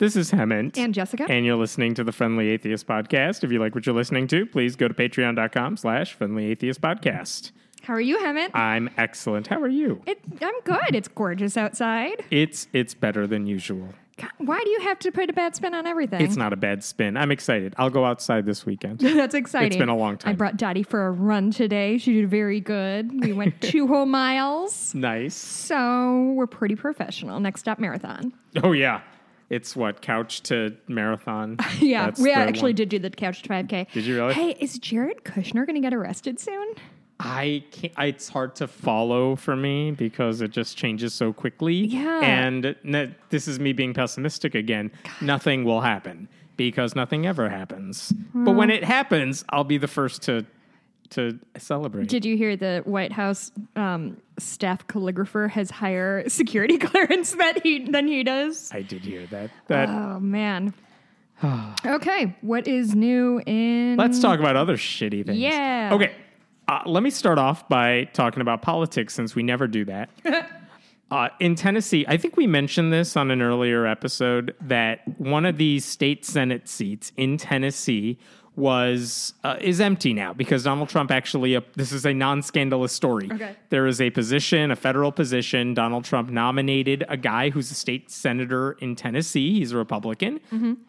This 0.00 0.16
is 0.16 0.30
Hemant. 0.30 0.78
And 0.78 0.94
Jessica. 0.94 1.26
And 1.28 1.44
you're 1.44 1.58
listening 1.58 1.92
to 1.92 2.02
the 2.02 2.10
Friendly 2.10 2.48
Atheist 2.48 2.86
Podcast. 2.86 3.44
If 3.44 3.52
you 3.52 3.58
like 3.58 3.74
what 3.74 3.84
you're 3.84 3.94
listening 3.94 4.26
to, 4.28 4.46
please 4.46 4.74
go 4.74 4.88
to 4.88 4.94
patreon.com 4.94 5.76
slash 5.76 6.14
friendly 6.14 6.46
atheist 6.46 6.80
podcast. 6.80 7.52
How 7.82 7.92
are 7.92 8.00
you, 8.00 8.16
Hemant? 8.16 8.52
I'm 8.54 8.88
excellent. 8.96 9.48
How 9.48 9.60
are 9.60 9.68
you? 9.68 10.00
It, 10.06 10.18
I'm 10.40 10.58
good. 10.64 10.94
It's 10.94 11.06
gorgeous 11.06 11.58
outside. 11.58 12.24
It's 12.30 12.66
it's 12.72 12.94
better 12.94 13.26
than 13.26 13.46
usual. 13.46 13.90
God, 14.16 14.30
why 14.38 14.62
do 14.64 14.70
you 14.70 14.80
have 14.80 14.98
to 15.00 15.12
put 15.12 15.28
a 15.28 15.34
bad 15.34 15.54
spin 15.54 15.74
on 15.74 15.86
everything? 15.86 16.22
It's 16.22 16.36
not 16.36 16.54
a 16.54 16.56
bad 16.56 16.82
spin. 16.82 17.18
I'm 17.18 17.30
excited. 17.30 17.74
I'll 17.76 17.90
go 17.90 18.06
outside 18.06 18.46
this 18.46 18.64
weekend. 18.64 19.00
That's 19.00 19.34
exciting. 19.34 19.66
It's 19.66 19.76
been 19.76 19.90
a 19.90 19.96
long 19.96 20.16
time. 20.16 20.30
I 20.30 20.34
brought 20.34 20.56
Dottie 20.56 20.82
for 20.82 21.08
a 21.08 21.10
run 21.10 21.50
today. 21.50 21.98
She 21.98 22.14
did 22.14 22.30
very 22.30 22.60
good. 22.60 23.22
We 23.22 23.34
went 23.34 23.60
two 23.60 23.86
whole 23.86 24.06
miles. 24.06 24.94
nice. 24.94 25.34
So 25.34 26.32
we're 26.36 26.46
pretty 26.46 26.74
professional. 26.74 27.38
Next 27.38 27.60
stop, 27.60 27.78
marathon. 27.78 28.32
Oh 28.62 28.72
yeah. 28.72 29.02
It's 29.50 29.74
what 29.76 30.00
couch 30.00 30.42
to 30.44 30.76
marathon. 30.88 31.58
Yeah, 31.80 32.06
That's 32.06 32.20
we 32.20 32.32
actually 32.32 32.70
one. 32.70 32.76
did 32.76 32.88
do 32.88 32.98
the 33.00 33.10
couch 33.10 33.42
to 33.42 33.48
5K. 33.48 33.90
Did 33.92 34.04
you 34.04 34.16
really? 34.16 34.32
Hey, 34.34 34.56
is 34.60 34.78
Jared 34.78 35.24
Kushner 35.24 35.66
going 35.66 35.74
to 35.74 35.80
get 35.80 35.92
arrested 35.92 36.38
soon? 36.38 36.74
I 37.18 37.64
can't. 37.72 37.92
I- 37.96 38.06
It's 38.06 38.28
hard 38.28 38.54
to 38.56 38.66
follow 38.68 39.36
for 39.36 39.56
me 39.56 39.90
because 39.90 40.40
it 40.40 40.52
just 40.52 40.76
changes 40.76 41.12
so 41.12 41.32
quickly. 41.32 41.74
Yeah. 41.74 42.20
And 42.22 42.76
n- 42.84 43.14
this 43.30 43.48
is 43.48 43.58
me 43.58 43.72
being 43.72 43.92
pessimistic 43.92 44.54
again. 44.54 44.90
Nothing 45.20 45.64
will 45.64 45.80
happen 45.80 46.28
because 46.56 46.94
nothing 46.94 47.26
ever 47.26 47.48
happens. 47.48 48.12
But 48.34 48.52
when 48.52 48.70
it 48.70 48.84
happens, 48.84 49.44
I'll 49.50 49.64
be 49.64 49.78
the 49.78 49.88
first 49.88 50.22
to 50.22 50.46
to 51.10 51.38
celebrate. 51.56 52.08
Did 52.08 52.24
you 52.24 52.36
hear 52.36 52.56
the 52.56 52.82
White 52.84 53.12
House 53.12 53.50
um, 53.76 54.16
staff 54.38 54.86
calligrapher 54.86 55.50
has 55.50 55.70
higher 55.70 56.24
security 56.28 56.78
clearance 56.78 57.32
that 57.32 57.62
he 57.62 57.84
than 57.84 58.06
he 58.06 58.22
does? 58.24 58.70
I 58.72 58.82
did 58.82 59.02
hear 59.02 59.26
that. 59.26 59.50
That. 59.68 59.88
Oh 59.88 60.20
man. 60.20 60.74
okay, 61.86 62.36
what 62.40 62.66
is 62.66 62.94
new 62.94 63.40
in? 63.46 63.96
Let's 63.96 64.20
talk 64.20 64.40
about 64.40 64.56
other 64.56 64.76
shitty 64.76 65.26
things. 65.26 65.38
Yeah. 65.38 65.90
Okay. 65.92 66.12
Uh, 66.68 66.82
let 66.86 67.02
me 67.02 67.10
start 67.10 67.38
off 67.38 67.68
by 67.68 68.04
talking 68.12 68.40
about 68.40 68.62
politics 68.62 69.14
since 69.14 69.34
we 69.34 69.42
never 69.42 69.66
do 69.66 69.84
that. 69.86 70.08
uh, 71.10 71.28
in 71.40 71.56
Tennessee, 71.56 72.04
I 72.06 72.16
think 72.16 72.36
we 72.36 72.46
mentioned 72.46 72.92
this 72.92 73.16
on 73.16 73.32
an 73.32 73.42
earlier 73.42 73.86
episode 73.86 74.54
that 74.60 75.00
one 75.18 75.46
of 75.46 75.56
these 75.56 75.84
state 75.84 76.24
senate 76.24 76.68
seats 76.68 77.10
in 77.16 77.38
Tennessee 77.38 78.18
was 78.56 79.34
uh, 79.44 79.56
is 79.60 79.80
empty 79.80 80.12
now 80.12 80.32
because 80.32 80.64
Donald 80.64 80.88
Trump 80.88 81.10
actually 81.10 81.56
uh, 81.56 81.60
this 81.76 81.92
is 81.92 82.04
a 82.04 82.12
non-scandalous 82.12 82.92
story. 82.92 83.28
Okay. 83.32 83.56
There 83.70 83.86
is 83.86 84.00
a 84.00 84.10
position, 84.10 84.70
a 84.70 84.76
federal 84.76 85.12
position. 85.12 85.74
Donald 85.74 86.04
Trump 86.04 86.30
nominated 86.30 87.04
a 87.08 87.16
guy 87.16 87.50
who's 87.50 87.70
a 87.70 87.74
state 87.74 88.10
senator 88.10 88.72
in 88.80 88.96
Tennessee. 88.96 89.54
He's 89.54 89.72
a 89.72 89.76
Republican. 89.76 90.40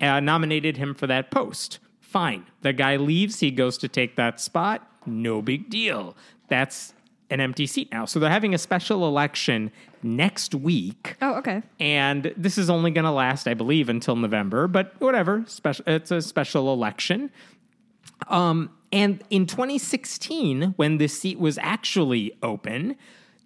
Uh, 0.01 0.19
nominated 0.19 0.77
him 0.77 0.93
for 0.93 1.07
that 1.07 1.31
post. 1.31 1.79
Fine. 1.99 2.45
The 2.61 2.73
guy 2.73 2.97
leaves. 2.97 3.39
He 3.39 3.51
goes 3.51 3.77
to 3.79 3.87
take 3.87 4.15
that 4.17 4.39
spot. 4.39 4.87
No 5.05 5.41
big 5.41 5.69
deal. 5.69 6.15
That's 6.49 6.93
an 7.29 7.39
empty 7.39 7.65
seat 7.65 7.89
now. 7.91 8.03
So 8.05 8.19
they're 8.19 8.29
having 8.29 8.53
a 8.53 8.57
special 8.57 9.07
election 9.07 9.71
next 10.03 10.53
week. 10.53 11.15
Oh, 11.21 11.35
okay. 11.35 11.63
And 11.79 12.33
this 12.35 12.57
is 12.57 12.69
only 12.69 12.91
going 12.91 13.05
to 13.05 13.11
last, 13.11 13.47
I 13.47 13.53
believe, 13.53 13.87
until 13.87 14.17
November, 14.17 14.67
but 14.67 14.99
whatever. 14.99 15.43
Special, 15.47 15.85
it's 15.87 16.11
a 16.11 16.21
special 16.21 16.73
election. 16.73 17.31
Um, 18.27 18.71
and 18.91 19.23
in 19.29 19.45
2016, 19.45 20.73
when 20.75 20.97
this 20.97 21.19
seat 21.19 21.39
was 21.39 21.57
actually 21.57 22.37
open, 22.43 22.95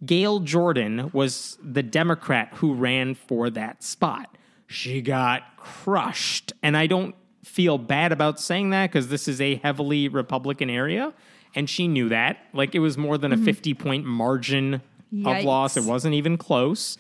Gayle 0.06 0.40
Jordan 0.40 1.10
was 1.14 1.58
the 1.64 1.84
Democrat 1.84 2.50
who 2.56 2.74
ran 2.74 3.16
for 3.16 3.50
that 3.52 3.84
spot. 3.84 4.38
She 4.68 5.02
got 5.02 5.44
crushed. 5.58 6.54
And 6.64 6.76
I 6.76 6.88
don't 6.88 7.16
feel 7.44 7.78
bad 7.78 8.12
about 8.12 8.40
saying 8.40 8.72
that 8.72 8.92
because 8.92 9.08
this 9.08 9.28
is 9.28 9.40
a 9.40 9.56
heavily 9.56 10.08
Republican 10.08 10.70
area. 10.70 11.14
And 11.54 11.70
she 11.70 11.88
knew 11.88 12.10
that. 12.10 12.38
Like 12.54 12.76
it 12.76 12.80
was 12.80 12.98
more 12.98 13.18
than 13.18 13.32
a 13.32 13.38
50 13.38 13.74
point 13.76 14.06
margin 14.06 14.82
of 15.26 15.44
loss. 15.44 15.78
It 15.78 15.86
wasn't 15.86 16.16
even 16.16 16.38
close. 16.38 16.98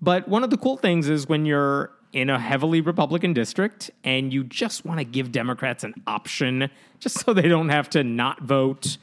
But 0.00 0.28
one 0.28 0.44
of 0.44 0.50
the 0.50 0.56
cool 0.56 0.76
things 0.76 1.08
is 1.08 1.28
when 1.28 1.44
you're 1.44 1.90
in 2.12 2.30
a 2.30 2.38
heavily 2.38 2.80
Republican 2.80 3.32
district 3.34 3.90
and 4.04 4.32
you 4.32 4.42
just 4.44 4.84
want 4.84 4.98
to 4.98 5.04
give 5.04 5.30
Democrats 5.30 5.84
an 5.84 5.94
option 6.06 6.70
just 7.00 7.20
so 7.24 7.32
they 7.34 7.48
don't 7.48 7.68
have 7.68 7.90
to 7.90 8.02
not 8.02 8.40
vote 8.42 8.96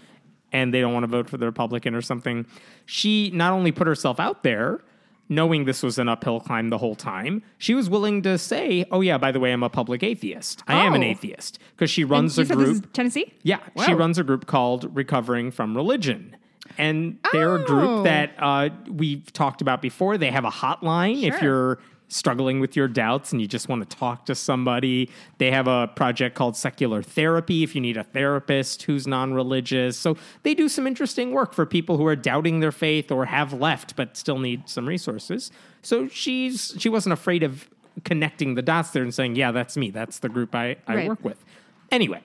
and 0.51 0.73
they 0.73 0.81
don't 0.81 0.93
want 0.93 1.03
to 1.03 1.07
vote 1.07 1.29
for 1.29 1.37
the 1.37 1.45
Republican 1.45 1.93
or 1.93 2.01
something. 2.01 2.45
She 2.85 3.29
not 3.33 3.51
only 3.53 3.71
put 3.71 3.87
herself 3.87 4.19
out 4.19 4.41
there, 4.43 4.81
knowing 5.27 5.65
this 5.65 5.83
was 5.83 5.97
an 5.99 6.07
uphill 6.07 6.39
climb 6.39 6.69
the 6.69 6.77
whole 6.77 6.95
time, 6.95 7.41
she 7.57 7.73
was 7.73 7.89
willing 7.89 8.21
to 8.23 8.37
say, 8.37 8.85
Oh, 8.91 9.01
yeah, 9.01 9.17
by 9.17 9.31
the 9.31 9.39
way, 9.39 9.51
I'm 9.51 9.63
a 9.63 9.69
public 9.69 10.01
atheist. 10.03 10.63
I 10.67 10.83
am 10.85 10.93
an 10.93 11.03
Oh. 11.03 11.07
atheist 11.07 11.59
because 11.75 11.89
she 11.89 12.03
runs 12.03 12.37
a 12.37 12.45
said 12.45 12.57
this 12.57 12.69
is 12.69 12.79
group. 12.81 12.93
Tennessee. 12.93 13.33
Yeah, 13.43 13.59
she 13.85 13.93
runs 13.93 14.17
a 14.17 14.23
group 14.23 14.45
called 14.47 14.95
Recovering 14.95 15.51
from 15.51 15.75
Religion. 15.75 16.35
And 16.77 17.17
they're 17.31 17.55
a 17.55 17.61
Oh. 17.61 17.65
group 17.65 18.03
that 18.05 18.31
uh, 18.39 18.69
we've 18.89 19.31
talked 19.33 19.61
about 19.61 19.81
before. 19.81 20.17
They 20.17 20.31
have 20.31 20.45
a 20.45 20.49
hotline 20.49 21.21
if 21.23 21.41
you're 21.41 21.79
struggling 22.07 22.59
with 22.59 22.75
your 22.75 22.87
doubts 22.87 23.31
and 23.31 23.41
you 23.41 23.47
just 23.47 23.67
want 23.67 23.87
to 23.89 23.97
talk 23.97 24.25
to 24.27 24.35
somebody. 24.35 25.09
They 25.39 25.51
have 25.51 25.67
a 25.67 25.87
project 25.95 26.35
called 26.35 26.55
Secular 26.55 27.01
Therapy 27.01 27.63
if 27.63 27.73
you 27.75 27.81
need 27.81 27.97
a 27.97 28.03
therapist 28.03 28.83
who's 28.83 29.07
non 29.07 29.33
religious. 29.33 29.97
So 29.97 30.17
they 30.43 30.53
do 30.53 30.69
some 30.69 30.85
interesting 30.87 31.31
work 31.31 31.53
for 31.53 31.65
people 31.65 31.97
who 31.97 32.05
are 32.05 32.15
doubting 32.15 32.59
their 32.59 32.71
faith 32.71 33.11
or 33.11 33.25
have 33.25 33.53
left 33.53 33.95
but 33.95 34.15
still 34.17 34.37
need 34.39 34.69
some 34.69 34.87
resources. 34.87 35.51
So 35.81 36.07
she's 36.07 36.75
she 36.77 36.89
wasn't 36.89 37.13
afraid 37.13 37.43
of 37.43 37.67
connecting 38.03 38.55
the 38.55 38.61
dots 38.61 38.91
there 38.91 39.03
and 39.03 39.13
saying, 39.13 39.35
Yeah, 39.35 39.51
that's 39.51 39.75
me. 39.77 39.89
That's 39.89 40.19
the 40.19 40.29
group 40.29 40.53
I, 40.53 40.77
I 40.87 40.95
Right. 40.95 41.07
work 41.07 41.23
with. 41.23 41.43
Anyway, 41.91 42.21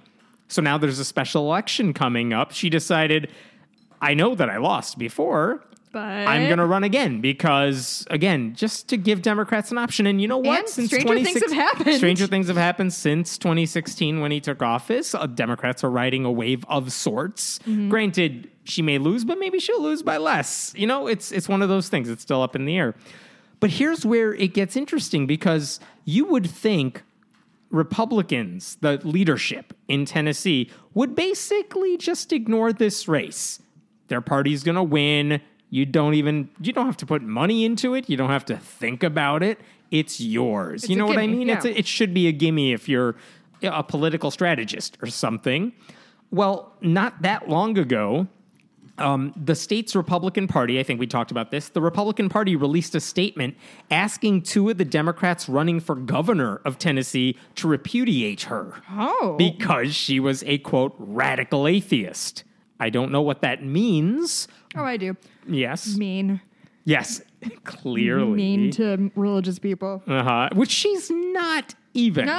so 0.48 0.60
now 0.62 0.78
there's 0.78 0.98
a 0.98 1.04
special 1.04 1.46
election 1.46 1.94
coming 1.94 2.32
up. 2.32 2.52
She 2.52 2.68
decided, 2.70 3.30
I 4.00 4.14
know 4.14 4.34
that 4.34 4.50
I 4.50 4.56
lost 4.56 4.98
before. 4.98 5.62
But 5.92 6.28
I'm 6.28 6.46
going 6.46 6.58
to 6.58 6.66
run 6.66 6.84
again 6.84 7.20
because, 7.20 8.06
again, 8.10 8.54
just 8.54 8.88
to 8.88 8.96
give 8.96 9.22
Democrats 9.22 9.72
an 9.72 9.78
option. 9.78 10.06
And 10.06 10.20
you 10.20 10.28
know 10.28 10.38
what? 10.38 10.76
And 10.78 10.86
stranger 10.86 11.24
things 11.24 11.42
have 11.42 11.52
happened. 11.52 11.96
Stranger 11.96 12.26
things 12.28 12.46
have 12.46 12.56
happened 12.56 12.92
since 12.92 13.36
2016 13.38 14.20
when 14.20 14.30
he 14.30 14.40
took 14.40 14.62
office. 14.62 15.16
Uh, 15.16 15.26
Democrats 15.26 15.82
are 15.82 15.90
riding 15.90 16.24
a 16.24 16.30
wave 16.30 16.64
of 16.68 16.92
sorts. 16.92 17.58
Mm-hmm. 17.60 17.88
Granted, 17.88 18.50
she 18.62 18.82
may 18.82 18.98
lose, 18.98 19.24
but 19.24 19.40
maybe 19.40 19.58
she'll 19.58 19.82
lose 19.82 20.02
by 20.04 20.16
less. 20.16 20.72
You 20.76 20.86
know, 20.86 21.08
it's 21.08 21.32
it's 21.32 21.48
one 21.48 21.60
of 21.60 21.68
those 21.68 21.88
things. 21.88 22.08
It's 22.08 22.22
still 22.22 22.42
up 22.42 22.54
in 22.54 22.66
the 22.66 22.76
air. 22.76 22.94
But 23.58 23.70
here's 23.70 24.06
where 24.06 24.32
it 24.34 24.54
gets 24.54 24.76
interesting 24.76 25.26
because 25.26 25.80
you 26.04 26.24
would 26.26 26.48
think 26.48 27.02
Republicans, 27.70 28.76
the 28.80 29.00
leadership 29.04 29.74
in 29.88 30.04
Tennessee, 30.04 30.70
would 30.94 31.14
basically 31.14 31.96
just 31.96 32.32
ignore 32.32 32.72
this 32.72 33.08
race. 33.08 33.60
Their 34.08 34.20
party's 34.20 34.62
going 34.62 34.76
to 34.76 34.82
win. 34.82 35.40
You 35.70 35.86
don't 35.86 36.14
even 36.14 36.48
you 36.60 36.72
don't 36.72 36.86
have 36.86 36.96
to 36.98 37.06
put 37.06 37.22
money 37.22 37.64
into 37.64 37.94
it. 37.94 38.08
You 38.10 38.16
don't 38.16 38.30
have 38.30 38.44
to 38.46 38.56
think 38.56 39.02
about 39.02 39.42
it. 39.42 39.58
It's 39.90 40.20
yours. 40.20 40.88
you 40.88 40.96
know 40.96 41.06
what 41.06 41.18
I 41.18 41.22
gimme, 41.26 41.38
mean? 41.38 41.50
It's 41.50 41.64
a, 41.64 41.78
it 41.78 41.86
should 41.86 42.12
be 42.14 42.26
a 42.28 42.32
gimme 42.32 42.72
if 42.72 42.88
you're 42.88 43.16
a 43.62 43.82
political 43.82 44.30
strategist 44.30 44.96
or 45.02 45.06
something. 45.08 45.72
Well, 46.30 46.72
not 46.80 47.22
that 47.22 47.48
long 47.48 47.76
ago, 47.76 48.28
um, 48.98 49.32
the 49.36 49.54
state's 49.56 49.96
Republican 49.96 50.46
Party, 50.46 50.78
I 50.78 50.82
think 50.84 51.00
we 51.00 51.06
talked 51.06 51.30
about 51.32 51.50
this, 51.50 51.70
the 51.70 51.80
Republican 51.80 52.28
Party 52.28 52.54
released 52.54 52.94
a 52.94 53.00
statement 53.00 53.56
asking 53.90 54.42
two 54.42 54.68
of 54.70 54.78
the 54.78 54.84
Democrats 54.84 55.48
running 55.48 55.80
for 55.80 55.94
governor 55.96 56.60
of 56.64 56.78
Tennessee 56.78 57.36
to 57.56 57.66
repudiate 57.66 58.42
her 58.42 58.74
Oh. 58.92 59.34
because 59.38 59.94
she 59.94 60.20
was 60.20 60.44
a 60.44 60.58
quote 60.58 60.94
radical 60.98 61.66
atheist. 61.66 62.44
I 62.78 62.90
don't 62.90 63.10
know 63.10 63.22
what 63.22 63.40
that 63.42 63.64
means. 63.64 64.46
Oh, 64.76 64.84
I 64.84 64.96
do. 64.96 65.16
Yes. 65.48 65.96
Mean. 65.96 66.40
Yes. 66.84 67.22
Clearly. 67.64 68.32
Mean 68.36 68.70
to 68.72 69.10
religious 69.16 69.58
people. 69.58 70.02
uh-huh. 70.06 70.50
Which 70.54 70.70
she's 70.70 71.10
not 71.10 71.74
even. 71.94 72.30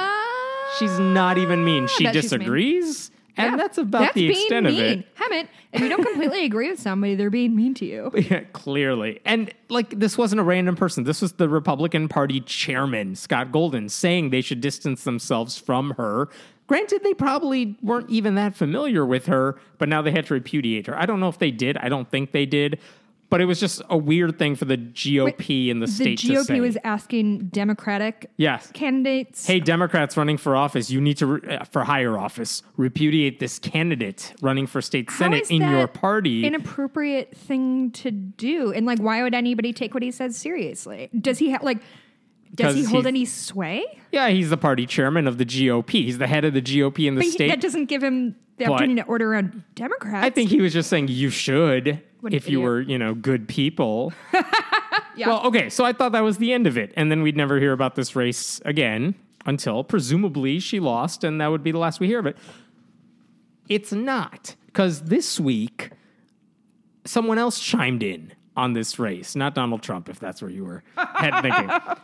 She's 0.78 0.98
not 0.98 1.38
even 1.38 1.64
mean. 1.64 1.86
She 1.88 1.94
she's 1.96 2.04
mean. 2.04 2.12
disagrees. 2.12 3.10
And 3.36 3.52
Yeah. 3.52 3.56
that's 3.56 3.78
about 3.78 4.12
the 4.14 4.28
being 4.28 4.30
extent 4.42 4.66
of 4.66 4.74
mean. 4.74 4.82
it. 5.00 5.06
Hemant, 5.16 5.48
if 5.72 5.80
you 5.80 5.88
don't 5.88 6.02
completely 6.02 6.44
agree 6.46 6.70
with 6.70 6.78
somebody, 6.80 7.14
they're 7.14 7.30
being 7.30 7.56
mean 7.56 7.72
to 7.74 7.86
you. 7.86 8.10
Yeah, 8.30 8.40
clearly. 8.52 9.20
And 9.24 9.52
like 9.70 9.98
this 9.98 10.18
wasn't 10.18 10.40
a 10.40 10.44
random 10.44 10.76
person. 10.76 11.04
This 11.04 11.22
was 11.22 11.32
the 11.34 11.48
Republican 11.48 12.08
Party 12.08 12.40
chairman, 12.40 13.14
Scott 13.16 13.50
Golden, 13.52 13.88
saying 13.88 14.30
they 14.30 14.42
should 14.42 14.60
distance 14.60 15.04
themselves 15.04 15.56
from 15.58 15.92
her. 15.96 16.28
Granted, 16.72 17.02
they 17.04 17.12
probably 17.12 17.76
weren't 17.82 18.08
even 18.08 18.34
that 18.36 18.54
familiar 18.54 19.04
with 19.04 19.26
her, 19.26 19.58
but 19.76 19.90
now 19.90 20.00
they 20.00 20.10
had 20.10 20.24
to 20.28 20.32
repudiate 20.32 20.86
her. 20.86 20.98
I 20.98 21.04
don't 21.04 21.20
know 21.20 21.28
if 21.28 21.38
they 21.38 21.50
did. 21.50 21.76
I 21.76 21.90
don't 21.90 22.10
think 22.10 22.32
they 22.32 22.46
did. 22.46 22.78
But 23.28 23.42
it 23.42 23.44
was 23.44 23.60
just 23.60 23.82
a 23.90 23.96
weird 23.98 24.38
thing 24.38 24.56
for 24.56 24.64
the 24.64 24.78
GOP 24.78 25.68
in 25.68 25.80
the, 25.80 25.86
The 25.86 25.92
state 25.92 26.18
to 26.20 26.28
GOP 26.28 26.44
say. 26.46 26.60
was 26.60 26.78
asking 26.82 27.48
Democratic 27.48 28.30
yes. 28.38 28.70
candidates. 28.72 29.46
Hey, 29.46 29.60
Democrats 29.60 30.16
running 30.16 30.38
for 30.38 30.56
office, 30.56 30.90
you 30.90 31.00
need 31.00 31.18
to, 31.18 31.26
re- 31.26 31.56
uh, 31.56 31.64
for 31.64 31.84
higher 31.84 32.18
office, 32.18 32.62
repudiate 32.78 33.38
this 33.38 33.58
candidate 33.58 34.32
running 34.40 34.66
for 34.66 34.80
state 34.80 35.10
How 35.10 35.16
senate 35.18 35.50
in 35.50 35.60
your 35.60 35.86
party. 35.86 36.46
An 36.46 36.54
appropriate 36.54 37.36
thing 37.36 37.90
to 37.92 38.10
do, 38.10 38.72
and 38.72 38.86
like, 38.86 38.98
why 38.98 39.22
would 39.22 39.34
anybody 39.34 39.74
take 39.74 39.92
what 39.92 40.02
he 40.02 40.10
says 40.10 40.38
seriously? 40.38 41.10
Does 41.18 41.38
he 41.38 41.50
have 41.50 41.62
like? 41.62 41.82
Does 42.54 42.74
he 42.74 42.84
hold 42.84 43.06
any 43.06 43.24
sway? 43.24 43.84
yeah, 44.12 44.28
he's 44.28 44.50
the 44.50 44.56
party 44.58 44.86
chairman 44.86 45.26
of 45.26 45.38
the 45.38 45.46
GOP. 45.46 45.90
He's 45.90 46.18
the 46.18 46.26
head 46.26 46.44
of 46.44 46.52
the 46.54 46.60
GOP 46.62 47.06
in 47.08 47.14
the 47.14 47.20
But 47.20 47.24
he, 47.26 47.30
state. 47.30 47.48
that 47.48 47.60
doesn't 47.60 47.86
give 47.86 48.02
him 48.02 48.36
the 48.58 48.66
But- 48.66 48.72
opportunity 48.72 49.00
to 49.00 49.06
order 49.08 49.32
around 49.32 49.62
Democrats. 49.74 50.24
I 50.26 50.30
think 50.30 50.50
he 50.50 50.60
was 50.60 50.72
just 50.72 50.90
saying 50.90 51.08
you 51.08 51.30
should 51.30 52.02
if 52.30 52.48
you 52.48 52.60
were, 52.60 52.80
you 52.80 52.98
know, 52.98 53.14
good 53.14 53.48
people. 53.48 54.12
Yeah. 55.14 55.28
Well, 55.28 55.46
okay, 55.48 55.68
so 55.68 55.84
I 55.84 55.92
thought 55.92 56.12
that 56.12 56.22
was 56.22 56.38
the 56.38 56.54
end 56.54 56.66
of 56.66 56.78
it. 56.78 56.90
And 56.96 57.10
then 57.10 57.20
we'd 57.22 57.36
never 57.36 57.58
hear 57.60 57.72
about 57.72 57.96
this 57.96 58.16
race 58.16 58.62
again 58.64 59.14
until 59.44 59.84
presumably 59.84 60.58
she 60.58 60.80
lost, 60.80 61.22
and 61.22 61.38
that 61.38 61.48
would 61.48 61.62
be 61.62 61.70
the 61.70 61.76
last 61.78 62.00
we 62.00 62.06
hear 62.06 62.18
of 62.18 62.24
it. 62.26 62.36
It's 63.68 63.92
not, 63.92 64.54
because 64.66 65.02
this 65.02 65.38
week 65.38 65.90
someone 67.04 67.36
else 67.36 67.60
chimed 67.60 68.02
in 68.02 68.32
on 68.56 68.72
this 68.72 68.98
race, 68.98 69.36
not 69.36 69.54
Donald 69.54 69.82
Trump, 69.82 70.08
if 70.08 70.18
that's 70.18 70.40
where 70.40 70.50
you 70.50 70.64
were 70.64 70.82
head 70.96 71.42
thinking. 71.42 71.70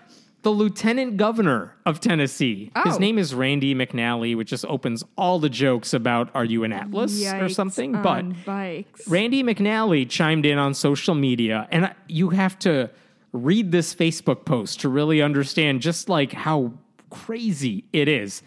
The 0.49 0.55
lieutenant 0.55 1.19
governor 1.19 1.75
of 1.85 2.01
Tennessee. 2.01 2.71
His 2.87 2.95
Oh. 2.97 2.99
name 2.99 3.19
is 3.19 3.35
Randy 3.35 3.75
McNally, 3.75 4.35
which 4.35 4.49
just 4.49 4.65
opens 4.65 5.05
all 5.19 5.39
the 5.39 5.51
jokes 5.51 5.93
about 5.93 6.31
are 6.35 6.43
you 6.47 6.65
an 6.65 6.73
Atlas 6.73 7.23
or 7.35 7.51
something? 7.51 7.95
on 7.95 8.03
but 8.03 8.45
bikes. 8.47 9.07
Randy 9.07 9.43
McNally 9.43 10.09
chimed 10.09 10.47
in 10.47 10.57
on 10.57 10.73
social 10.73 11.15
media, 11.15 11.69
and 11.71 11.85
I- 11.85 11.93
you 12.09 12.31
have 12.31 12.59
to 12.61 12.89
read 13.35 13.73
this 13.73 13.95
Facebook 13.95 14.47
post 14.47 14.81
to 14.81 14.89
really 14.89 15.21
understand 15.21 15.83
just 15.83 16.09
like 16.09 16.33
how 16.33 16.73
crazy 17.11 17.85
it 17.93 18.09
is. 18.09 18.41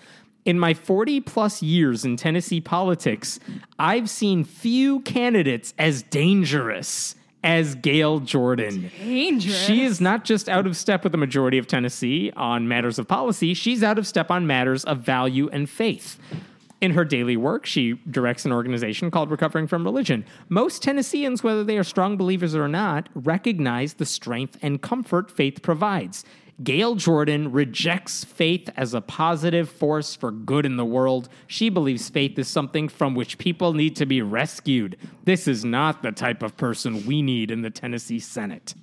In 0.44 0.58
my 0.58 0.74
40 0.74 1.20
plus 1.22 1.62
years 1.62 2.04
in 2.04 2.16
Tennessee 2.16 2.62
politics, 2.62 3.40
I've 3.78 4.10
seen 4.10 4.44
few 4.44 5.02
candidates 5.02 5.76
as 5.78 6.02
dangerous 6.02 7.14
as 7.44 7.76
Gayle 7.76 8.20
Jordan. 8.20 8.92
Dangerous. 9.00 9.58
She 9.58 9.84
is 9.84 10.00
not 10.00 10.24
just 10.24 10.48
out 10.48 10.68
of 10.68 10.78
step 10.78 11.04
with 11.04 11.12
the 11.12 11.18
majority 11.18 11.58
of 11.58 11.68
Tennessee 11.68 12.32
on 12.36 12.68
matters 12.68 13.00
of 13.00 13.08
policy, 13.08 13.54
she's 13.54 13.84
out 13.84 13.98
of 13.98 14.06
step 14.06 14.30
on 14.30 14.46
matters 14.46 14.84
of 14.86 15.00
value 15.00 15.50
and 15.52 15.70
faith. 15.70 16.20
In 16.82 16.92
her 16.92 17.06
daily 17.06 17.38
work, 17.38 17.68
she 17.68 18.00
directs 18.10 18.44
an 18.44 18.52
organization 18.52 19.12
called 19.12 19.30
Recovering 19.30 19.68
from 19.68 19.84
Religion. 19.84 20.26
Most 20.50 20.82
Tennesseans, 20.82 21.44
whether 21.44 21.64
they 21.64 21.78
are 21.78 21.84
strong 21.84 22.18
believers 22.18 22.56
or 22.56 22.68
not, 22.68 23.08
recognize 23.14 23.94
the 23.94 24.06
strength 24.06 24.58
and 24.64 24.82
comfort 24.82 25.30
faith 25.30 25.62
provides. 25.62 26.26
Gayle 26.64 26.96
Jordan 26.96 27.52
rejects 27.52 28.24
faith 28.24 28.70
as 28.76 28.94
a 28.94 29.02
positive 29.02 29.70
force 29.70 30.16
for 30.16 30.32
good 30.32 30.66
in 30.66 30.76
the 30.78 30.86
world. 30.86 31.30
She 31.48 31.70
believes 31.70 32.10
faith 32.10 32.38
is 32.38 32.48
something 32.48 32.90
from 32.90 33.16
which 33.16 33.38
people 33.38 33.74
need 33.74 33.96
to 33.96 34.06
be 34.06 34.22
rescued. 34.22 34.98
This 35.24 35.48
is 35.48 35.64
not 35.64 36.04
the 36.04 36.12
type 36.12 36.44
of 36.44 36.58
person 36.58 37.06
we 37.06 37.22
need 37.22 37.52
in 37.52 37.62
the 37.62 37.70
Tennessee 37.70 38.20
Senate. 38.20 38.74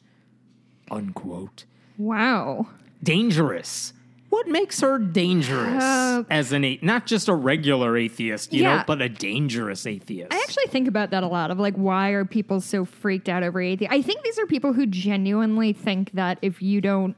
Unquote. 0.90 1.64
wow. 1.98 2.66
Dangerous. 3.02 3.92
What 4.30 4.46
makes 4.48 4.80
her 4.80 4.98
dangerous 4.98 5.82
Uh, 5.82 6.24
as 6.28 6.52
an 6.52 6.64
a- 6.64 6.78
not 6.82 7.06
just 7.06 7.28
a 7.28 7.34
regular 7.34 7.96
atheist, 7.96 8.52
you 8.52 8.62
know, 8.64 8.82
but 8.86 9.00
a 9.00 9.08
dangerous 9.08 9.86
atheist? 9.86 10.32
I 10.34 10.36
actually 10.36 10.66
think 10.66 10.86
about 10.88 11.10
that 11.12 11.22
a 11.22 11.28
lot 11.28 11.50
of 11.50 11.58
like 11.58 11.74
why 11.76 12.10
are 12.10 12.24
people 12.26 12.60
so 12.60 12.84
freaked 12.84 13.28
out 13.28 13.42
over 13.42 13.60
atheism? 13.60 13.94
I 13.96 14.02
think 14.02 14.22
these 14.22 14.38
are 14.38 14.46
people 14.46 14.72
who 14.74 14.84
genuinely 14.86 15.72
think 15.72 16.10
that 16.12 16.38
if 16.42 16.60
you 16.60 16.80
don't 16.82 17.16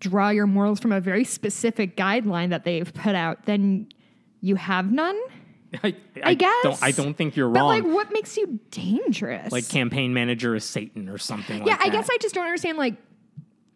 draw 0.00 0.30
your 0.30 0.46
morals 0.46 0.80
from 0.80 0.92
a 0.92 1.00
very 1.00 1.24
specific 1.24 1.96
guideline 1.96 2.50
that 2.50 2.64
they've 2.64 2.92
put 2.92 3.14
out, 3.14 3.44
then 3.44 3.86
you 4.40 4.56
have 4.56 4.90
none. 4.90 5.18
I, 5.84 5.94
I, 6.24 6.34
guess. 6.34 6.62
Don't, 6.62 6.82
I 6.82 6.90
don't 6.90 7.14
think 7.14 7.36
you're 7.36 7.46
wrong. 7.46 7.54
But 7.54 7.64
like, 7.66 7.84
what 7.84 8.12
makes 8.12 8.36
you 8.36 8.58
dangerous? 8.72 9.52
like 9.52 9.68
campaign 9.68 10.12
manager 10.12 10.54
is 10.56 10.64
Satan 10.64 11.08
or 11.08 11.18
something 11.18 11.58
yeah, 11.58 11.74
like 11.74 11.80
I 11.80 11.84
that. 11.84 11.92
guess 11.92 12.08
I 12.10 12.16
just 12.20 12.34
don't 12.34 12.44
understand. 12.44 12.76
Like, 12.76 12.96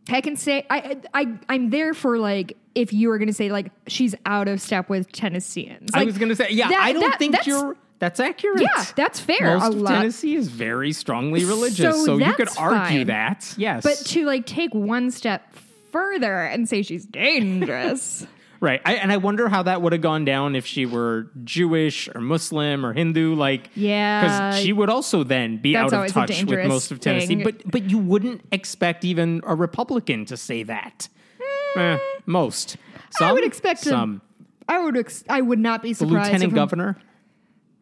I 0.09 0.21
can 0.21 0.37
say 0.37 0.67
I 0.69 0.97
I 1.15 1.39
I'm 1.49 1.71
there 1.71 1.95
for 1.95 2.19
like 2.19 2.57
if 2.75 2.93
you 2.93 3.09
were 3.09 3.19
going 3.19 3.29
to 3.29 3.35
say 3.35 3.51
like 3.51 3.71
she's 3.87 4.15
out 4.27 4.49
of 4.49 4.61
step 4.61 4.89
with 4.89 5.11
Tennesseans. 5.13 5.91
I 5.95 6.05
was 6.05 6.19
going 6.19 6.31
to 6.31 6.37
say, 6.37 6.49
yeah, 6.51 6.69
that- 6.69 6.81
I 6.83 6.93
don't 6.93 7.03
that- 7.03 7.19
think 7.19 7.33
that's- 7.33 7.47
you're. 7.47 7.77
That's 8.01 8.19
accurate. 8.21 8.61
Yeah, 8.61 8.85
that's 8.97 9.21
fair. 9.21 9.57
Most 9.57 9.63
A 9.63 9.67
of 9.69 9.75
lot- 9.77 9.91
Tennessee 9.93 10.35
is 10.35 10.49
very 10.49 10.93
strongly 10.93 11.45
religious, 11.45 11.95
So 11.95 12.05
so, 12.05 12.17
you 12.19 12.35
could 12.35 12.49
argue 12.59 12.99
fine. 12.99 13.07
that. 13.07 13.55
Yes, 13.57 13.83
But 13.85 13.97
to 14.09 14.27
like 14.27 14.45
take 14.47 14.75
one 14.75 15.11
step 15.13 15.55
further 15.95 16.43
and 16.43 16.69
say 16.69 16.83
she's 16.83 17.07
dangerous. 17.07 18.27
right. 18.61 18.81
I, 18.85 18.95
and 18.97 19.13
I 19.13 19.17
wonder 19.19 19.49
how 19.49 19.63
that 19.63 19.81
would 19.81 19.93
have 19.93 20.03
gone 20.03 20.25
down 20.25 20.57
if 20.57 20.67
she 20.67 20.87
were 20.87 21.31
Jewish 21.45 22.09
or 22.13 22.21
Muslim 22.21 22.85
or 22.85 22.93
Hindu. 22.93 23.37
Like, 23.37 23.71
Yeah. 23.77 24.21
because 24.51 24.61
she 24.61 24.73
would 24.73 24.91
also 24.91 25.23
then 25.23 25.59
be 25.59 25.77
out 25.77 25.93
of 25.93 26.09
touch 26.13 26.43
with 26.45 26.67
most 26.67 26.91
of 26.91 26.99
Tennessee. 26.99 27.29
thing. 27.29 27.45
But 27.45 27.71
but 27.71 27.89
you 27.89 27.99
wouldn't 27.99 28.41
expect 28.51 29.05
even 29.05 29.41
a 29.47 29.55
Republican 29.55 30.25
to 30.27 30.37
say 30.37 30.65
that. 30.65 31.09
Eh, 31.77 31.99
most. 32.27 32.77
Some, 33.11 33.29
I 33.29 33.33
would 33.33 33.45
expect 33.45 33.87
a- 33.87 33.91
some. 33.91 34.21
I 34.69 34.81
would 34.81 34.97
ex- 34.97 35.25
I 35.29 35.41
would 35.41 35.59
not 35.61 35.81
be 35.83 35.93
surprised. 35.95 36.31
The 36.31 36.33
lieutenant 36.33 36.55
governor. 36.55 36.97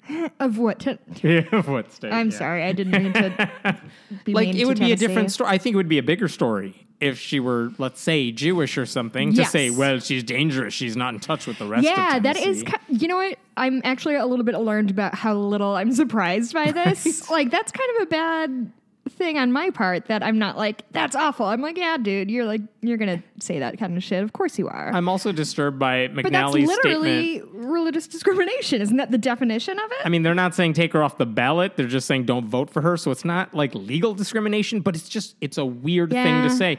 of 0.40 0.58
what 0.58 0.80
ten- 0.80 0.98
Yeah, 1.22 1.62
what 1.62 1.92
state? 1.92 2.12
I'm 2.12 2.30
yeah. 2.30 2.36
sorry, 2.36 2.64
I 2.64 2.72
didn't 2.72 3.02
mean 3.02 3.12
to 3.14 3.78
be 4.24 4.34
like 4.34 4.54
it 4.54 4.66
would 4.66 4.78
be 4.80 4.92
a 4.92 4.96
different 4.96 5.30
story. 5.32 5.48
I 5.50 5.58
think 5.58 5.74
it 5.74 5.76
would 5.76 5.88
be 5.88 5.98
a 5.98 6.02
bigger 6.02 6.28
story 6.28 6.86
if 7.02 7.18
she 7.18 7.40
were, 7.40 7.72
let's 7.78 8.00
say, 8.00 8.30
Jewish 8.32 8.78
or 8.78 8.86
something. 8.86 9.32
To 9.32 9.38
Yes. 9.42 9.50
say, 9.50 9.70
well, 9.70 9.98
she's 9.98 10.22
dangerous. 10.22 10.72
She's 10.72 10.96
not 10.96 11.12
in 11.14 11.20
touch 11.20 11.46
with 11.46 11.58
the 11.58 11.66
rest. 11.66 11.84
Yeah, 11.84 12.16
of 12.18 12.22
that 12.22 12.36
is. 12.38 12.64
You 12.88 13.08
know 13.08 13.16
what? 13.16 13.38
I'm 13.56 13.80
actually 13.84 14.14
a 14.14 14.24
little 14.24 14.44
bit 14.44 14.54
alarmed 14.54 14.90
about 14.90 15.14
how 15.14 15.34
little 15.34 15.74
I'm 15.74 15.92
surprised 15.92 16.54
by 16.54 16.70
this. 16.72 17.28
Like 17.30 17.50
that's 17.50 17.72
kind 17.72 17.90
of 17.96 18.02
a 18.04 18.06
bad 18.06 18.72
thing 19.12 19.38
on 19.38 19.52
my 19.52 19.70
part 19.70 20.06
that 20.06 20.22
I'm 20.22 20.38
not 20.38 20.56
like 20.56 20.82
that's 20.90 21.14
awful. 21.14 21.46
I'm 21.46 21.60
like, 21.62 21.76
yeah, 21.78 21.96
dude, 21.96 22.30
you're 22.30 22.44
like 22.44 22.60
you're 22.80 22.96
gonna 22.96 23.22
say 23.40 23.58
that 23.60 23.78
kind 23.78 23.96
of 23.96 24.02
shit. 24.02 24.22
Of 24.22 24.32
course 24.32 24.58
you 24.58 24.68
are. 24.68 24.90
I'm 24.92 25.08
also 25.08 25.32
disturbed 25.32 25.78
by 25.78 26.08
but 26.08 26.24
that's 26.24 26.34
McNally's 26.54 26.66
literally 26.68 27.38
statement. 27.40 27.64
religious 27.66 28.06
discrimination. 28.06 28.82
Isn't 28.82 28.96
that 28.96 29.10
the 29.10 29.18
definition 29.18 29.78
of 29.78 29.90
it? 29.92 29.98
I 30.04 30.08
mean, 30.08 30.22
they're 30.22 30.34
not 30.34 30.54
saying 30.54 30.72
take 30.74 30.92
her 30.92 31.02
off 31.02 31.18
the 31.18 31.26
ballot. 31.26 31.76
They're 31.76 31.86
just 31.86 32.06
saying 32.06 32.24
don't 32.24 32.46
vote 32.46 32.70
for 32.70 32.80
her. 32.82 32.96
So 32.96 33.10
it's 33.10 33.24
not 33.24 33.54
like 33.54 33.74
legal 33.74 34.14
discrimination, 34.14 34.80
but 34.80 34.96
it's 34.96 35.08
just 35.08 35.36
it's 35.40 35.58
a 35.58 35.64
weird 35.64 36.10
thing 36.10 36.42
to 36.42 36.50
say. 36.50 36.78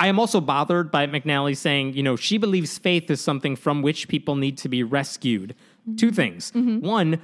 I 0.00 0.08
am 0.08 0.18
also 0.18 0.40
bothered 0.40 0.90
by 0.90 1.06
McNally 1.06 1.56
saying, 1.56 1.94
you 1.94 2.02
know, 2.02 2.16
she 2.16 2.36
believes 2.38 2.76
faith 2.78 3.08
is 3.10 3.20
something 3.20 3.54
from 3.54 3.82
which 3.82 4.08
people 4.08 4.34
need 4.34 4.58
to 4.58 4.68
be 4.68 4.82
rescued. 4.82 5.54
Two 5.96 6.06
Mm-hmm. 6.08 6.14
things. 6.14 6.52
One, 6.54 7.20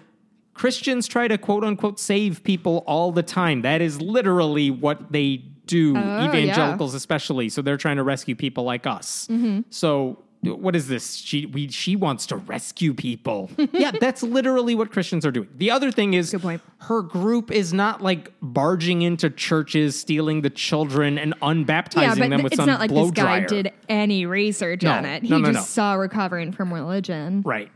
Christians 0.58 1.06
try 1.06 1.28
to 1.28 1.38
quote 1.38 1.64
unquote 1.64 1.98
save 2.00 2.42
people 2.42 2.82
all 2.86 3.12
the 3.12 3.22
time. 3.22 3.62
That 3.62 3.80
is 3.80 4.00
literally 4.00 4.70
what 4.70 5.12
they 5.12 5.36
do, 5.66 5.96
Oh, 5.96 6.00
yeah. 6.00 6.28
evangelicals 6.28 6.94
especially. 6.94 7.48
So 7.48 7.62
they're 7.62 7.76
trying 7.76 7.96
to 7.98 8.02
rescue 8.02 8.34
people 8.34 8.64
like 8.64 8.86
us. 8.86 9.28
Mm-hmm. 9.30 9.60
So 9.70 10.24
what 10.40 10.76
is 10.76 10.86
this? 10.88 11.14
She 11.16 11.46
we 11.46 11.68
she 11.68 11.94
wants 11.96 12.26
to 12.26 12.36
rescue 12.36 12.94
people. 12.94 13.50
yeah, 13.72 13.90
that's 13.90 14.22
literally 14.22 14.74
what 14.74 14.90
Christians 14.92 15.26
are 15.26 15.30
doing. 15.32 15.48
The 15.56 15.70
other 15.70 15.90
thing 15.90 16.14
is 16.14 16.34
her 16.78 17.02
group 17.02 17.50
is 17.50 17.72
not 17.72 18.02
like 18.02 18.32
barging 18.40 19.02
into 19.02 19.30
churches, 19.30 19.98
stealing 19.98 20.42
the 20.42 20.50
children 20.50 21.18
and 21.18 21.34
unbaptizing 21.40 22.02
yeah, 22.02 22.14
them 22.14 22.30
th- 22.30 22.42
with 22.44 22.52
it's 22.52 22.56
some 22.56 22.66
not 22.66 22.78
like 22.80 22.90
blow 22.90 23.04
this 23.06 23.10
guy 23.12 23.40
dryer. 23.40 23.46
did 23.48 23.72
any 23.88 24.26
research 24.26 24.82
No, 24.82 24.92
on 24.92 25.04
it. 25.04 25.24
He 25.24 25.28
no, 25.28 25.38
no, 25.38 25.52
just 25.52 25.70
saw 25.70 25.94
recovering 25.94 26.52
from 26.52 26.72
religion. 26.72 27.42
Right. 27.44 27.70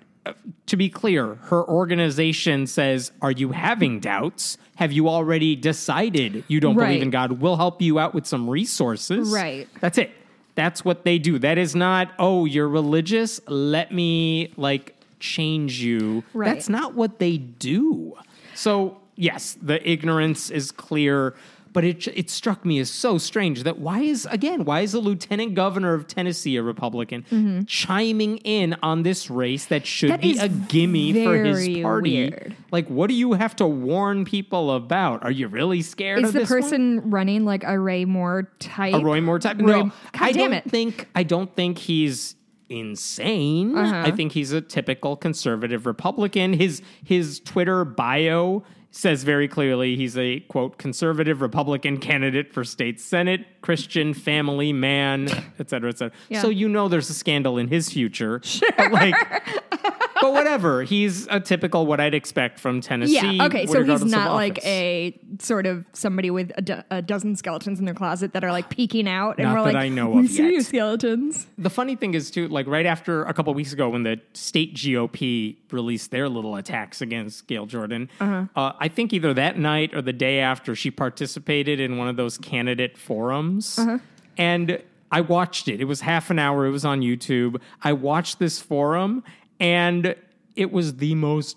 To 0.66 0.76
be 0.76 0.88
clear, 0.88 1.34
her 1.46 1.68
organization 1.68 2.66
says, 2.66 3.10
Are 3.20 3.32
you 3.32 3.50
having 3.52 3.98
doubts? 3.98 4.56
Have 4.76 4.92
you 4.92 5.08
already 5.08 5.56
decided 5.56 6.44
you 6.48 6.60
don't 6.60 6.76
Right. 6.76 6.86
believe 6.88 7.02
in 7.02 7.10
God? 7.10 7.40
We'll 7.40 7.56
help 7.56 7.82
you 7.82 7.98
out 7.98 8.14
with 8.14 8.26
some 8.26 8.48
resources. 8.48 9.30
Right. 9.30 9.68
That's 9.80 9.98
it. 9.98 10.12
That's 10.54 10.84
what 10.84 11.04
they 11.04 11.18
do. 11.18 11.38
That 11.38 11.58
is 11.58 11.74
not, 11.74 12.12
oh, 12.18 12.44
you're 12.44 12.68
religious. 12.68 13.40
Let 13.48 13.92
me 13.92 14.52
like 14.56 14.94
change 15.18 15.80
you. 15.80 16.22
Right. 16.34 16.46
That's 16.54 16.68
not 16.68 16.94
what 16.94 17.18
they 17.18 17.38
do. 17.38 18.14
So, 18.54 19.00
yes, 19.16 19.56
the 19.60 19.86
ignorance 19.88 20.50
is 20.50 20.70
clear. 20.70 21.34
But 21.72 21.84
it 21.84 22.06
it 22.08 22.28
struck 22.28 22.64
me 22.66 22.78
as 22.80 22.90
so 22.90 23.16
strange 23.16 23.62
that 23.62 23.78
why 23.78 24.00
is 24.00 24.26
again 24.30 24.64
why 24.66 24.80
is 24.82 24.92
the 24.92 24.98
lieutenant 25.00 25.54
governor 25.54 25.94
of 25.94 26.06
Tennessee 26.06 26.56
a 26.56 26.62
Republican 26.62 27.24
chiming 27.66 28.36
in 28.38 28.76
on 28.82 29.02
this 29.04 29.30
race 29.30 29.64
that 29.66 29.86
should 29.86 30.10
Mm-hmm. 30.10 30.36
That 30.36 30.50
be 30.50 30.64
a 30.64 30.66
gimme 30.68 31.24
for 31.24 31.34
his 31.42 31.78
party? 31.82 32.28
weird. 32.28 32.56
Like, 32.70 32.88
what 32.88 33.08
do 33.08 33.14
you 33.14 33.32
have 33.32 33.56
to 33.56 33.66
warn 33.66 34.24
people 34.26 34.72
about? 34.72 35.22
Are 35.24 35.30
you 35.30 35.48
really 35.48 35.80
scared 35.82 36.18
Is 36.20 36.28
of 36.28 36.32
the 36.34 36.38
this 36.40 36.50
one? 36.50 36.60
person 36.60 37.10
running 37.10 37.44
like 37.46 37.64
a 37.64 37.78
Ray 37.78 38.04
Moore 38.04 38.50
type? 38.58 38.94
a 38.94 38.98
Roy 39.00 39.20
Moore 39.22 39.38
type. 39.38 39.56
Roy- 39.60 39.84
no, 39.84 39.92
I 40.14 40.32
don't 40.32 40.52
it. 40.52 40.64
think 40.64 41.08
I 41.14 41.22
don't 41.22 41.54
think 41.56 41.78
he's 41.78 42.36
insane. 42.68 43.76
Uh-huh. 43.76 44.02
I 44.06 44.10
think 44.10 44.32
he's 44.32 44.52
a 44.52 44.60
typical 44.60 45.16
conservative 45.16 45.86
Republican. 45.86 46.52
His 46.52 46.82
his 47.04 47.40
Twitter 47.40 47.84
bio 47.84 48.62
says 48.92 49.24
very 49.24 49.48
clearly 49.48 49.96
he's 49.96 50.16
a 50.16 50.40
quote 50.40 50.78
conservative 50.78 51.40
Republican 51.40 51.98
candidate 51.98 52.52
for 52.52 52.62
state 52.62 53.00
senate, 53.00 53.46
Christian 53.62 54.12
family 54.12 54.72
man, 54.72 55.28
et 55.58 55.70
cetera, 55.70 55.88
et 55.88 55.98
cetera. 55.98 56.16
Yeah. 56.28 56.42
So 56.42 56.48
you 56.50 56.68
know 56.68 56.88
there's 56.88 57.08
a 57.10 57.14
scandal 57.14 57.56
in 57.58 57.68
his 57.68 57.90
future. 57.90 58.40
Sure. 58.44 58.68
But 58.76 58.92
like 58.92 59.14
but 60.20 60.32
whatever. 60.32 60.82
He's 60.82 61.26
a 61.30 61.40
typical 61.40 61.86
what 61.86 61.98
I'd 62.00 62.14
expect 62.14 62.60
from 62.60 62.80
Tennessee. 62.80 63.14
Yeah. 63.36 63.46
Okay. 63.46 63.66
So 63.66 63.82
he's 63.82 64.04
not 64.04 64.34
like 64.34 64.64
a 64.64 65.18
sort 65.40 65.66
of 65.66 65.84
somebody 65.92 66.30
with 66.30 66.52
a, 66.56 66.62
do- 66.62 66.82
a 66.90 67.02
dozen 67.02 67.34
skeletons 67.36 67.78
in 67.78 67.84
their 67.86 67.94
closet 67.94 68.32
that 68.34 68.44
are 68.44 68.52
like 68.52 68.68
peeking 68.68 69.08
out, 69.08 69.38
and 69.38 69.46
Not 69.48 69.52
we're 69.58 69.64
that 69.64 69.74
like, 69.74 69.84
I 69.84 69.88
know 69.88 70.10
we 70.10 70.24
of 70.26 70.30
see 70.30 70.42
yet." 70.44 70.52
you 70.52 70.60
skeletons. 70.62 71.46
The 71.58 71.70
funny 71.70 71.96
thing 71.96 72.14
is 72.14 72.30
too, 72.30 72.48
like 72.48 72.66
right 72.66 72.86
after 72.86 73.24
a 73.24 73.34
couple 73.34 73.52
weeks 73.54 73.72
ago 73.72 73.88
when 73.88 74.02
the 74.04 74.20
state 74.34 74.74
GOP 74.74 75.56
released 75.70 76.10
their 76.10 76.28
little 76.28 76.56
attacks 76.56 77.00
against 77.00 77.46
Gayle 77.46 77.66
Jordan, 77.66 78.08
Uh-huh. 78.20 78.46
uh, 78.54 78.72
I 78.78 78.88
think 78.88 79.12
either 79.12 79.32
that 79.34 79.58
night 79.58 79.94
or 79.94 80.02
the 80.02 80.12
day 80.12 80.38
after 80.40 80.74
she 80.74 80.90
participated 80.90 81.80
in 81.80 81.96
one 81.96 82.08
of 82.08 82.16
those 82.16 82.38
candidate 82.38 82.96
forums, 82.98 83.51
Uh-huh. 83.78 83.98
and 84.38 84.82
I 85.10 85.20
watched 85.20 85.68
it. 85.68 85.80
It 85.80 85.84
was 85.84 86.00
half 86.00 86.30
an 86.30 86.38
hour. 86.38 86.66
It 86.66 86.70
was 86.70 86.84
on 86.86 87.00
YouTube. 87.02 87.60
I 87.82 87.92
watched 87.92 88.38
this 88.38 88.60
forum, 88.60 89.22
and 89.60 90.14
it 90.56 90.72
was 90.72 90.96
the 90.96 91.14
most 91.14 91.56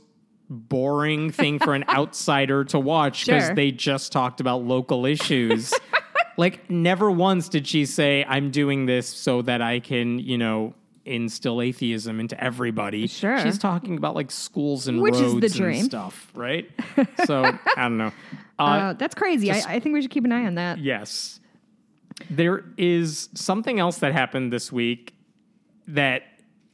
boring 0.50 1.32
thing 1.32 1.60
for 1.60 1.74
an 1.74 1.86
outsider 1.90 2.64
to 2.66 2.80
watch 2.80 3.26
because 3.26 3.46
Sure. 3.48 3.56
they 3.56 3.72
just 3.72 4.12
talked 4.12 4.40
about 4.40 4.64
local 4.64 5.06
issues. 5.06 5.74
like 6.38 6.70
never 6.70 7.10
once 7.10 7.48
did 7.48 7.66
she 7.66 7.86
say 7.86 8.26
i'm 8.28 8.52
doing 8.52 8.86
this 8.86 9.08
so 9.08 9.42
that 9.42 9.62
i 9.62 9.80
can 9.80 10.20
you 10.20 10.38
know 10.38 10.74
instill 11.06 11.62
atheism 11.62 12.20
into 12.20 12.38
everybody 12.44 13.08
Sure. 13.08 13.40
she's 13.40 13.58
talking 13.58 13.96
about 13.98 14.16
like 14.16 14.30
schools 14.32 14.90
and 14.90 15.00
Which 15.02 15.16
is 15.16 15.22
roads 15.22 15.40
the 15.40 15.50
dream. 15.58 15.80
and 15.80 15.86
stuff 15.86 16.30
right 16.36 16.70
so 17.26 17.44
i 17.46 17.58
don't 17.84 17.98
know 17.98 18.12
uh, 18.60 18.62
Uh, 18.64 18.94
that's 18.94 19.16
crazy. 19.16 19.48
just- 19.48 19.68
I, 19.70 19.76
I 19.76 19.80
think 19.80 19.94
we 19.94 20.02
should 20.02 20.12
keep 20.12 20.26
an 20.26 20.34
eye 20.34 20.46
on 20.46 20.56
that. 20.56 20.78
yes 20.80 21.40
there 22.30 22.64
is 22.78 23.30
something 23.34 23.80
else 23.80 23.98
that 24.00 24.14
happened 24.14 24.52
this 24.54 24.72
week 24.72 25.14
that 25.88 26.24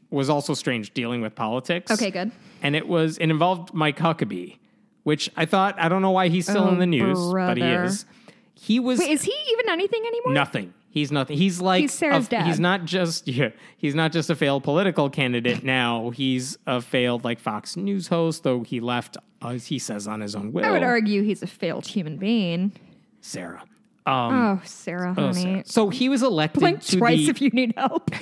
was 0.10 0.30
also 0.30 0.54
strange 0.54 0.94
dealing 0.94 1.22
with 1.22 1.36
politics 1.36 1.92
Okay, 1.92 2.12
good. 2.12 2.32
and 2.62 2.76
it 2.76 2.88
was 2.88 3.18
it 3.18 3.30
involved 3.30 3.74
mike 3.74 3.98
huckabee 3.98 4.58
which 5.04 5.30
i 5.36 5.46
thought 5.46 5.76
i 5.80 5.90
don't 5.90 6.02
know 6.02 6.12
why 6.12 6.28
he's 6.28 6.46
still 6.48 6.66
Oh, 6.66 6.70
in 6.70 6.80
the 6.80 6.86
news 6.86 7.18
but 7.34 7.58
he 7.58 7.64
is 7.64 8.06
he 8.54 8.80
was 8.80 9.00
Wait, 9.00 9.10
is 9.12 9.24
he 9.24 9.34
even 9.54 9.70
anything 9.70 10.04
anymore? 10.06 10.34
Nothing. 10.34 10.74
He's 10.92 11.12
nothing. 11.12 11.36
He's 11.38 11.60
like 11.62 11.82
He's 11.82 11.94
Sarah's 11.94 12.28
a- 12.28 12.30
dad. 12.30 12.46
He's 12.46 12.60
not 12.60 12.86
just 12.86 13.28
yeah, 13.28 13.50
he's 13.78 13.96
not 13.96 14.12
just 14.12 14.30
a 14.30 14.36
failed 14.36 14.64
political 14.64 15.10
candidate 15.10 15.64
now. 15.64 16.12
He's 16.12 16.58
a 16.68 16.80
failed 16.80 17.24
like 17.24 17.40
Fox 17.40 17.76
News 17.76 18.10
host, 18.10 18.44
though 18.44 18.62
he 18.62 18.80
left 18.80 19.18
as 19.42 19.66
he 19.68 19.80
says 19.80 20.08
on 20.08 20.20
his 20.22 20.36
own 20.36 20.52
will. 20.54 20.64
I 20.66 20.70
would 20.70 20.84
argue 20.84 21.24
he's 21.24 21.42
a 21.42 21.48
failed 21.48 21.88
human 21.88 22.18
being. 22.18 22.74
Sarah. 23.22 23.64
Um, 24.06 24.34
Oh, 24.34 24.62
Sarah, 24.66 25.14
oh, 25.18 25.28
honey. 25.28 25.42
Sarah. 25.42 25.64
So 25.66 25.90
he 25.90 26.10
was 26.10 26.24
elected 26.24 26.62
Blink 26.62 26.82
to 26.82 26.98
twice 26.98 27.26
the, 27.26 27.30
if 27.30 27.42
you 27.42 27.50
need 27.52 27.74
help. 27.78 28.10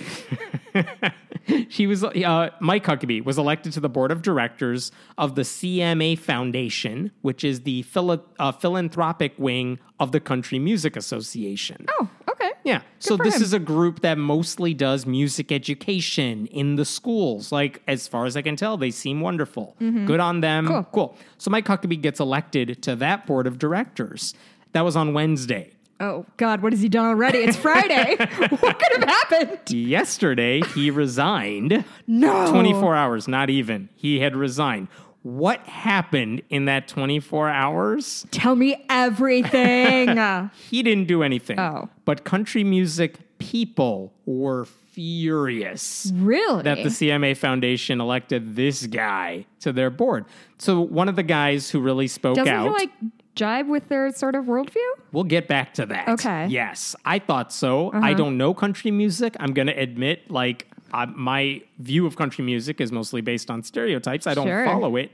he 1.44 1.88
was 1.88 2.04
uh, 2.04 2.50
Mike 2.60 2.86
Huckabee 2.86 3.24
was 3.24 3.38
elected 3.38 3.74
to 3.74 3.80
the 3.80 3.90
board 3.90 4.12
of 4.12 4.22
directors 4.22 4.92
of 5.18 5.36
the 5.36 5.42
CMA 5.44 6.18
Foundation, 6.20 7.12
which 7.22 7.44
is 7.44 7.62
the 7.62 7.82
phila- 7.84 8.22
uh, 8.38 8.52
philanthropic 8.52 9.34
wing 9.38 9.80
of 10.00 10.12
the 10.12 10.20
Country 10.20 10.60
Music 10.60 10.96
Association. 10.96 11.86
oh, 12.00 12.10
okay. 12.30 12.52
Yeah. 12.64 12.82
so 13.00 13.18
this 13.18 13.38
him. 13.38 13.42
is 13.44 13.54
a 13.54 13.60
group 13.60 14.02
that 14.02 14.18
mostly 14.18 14.74
does 14.74 15.06
music 15.06 15.52
education 15.52 16.46
in 16.48 16.76
the 16.76 16.86
schools. 16.86 17.52
Like, 17.52 17.82
as 17.88 18.08
far 18.08 18.26
as 18.26 18.38
I 18.38 18.42
can 18.42 18.56
tell, 18.56 18.78
they 18.78 18.92
seem 18.92 19.22
wonderful. 19.22 19.76
Good 19.80 20.20
on 20.20 20.42
them. 20.42 20.66
Mm-hmm. 20.66 20.74
Cool. 20.74 21.10
Cool. 21.10 21.18
So 21.38 21.50
Mike 21.50 21.66
Huckabee 21.66 22.02
gets 22.02 22.20
elected 22.20 22.82
to 22.84 22.96
that 22.98 23.26
board 23.26 23.48
of 23.48 23.58
directors. 23.58 24.34
That 24.74 24.82
was 24.82 24.96
on 24.96 25.14
Wednesday. 25.14 25.72
Oh 26.02 26.26
God, 26.38 26.62
what 26.62 26.72
has 26.72 26.82
he 26.82 26.88
done 26.88 27.06
already? 27.06 27.40
It's 27.40 27.58
Friday. 27.58 28.16
what 28.60 28.80
could 28.80 29.00
have 29.00 29.10
happened? 29.10 29.60
Yesterday, 29.70 30.62
he 30.62 30.92
resigned. 30.92 31.84
No. 32.08 32.50
24 32.50 32.96
hours, 32.96 33.28
not 33.28 33.50
even. 33.50 33.90
He 33.96 34.20
had 34.20 34.36
resigned. 34.36 34.88
What 35.24 35.60
happened 35.68 36.42
in 36.50 36.66
that 36.66 36.88
24 36.88 37.50
hours? 37.50 38.26
Tell 38.32 38.56
me 38.56 38.86
everything. 38.90 40.18
He 40.70 40.84
didn't 40.84 41.08
do 41.08 41.24
anything. 41.24 41.60
Oh. 41.60 41.90
But 42.06 42.24
country 42.24 42.64
music 42.64 43.18
people 43.40 44.14
were 44.26 44.66
furious. 44.66 46.12
really? 46.16 46.64
that 46.64 46.78
the 46.78 46.90
CMA 46.90 47.36
Foundation 47.36 48.00
elected 48.00 48.56
this 48.56 48.86
guy 48.86 49.46
to 49.62 49.74
their 49.74 49.90
board. 49.90 50.26
So 50.58 50.82
one 50.82 51.10
of 51.10 51.16
the 51.16 51.24
guys 51.24 51.70
who 51.70 51.80
really 51.80 52.08
spoke 52.08 52.36
Doesn't 52.36 52.54
out. 52.54 52.66
he 52.66 52.70
like 52.70 52.92
jibe 53.36 53.68
with 53.70 53.88
their 53.90 54.12
sort 54.12 54.36
of 54.36 54.46
worldview? 54.46 54.76
we'll 55.12 55.24
get 55.24 55.48
back 55.48 55.74
to 55.76 55.86
that. 55.86 56.08
Okay. 56.10 56.30
Uh-huh. 56.44 56.48
Yes, 56.50 56.96
I 57.06 57.20
thought 57.20 57.52
so. 57.54 57.92
I 57.94 58.14
don't 58.14 58.38
know 58.38 58.54
country 58.54 58.92
music. 58.92 59.36
I'm 59.40 59.54
going 59.54 59.68
to 59.68 59.78
admit, 59.80 60.30
like 60.30 60.68
uh, 60.94 61.06
my 61.08 61.62
view 61.80 62.06
of 62.06 62.16
country 62.16 62.44
music 62.44 62.82
is 62.82 62.92
mostly 62.92 63.22
based 63.22 63.50
on 63.52 63.64
stereotypes. 63.64 64.28
I 64.28 64.34
don't 64.34 64.48
Sure. 64.48 64.66
follow 64.66 64.96
it. 64.96 65.12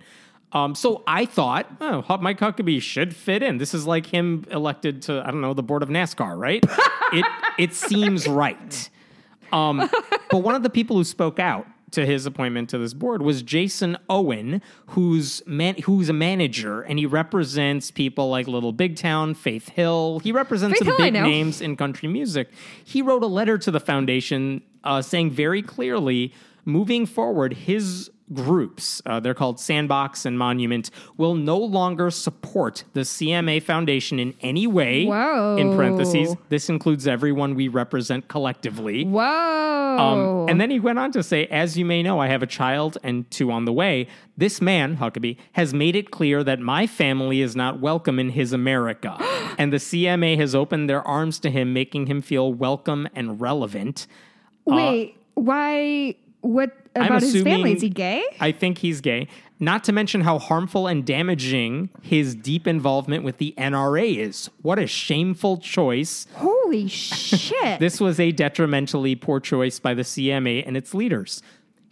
Um, 0.52 0.74
so 0.74 1.04
I 1.06 1.26
thought, 1.26 1.68
oh, 1.82 2.04
Mike 2.22 2.40
Huckabee 2.40 2.82
should 2.82 3.14
fit 3.16 3.44
in. 3.44 3.58
This 3.58 3.74
is 3.74 3.86
like 3.86 4.06
him 4.06 4.46
elected 4.52 5.02
to, 5.04 5.22
I 5.22 5.32
don't 5.32 5.42
know, 5.42 5.54
the 5.54 5.64
board 5.64 5.84
of 5.84 5.90
NASCAR, 5.90 6.38
right? 6.38 6.64
it 7.14 7.26
it 7.58 7.74
seems 7.74 8.26
right. 8.28 8.90
Um, 9.52 9.90
but 10.32 10.40
one 10.40 10.56
of 10.56 10.64
the 10.64 10.70
people 10.70 10.96
who 10.96 11.04
spoke 11.04 11.40
out 11.40 11.68
to 11.96 12.06
his 12.06 12.26
appointment 12.26 12.70
to 12.70 12.78
this 12.78 12.94
board 12.94 13.22
was 13.22 13.42
Jason 13.42 13.98
Owen, 14.10 14.62
who's 14.88 15.42
man, 15.48 15.76
who's 15.84 16.10
a 16.10 16.14
manager, 16.14 16.82
and 16.82 17.00
he 17.00 17.06
represents 17.06 17.90
people 17.90 18.30
like 18.30 18.48
Little 18.48 18.72
Big 18.72 18.96
Town, 18.96 19.34
Faith 19.34 19.70
Hill. 19.70 20.20
He 20.20 20.32
represents 20.32 20.78
Faith 20.78 20.88
some 20.88 20.98
Hill, 20.98 21.12
big 21.12 21.14
names 21.14 21.62
in 21.62 21.76
country 21.76 22.08
music. 22.08 22.50
He 22.84 23.02
wrote 23.02 23.24
a 23.24 23.28
letter 23.28 23.58
to 23.58 23.72
the 23.72 23.80
foundation 23.80 24.62
uh, 24.84 25.02
saying 25.02 25.32
very 25.32 25.62
clearly, 25.62 26.34
moving 26.66 27.06
forward, 27.06 27.54
his 27.54 28.12
groups, 28.34 29.02
uh, 29.06 29.20
they're 29.20 29.34
called 29.34 29.60
Sandbox 29.60 30.26
and 30.26 30.38
Monument, 30.38 30.90
will 31.18 31.36
no 31.36 31.58
longer 31.58 32.10
support 32.10 32.84
the 32.94 33.02
CMA 33.02 33.62
Foundation 33.62 34.20
in 34.20 34.34
any 34.42 34.68
way. 34.68 35.06
Whoa. 35.06 35.58
In 35.58 35.76
parentheses, 35.76 36.36
this 36.50 36.70
includes 36.70 37.08
everyone 37.08 37.56
we 37.56 37.68
represent 37.68 38.28
collectively. 38.28 39.06
Whoa. 39.06 39.22
Um, 40.00 40.50
and 40.50 40.60
then 40.60 40.72
he 40.72 40.80
went 40.80 41.00
on 41.00 41.12
to 41.12 41.24
say, 41.24 41.46
as 41.48 41.78
you 41.78 41.86
may 41.86 42.02
know, 42.02 42.20
I 42.20 42.28
have 42.28 42.42
a 42.42 42.48
child 42.48 42.98
and 43.04 43.30
two 43.30 43.52
on 43.52 43.66
the 43.66 43.74
way. 43.74 44.08
This 44.38 44.62
man, 44.62 44.98
Huckabee, 44.98 45.38
has 45.54 45.74
made 45.74 45.96
it 45.96 46.12
clear 46.12 46.44
that 46.44 46.60
my 46.60 46.88
family 46.88 47.42
is 47.42 47.56
not 47.56 47.80
welcome 47.80 48.20
in 48.20 48.32
his 48.32 48.54
America. 48.54 49.18
and 49.58 49.72
the 49.72 49.78
CMA 49.78 50.38
has 50.38 50.56
opened 50.56 50.90
their 50.90 51.02
arms 51.04 51.40
to 51.40 51.52
him, 51.52 51.74
making 51.74 52.08
him 52.08 52.22
feel 52.22 52.54
welcome 52.54 53.08
and 53.14 53.40
relevant. 53.40 54.08
Wait, 54.66 55.16
why? 55.36 56.16
What 56.42 56.72
about 56.96 57.22
his 57.22 57.44
family? 57.44 57.74
Is 57.74 57.82
he 57.82 57.90
gay? 57.90 58.24
I 58.40 58.52
think 58.52 58.80
he's 58.80 59.02
gay. 59.02 59.28
Not 59.60 59.84
to 59.86 59.94
mention 59.94 60.22
how 60.22 60.38
harmful 60.38 60.88
and 60.88 61.06
damaging 61.06 61.90
his 62.02 62.36
deep 62.36 62.68
involvement 62.68 63.24
with 63.24 63.38
the 63.38 63.54
NRA 63.58 64.18
is. 64.18 64.50
What 64.62 64.80
a 64.80 64.88
shameful 64.88 65.58
choice. 65.58 66.28
Holy 66.34 66.88
shit! 66.90 67.80
This 67.80 68.02
was 68.02 68.20
a 68.20 68.32
detrimentally 68.32 69.16
poor 69.16 69.40
choice 69.40 69.80
by 69.80 69.94
the 69.94 70.02
CMA 70.02 70.64
and 70.66 70.76
its 70.76 70.94
leaders. 70.94 71.42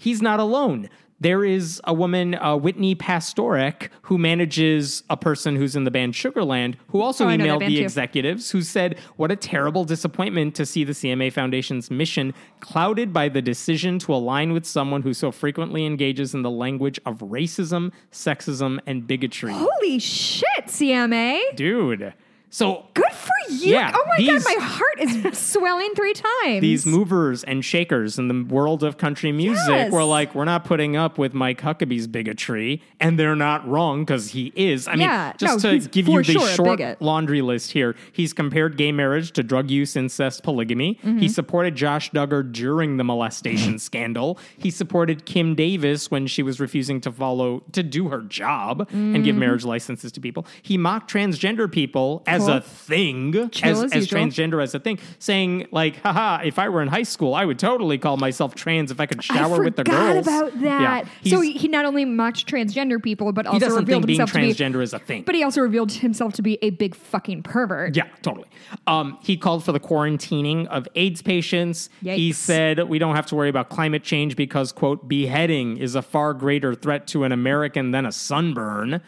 He's 0.04 0.22
not 0.22 0.40
alone. 0.42 0.90
There 1.22 1.46
is 1.46 1.80
a 1.86 1.94
woman, 1.94 2.36
uh, 2.36 2.58
Whitney 2.58 2.96
Pastorek, 2.96 3.88
who 4.02 4.18
manages 4.18 5.04
a 5.10 5.16
person 5.16 5.56
who's 5.56 5.74
in 5.74 5.86
the 5.86 5.92
band 5.92 6.16
Sugarland, 6.16 6.76
who 6.88 7.00
also 7.02 7.24
Oh, 7.24 7.30
I 7.30 7.38
know 7.38 7.46
that 7.60 7.66
emailed 7.66 7.68
the 7.70 7.78
too. 7.78 7.84
executives, 7.84 8.52
who 8.52 8.62
said, 8.62 9.00
What 9.16 9.32
a 9.32 9.38
terrible 9.38 9.86
disappointment 9.86 10.54
to 10.56 10.66
see 10.66 10.84
the 10.84 10.92
CMA 10.92 11.32
Foundation's 11.32 11.90
mission 11.90 12.34
clouded 12.60 13.14
by 13.14 13.30
the 13.30 13.42
decision 13.42 14.00
to 14.00 14.14
align 14.14 14.52
with 14.52 14.66
someone 14.66 15.02
who 15.04 15.14
so 15.14 15.32
frequently 15.32 15.86
engages 15.86 16.34
in 16.34 16.42
the 16.42 16.52
language 16.52 17.00
of 17.06 17.20
racism, 17.20 17.94
sexism, 18.12 18.80
and 18.86 19.08
bigotry. 19.08 19.54
Holy 19.54 20.00
shit, 20.00 20.66
CMA! 20.68 21.40
Dude. 21.56 22.14
So 22.50 22.86
Good 22.94 23.14
for 23.14 23.32
you. 23.54 23.74
Yeah, 23.74 23.92
oh 23.96 24.04
my 24.08 24.18
these- 24.18 24.44
god, 24.44 24.56
my 24.58 24.64
heart 24.66 25.00
is 25.00 25.38
swelling 25.38 25.94
three 25.96 26.14
times. 26.14 26.62
These 26.62 26.86
movers 26.86 27.44
and 27.44 27.64
shakers 27.64 28.18
in 28.20 28.28
the 28.28 28.44
world 28.54 28.84
of 28.84 28.98
country 28.98 29.32
music 29.32 29.64
Yes. 29.68 29.92
were 29.92 30.04
like, 30.04 30.34
we're 30.36 30.46
not 30.46 30.66
putting 30.66 30.96
up 30.96 31.18
with 31.18 31.34
Mike 31.34 31.62
Huckabee's 31.62 32.08
bigotry, 32.08 32.82
and 33.00 33.18
they're 33.20 33.36
not 33.36 33.68
wrong 33.68 34.04
because 34.06 34.30
he 34.32 34.52
is. 34.56 34.88
I 34.88 34.94
Yeah, 34.96 35.26
mean, 35.28 35.34
just 35.38 35.64
no, 35.64 35.72
to 35.80 35.88
give 35.90 36.08
you 36.08 36.18
the 36.24 36.34
sure 36.34 36.48
short 36.50 37.02
laundry 37.02 37.42
list 37.42 37.72
here, 37.72 37.96
he's 38.12 38.34
compared 38.34 38.78
gay 38.78 38.92
marriage 38.92 39.32
to 39.34 39.44
drug 39.44 39.70
use, 39.72 39.96
incest, 39.96 40.44
polygamy. 40.44 40.96
Mm-hmm. 40.96 41.20
He 41.20 41.30
supported 41.30 41.76
Josh 41.76 42.12
Duggar 42.12 42.52
during 42.52 42.98
the 42.98 43.04
molestation 43.04 43.80
scandal. 43.80 44.38
He 44.58 44.70
supported 44.72 45.26
Kim 45.26 45.56
Davis 45.56 46.10
when 46.12 46.28
she 46.28 46.44
was 46.44 46.60
refusing 46.60 47.02
to 47.02 47.12
follow 47.12 47.64
to 47.72 47.84
do 47.84 48.10
her 48.10 48.22
job 48.22 48.88
and 48.92 49.14
Mm-hmm. 49.16 49.24
give 49.24 49.36
marriage 49.36 49.66
licenses 49.66 50.12
to 50.14 50.22
people. 50.22 50.46
He 50.62 50.78
mocked 50.78 51.12
transgender 51.12 51.72
people 51.72 52.24
as 52.26 52.44
Cool. 52.46 52.54
a 52.54 52.62
thing, 52.62 53.43
As, 53.64 53.84
as 53.84 53.94
as 53.94 53.96
usual. 53.96 54.20
transgender 54.20 54.64
as 54.64 54.74
a 54.76 54.80
thing, 54.80 55.00
saying 55.20 55.68
like, 55.72 55.98
haha, 55.98 56.42
if 56.44 56.60
I 56.60 56.70
were 56.70 56.82
in 56.82 56.88
high 56.88 57.04
school, 57.04 57.34
I 57.34 57.46
would 57.46 57.60
totally 57.60 57.98
call 57.98 58.18
myself 58.18 58.56
trans 58.56 58.92
if 58.92 59.00
I 59.00 59.06
could 59.06 59.24
shower 59.24 59.56
I 59.56 59.66
with 59.66 59.76
the 59.76 59.84
girls. 59.84 60.28
about 60.28 60.60
that. 60.62 61.08
Yeah, 61.22 61.32
so 61.32 61.42
he, 61.42 61.54
he 61.54 61.68
not 61.68 61.86
only 61.86 62.06
mocked 62.06 62.46
transgender 62.48 63.02
people, 63.02 63.32
but 63.32 63.46
also 63.46 63.76
revealed 63.76 64.08
himself 64.08 64.32
to 64.32 64.40
be. 64.40 64.54
transgender 64.54 64.82
is 64.82 64.94
a 64.94 65.00
thing. 65.00 65.24
But 65.24 65.36
he 65.36 65.44
also 65.44 65.62
revealed 65.62 65.92
himself 65.92 66.34
to 66.34 66.42
be 66.42 66.58
a 66.62 66.72
big 66.72 66.96
fucking 66.96 67.44
pervert. 67.44 67.96
Yeah, 67.96 68.08
totally. 68.22 68.48
Um, 68.88 69.18
he 69.22 69.38
called 69.38 69.64
for 69.64 69.72
the 69.72 69.80
quarantining 69.80 70.68
of 70.68 70.88
AIDS 70.96 71.22
patients. 71.22 71.90
He 72.02 72.32
said 72.32 72.80
we 72.84 73.00
don't 73.00 73.16
have 73.16 73.26
to 73.28 73.36
worry 73.36 73.50
about 73.50 73.70
climate 73.70 74.04
change 74.04 74.36
because, 74.36 74.72
quote, 74.72 75.08
beheading 75.08 75.78
is 75.78 75.96
a 75.96 76.02
far 76.02 76.34
greater 76.34 76.76
threat 76.76 77.08
to 77.08 77.24
an 77.24 77.32
American 77.32 77.92
than 77.92 78.06
a 78.06 78.12
sunburn. 78.12 79.02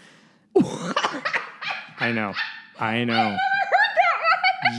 I 2.00 2.12
know. 2.14 2.34
I 2.80 3.04
know. 3.04 3.38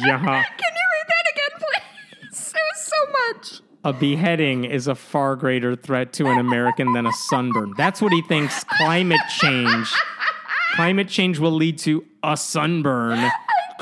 Yeah. 0.04 0.18
Can 0.58 0.72
you 0.74 0.86
read 0.94 1.08
that 1.08 1.32
again, 1.32 1.58
please? 1.58 1.82
It 2.56 2.62
was 2.74 2.84
so 2.84 2.96
much. 3.12 3.60
A 3.84 3.92
beheading 3.92 4.64
is 4.64 4.88
a 4.88 4.94
far 4.94 5.36
greater 5.36 5.76
threat 5.76 6.12
to 6.14 6.26
an 6.26 6.38
American 6.38 6.92
than 6.92 7.06
a 7.06 7.12
sunburn. 7.12 7.72
That's 7.76 8.02
what 8.02 8.12
he 8.12 8.22
thinks 8.22 8.64
climate 8.64 9.20
change. 9.38 9.92
Climate 10.74 11.08
change 11.08 11.38
will 11.38 11.52
lead 11.52 11.78
to 11.78 12.04
a 12.22 12.36
sunburn, 12.36 13.30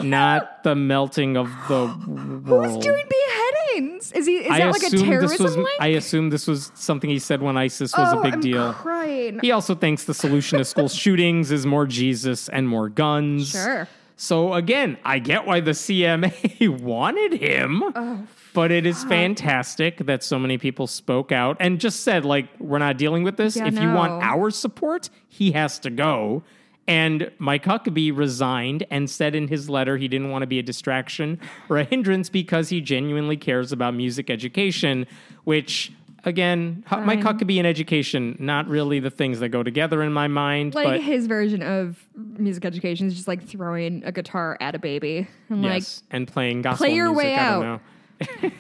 not 0.02 0.62
the 0.62 0.74
melting 0.74 1.36
of 1.36 1.48
the 1.68 1.86
world. 2.46 2.74
Who's 2.74 2.84
doing 2.84 3.04
beheadings? 3.08 4.12
Is 4.12 4.26
he? 4.26 4.36
Is 4.36 4.50
I 4.50 4.58
that 4.58 4.72
like 4.72 4.82
a 4.82 4.90
terrorism 4.90 5.44
was 5.44 5.56
link? 5.56 5.68
I 5.80 5.88
assume 5.88 6.30
this 6.30 6.46
was 6.46 6.70
something 6.74 7.08
he 7.08 7.18
said 7.18 7.40
when 7.40 7.56
ISIS 7.56 7.96
was 7.96 8.12
oh, 8.12 8.20
a 8.20 8.22
big 8.22 8.34
I'm 8.34 8.40
deal. 8.40 8.72
Crying. 8.74 9.38
He 9.40 9.50
also 9.52 9.74
thinks 9.74 10.04
the 10.04 10.14
solution 10.14 10.58
to 10.58 10.64
school 10.64 10.88
shootings 10.90 11.50
is 11.50 11.64
more 11.64 11.86
Jesus 11.86 12.48
and 12.48 12.68
more 12.68 12.88
guns. 12.88 13.50
Sure. 13.50 13.88
So 14.16 14.54
again, 14.54 14.98
I 15.04 15.18
get 15.18 15.46
why 15.46 15.60
the 15.60 15.72
CMA 15.72 16.68
wanted 16.80 17.32
him. 17.34 17.82
Oh, 17.94 18.26
but 18.52 18.70
it 18.70 18.86
is 18.86 19.04
oh, 19.04 19.08
fantastic 19.08 19.98
that 20.06 20.22
so 20.22 20.38
many 20.38 20.58
people 20.58 20.86
spoke 20.86 21.32
out 21.32 21.56
and 21.58 21.80
just 21.80 22.00
said, 22.00 22.24
like, 22.24 22.48
we're 22.60 22.78
not 22.78 22.96
dealing 22.96 23.24
with 23.24 23.36
this. 23.36 23.56
Yeah, 23.56 23.66
if 23.66 23.74
you 23.74 23.92
want 23.92 24.22
our 24.22 24.50
support, 24.50 25.10
he 25.28 25.52
has 25.52 25.78
to 25.80 25.90
go. 25.90 26.44
And 26.86 27.30
Mike 27.38 27.64
Huckabee 27.64 28.16
resigned 28.16 28.86
and 28.90 29.08
said 29.08 29.34
in 29.34 29.48
his 29.48 29.70
letter 29.70 29.96
he 29.96 30.06
didn't 30.06 30.30
want 30.30 30.42
to 30.42 30.46
be 30.46 30.58
a 30.58 30.62
distraction 30.62 31.40
or 31.68 31.78
a 31.78 31.84
hindrance 31.84 32.28
because 32.28 32.68
he 32.68 32.80
genuinely 32.80 33.36
cares 33.36 33.72
about 33.72 33.94
music 33.94 34.30
education, 34.30 35.06
which, 35.44 35.92
again, 36.24 36.84
Hu- 36.88 37.00
Mike 37.02 37.22
Fine. 37.22 37.38
Huckabee 37.38 37.58
and 37.58 37.66
education, 37.66 38.36
not 38.38 38.66
really 38.68 39.00
the 39.00 39.10
things 39.10 39.40
that 39.40 39.48
go 39.50 39.62
together 39.62 40.02
in 40.02 40.12
my 40.12 40.28
mind. 40.28 40.74
Like 40.74 40.86
but 40.86 41.00
his 41.02 41.26
version 41.26 41.62
of 41.62 42.04
music 42.16 42.64
education 42.64 43.06
is 43.06 43.14
just 43.14 43.28
like 43.28 43.42
throwing 43.46 44.02
a 44.04 44.12
guitar 44.12 44.56
at 44.60 44.74
a 44.74 44.78
baby. 44.78 45.26
I'm 45.50 45.62
yes, 45.62 46.02
and 46.10 46.26
playing 46.28 46.62
gospel 46.62 46.86
play 46.86 46.94
your 46.94 47.06
music, 47.10 47.24
way 47.24 47.34
I 47.36 47.50
don't 47.52 47.64
out. 47.64 47.80
know. 47.80 47.80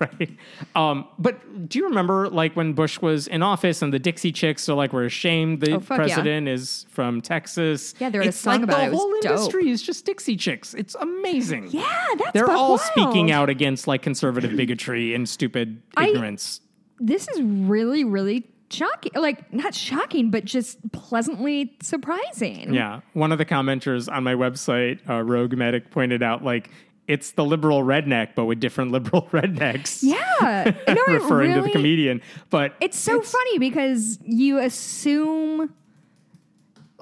right. 0.00 0.30
Um, 0.76 1.08
but 1.18 1.68
do 1.68 1.78
you 1.78 1.86
remember 1.88 2.28
like 2.28 2.54
when 2.54 2.74
Bush 2.74 3.00
was 3.00 3.26
in 3.26 3.42
office 3.42 3.80
and 3.80 3.92
the 3.92 3.98
Dixie 3.98 4.30
Chicks 4.32 4.68
are 4.68 4.74
like 4.74 4.92
we're 4.92 5.06
ashamed 5.06 5.60
the 5.60 5.72
Oh, 5.76 5.80
fuck 5.80 5.98
yeah. 5.98 6.04
president 6.04 6.46
is 6.46 6.84
from 6.90 7.20
Texas. 7.22 7.94
Yeah, 7.98 8.10
they 8.10 8.18
wrote 8.18 8.28
a 8.28 8.32
song 8.32 8.54
like 8.60 8.62
about 8.64 8.76
the 8.78 8.84
it. 8.84 8.90
Was 8.90 8.98
whole 9.00 9.12
dope. 9.20 9.24
industry 9.32 9.70
is 9.70 9.82
just 9.82 10.04
Dixie 10.04 10.36
Chicks. 10.36 10.74
It's 10.74 10.94
amazing. 10.96 11.64
like, 11.64 11.74
yeah, 11.74 12.06
that's 12.18 12.32
They're 12.32 12.50
all 12.50 12.68
wild. 12.76 12.80
speaking 12.82 13.30
out 13.32 13.48
against 13.48 13.86
like 13.88 14.02
conservative 14.02 14.54
bigotry 14.56 15.14
and 15.14 15.26
stupid 15.28 15.80
I- 15.96 16.08
ignorance. 16.08 16.60
This 17.00 17.28
is 17.28 17.42
really, 17.42 18.04
really 18.04 18.44
shocking. 18.70 19.12
Like 19.14 19.52
not 19.52 19.74
shocking, 19.74 20.30
but 20.30 20.44
just 20.44 20.78
pleasantly 20.92 21.76
surprising. 21.82 22.74
Yeah. 22.74 23.00
One 23.12 23.32
of 23.32 23.38
the 23.38 23.44
commenters 23.46 24.12
on 24.12 24.24
my 24.24 24.34
website, 24.34 25.00
uh, 25.08 25.22
Rogue 25.22 25.54
Medic, 25.54 25.90
pointed 25.90 26.22
out 26.22 26.44
like 26.44 26.70
it's 27.06 27.32
the 27.32 27.44
liberal 27.44 27.82
redneck, 27.82 28.30
but 28.34 28.44
with 28.44 28.60
different 28.60 28.90
liberal 28.92 29.22
rednecks. 29.32 30.00
Yeah. 30.02 30.24
No, 30.88 31.02
referring 31.06 31.54
to 31.54 31.62
the 31.62 31.70
comedian. 31.70 32.22
But 32.50 32.74
It's 32.80 32.98
so 32.98 33.20
funny 33.20 33.58
because 33.58 34.18
you 34.24 34.58
assume. 34.58 35.74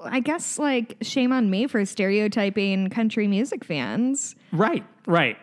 I 0.03 0.19
guess 0.19 0.59
like 0.59 0.95
shame 1.01 1.33
on 1.33 1.49
me 1.49 1.65
for 1.67 1.83
stereotyping 1.83 2.89
country 2.89 3.27
music 3.27 3.65
fans. 3.65 4.35
Right, 4.51 4.85
right. 5.07 5.37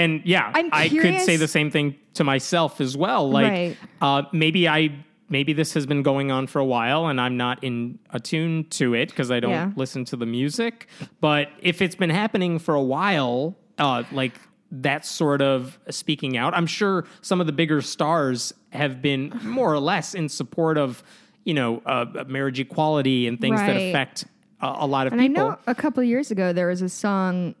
And 0.00 0.22
yeah, 0.24 0.50
I'm 0.54 0.68
I 0.72 0.88
could 0.88 1.20
say 1.20 1.36
the 1.36 1.48
same 1.48 1.70
thing 1.70 1.96
to 2.14 2.24
myself 2.24 2.80
as 2.80 2.96
well. 2.96 3.30
Like 3.30 3.50
Right. 3.52 3.76
uh, 4.00 4.22
maybe 4.32 4.68
I 4.68 5.04
maybe 5.28 5.52
this 5.52 5.74
has 5.74 5.86
been 5.86 6.02
going 6.02 6.30
on 6.32 6.46
for 6.48 6.58
a 6.58 6.64
while 6.64 7.06
and 7.06 7.20
I'm 7.20 7.36
not 7.36 7.62
in 7.62 7.98
attuned 8.10 8.70
to 8.72 8.94
it 8.94 9.10
because 9.10 9.30
I 9.30 9.38
don't 9.38 9.52
Yeah. 9.52 9.70
listen 9.76 10.04
to 10.06 10.16
the 10.16 10.26
music. 10.26 10.88
But 11.20 11.50
if 11.60 11.80
it's 11.80 11.94
been 11.94 12.10
happening 12.10 12.58
for 12.58 12.74
a 12.74 12.82
while, 12.82 13.56
uh, 13.78 14.02
like 14.10 14.34
that 14.72 15.06
sort 15.06 15.40
of 15.40 15.78
speaking 15.90 16.36
out, 16.36 16.52
I'm 16.54 16.66
sure 16.66 17.04
some 17.20 17.40
of 17.40 17.46
the 17.46 17.52
bigger 17.52 17.80
stars 17.80 18.52
have 18.70 19.00
been 19.02 19.32
more 19.44 19.72
or 19.72 19.78
less 19.78 20.14
in 20.14 20.28
support 20.28 20.76
of, 20.78 21.02
you 21.44 21.54
know, 21.54 21.80
uh, 21.86 22.24
marriage 22.26 22.58
equality 22.58 23.26
and 23.28 23.40
things 23.40 23.60
that 23.60 23.76
affect 23.76 24.24
uh, 24.60 24.76
a 24.80 24.86
lot 24.86 25.06
of 25.06 25.12
people. 25.12 25.24
And 25.24 25.38
I 25.38 25.40
know 25.40 25.56
a 25.68 25.74
couple 25.76 26.02
of 26.02 26.08
years 26.08 26.30
ago 26.32 26.52
there 26.52 26.66
was 26.68 26.82
a 26.82 26.88
song 26.88 27.54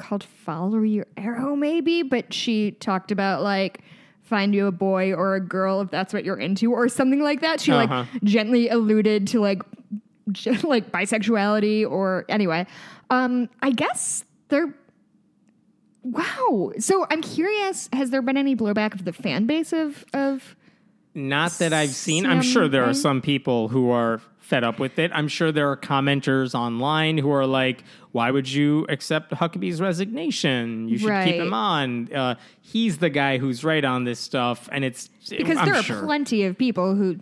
called 0.00 0.24
Follow 0.24 0.80
Your 0.82 1.06
Arrow, 1.16 1.54
maybe, 1.54 2.02
but 2.02 2.32
she 2.34 2.72
talked 2.72 3.12
about 3.12 3.42
like 3.42 3.80
find 4.22 4.54
you 4.54 4.66
a 4.66 4.72
boy 4.72 5.12
or 5.12 5.34
a 5.34 5.40
girl 5.40 5.80
if 5.80 5.90
that's 5.90 6.12
what 6.12 6.24
you're 6.24 6.38
into 6.38 6.72
or 6.72 6.88
something 6.88 7.20
like 7.22 7.40
that. 7.42 7.60
She 7.60 7.72
Uh-huh. 7.72 8.04
like 8.12 8.22
gently 8.24 8.68
alluded 8.68 9.26
to 9.28 9.40
like 9.40 9.62
like 10.64 10.90
bisexuality 10.92 11.88
or 11.88 12.24
anyway. 12.28 12.66
Um 13.10 13.48
I 13.62 13.70
guess 13.70 14.24
they're 14.48 14.74
Wow. 16.02 16.72
So 16.78 17.06
I'm 17.10 17.20
curious, 17.20 17.88
has 17.92 18.10
there 18.10 18.22
been 18.22 18.36
any 18.38 18.56
blowback 18.56 18.94
of 18.94 19.04
the 19.04 19.12
fan 19.12 19.46
base 19.46 19.72
of 19.72 20.04
of 20.14 20.56
Not 21.14 21.52
that 21.58 21.72
I've 21.72 21.90
seen. 21.90 22.24
I'm 22.24 22.40
sure 22.42 22.68
there 22.68 22.84
are 22.84 22.94
some 22.94 23.20
people 23.20 23.68
who 23.68 23.90
are 23.90 24.20
fed 24.38 24.64
up 24.64 24.78
with 24.78 24.98
it. 24.98 25.10
I'm 25.14 25.28
sure 25.28 25.52
there 25.52 25.68
are 25.70 25.76
commenters 25.76 26.54
online 26.54 27.18
who 27.18 27.30
are 27.30 27.46
like, 27.46 27.84
"Why 28.12 28.30
would 28.30 28.50
you 28.50 28.86
accept 28.88 29.32
Huckabee's 29.32 29.80
resignation? 29.80 30.88
You 30.88 30.98
should 30.98 31.04
keep 31.06 31.10
Right. 31.10 31.34
him 31.34 31.54
on. 31.54 32.12
Uh, 32.12 32.34
he's 32.60 32.98
the 32.98 33.10
guy 33.10 33.38
who's 33.38 33.64
right 33.64 33.84
on 33.84 34.04
this 34.04 34.18
stuff." 34.18 34.68
And 34.72 34.84
it's 34.84 35.08
because 35.28 35.56
I'm 35.58 35.66
there 35.66 35.74
are 35.76 35.82
sure. 35.82 36.02
plenty 36.02 36.44
of 36.44 36.56
people 36.58 36.94
who 36.94 37.16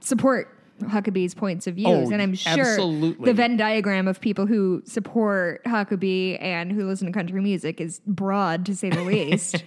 support 0.00 0.54
Huckabee's 0.82 1.34
points 1.34 1.66
of 1.66 1.74
views, 1.74 1.88
Oh, 1.88 2.10
and 2.12 2.22
I'm 2.22 2.34
sure 2.34 2.52
absolutely. 2.60 3.24
the 3.24 3.34
Venn 3.34 3.56
diagram 3.56 4.06
of 4.06 4.20
people 4.20 4.46
who 4.46 4.80
support 4.84 5.62
Huckabee 5.64 6.40
and 6.40 6.70
who 6.70 6.86
listen 6.86 7.06
to 7.08 7.12
country 7.12 7.40
music 7.40 7.80
is 7.80 8.00
broad, 8.06 8.64
to 8.66 8.76
say 8.76 8.88
the 8.90 9.02
least. 9.14 9.64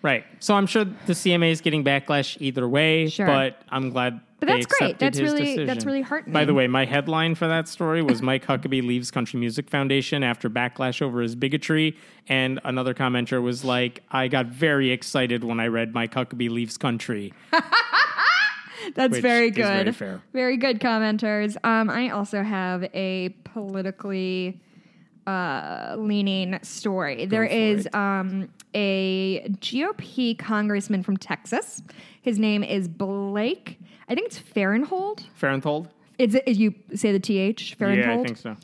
Right. 0.00 0.24
So 0.40 0.54
I'm 0.54 0.66
sure 0.66 0.84
the 0.84 1.12
CMA 1.14 1.50
is 1.50 1.60
getting 1.60 1.84
backlash 1.84 2.36
either 2.40 2.66
way, 2.68 3.08
Sure. 3.08 3.26
but 3.26 3.60
I'm 3.68 3.90
glad. 3.90 4.20
But 4.42 4.48
that's 4.54 4.66
great. 4.66 4.98
That's 4.98 5.20
really- 5.20 5.40
decision. 5.40 5.66
that's 5.66 5.84
really 5.84 6.02
heartening. 6.02 6.32
By 6.32 6.44
the 6.44 6.52
way, 6.52 6.66
my 6.66 6.84
headline 6.84 7.36
for 7.36 7.46
that 7.46 7.68
story 7.68 8.02
was 8.02 8.20
Mike 8.22 8.44
Huckabee 8.44 8.84
leaves 8.84 9.12
Country 9.12 9.38
Music 9.38 9.70
Foundation 9.70 10.24
after 10.24 10.50
backlash 10.50 11.00
over 11.00 11.20
his 11.20 11.36
bigotry, 11.36 11.96
and 12.28 12.58
another 12.64 12.92
commenter 12.92 13.40
was 13.40 13.64
like, 13.64 14.02
"I 14.10 14.26
got 14.26 14.46
very 14.46 14.90
excited 14.90 15.44
when 15.44 15.60
I 15.60 15.68
read 15.68 15.94
Mike 15.94 16.12
Huckabee 16.12 16.50
leaves 16.50 16.76
country." 16.76 17.32
That's 18.96 19.12
Which 19.12 19.22
very 19.22 19.48
is 19.50 19.54
very 19.54 19.92
fair. 19.92 20.20
Very 20.32 20.56
good 20.56 20.80
commenters. 20.80 21.56
Um, 21.64 21.88
I 21.88 22.10
also 22.10 22.42
have 22.42 22.82
a 22.94 23.28
politically 23.44 24.60
uh, 25.26 25.94
leaning 25.96 26.58
story. 26.62 27.26
There 27.26 27.46
for 27.46 27.52
is 27.52 27.88
um, 27.92 28.48
a 28.74 29.46
GOP 29.60 30.36
congressman 30.36 31.04
from 31.04 31.16
Texas. 31.16 31.80
His 32.22 32.40
name 32.40 32.64
is 32.64 32.88
Blake. 32.88 33.78
I 34.08 34.14
think 34.14 34.26
it's 34.26 34.38
Farrenhold. 34.38 35.24
Farenthold? 35.40 35.88
Is 36.18 36.34
it? 36.34 36.46
You 36.48 36.74
say 36.94 37.12
the 37.12 37.20
th 37.20 37.76
Farrenhold? 37.78 37.96
Yeah, 37.96 38.20
I 38.20 38.22
think 38.22 38.36
so. 38.36 38.56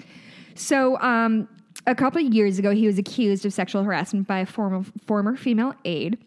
So, 0.54 1.00
um, 1.00 1.48
a 1.86 1.94
couple 1.94 2.24
of 2.24 2.32
years 2.34 2.58
ago, 2.58 2.72
he 2.72 2.86
was 2.86 2.98
accused 2.98 3.46
of 3.46 3.52
sexual 3.52 3.84
harassment 3.84 4.26
by 4.26 4.40
a 4.40 4.46
former 4.46 4.84
former 5.06 5.36
female 5.36 5.74
aide, 5.84 6.18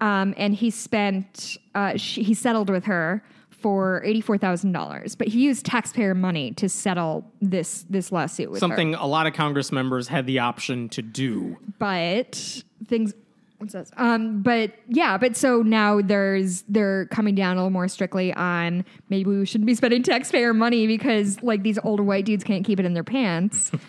um, 0.00 0.34
and 0.36 0.54
he 0.54 0.70
spent 0.70 1.56
uh, 1.74 1.96
she, 1.96 2.22
he 2.22 2.34
settled 2.34 2.70
with 2.70 2.84
her 2.84 3.22
for 3.50 4.02
eighty-four 4.04 4.36
thousand 4.38 4.72
dollars, 4.72 5.14
but 5.14 5.28
he 5.28 5.40
used 5.40 5.64
taxpayer 5.64 6.14
money 6.14 6.50
to 6.52 6.68
settle 6.68 7.30
this 7.40 7.86
this 7.88 8.10
lawsuit 8.12 8.50
with 8.50 8.60
her. 8.60 8.66
Something 8.66 8.94
a 8.94 9.06
lot 9.06 9.26
of 9.26 9.32
Congress 9.32 9.70
members 9.72 10.08
had 10.08 10.26
the 10.26 10.38
option 10.40 10.88
to 10.90 11.02
do. 11.02 11.56
but 11.78 12.62
things 12.86 13.14
what's 13.58 13.72
this? 13.72 13.90
Um, 13.96 14.42
but 14.42 14.72
yeah, 14.88 15.16
but 15.18 15.36
so 15.36 15.62
now 15.62 16.00
there's 16.00 16.62
they're 16.68 17.06
coming 17.06 17.34
down 17.34 17.56
a 17.56 17.60
little 17.60 17.70
more 17.70 17.88
strictly 17.88 18.32
on 18.34 18.84
maybe 19.08 19.30
we 19.30 19.46
shouldn't 19.46 19.66
be 19.66 19.74
spending 19.74 20.02
taxpayer 20.02 20.52
money 20.54 20.86
because 20.86 21.42
like 21.42 21.62
these 21.62 21.78
older 21.84 22.02
white 22.02 22.24
dudes 22.24 22.44
can't 22.44 22.64
keep 22.64 22.78
it 22.80 22.86
in 22.86 22.94
their 22.94 23.04
pants. 23.04 23.70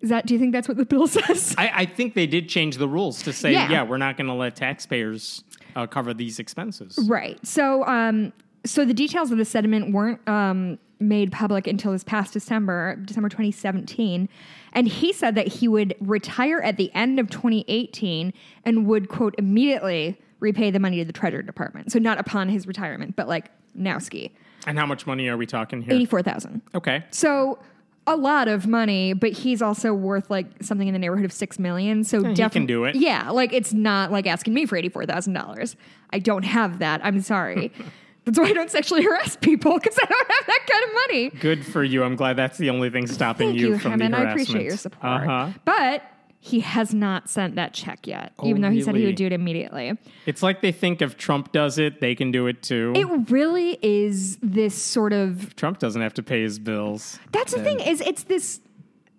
Is 0.00 0.10
that? 0.10 0.26
Do 0.26 0.34
you 0.34 0.40
think 0.40 0.52
that's 0.52 0.68
what 0.68 0.76
the 0.76 0.84
bill 0.84 1.06
says? 1.06 1.54
I, 1.56 1.70
I 1.74 1.86
think 1.86 2.12
they 2.14 2.26
did 2.26 2.48
change 2.48 2.76
the 2.76 2.88
rules 2.88 3.22
to 3.22 3.32
say, 3.32 3.52
Yeah. 3.52 3.70
yeah, 3.70 3.82
we're 3.84 3.96
not 3.96 4.18
going 4.18 4.26
to 4.26 4.34
let 4.34 4.54
taxpayers 4.54 5.44
uh, 5.76 5.86
cover 5.86 6.12
these 6.12 6.38
expenses. 6.38 6.98
Right. 7.08 7.38
So, 7.46 7.86
um, 7.86 8.32
so 8.66 8.84
the 8.84 8.92
details 8.92 9.30
of 9.30 9.38
the 9.38 9.46
settlement 9.46 9.94
weren't 9.94 10.26
um, 10.28 10.78
made 11.08 11.30
public 11.32 11.66
until 11.66 11.92
this 11.92 12.04
past 12.04 12.32
December, 12.32 12.96
December 13.04 13.28
2017, 13.28 14.28
and 14.72 14.88
he 14.88 15.12
said 15.12 15.34
that 15.36 15.46
he 15.48 15.68
would 15.68 15.94
retire 16.00 16.60
at 16.60 16.76
the 16.76 16.92
end 16.94 17.20
of 17.20 17.30
2018 17.30 18.32
and 18.64 18.86
would 18.86 19.08
quote 19.08 19.34
immediately 19.38 20.18
repay 20.40 20.70
the 20.70 20.80
money 20.80 20.98
to 20.98 21.04
the 21.04 21.12
Treasury 21.12 21.42
Department. 21.42 21.92
So 21.92 21.98
not 21.98 22.18
upon 22.18 22.48
his 22.48 22.66
retirement, 22.66 23.16
but 23.16 23.28
like 23.28 23.50
now 23.74 23.98
ski, 23.98 24.32
And 24.66 24.78
how 24.78 24.86
much 24.86 25.06
money 25.06 25.28
are 25.28 25.36
we 25.36 25.46
talking 25.46 25.82
here? 25.82 25.94
eighty-four 25.94 26.22
thousand. 26.22 26.62
Okay. 26.74 27.04
So. 27.10 27.58
A 28.06 28.16
lot 28.16 28.48
of 28.48 28.66
money, 28.66 29.14
but 29.14 29.32
he's 29.32 29.62
also 29.62 29.94
worth 29.94 30.28
like 30.28 30.44
something 30.62 30.86
in 30.86 30.92
the 30.92 30.98
neighborhood 30.98 31.24
of 31.24 31.32
six 31.32 31.58
million. 31.58 32.04
So 32.04 32.22
he 32.22 32.34
defi- 32.34 32.52
can 32.52 32.66
do 32.66 32.84
it. 32.84 32.96
Yeah, 32.96 33.30
like 33.30 33.54
it's 33.54 33.72
not 33.72 34.12
like 34.12 34.26
asking 34.26 34.52
me 34.52 34.66
for 34.66 34.76
eighty 34.76 34.90
four 34.90 35.06
thousand 35.06 35.32
dollars. 35.32 35.74
I 36.10 36.18
don't 36.18 36.42
have 36.42 36.80
that. 36.80 37.00
I'm 37.02 37.22
sorry. 37.22 37.72
That's 38.24 38.38
why 38.38 38.46
I 38.46 38.52
don't 38.52 38.70
sexually 38.70 39.02
harass 39.02 39.36
people 39.36 39.74
because 39.74 39.98
I 40.02 40.06
don't 40.06 40.30
have 40.30 40.46
that 40.46 40.66
kind 40.70 40.84
of 40.84 40.94
money. 40.94 41.30
Good 41.40 41.66
for 41.66 41.84
you. 41.84 42.02
I'm 42.04 42.16
glad 42.16 42.36
that's 42.36 42.58
the 42.58 42.70
only 42.70 42.90
thing 42.90 43.06
stopping 43.06 43.48
Thank 43.48 43.60
you, 43.60 43.68
you, 43.70 43.78
from 43.78 43.92
Hemant. 44.00 44.10
the 44.12 44.16
I 44.18 44.30
appreciate 44.30 44.64
your 44.64 44.76
support. 44.76 45.04
Uh-huh. 45.04 45.50
But 45.64 46.02
he 46.40 46.60
has 46.60 46.92
not 46.92 47.30
sent 47.30 47.54
that 47.54 47.72
check 47.72 48.06
yet, 48.06 48.34
Oh, 48.38 48.46
even 48.46 48.60
though 48.60 48.70
he 48.70 48.82
said 48.82 48.94
he 48.96 49.06
would 49.06 49.16
do 49.16 49.24
it 49.24 49.32
immediately. 49.32 49.96
It's 50.26 50.42
like 50.42 50.60
they 50.60 50.72
think 50.72 51.00
if 51.00 51.16
Trump 51.16 51.52
does 51.52 51.78
it, 51.78 52.02
they 52.02 52.14
can 52.14 52.32
do 52.32 52.46
it 52.46 52.62
too. 52.62 52.92
It 52.94 53.30
really 53.30 53.78
is 53.80 54.36
this 54.42 54.74
sort 54.74 55.14
of 55.14 55.56
Trump 55.56 55.78
doesn't 55.78 56.02
have 56.02 56.12
to 56.14 56.22
pay 56.22 56.42
his 56.42 56.58
bills. 56.58 57.18
That's 57.32 57.54
the 57.54 57.62
thing 57.62 57.80
is 57.80 58.02
it's 58.02 58.24
this 58.24 58.60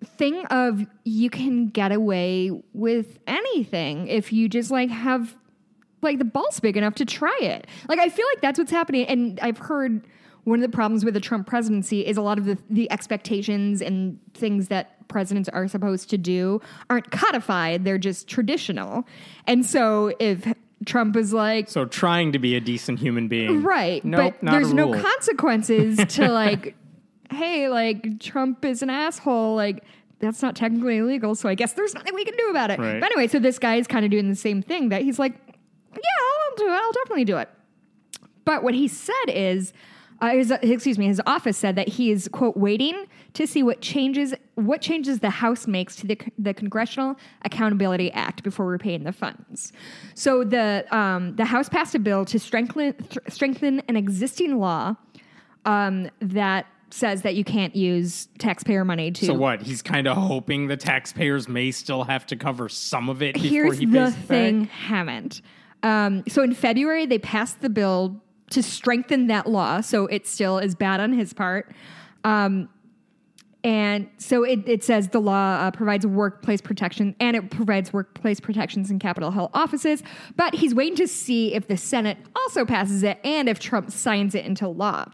thing 0.04 0.46
of 0.46 0.86
you 1.04 1.28
can 1.28 1.68
get 1.68 1.90
away 1.90 2.52
with 2.72 3.18
anything 3.26 4.06
if 4.06 4.32
you 4.32 4.48
just 4.48 4.70
like 4.70 4.90
have 4.90 5.34
like 6.02 6.18
the 6.18 6.24
balls 6.24 6.60
big 6.60 6.76
enough 6.76 6.94
to 6.96 7.04
try 7.04 7.36
it. 7.40 7.66
Like 7.88 7.98
I 7.98 8.08
feel 8.08 8.26
like 8.32 8.40
that's 8.40 8.58
what's 8.58 8.70
happening 8.70 9.06
and 9.06 9.38
I've 9.40 9.58
heard 9.58 10.06
one 10.44 10.62
of 10.62 10.70
the 10.70 10.74
problems 10.74 11.04
with 11.04 11.14
the 11.14 11.20
Trump 11.20 11.46
presidency 11.46 12.06
is 12.06 12.16
a 12.16 12.22
lot 12.22 12.38
of 12.38 12.44
the, 12.44 12.56
the 12.70 12.88
expectations 12.92 13.82
and 13.82 14.16
things 14.34 14.68
that 14.68 15.08
presidents 15.08 15.48
are 15.48 15.66
supposed 15.66 16.08
to 16.10 16.18
do 16.18 16.60
aren't 16.88 17.10
codified, 17.10 17.84
they're 17.84 17.98
just 17.98 18.28
traditional. 18.28 19.04
And 19.48 19.66
so 19.66 20.14
if 20.20 20.46
Trump 20.84 21.16
is 21.16 21.32
like 21.32 21.68
So 21.68 21.84
trying 21.84 22.32
to 22.32 22.38
be 22.38 22.54
a 22.54 22.60
decent 22.60 23.00
human 23.00 23.28
being. 23.28 23.62
Right. 23.62 24.04
Nope, 24.04 24.34
but 24.40 24.52
there's 24.52 24.72
no 24.72 24.92
consequences 24.92 25.98
to 26.14 26.28
like, 26.28 26.76
hey, 27.30 27.68
like 27.68 28.20
Trump 28.20 28.64
is 28.64 28.82
an 28.82 28.90
asshole. 28.90 29.56
Like, 29.56 29.82
that's 30.18 30.42
not 30.42 30.54
technically 30.56 30.98
illegal. 30.98 31.34
So 31.34 31.48
I 31.48 31.54
guess 31.54 31.72
there's 31.72 31.94
nothing 31.94 32.14
we 32.14 32.24
can 32.24 32.36
do 32.36 32.50
about 32.50 32.70
it. 32.70 32.78
Right. 32.78 33.00
But 33.00 33.10
anyway, 33.10 33.26
so 33.28 33.38
this 33.38 33.58
guy 33.58 33.76
is 33.76 33.86
kind 33.86 34.04
of 34.04 34.10
doing 34.10 34.28
the 34.28 34.36
same 34.36 34.62
thing 34.62 34.90
that 34.90 35.02
he's 35.02 35.18
like, 35.18 35.34
yeah, 35.96 36.24
I'll 36.50 36.56
do 36.56 36.72
it. 36.72 36.76
I'll 36.76 36.92
definitely 36.92 37.24
do 37.24 37.36
it. 37.38 37.48
But 38.44 38.62
what 38.62 38.74
he 38.74 38.88
said 38.88 39.28
is, 39.28 39.72
uh, 40.20 40.30
his, 40.30 40.50
excuse 40.50 40.98
me, 40.98 41.06
his 41.06 41.20
office 41.26 41.58
said 41.58 41.76
that 41.76 41.88
he 41.88 42.10
is 42.10 42.28
quote 42.28 42.56
waiting 42.56 43.06
to 43.34 43.46
see 43.46 43.62
what 43.62 43.82
changes 43.82 44.34
what 44.54 44.80
changes 44.80 45.20
the 45.20 45.30
House 45.30 45.66
makes 45.66 45.96
to 45.96 46.06
the 46.06 46.18
the 46.38 46.54
Congressional 46.54 47.16
Accountability 47.44 48.10
Act 48.12 48.42
before 48.42 48.66
repaying 48.66 49.04
the 49.04 49.12
funds. 49.12 49.72
So 50.14 50.42
the 50.42 50.86
um, 50.90 51.36
the 51.36 51.44
House 51.44 51.68
passed 51.68 51.94
a 51.94 51.98
bill 51.98 52.24
to 52.26 52.38
strengthen 52.38 52.94
th- 52.94 53.18
strengthen 53.28 53.80
an 53.88 53.96
existing 53.96 54.58
law 54.58 54.94
um, 55.66 56.08
that 56.20 56.66
says 56.90 57.22
that 57.22 57.34
you 57.34 57.44
can't 57.44 57.74
use 57.74 58.28
taxpayer 58.38 58.84
money 58.84 59.10
to 59.10 59.26
So 59.26 59.34
what? 59.34 59.60
He's 59.60 59.82
kind 59.82 60.06
of 60.06 60.16
hoping 60.16 60.68
the 60.68 60.76
taxpayers 60.76 61.48
may 61.48 61.72
still 61.72 62.04
have 62.04 62.24
to 62.26 62.36
cover 62.36 62.68
some 62.68 63.08
of 63.08 63.22
it 63.22 63.34
before 63.34 63.48
here's 63.50 63.78
he 63.78 63.86
the 63.86 64.12
thing 64.12 64.62
back. 64.62 64.70
haven't 64.70 65.42
um, 65.82 66.22
so 66.28 66.42
in 66.42 66.54
february 66.54 67.06
they 67.06 67.18
passed 67.18 67.60
the 67.60 67.70
bill 67.70 68.20
to 68.50 68.62
strengthen 68.62 69.26
that 69.26 69.46
law 69.46 69.80
so 69.80 70.06
it 70.06 70.26
still 70.26 70.58
is 70.58 70.74
bad 70.74 71.00
on 71.00 71.12
his 71.12 71.32
part 71.32 71.72
um, 72.24 72.68
and 73.66 74.08
so 74.18 74.44
it, 74.44 74.68
it 74.68 74.84
says 74.84 75.08
the 75.08 75.20
law 75.20 75.54
uh, 75.54 75.72
provides 75.72 76.06
workplace 76.06 76.60
protection 76.60 77.16
and 77.18 77.36
it 77.36 77.50
provides 77.50 77.92
workplace 77.92 78.38
protections 78.38 78.92
in 78.92 79.00
Capitol 79.00 79.32
Hill 79.32 79.50
offices. 79.54 80.04
But 80.36 80.54
he's 80.54 80.72
waiting 80.72 80.94
to 80.98 81.08
see 81.08 81.52
if 81.52 81.66
the 81.66 81.76
Senate 81.76 82.16
also 82.36 82.64
passes 82.64 83.02
it 83.02 83.18
and 83.24 83.48
if 83.48 83.58
Trump 83.58 83.90
signs 83.90 84.36
it 84.36 84.46
into 84.46 84.68
law. 84.68 85.06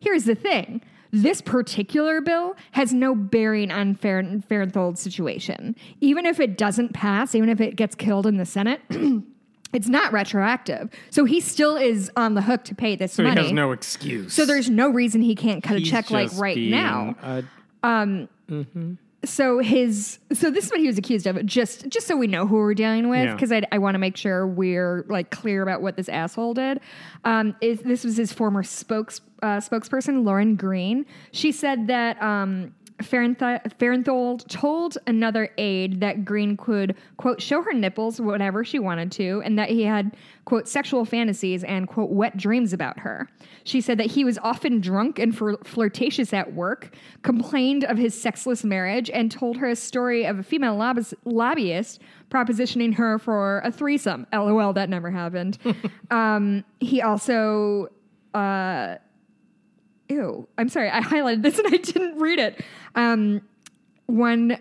Here's 0.00 0.24
the 0.24 0.34
thing 0.34 0.82
this 1.12 1.40
particular 1.40 2.20
bill 2.20 2.56
has 2.72 2.92
no 2.92 3.14
bearing 3.14 3.70
on 3.70 3.94
Farenthold's 3.94 4.98
situation. 4.98 5.76
Even 6.00 6.26
if 6.26 6.40
it 6.40 6.58
doesn't 6.58 6.94
pass, 6.94 7.36
even 7.36 7.48
if 7.48 7.60
it 7.60 7.76
gets 7.76 7.94
killed 7.94 8.26
in 8.26 8.36
the 8.36 8.46
Senate, 8.46 8.80
it's 9.72 9.88
not 9.88 10.12
retroactive. 10.12 10.90
So 11.10 11.24
he 11.24 11.40
still 11.40 11.76
is 11.76 12.10
on 12.16 12.34
the 12.34 12.42
hook 12.42 12.64
to 12.64 12.74
pay 12.74 12.94
this 12.96 13.14
So 13.14 13.22
money. 13.22 13.40
he 13.40 13.46
has 13.46 13.52
no 13.52 13.72
excuse. 13.72 14.32
so 14.34 14.44
there's 14.44 14.68
no 14.70 14.90
reason 14.90 15.22
he 15.22 15.34
can't 15.34 15.62
cut 15.62 15.78
He's 15.78 15.88
a 15.88 15.90
check 15.90 16.10
like 16.10 16.30
right 16.36 16.58
now 16.58 17.16
a- 17.22 18.28
so 19.24 19.60
his 19.60 20.18
so 20.32 20.50
this 20.50 20.64
is 20.66 20.70
what 20.72 20.80
he 20.80 20.86
was 20.88 20.98
accused 20.98 21.26
of 21.28 21.44
just 21.46 21.88
just 21.88 22.08
so 22.08 22.16
we 22.16 22.26
know 22.26 22.44
who 22.44 22.56
we're 22.56 22.74
dealing 22.74 23.08
with 23.08 23.24
Yeah. 23.24 23.34
because 23.34 23.52
I, 23.52 23.62
I 23.70 23.78
want 23.78 23.94
to 23.94 24.00
make 24.00 24.16
sure 24.16 24.46
we're 24.46 25.04
like 25.08 25.30
clear 25.30 25.62
about 25.62 25.80
what 25.80 25.96
this 25.96 26.08
asshole 26.08 26.54
did 26.54 26.80
um 27.24 27.54
is 27.60 27.80
this 27.82 28.02
was 28.02 28.16
his 28.16 28.32
former 28.32 28.64
spokes 28.64 29.20
uh, 29.42 29.58
spokesperson 29.58 30.24
lauren 30.24 30.56
green 30.56 31.06
she 31.30 31.52
said 31.52 31.86
that 31.86 32.20
um 32.20 32.74
Farenthold 32.98 34.46
told 34.48 34.98
another 35.06 35.50
aide 35.58 36.00
that 36.00 36.24
Green 36.24 36.56
could, 36.56 36.96
quote, 37.16 37.40
show 37.40 37.62
her 37.62 37.72
nipples 37.72 38.20
whatever 38.20 38.64
she 38.64 38.78
wanted 38.78 39.12
to, 39.12 39.42
and 39.44 39.58
that 39.58 39.70
he 39.70 39.82
had, 39.82 40.16
quote, 40.44 40.68
sexual 40.68 41.04
fantasies 41.04 41.64
and, 41.64 41.88
quote, 41.88 42.10
wet 42.10 42.36
dreams 42.36 42.72
about 42.72 42.98
her. 43.00 43.28
She 43.64 43.80
said 43.80 43.98
that 43.98 44.06
he 44.06 44.24
was 44.24 44.38
often 44.38 44.80
drunk 44.80 45.18
and 45.18 45.32
flir- 45.32 45.64
flirtatious 45.64 46.32
at 46.32 46.54
work, 46.54 46.94
complained 47.22 47.84
of 47.84 47.98
his 47.98 48.20
sexless 48.20 48.64
marriage, 48.64 49.10
and 49.10 49.30
told 49.30 49.56
her 49.58 49.68
a 49.68 49.76
story 49.76 50.24
of 50.24 50.38
a 50.38 50.42
female 50.42 50.76
lobbyist, 50.76 51.14
lobbyist 51.24 52.00
propositioning 52.30 52.94
her 52.94 53.18
for 53.18 53.60
a 53.64 53.72
threesome. 53.72 54.26
LOL, 54.32 54.72
that 54.72 54.88
never 54.88 55.10
happened. 55.10 55.58
um, 56.10 56.64
he 56.80 57.02
also 57.02 57.88
ew 60.08 60.46
i'm 60.58 60.68
sorry 60.68 60.90
i 60.90 61.00
highlighted 61.00 61.42
this 61.42 61.58
and 61.58 61.66
i 61.72 61.76
didn't 61.76 62.18
read 62.18 62.38
it 62.38 62.62
um, 62.94 63.40
one 64.06 64.58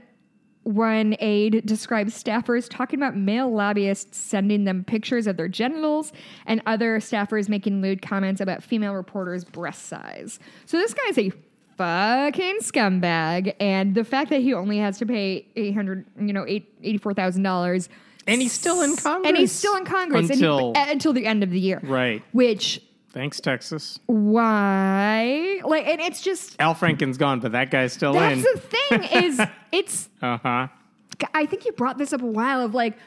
one 0.64 1.16
aide 1.20 1.66
describes 1.66 2.22
staffers 2.24 2.70
talking 2.70 3.00
about 3.00 3.16
male 3.18 3.52
lobbyists 3.52 4.16
sending 4.18 4.64
them 4.66 4.84
pictures 4.84 5.26
of 5.26 5.36
their 5.36 5.48
genitals 5.48 6.14
and 6.46 6.62
other 6.68 7.00
staffers 7.00 7.50
making 7.50 7.82
lewd 7.82 8.02
comments 8.02 8.40
about 8.40 8.62
female 8.64 8.94
reporters 8.94 9.44
breast 9.44 9.88
size 9.88 10.40
so 10.68 10.78
this 10.78 10.94
guy's 10.94 11.18
a 11.18 11.32
fucking 11.78 12.58
scumbag 12.60 13.56
and 13.60 13.96
the 13.96 14.04
fact 14.04 14.30
that 14.30 14.42
he 14.42 14.54
only 14.54 14.78
has 14.78 15.00
to 15.00 15.06
pay 15.06 15.48
800 15.56 16.06
you 16.20 16.32
know 16.34 16.46
eight- 16.48 16.80
$84000 16.84 17.90
and 18.28 18.40
he's 18.40 18.52
still 18.54 18.82
in 18.84 18.96
Congress. 18.96 19.28
and 19.30 19.38
he's 19.38 19.52
still 19.52 19.76
in 19.78 19.86
congress 19.86 20.30
and 20.30 20.40
he- 20.40 20.46
Until- 20.46 20.74
until 20.76 21.14
the 21.14 21.26
end 21.26 21.42
of 21.44 21.50
the 21.50 21.60
year 21.60 21.80
Right. 21.84 22.22
which 22.34 22.82
Thanks, 23.14 23.42
Texas. 23.42 24.00
why 24.08 25.60
like 25.66 25.86
and 25.88 26.00
it's 26.02 26.22
just 26.22 26.56
Al 26.60 26.74
Franken's 26.74 27.18
gone, 27.18 27.40
but 27.40 27.52
that 27.54 27.70
guy's 27.72 27.94
still 27.94 28.14
that's 28.14 28.38
in. 28.38 28.42
the 28.42 28.60
thing 28.60 29.24
is 29.24 29.42
it's 29.72 30.10
Uh 30.22 30.38
huh. 30.42 30.68
i 31.34 31.46
think 31.46 31.66
you 31.66 31.72
brought 31.74 31.98
this 31.98 32.14
up 32.14 32.22
a 32.22 32.26
while 32.26 32.62
of 32.64 32.74
like 32.74 32.98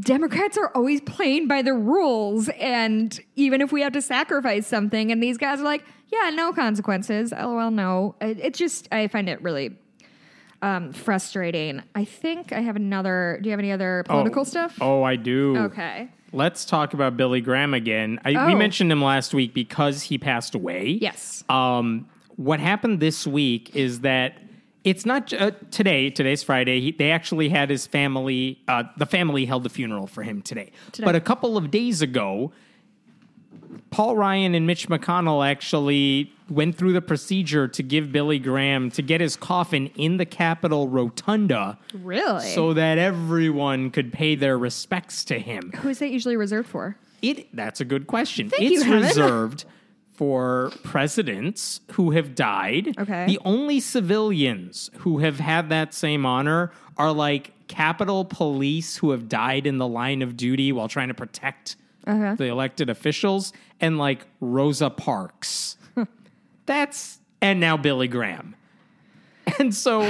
democrats 0.00 0.56
are 0.58 0.70
always 0.74 1.00
playing 1.02 1.46
by 1.46 1.62
the 1.62 1.72
rules 1.74 2.48
and 2.60 3.20
even 3.36 3.60
if 3.60 3.70
we 3.70 3.80
have 3.82 3.92
to 3.92 4.02
sacrifice 4.02 4.66
something 4.66 5.12
and 5.12 5.22
these 5.22 5.38
guys 5.38 5.60
are 5.60 5.64
like 5.64 5.84
yeah 6.12 6.30
no 6.30 6.52
consequences 6.52 7.32
lol 7.32 7.70
no 7.70 8.14
it, 8.20 8.38
it 8.40 8.54
just 8.54 8.88
i 8.92 9.06
find 9.06 9.28
it 9.28 9.40
really 9.42 9.76
um, 10.62 10.92
frustrating 10.92 11.82
i 11.94 12.04
think 12.04 12.52
i 12.52 12.60
have 12.60 12.74
another 12.76 13.38
do 13.42 13.48
you 13.48 13.52
have 13.52 13.60
any 13.60 13.70
other 13.70 14.02
political 14.06 14.40
oh. 14.40 14.44
stuff 14.44 14.78
Oh, 14.80 15.02
I 15.02 15.14
do. 15.16 15.56
okay 15.58 16.08
Let's 16.34 16.64
talk 16.64 16.94
about 16.94 17.16
Billy 17.16 17.40
Graham 17.40 17.74
again. 17.74 18.18
I, 18.24 18.30
We 18.46 18.54
Oh. 18.54 18.56
mentioned 18.56 18.90
him 18.90 19.00
last 19.02 19.32
week 19.32 19.54
because 19.54 20.02
he 20.02 20.18
passed 20.18 20.54
away. 20.56 20.98
yes 21.00 21.44
Um, 21.48 22.06
what 22.36 22.58
happened 22.58 22.98
this 22.98 23.24
week 23.26 23.74
is 23.76 24.00
that 24.00 24.38
it's 24.82 25.06
not 25.06 25.32
uh, 25.32 25.52
today. 25.70 26.10
Today's 26.10 26.42
Friday. 26.42 26.80
He, 26.80 26.90
they 26.90 27.12
actually 27.12 27.48
had 27.48 27.70
his 27.70 27.86
family. 27.86 28.58
Uh, 28.68 28.82
the 28.98 29.06
family 29.06 29.44
held 29.46 29.62
the 29.62 29.70
funeral 29.70 30.06
for 30.08 30.22
him 30.24 30.42
today. 30.42 30.72
Today. 30.92 31.04
But 31.06 31.14
a 31.14 31.20
couple 31.20 31.56
of 31.56 31.70
days 31.70 32.02
ago, 32.02 32.52
Paul 33.94 34.16
Ryan 34.16 34.54
and 34.56 34.66
Mitch 34.66 34.88
McConnell 34.88 35.46
actually 35.48 36.32
went 36.50 36.76
through 36.76 36.92
the 36.92 37.00
procedure 37.00 37.68
to 37.68 37.82
give 37.82 38.10
Billy 38.10 38.38
Graham 38.40 38.90
to 38.90 39.02
get 39.02 39.20
his 39.20 39.36
coffin 39.36 39.86
in 39.96 40.16
the 40.16 40.26
Capitol 40.26 40.88
rotunda 40.88 41.78
Really? 41.94 42.48
so 42.48 42.74
that 42.74 42.98
everyone 42.98 43.90
could 43.90 44.12
pay 44.12 44.34
their 44.34 44.58
respects 44.58 45.24
to 45.26 45.38
him. 45.38 45.70
who 45.76 45.88
is 45.90 46.00
that 46.00 46.10
usually 46.10 46.36
reserved 46.36 46.68
for? 46.68 46.96
It 47.22 47.54
that's 47.56 47.80
a 47.80 47.84
good 47.84 48.06
question. 48.08 48.50
Thank 48.50 48.72
it's 48.72 48.82
Helen. 48.82 49.02
reserved 49.04 49.64
for 50.12 50.72
presidents 50.82 51.80
who 51.92 52.10
have 52.10 52.34
died. 52.34 52.94
Okay. 52.98 53.26
The 53.26 53.38
only 53.44 53.78
civilians 53.80 54.90
who 54.98 55.18
have 55.18 55.38
had 55.40 55.68
that 55.70 55.94
same 55.94 56.26
honor 56.26 56.72
are 56.96 57.12
like 57.12 57.52
Capitol 57.68 58.24
Police 58.24 58.96
who 58.96 59.12
have 59.12 59.28
died 59.28 59.66
in 59.66 59.78
the 59.78 59.88
line 59.88 60.20
of 60.20 60.36
duty 60.36 60.70
while 60.72 60.88
trying 60.88 61.08
to 61.08 61.14
protect 61.14 61.76
Uh-huh. 62.06 62.34
the 62.36 62.46
elected 62.46 62.90
officials, 62.90 63.52
and 63.80 63.96
like 63.98 64.26
Rosa 64.40 64.90
Parks. 64.90 65.76
That's 66.66 67.18
and 67.40 67.60
now 67.60 67.76
Billy 67.76 68.08
Graham. 68.08 68.54
And 69.58 69.74
so 69.74 70.02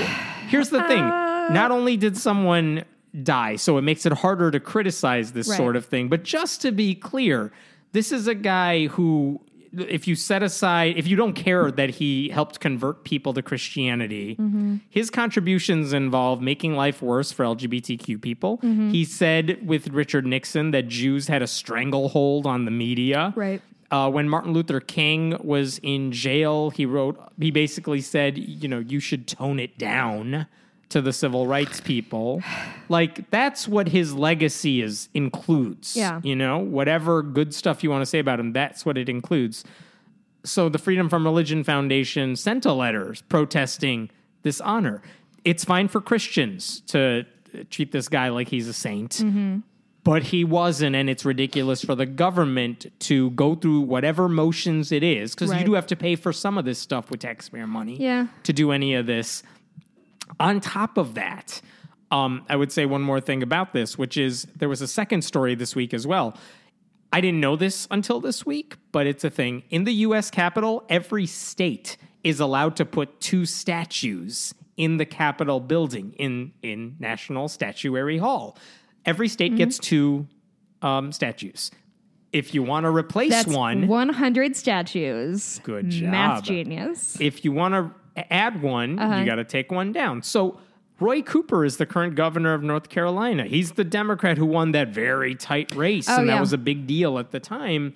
here's 0.48 0.70
the 0.70 0.82
thing. 0.84 0.98
Not 1.08 1.70
only 1.70 1.96
did 1.96 2.16
someone 2.16 2.84
die, 3.22 3.56
so 3.56 3.76
it 3.78 3.82
makes 3.82 4.06
it 4.06 4.12
harder 4.12 4.50
to 4.50 4.60
criticize 4.60 5.32
this 5.32 5.48
Right. 5.48 5.56
sort 5.56 5.76
of 5.76 5.86
thing, 5.86 6.08
but 6.08 6.22
just 6.24 6.62
to 6.62 6.72
be 6.72 6.94
clear, 6.94 7.52
this 7.92 8.10
is 8.12 8.26
a 8.28 8.34
guy 8.34 8.86
who 8.86 9.40
if 9.80 10.06
you 10.08 10.14
set 10.14 10.42
aside 10.42 10.96
if 10.96 11.06
you 11.06 11.16
don't 11.16 11.34
care 11.34 11.70
that 11.70 11.90
he 11.90 12.28
helped 12.28 12.60
convert 12.60 13.04
people 13.04 13.32
to 13.34 13.42
Christianity, 13.42 14.36
Mm-hmm. 14.38 14.76
his 14.90 15.10
contributions 15.10 15.92
involve 15.92 16.40
making 16.40 16.74
life 16.74 17.02
worse 17.02 17.32
for 17.32 17.44
LGBTQ 17.44 18.20
people. 18.20 18.58
Mm-hmm. 18.58 18.90
He 18.90 19.04
said 19.04 19.66
with 19.66 19.88
Richard 19.88 20.26
Nixon 20.26 20.70
that 20.72 20.88
Jews 20.88 21.28
had 21.28 21.42
a 21.42 21.46
stranglehold 21.46 22.46
on 22.46 22.64
the 22.64 22.70
media. 22.70 23.32
Right. 23.36 23.60
Uh, 23.90 24.10
when 24.10 24.28
Martin 24.28 24.52
Luther 24.52 24.80
King 24.80 25.36
was 25.42 25.78
in 25.82 26.10
jail, 26.10 26.70
he 26.70 26.84
wrote, 26.86 27.20
he 27.38 27.50
basically 27.50 28.00
said, 28.00 28.36
you 28.38 28.66
know, 28.66 28.78
you 28.80 28.98
should 28.98 29.28
tone 29.28 29.60
it 29.60 29.78
down 29.78 30.46
to 30.90 31.00
the 31.00 31.12
civil 31.12 31.46
rights 31.46 31.80
people. 31.80 32.42
Like, 32.88 33.30
that's 33.30 33.66
what 33.66 33.88
his 33.88 34.14
legacy 34.14 34.80
is, 34.82 35.08
includes. 35.14 35.96
Yeah. 35.96 36.20
You 36.22 36.36
know, 36.36 36.58
whatever 36.58 37.22
good 37.22 37.54
stuff 37.54 37.82
you 37.82 37.90
want 37.90 38.02
to 38.02 38.06
say 38.06 38.18
about 38.18 38.38
him, 38.40 38.52
that's 38.52 38.84
what 38.86 38.96
it 38.98 39.08
includes. 39.08 39.64
So 40.44 40.68
the 40.68 40.78
Freedom 40.78 41.08
from 41.08 41.24
Religion 41.24 41.64
Foundation 41.64 42.36
sent 42.36 42.66
a 42.66 42.72
letter 42.72 43.14
protesting 43.28 44.10
this 44.42 44.60
honor. 44.60 45.02
It's 45.44 45.64
fine 45.64 45.88
for 45.88 46.00
Christians 46.00 46.80
to 46.88 47.24
treat 47.70 47.92
this 47.92 48.08
guy 48.08 48.28
like 48.28 48.48
he's 48.48 48.68
a 48.68 48.72
saint 48.72 49.12
Mm-hmm. 49.12 49.58
but 50.02 50.24
he 50.24 50.44
wasn't 50.44 50.96
and 50.96 51.08
it's 51.08 51.24
ridiculous 51.24 51.84
for 51.84 51.94
the 51.94 52.04
government 52.04 52.86
to 52.98 53.30
go 53.30 53.54
through 53.54 53.80
whatever 53.82 54.28
motions 54.28 54.90
it 54.90 55.04
is 55.04 55.34
because 55.36 55.54
you 55.54 55.64
do 55.64 55.74
have 55.74 55.86
to 55.86 55.94
pay 55.96 56.16
for 56.16 56.32
some 56.32 56.58
of 56.58 56.64
this 56.64 56.80
stuff 56.80 57.10
with 57.12 57.20
taxpayer 57.20 57.66
money 57.68 57.96
Yeah. 57.96 58.26
to 58.42 58.52
do 58.52 58.72
any 58.72 58.94
of 58.96 59.06
this 59.06 59.44
on 60.40 60.60
top 60.60 60.96
of 60.98 61.14
that 61.14 61.60
um, 62.10 62.44
i 62.48 62.56
would 62.56 62.70
say 62.72 62.86
one 62.86 63.02
more 63.02 63.20
thing 63.20 63.42
about 63.42 63.72
this 63.72 63.96
which 63.98 64.16
is 64.16 64.46
there 64.56 64.68
was 64.68 64.80
a 64.82 64.88
second 64.88 65.22
story 65.22 65.54
this 65.54 65.74
week 65.76 65.92
as 65.94 66.06
well 66.06 66.36
i 67.12 67.20
didn't 67.20 67.40
know 67.40 67.56
this 67.56 67.86
until 67.90 68.20
this 68.20 68.44
week 68.46 68.76
but 68.92 69.06
it's 69.06 69.24
a 69.24 69.30
thing 69.30 69.62
in 69.70 69.84
the 69.84 69.92
us 69.92 70.30
capitol 70.30 70.84
every 70.88 71.26
state 71.26 71.96
is 72.22 72.40
allowed 72.40 72.74
to 72.76 72.84
put 72.84 73.20
two 73.20 73.44
statues 73.44 74.54
in 74.76 74.96
the 74.96 75.04
capitol 75.06 75.60
building 75.60 76.12
in 76.18 76.52
in 76.62 76.96
national 76.98 77.48
statuary 77.48 78.18
hall 78.18 78.56
every 79.04 79.28
state 79.28 79.52
Mm-hmm. 79.52 79.58
gets 79.58 79.78
two 79.78 80.26
um, 80.82 81.12
statues 81.12 81.70
if 82.32 82.52
you 82.52 82.64
want 82.64 82.84
to 82.84 82.90
replace 82.90 83.30
That's 83.30 83.46
one 83.48 83.86
100 83.86 84.56
statues. 84.56 85.60
Good 85.62 85.88
job. 85.90 86.10
Math 86.10 86.42
genius. 86.42 87.16
if 87.20 87.44
you 87.44 87.52
want 87.52 87.74
to 87.74 87.92
add 88.16 88.62
one, 88.62 88.98
Uh-huh. 88.98 89.16
you 89.18 89.24
got 89.26 89.36
to 89.36 89.44
take 89.44 89.70
one 89.72 89.92
down. 89.92 90.22
So 90.22 90.58
Roy 91.00 91.22
Cooper 91.22 91.64
is 91.64 91.76
the 91.76 91.86
current 91.86 92.14
governor 92.14 92.54
of 92.54 92.62
North 92.62 92.88
Carolina. 92.88 93.44
He's 93.44 93.72
the 93.72 93.84
Democrat 93.84 94.38
who 94.38 94.46
won 94.46 94.72
that 94.72 94.88
very 94.88 95.34
tight 95.34 95.74
race, 95.74 96.08
Oh, 96.08 96.20
and 96.20 96.28
that 96.28 96.40
was 96.40 96.52
a 96.52 96.58
big 96.58 96.86
deal 96.86 97.18
at 97.18 97.30
the 97.32 97.40
time. 97.40 97.94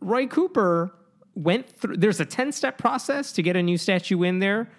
Roy 0.00 0.26
Cooper 0.26 0.92
went 1.34 1.68
through. 1.68 1.96
There's 1.98 2.20
a 2.20 2.24
ten 2.24 2.52
step 2.52 2.78
process 2.78 3.32
to 3.32 3.42
get 3.42 3.54
a 3.56 3.62
new 3.62 3.76
statue 3.76 4.22
in 4.22 4.38
there. 4.38 4.70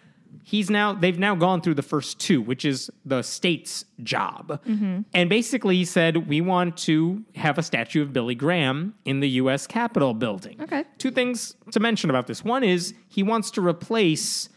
He's 0.44 0.70
now 0.70 0.94
they've 0.94 1.18
now 1.18 1.36
gone 1.36 1.62
through 1.62 1.74
the 1.76 1.82
first 1.84 2.20
two, 2.20 2.42
which 2.42 2.64
is 2.66 2.90
the 3.06 3.22
state's 3.24 3.86
job. 4.04 4.62
Mm-hmm. 4.66 5.02
And 5.14 5.30
basically 5.30 5.76
he 5.78 5.86
said 5.86 6.28
we 6.28 6.40
want 6.42 6.78
to 6.80 7.24
have 7.36 7.58
a 7.58 7.64
statue 7.64 8.02
of 8.02 8.14
Billy 8.14 8.36
Graham 8.36 8.94
in 9.06 9.20
the 9.22 9.30
US 9.42 9.66
Capitol 9.68 10.14
building. 10.14 10.60
Okay. 10.62 10.86
Two 10.98 11.12
things 11.12 11.56
to 11.72 11.80
mention 11.80 12.10
about 12.10 12.28
this. 12.28 12.44
One 12.44 12.64
is 12.64 12.94
he 13.08 13.24
wants 13.24 13.50
to 13.52 13.62
replace 13.66 14.50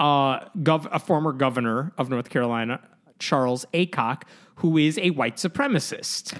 uh, 0.00 0.40
gov- 0.58 0.88
a 0.90 0.98
former 0.98 1.32
governor 1.32 1.92
of 1.98 2.08
North 2.10 2.28
Carolina, 2.30 2.80
Charles 3.20 3.64
Aycock, 3.72 4.22
who 4.56 4.76
is 4.78 4.98
a 4.98 5.10
white 5.10 5.36
supremacist. 5.36 6.36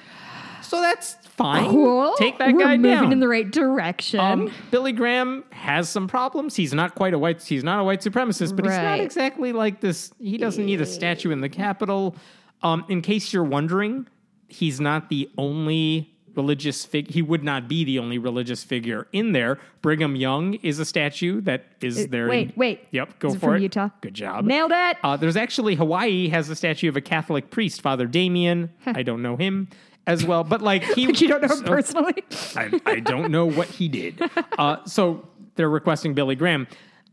So 0.62 0.80
that's 0.80 1.14
fine. 1.26 1.68
Cool. 1.70 2.14
Take 2.16 2.38
that 2.38 2.52
We're 2.54 2.60
guy 2.64 2.76
moving 2.76 2.90
down. 3.02 3.12
in 3.12 3.20
the 3.20 3.28
right 3.28 3.50
direction. 3.50 4.20
Um, 4.20 4.52
Billy 4.70 4.92
Graham 4.92 5.44
has 5.50 5.88
some 5.88 6.06
problems. 6.08 6.54
He's 6.56 6.72
not 6.72 6.94
quite 6.94 7.12
a 7.14 7.18
white. 7.18 7.42
He's 7.42 7.64
not 7.64 7.80
a 7.80 7.84
white 7.84 8.00
supremacist, 8.00 8.56
but 8.56 8.64
he's 8.64 8.74
not 8.76 9.00
exactly 9.00 9.52
like 9.52 9.80
this. 9.80 10.12
He 10.20 10.38
doesn't 10.38 10.64
need 10.64 10.80
a 10.80 10.86
statue 10.86 11.30
in 11.30 11.40
the 11.40 11.48
Capitol. 11.48 12.16
Um, 12.62 12.84
in 12.88 13.02
case 13.02 13.32
you're 13.32 13.42
wondering, 13.44 14.06
he's 14.48 14.80
not 14.80 15.08
the 15.08 15.28
only 15.38 16.14
religious 16.40 16.84
figure. 16.84 17.12
He 17.12 17.22
would 17.22 17.44
not 17.44 17.68
be 17.68 17.84
the 17.84 17.98
only 17.98 18.18
religious 18.18 18.62
figure 18.64 19.06
in 19.12 19.32
there. 19.32 19.58
Brigham 19.82 20.16
Young 20.16 20.54
is 20.54 20.78
a 20.78 20.84
statue 20.84 21.40
that 21.42 21.64
is 21.80 22.08
there. 22.08 22.26
Uh, 22.26 22.30
wait, 22.30 22.48
in- 22.48 22.52
wait. 22.56 22.86
Yep, 22.90 23.18
go 23.18 23.28
Is 23.28 23.34
it 23.34 23.38
for 23.38 23.46
from 23.46 23.56
it. 23.56 23.62
Utah? 23.62 23.88
Good 24.00 24.14
job. 24.14 24.44
Nailed 24.44 24.72
it. 24.74 24.96
Uh, 25.02 25.16
there's 25.16 25.36
actually 25.36 25.74
Hawaii 25.74 26.28
has 26.28 26.48
a 26.48 26.56
statue 26.56 26.88
of 26.88 26.96
a 26.96 27.00
Catholic 27.00 27.50
priest, 27.50 27.82
Father 27.82 28.06
Damien. 28.06 28.70
I 28.86 29.02
don't 29.02 29.22
know 29.22 29.36
him 29.36 29.68
as 30.06 30.24
well, 30.24 30.44
but 30.44 30.62
like 30.62 30.82
he, 30.82 31.02
you 31.14 31.28
don't 31.28 31.42
know 31.42 31.54
him 31.54 31.64
personally. 31.64 32.24
I, 32.56 32.80
I 32.86 33.00
don't 33.00 33.30
know 33.30 33.46
what 33.46 33.68
he 33.68 33.88
did. 33.88 34.20
Uh, 34.58 34.84
so 34.84 35.28
they're 35.56 35.70
requesting 35.70 36.14
Billy 36.14 36.34
Graham. 36.34 36.66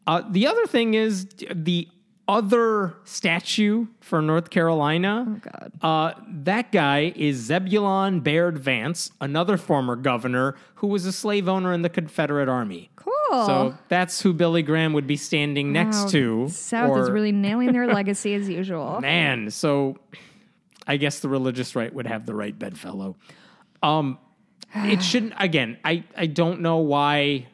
Uh, 0.07 0.23
the 0.29 0.47
other 0.47 0.65
thing 0.67 0.93
is 0.93 1.27
the 1.53 1.87
other 2.27 2.95
statue 3.03 3.87
for 4.01 4.21
North 4.21 4.49
Carolina. 4.49 5.25
Oh, 5.27 5.39
God. 5.51 5.71
Uh, 5.81 6.13
that 6.27 6.71
guy 6.71 7.13
is 7.15 7.37
Zebulon 7.37 8.19
Baird 8.19 8.57
Vance, 8.59 9.11
another 9.21 9.55
former 9.57 9.95
governor 9.95 10.55
who 10.75 10.87
was 10.87 11.05
a 11.05 11.11
slave 11.11 11.47
owner 11.47 11.71
in 11.73 11.81
the 11.83 11.89
Confederate 11.89 12.49
Army. 12.49 12.89
Cool. 12.95 13.13
So 13.45 13.77
that's 13.89 14.21
who 14.21 14.33
Billy 14.33 14.61
Graham 14.61 14.93
would 14.93 15.07
be 15.07 15.17
standing 15.17 15.71
next 15.71 16.03
Wow. 16.03 16.07
to. 16.09 16.47
South 16.49 16.97
is 16.97 17.09
really 17.09 17.31
nailing 17.31 17.71
their 17.71 17.87
legacy 17.93 18.33
as 18.33 18.47
usual. 18.49 18.99
Man, 19.01 19.49
so 19.49 19.97
I 20.85 20.97
guess 20.97 21.19
the 21.19 21.29
religious 21.29 21.75
right 21.75 21.93
would 21.93 22.07
have 22.07 22.25
the 22.25 22.33
right 22.35 22.57
bedfellow. 22.57 23.15
Um, 23.83 24.17
it 24.75 25.01
shouldn't. 25.01 25.33
Again, 25.39 25.77
I 25.85 26.03
I 26.17 26.25
don't 26.27 26.61
know 26.61 26.77
why 26.77 27.47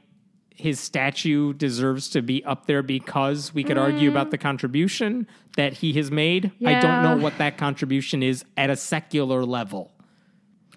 his 0.63 0.80
statue 0.80 1.52
deserves 1.52 2.08
to 2.08 2.21
be 2.21 2.41
up 2.45 2.67
there 2.67 2.82
because 2.82 3.54
we 3.54 3.65
could 3.65 3.78
argue 3.78 4.10
about 4.10 4.28
mm. 4.28 4.32
the 4.32 4.38
contribution 4.38 5.28
that 5.58 5.73
he 5.73 5.91
has 5.91 6.10
made. 6.10 6.54
I 6.65 6.80
don't 6.80 7.04
know 7.04 7.17
what 7.17 7.38
that 7.38 7.58
contribution 7.58 8.23
is 8.23 8.45
at 8.56 8.69
a 8.69 8.78
secular 8.78 9.43
level. 9.43 9.91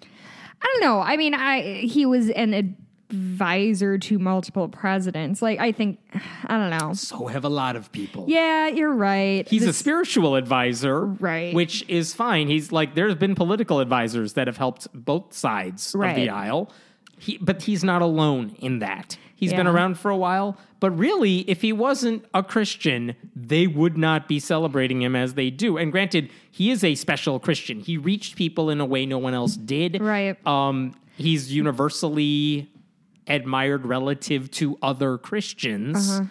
I 0.01 0.65
don't 0.73 0.81
know. 0.81 0.99
I 0.99 1.15
mean, 1.15 1.33
I 1.33 1.61
he 1.83 2.05
was 2.05 2.29
an 2.31 2.53
advisor 2.53 3.97
to 3.97 4.19
multiple 4.19 4.67
presidents. 4.67 5.41
Like, 5.41 5.57
I 5.59 5.71
think, 5.71 5.99
I 6.43 6.57
don't 6.57 6.77
know. 6.77 6.91
So 6.91 7.27
have 7.27 7.45
a 7.45 7.49
lot 7.49 7.77
of 7.77 7.89
people. 7.93 8.25
Yeah, 8.27 8.67
you're 8.67 8.93
right. 8.93 9.47
He's 9.47 9.65
a 9.65 9.71
spiritual 9.71 10.35
advisor, 10.35 11.05
Right. 11.05 11.55
Which 11.55 11.85
is 11.87 12.13
fine. 12.13 12.49
He's 12.49 12.73
like 12.73 12.93
there's 12.93 13.15
been 13.15 13.35
political 13.35 13.79
advisors 13.79 14.33
that 14.33 14.47
have 14.47 14.57
helped 14.57 14.89
both 14.93 15.31
sides 15.31 15.95
of 15.95 16.13
the 16.13 16.29
aisle. 16.29 16.73
He, 17.19 17.37
but 17.37 17.61
he's 17.61 17.85
not 17.85 18.01
alone 18.01 18.57
in 18.59 18.79
that. 18.79 19.17
He's 19.37 19.53
been 19.53 19.67
around 19.67 19.97
for 19.99 20.09
a 20.11 20.17
while. 20.17 20.57
But 20.79 20.91
really, 20.97 21.39
if 21.49 21.61
he 21.61 21.71
wasn't 21.71 22.25
a 22.33 22.41
Christian, 22.43 23.15
they 23.35 23.67
would 23.67 23.97
not 23.97 24.27
be 24.27 24.39
celebrating 24.39 25.01
him 25.01 25.15
as 25.15 25.35
they 25.35 25.49
do. 25.51 25.77
And 25.77 25.91
granted, 25.91 26.29
he 26.51 26.71
is 26.71 26.83
a 26.83 26.95
special 26.95 27.39
Christian. 27.39 27.79
He 27.79 27.97
reached 27.97 28.35
people 28.35 28.69
in 28.71 28.81
a 28.81 28.85
way 28.85 29.05
no 29.05 29.19
one 29.19 29.33
else 29.35 29.55
did. 29.55 30.01
Right. 30.01 30.35
Um, 30.45 30.95
he's 31.15 31.53
universally 31.53 32.69
admired 33.27 33.85
relative 33.85 34.49
to 34.51 34.77
other 34.81 35.17
Christians. 35.19 36.21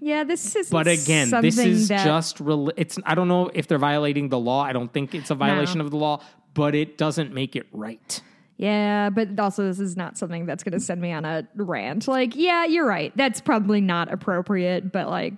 Yeah, 0.00 0.24
this 0.24 0.56
is. 0.56 0.68
But 0.70 0.88
again, 0.88 1.30
this 1.30 1.58
is 1.58 1.88
that, 1.88 2.04
just 2.04 2.40
rel- 2.40 2.72
it's 2.76 2.98
I 3.04 3.14
don't 3.14 3.28
know 3.28 3.50
if 3.54 3.66
they're 3.68 3.78
violating 3.78 4.28
the 4.30 4.38
law. 4.38 4.62
I 4.62 4.72
don't 4.72 4.92
think 4.92 5.14
it's 5.14 5.30
a 5.30 5.34
violation 5.34 5.78
No. 5.78 5.84
of 5.84 5.90
the 5.90 5.96
law, 5.96 6.22
but 6.54 6.74
it 6.74 6.98
doesn't 6.98 7.32
make 7.32 7.54
it 7.56 7.66
right. 7.72 8.20
Yeah, 8.62 9.10
but 9.10 9.40
also 9.40 9.64
this 9.66 9.80
is 9.80 9.96
not 9.96 10.16
something 10.16 10.46
that's 10.46 10.62
going 10.62 10.74
to 10.74 10.78
send 10.78 11.00
me 11.00 11.10
on 11.10 11.24
a 11.24 11.48
rant. 11.56 12.06
Like, 12.06 12.36
yeah, 12.36 12.64
you're 12.64 12.86
right. 12.86 13.12
That's 13.16 13.40
probably 13.40 13.80
not 13.80 14.12
appropriate, 14.12 14.92
but 14.92 15.08
like, 15.08 15.34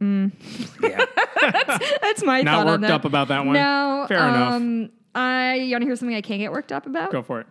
Yeah. 0.00 0.30
that's 1.42 1.98
that's, 2.00 2.24
my 2.24 2.40
Not 2.40 2.64
thought 2.64 2.66
on 2.66 2.80
worked 2.80 2.90
up 2.90 3.04
about 3.04 3.28
that 3.28 3.44
one. 3.44 3.52
No, 3.56 4.06
Fair 4.08 4.26
enough. 4.26 4.54
um, 4.54 4.90
I 5.14 5.56
you 5.56 5.72
want 5.72 5.82
to 5.82 5.86
hear 5.86 5.94
something 5.96 6.16
I 6.16 6.22
can't 6.22 6.40
get 6.40 6.50
worked 6.50 6.72
up 6.72 6.86
about? 6.86 7.12
Go 7.12 7.22
for 7.22 7.40
it. 7.40 7.46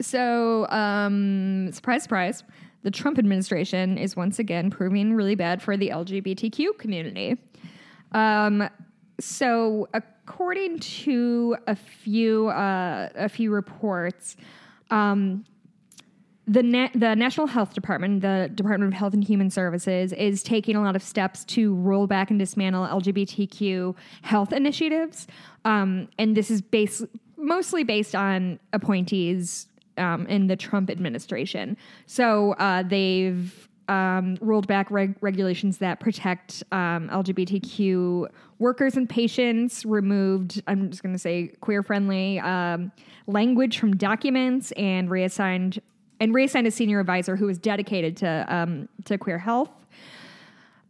so, 0.00 0.68
um, 0.70 1.70
surprise, 1.70 2.02
surprise, 2.02 2.42
the 2.82 2.90
Trump 2.90 3.20
administration 3.20 3.98
is 3.98 4.16
once 4.16 4.40
again 4.40 4.68
proving 4.68 5.14
really 5.14 5.36
bad 5.36 5.62
for 5.62 5.76
the 5.76 5.90
LGBTQ 5.90 6.76
community. 6.78 7.36
Um, 8.10 8.68
so, 9.20 9.86
according 10.26 10.78
to 10.78 11.56
a 11.66 11.76
few 11.76 12.48
uh, 12.48 13.08
a 13.14 13.28
few 13.28 13.50
reports, 13.50 14.36
um, 14.90 15.44
the 16.46 16.62
Na- 16.62 16.88
the 16.94 17.14
National 17.14 17.46
Health 17.46 17.74
Department, 17.74 18.22
the 18.22 18.50
Department 18.54 18.92
of 18.92 18.98
Health 18.98 19.14
and 19.14 19.22
Human 19.22 19.50
Services, 19.50 20.12
is 20.12 20.42
taking 20.42 20.76
a 20.76 20.82
lot 20.82 20.96
of 20.96 21.02
steps 21.02 21.44
to 21.46 21.74
roll 21.74 22.06
back 22.06 22.30
and 22.30 22.38
dismantle 22.38 22.86
LGBTQ 22.86 23.94
health 24.22 24.52
initiatives, 24.52 25.26
um, 25.64 26.08
and 26.18 26.36
this 26.36 26.50
is 26.50 26.62
based 26.62 27.04
mostly 27.36 27.84
based 27.84 28.14
on 28.14 28.58
appointees 28.72 29.66
um, 29.98 30.26
in 30.26 30.46
the 30.46 30.56
Trump 30.56 30.90
administration. 30.90 31.76
So 32.06 32.52
uh, 32.54 32.82
they've 32.82 33.68
um, 33.88 34.36
rolled 34.40 34.66
back 34.66 34.90
reg- 34.90 35.16
regulations 35.20 35.78
that 35.78 36.00
protect 36.00 36.62
um, 36.72 37.08
LGBTQ 37.10 38.28
workers 38.58 38.96
and 38.96 39.08
patients, 39.08 39.84
removed, 39.84 40.62
I'm 40.66 40.90
just 40.90 41.02
going 41.02 41.14
to 41.14 41.18
say, 41.18 41.52
queer 41.60 41.82
friendly 41.82 42.40
um, 42.40 42.92
language 43.26 43.78
from 43.78 43.96
documents, 43.96 44.72
and 44.72 45.10
reassigned 45.10 45.80
and 46.20 46.32
reassigned 46.32 46.66
a 46.66 46.70
senior 46.70 47.00
advisor 47.00 47.36
who 47.36 47.46
was 47.46 47.58
dedicated 47.58 48.16
to 48.18 48.46
um, 48.48 48.88
to 49.04 49.18
queer 49.18 49.38
health. 49.38 49.70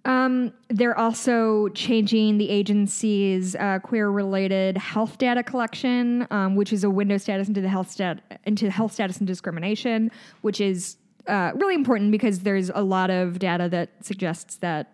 Um, 0.07 0.52
they're 0.68 0.98
also 0.98 1.68
changing 1.68 2.37
the 2.37 2.50
agency's 2.50 3.57
uh, 3.57 3.78
queer-related 3.78 4.76
health 4.76 5.16
data 5.16 5.42
collection, 5.42 6.26
um, 6.30 6.57
which 6.57 6.74
is 6.74 6.85
a 6.85 6.90
window 6.90 7.16
status 7.16 7.48
into 7.48 7.62
the 7.62 7.70
health 7.70 7.90
stat 7.90 8.20
into 8.44 8.70
health 8.70 8.92
status 8.92 9.18
and 9.18 9.26
discrimination, 9.26 10.11
which 10.42 10.61
is 10.61 10.96
uh, 11.26 11.52
really 11.54 11.74
important 11.74 12.10
because 12.10 12.40
there's 12.40 12.70
a 12.74 12.82
lot 12.82 13.10
of 13.10 13.38
data 13.38 13.68
that 13.68 13.90
suggests 14.04 14.56
that 14.56 14.92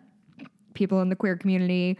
people 0.75 1.01
in 1.01 1.09
the 1.09 1.17
queer 1.17 1.37
community 1.37 1.99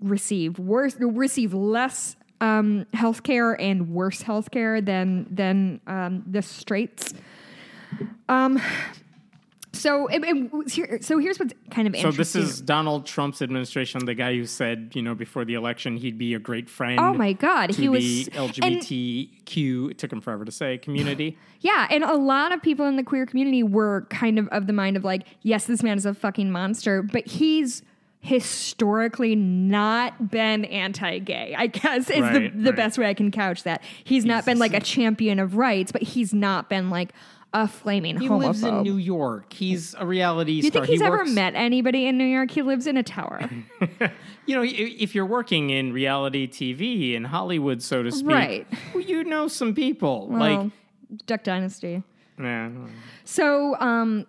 receive 0.00 0.58
worse 0.58 0.96
receive 1.00 1.54
less 1.54 2.16
um, 2.40 2.86
health 2.92 3.22
care 3.22 3.60
and 3.60 3.90
worse 3.90 4.22
health 4.22 4.50
care 4.50 4.80
than 4.80 5.26
than 5.30 5.80
um, 5.86 6.22
the 6.26 6.42
straights. 6.42 7.14
Um, 8.28 8.60
so 9.76 10.06
it, 10.08 10.22
it, 10.24 10.70
here, 10.70 10.98
so 11.00 11.18
here's 11.18 11.38
what's 11.38 11.54
kind 11.70 11.86
of 11.86 11.94
So 11.94 12.08
interesting. 12.08 12.42
So 12.42 12.46
this 12.46 12.54
is 12.56 12.60
Donald 12.60 13.06
Trump's 13.06 13.40
administration, 13.42 14.04
the 14.04 14.14
guy 14.14 14.34
who 14.34 14.46
said, 14.46 14.92
you 14.94 15.02
know, 15.02 15.14
before 15.14 15.44
the 15.44 15.54
election 15.54 15.96
he'd 15.96 16.18
be 16.18 16.34
a 16.34 16.38
great 16.38 16.68
friend. 16.68 16.98
Oh 17.00 17.12
my 17.14 17.32
God, 17.32 17.70
he 17.70 17.88
was- 17.88 18.02
the 18.26 18.30
LGBTQ. 18.32 19.90
It 19.90 19.98
took 19.98 20.12
him 20.12 20.20
forever 20.20 20.44
to 20.44 20.52
say 20.52 20.78
community. 20.78 21.36
Yeah, 21.60 21.88
and 21.90 22.04
a 22.04 22.14
lot 22.14 22.52
of 22.52 22.62
people 22.62 22.86
in 22.86 22.96
the 22.96 23.02
queer 23.02 23.26
community 23.26 23.62
were 23.62 24.06
kind 24.10 24.38
of 24.38 24.46
of 24.48 24.66
the 24.68 24.72
mind 24.74 24.96
of 24.96 25.04
like, 25.04 25.22
yes, 25.42 25.64
this 25.64 25.82
man 25.82 25.96
is 25.96 26.06
a 26.06 26.14
fucking 26.14 26.52
monster, 26.52 27.02
but 27.02 27.26
he's 27.26 27.82
historically 28.20 29.34
not 29.34 30.30
been 30.30 30.64
anti-gay. 30.66 31.54
I 31.56 31.66
guess 31.68 32.10
is 32.10 32.20
Right, 32.20 32.52
the 32.54 32.62
the 32.62 32.70
right. 32.70 32.76
best 32.76 32.98
way 32.98 33.06
I 33.08 33.14
can 33.14 33.30
couch 33.30 33.62
that. 33.64 33.82
He's, 34.04 34.24
not 34.24 34.44
been 34.44 34.58
like 34.58 34.74
a 34.74 34.80
champion 34.80 35.38
of 35.40 35.56
rights, 35.56 35.90
but 35.92 36.02
he's 36.02 36.34
not 36.34 36.68
been 36.68 36.90
like 36.90 37.12
a 37.52 37.66
flaming 37.68 38.18
He 38.18 38.28
homophobe. 38.28 38.38
lives 38.46 38.62
in 38.64 38.82
New 38.82 38.96
York. 38.96 39.52
He's 39.52 39.94
a 39.98 40.04
reality 40.06 40.60
Do 40.60 40.66
you 40.66 40.70
star. 40.70 40.82
think 40.82 40.90
he's 40.90 41.00
he 41.00 41.06
ever 41.06 41.18
works, 41.18 41.30
met 41.32 41.54
anybody 41.54 42.06
in 42.06 42.18
New 42.18 42.24
York? 42.26 42.50
He 42.50 42.62
lives 42.62 42.86
in 42.86 42.96
a 42.96 43.02
tower. 43.02 43.48
You 44.48 44.54
know, 44.54 44.62
i- 44.62 44.66
if 44.66 45.12
you're 45.16 45.26
working 45.26 45.70
in 45.70 45.92
reality 45.92 46.46
TV 46.46 47.14
in 47.14 47.24
Hollywood, 47.24 47.82
so 47.82 48.04
to 48.04 48.12
speak, 48.12 48.28
Right. 48.28 48.66
well, 48.94 49.02
you 49.02 49.24
know 49.24 49.48
some 49.48 49.74
people. 49.74 50.28
Well, 50.28 50.38
like, 50.38 50.70
Duck 51.26 51.42
Dynasty. 51.42 52.04
nah, 52.38 52.70
So, 53.24 53.74
um, 53.80 54.24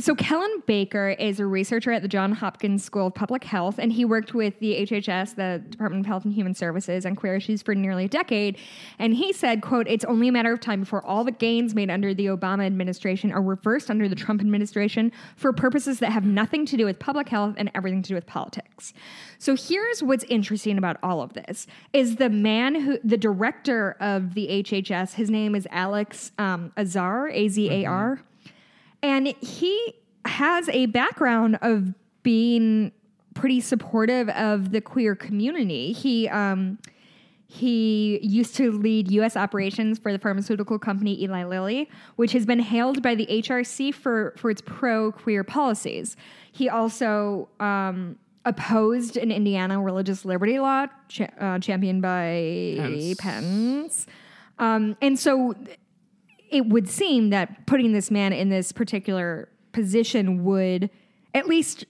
so 0.00 0.14
Kellen 0.14 0.62
Baker 0.66 1.10
is 1.10 1.40
a 1.40 1.46
researcher 1.46 1.92
at 1.92 2.02
the 2.02 2.08
John 2.08 2.32
Hopkins 2.32 2.84
School 2.84 3.08
of 3.08 3.14
Public 3.14 3.44
Health, 3.44 3.78
and 3.78 3.92
he 3.92 4.04
worked 4.04 4.34
with 4.34 4.58
the 4.60 4.86
HHS, 4.86 5.34
the 5.34 5.62
Department 5.70 6.00
of 6.00 6.06
Health 6.06 6.24
and 6.24 6.34
Human 6.34 6.54
Services, 6.54 7.04
on 7.04 7.16
queer 7.16 7.36
issues 7.36 7.62
for 7.62 7.74
nearly 7.74 8.04
a 8.04 8.08
decade. 8.08 8.58
And 8.98 9.14
he 9.14 9.32
said, 9.32 9.62
"quote 9.62 9.88
It's 9.88 10.04
only 10.04 10.28
a 10.28 10.32
matter 10.32 10.52
of 10.52 10.60
time 10.60 10.80
before 10.80 11.04
all 11.04 11.24
the 11.24 11.32
gains 11.32 11.74
made 11.74 11.90
under 11.90 12.14
the 12.14 12.26
Obama 12.26 12.64
administration 12.66 13.32
are 13.32 13.42
reversed 13.42 13.90
under 13.90 14.08
the 14.08 14.14
Trump 14.14 14.40
administration 14.40 15.10
for 15.36 15.52
purposes 15.52 15.98
that 16.00 16.12
have 16.12 16.24
nothing 16.24 16.66
to 16.66 16.76
do 16.76 16.84
with 16.84 16.98
public 16.98 17.28
health 17.28 17.54
and 17.56 17.70
everything 17.74 18.02
to 18.02 18.08
do 18.08 18.14
with 18.14 18.26
politics." 18.26 18.92
So 19.38 19.56
here's 19.56 20.02
what's 20.02 20.24
interesting 20.24 20.78
about 20.78 20.98
all 21.02 21.22
of 21.22 21.32
this: 21.32 21.66
is 21.92 22.16
the 22.16 22.30
man 22.30 22.74
who, 22.74 22.98
the 23.02 23.18
director 23.18 23.96
of 24.00 24.34
the 24.34 24.48
HHS, 24.48 25.14
his 25.14 25.30
name 25.30 25.54
is 25.54 25.66
Alex 25.70 26.32
um, 26.38 26.72
Azar, 26.76 27.28
A 27.30 27.48
Z 27.48 27.70
A 27.70 27.84
R. 27.84 28.20
And 29.02 29.28
he 29.40 29.94
has 30.24 30.68
a 30.70 30.86
background 30.86 31.58
of 31.62 31.94
being 32.22 32.92
pretty 33.34 33.60
supportive 33.60 34.28
of 34.30 34.72
the 34.72 34.80
queer 34.80 35.14
community. 35.14 35.92
He 35.92 36.28
um, 36.28 36.78
he 37.50 38.18
used 38.22 38.56
to 38.56 38.70
lead 38.70 39.10
U.S. 39.12 39.34
operations 39.34 39.98
for 39.98 40.12
the 40.12 40.18
pharmaceutical 40.18 40.78
company 40.78 41.22
Eli 41.22 41.44
Lilly, 41.44 41.88
which 42.16 42.32
has 42.32 42.44
been 42.44 42.58
hailed 42.58 43.02
by 43.02 43.14
the 43.14 43.26
HRC 43.26 43.94
for 43.94 44.34
for 44.36 44.50
its 44.50 44.60
pro 44.60 45.12
queer 45.12 45.44
policies. 45.44 46.16
He 46.52 46.68
also 46.68 47.48
um, 47.58 48.18
opposed 48.44 49.16
an 49.16 49.30
Indiana 49.30 49.80
religious 49.80 50.24
liberty 50.24 50.58
law 50.58 50.86
cha- 51.08 51.30
uh, 51.40 51.58
championed 51.58 52.02
by 52.02 52.76
Pence. 52.78 53.14
Pence. 53.18 54.06
Um, 54.58 54.96
and 55.00 55.18
so 55.18 55.54
it 56.50 56.66
would 56.66 56.88
seem 56.88 57.30
that 57.30 57.66
putting 57.66 57.92
this 57.92 58.10
man 58.10 58.32
in 58.32 58.48
this 58.48 58.72
particular 58.72 59.48
position 59.72 60.44
would 60.44 60.90
at 61.34 61.46
least 61.46 61.84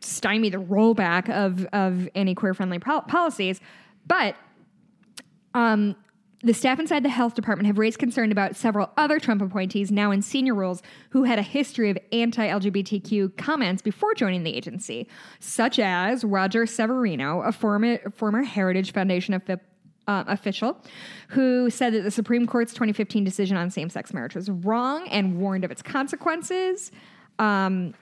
stymie 0.00 0.50
the 0.50 0.58
rollback 0.58 1.28
of 1.30 1.64
of 1.72 2.08
any 2.14 2.34
queer 2.34 2.54
friendly 2.54 2.78
pol- 2.78 3.02
policies. 3.02 3.60
But 4.06 4.36
um, 5.54 5.96
the 6.44 6.52
staff 6.52 6.78
inside 6.78 7.02
the 7.02 7.08
health 7.08 7.34
department 7.34 7.66
have 7.66 7.78
raised 7.78 7.98
concern 7.98 8.30
about 8.30 8.54
several 8.54 8.90
other 8.98 9.18
Trump 9.18 9.40
appointees 9.40 9.90
now 9.90 10.10
in 10.10 10.20
senior 10.20 10.54
roles 10.54 10.82
who 11.10 11.24
had 11.24 11.38
a 11.38 11.42
history 11.42 11.88
of 11.88 11.96
anti 12.12 12.46
LGBTQ 12.46 13.36
comments 13.38 13.80
before 13.80 14.14
joining 14.14 14.42
the 14.42 14.54
agency, 14.54 15.08
such 15.40 15.78
as 15.78 16.22
Roger 16.22 16.66
Severino, 16.66 17.40
a 17.40 17.50
former, 17.50 17.98
former 18.10 18.42
Heritage 18.42 18.92
Foundation 18.92 19.32
uh, 20.06 20.24
official, 20.26 20.76
who 21.28 21.70
said 21.70 21.92
that 21.94 22.02
the 22.02 22.10
Supreme 22.10 22.46
Court's 22.46 22.72
2015 22.72 23.24
decision 23.24 23.56
on 23.56 23.70
same 23.70 23.88
sex 23.90 24.12
marriage 24.12 24.34
was 24.34 24.50
wrong 24.50 25.08
and 25.08 25.38
warned 25.38 25.64
of 25.64 25.70
its 25.70 25.82
consequences. 25.82 26.90
Um, 27.38 27.94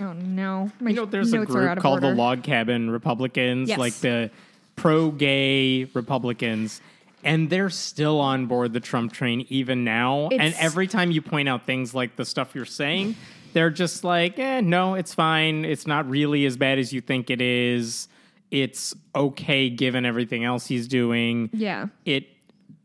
oh 0.00 0.12
no, 0.12 0.70
my 0.80 0.90
You 0.90 0.96
know, 0.96 1.04
there's 1.04 1.32
a 1.32 1.36
notes 1.36 1.54
are 1.54 1.68
out 1.68 1.74
group 1.76 1.82
called 1.82 2.00
the. 2.02 2.14
Log 2.14 2.42
Cabin 2.42 2.90
Republicans, 2.90 3.68
Yes. 3.68 3.78
like 3.78 3.94
the 3.94 4.30
pro-gay 4.76 5.84
Republicans, 5.94 6.80
and 7.24 7.48
they're 7.48 7.70
still 7.70 8.20
on 8.20 8.46
board 8.46 8.72
the 8.72 8.80
Trump 8.80 9.12
train 9.12 9.46
even 9.48 9.84
now. 9.84 10.28
and 10.32 10.54
every 10.58 10.86
time 10.88 11.10
you 11.12 11.22
point 11.22 11.48
out 11.48 11.64
things 11.66 11.94
like 11.94 12.16
the 12.16 12.24
stuff 12.24 12.54
you're 12.54 12.64
saying, 12.64 13.14
they're 13.52 13.70
just 13.70 14.02
like, 14.02 14.38
"Eh, 14.38 14.60
no, 14.60 14.94
it's 14.94 15.14
fine. 15.14 15.64
It's 15.64 15.86
not 15.86 16.08
really 16.10 16.44
as 16.46 16.56
bad 16.56 16.78
as 16.78 16.92
you 16.92 17.00
think 17.00 17.30
it 17.30 17.40
is. 17.40 18.08
It's 18.52 18.94
okay 19.16 19.68
given 19.68 20.06
everything 20.06 20.44
else 20.44 20.66
he's 20.66 20.86
doing." 20.86 21.50
Yeah. 21.52 21.86
it 22.04 22.28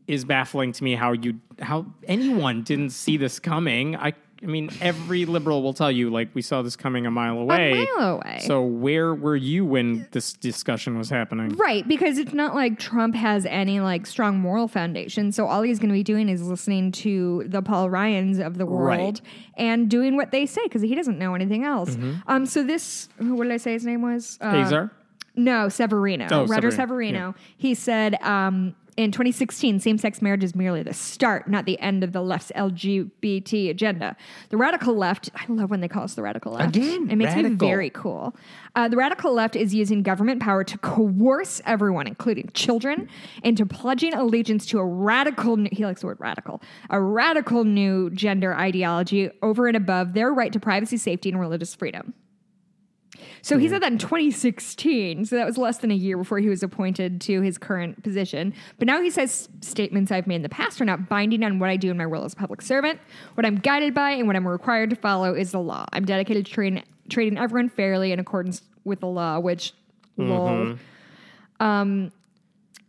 is 0.07 0.23
baffling 0.23 0.71
to 0.71 0.83
me 0.83 0.95
how 0.95 1.11
you 1.11 1.39
how 1.59 1.85
anyone 2.07 2.63
didn't 2.63 2.91
see 2.91 3.17
this 3.17 3.39
coming. 3.39 3.95
I 3.95 4.13
I 4.43 4.45
mean, 4.45 4.69
every 4.81 5.25
liberal 5.25 5.63
will 5.63 5.73
tell 5.73 5.91
you 5.91 6.09
like 6.09 6.29
we 6.33 6.41
saw 6.41 6.61
this 6.61 6.75
coming 6.75 7.05
a 7.05 7.11
mile 7.11 7.39
away. 7.39 7.71
A 7.71 7.75
mile 7.75 8.15
away. 8.15 8.39
So 8.45 8.61
where 8.61 9.13
were 9.13 9.35
you 9.35 9.65
when 9.65 10.07
this 10.11 10.33
discussion 10.33 10.97
was 10.97 11.09
happening? 11.09 11.55
Right, 11.55 11.87
because 11.87 12.17
it's 12.17 12.33
not 12.33 12.53
like 12.53 12.77
Trump 12.79 13.15
has 13.15 13.45
any 13.45 13.79
like 13.79 14.05
strong 14.05 14.37
moral 14.37 14.67
foundation. 14.67 15.31
So 15.31 15.47
all 15.47 15.61
he's 15.61 15.79
going 15.79 15.89
to 15.89 15.93
be 15.93 16.03
doing 16.03 16.29
is 16.29 16.41
listening 16.43 16.91
to 16.93 17.45
the 17.47 17.61
Paul 17.61 17.89
Ryans 17.89 18.39
of 18.39 18.57
the 18.57 18.65
world 18.65 19.21
and 19.55 19.89
doing 19.89 20.15
what 20.15 20.31
they 20.31 20.45
say 20.45 20.61
because 20.63 20.81
he 20.81 20.93
doesn't 20.93 21.17
know 21.17 21.33
anything 21.33 21.63
else. 21.63 21.95
Mm-hmm. 21.95 22.19
Um, 22.27 22.45
so 22.45 22.63
this, 22.63 23.09
what 23.17 23.45
did 23.45 23.53
I 23.53 23.57
say 23.57 23.73
his 23.73 23.85
name 23.85 24.01
was? 24.01 24.37
Uh, 24.39 24.51
Hazar? 24.51 24.91
No, 25.37 25.69
Severino. 25.69 26.27
Oh, 26.31 26.45
Roger 26.47 26.71
Severino, 26.71 27.31
Severino. 27.31 27.35
He 27.55 27.75
said 27.75 28.15
um, 28.21 28.75
in 28.97 29.11
2016, 29.11 29.79
same 29.79 29.99
sex 29.99 30.23
marriage 30.23 30.43
is 30.43 30.55
merely 30.55 30.81
the 30.81 30.93
start, 30.93 31.47
not 31.47 31.65
the 31.65 31.79
end 31.79 32.03
of 32.03 32.13
the 32.13 32.21
left's 32.21 32.51
LGBT 32.55 33.69
agenda. 33.69 34.17
The 34.49 34.57
radical 34.57 34.95
left, 34.95 35.29
I 35.35 35.45
love 35.47 35.69
when 35.69 35.81
they 35.81 35.87
call 35.87 36.03
us 36.03 36.15
the 36.15 36.23
radical 36.23 36.53
left. 36.53 36.75
Again, 36.75 37.07
it 37.11 37.15
makes 37.15 37.35
me 37.35 37.43
very 37.49 37.91
cool. 37.91 38.35
Uh, 38.75 38.87
the 38.87 38.97
radical 38.97 39.33
left 39.33 39.55
is 39.55 39.73
using 39.73 40.01
government 40.01 40.41
power 40.41 40.63
to 40.63 40.77
coerce 40.79 41.61
everyone, 41.65 42.07
including 42.07 42.49
children, 42.55 43.07
into 43.43 43.67
pledging 43.67 44.15
allegiance 44.15 44.65
to 44.65 44.79
a 44.79 44.85
radical, 44.85 45.57
new, 45.57 45.69
he 45.71 45.85
likes 45.85 46.01
the 46.01 46.07
word 46.07 46.19
radical, 46.19 46.59
a 46.89 46.99
radical 46.99 47.63
new 47.63 48.09
gender 48.09 48.55
ideology 48.55 49.29
over 49.43 49.67
and 49.67 49.77
above 49.77 50.13
their 50.13 50.33
right 50.33 50.51
to 50.51 50.59
privacy, 50.59 50.97
safety, 50.97 51.29
and 51.29 51.39
religious 51.39 51.75
freedom. 51.75 52.15
So 53.47 53.57
he 53.57 53.69
said 53.69 53.81
that 53.81 53.93
in 53.93 53.97
2016. 53.97 55.23
So 55.23 55.37
that 55.37 55.45
was 55.45 55.57
less 55.57 55.77
than 55.77 55.89
a 55.89 55.95
year 55.95 56.17
before 56.17 56.39
he 56.39 56.49
was 56.49 56.63
appointed 56.63 57.21
to 57.21 57.39
his 57.39 57.57
current 57.57 58.03
position. 58.03 58.53
But 58.77 58.87
now 58.87 59.01
he 59.01 59.09
says 59.09 59.47
statements 59.61 60.11
I've 60.11 60.27
made 60.27 60.35
in 60.35 60.41
the 60.41 60.49
past 60.49 60.81
are 60.81 60.85
not 60.85 61.07
binding 61.07 61.45
on 61.45 61.57
what 61.57 61.69
I 61.69 61.77
do 61.77 61.89
in 61.89 61.95
my 61.95 62.03
role 62.03 62.25
as 62.25 62.33
a 62.33 62.35
public 62.35 62.61
servant. 62.61 62.99
What 63.35 63.45
I'm 63.45 63.55
guided 63.55 63.93
by 63.93 64.11
and 64.11 64.27
what 64.27 64.35
I'm 64.35 64.45
required 64.45 64.89
to 64.89 64.97
follow 64.97 65.33
is 65.33 65.51
the 65.51 65.61
law. 65.61 65.85
I'm 65.93 66.03
dedicated 66.03 66.45
to 66.45 66.51
treating, 66.51 66.83
treating 67.09 67.39
everyone 67.39 67.69
fairly 67.69 68.11
in 68.11 68.19
accordance 68.19 68.63
with 68.83 68.99
the 68.99 69.07
law, 69.07 69.39
which, 69.39 69.71
lol. 70.17 70.75
Um, 71.61 72.11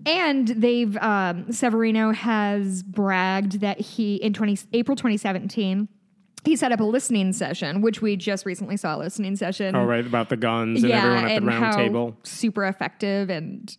and 0.07 0.49
they've 0.49 0.97
um, 0.97 1.53
Severino 1.53 2.11
has 2.12 2.82
bragged 2.82 3.61
that 3.61 3.78
he 3.80 4.16
in 4.16 4.32
20 4.32 4.59
April 4.72 4.97
2017 4.97 5.89
he 6.45 6.57
set 6.57 6.72
up 6.72 6.80
a 6.80 6.84
listening 6.84 7.32
session, 7.32 7.80
which 7.80 8.01
we 8.01 8.16
just 8.16 8.47
recently 8.47 8.76
saw 8.76 8.97
a 8.97 8.99
listening 8.99 9.36
session. 9.36 9.74
Oh, 9.74 9.84
right, 9.84 10.07
about 10.07 10.28
the 10.28 10.36
guns 10.36 10.82
and 10.82 10.93
everyone 10.93 11.24
at 11.24 11.41
the 11.41 11.47
round 11.47 11.64
how 11.64 11.76
table. 11.76 12.16
super 12.22 12.64
effective 12.64 13.30
and 13.30 13.76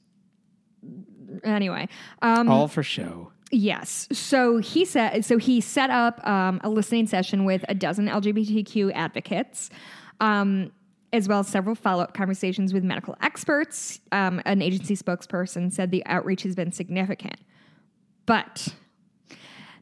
anyway. 1.43 1.87
Um, 2.21 2.49
All 2.49 2.67
for 2.67 2.83
show. 2.83 3.31
Yes. 3.51 4.07
So 4.11 4.57
he 4.57 4.85
said. 4.85 5.25
So 5.25 5.37
he 5.37 5.61
set 5.61 5.89
up 5.89 6.25
um, 6.27 6.61
a 6.63 6.69
listening 6.69 7.07
session 7.07 7.45
with 7.45 7.65
a 7.67 7.73
dozen 7.73 8.07
LGBTQ 8.07 8.91
advocates, 8.93 9.69
um, 10.19 10.71
as 11.11 11.27
well 11.27 11.39
as 11.39 11.47
several 11.47 11.73
follow-up 11.73 12.13
conversations 12.13 12.73
with 12.73 12.83
medical 12.83 13.15
experts. 13.21 13.99
Um, 14.11 14.41
an 14.45 14.61
agency 14.61 14.95
spokesperson 14.95 15.71
said 15.71 15.89
the 15.89 16.05
outreach 16.05 16.43
has 16.43 16.55
been 16.55 16.71
significant, 16.71 17.37
but 18.27 18.67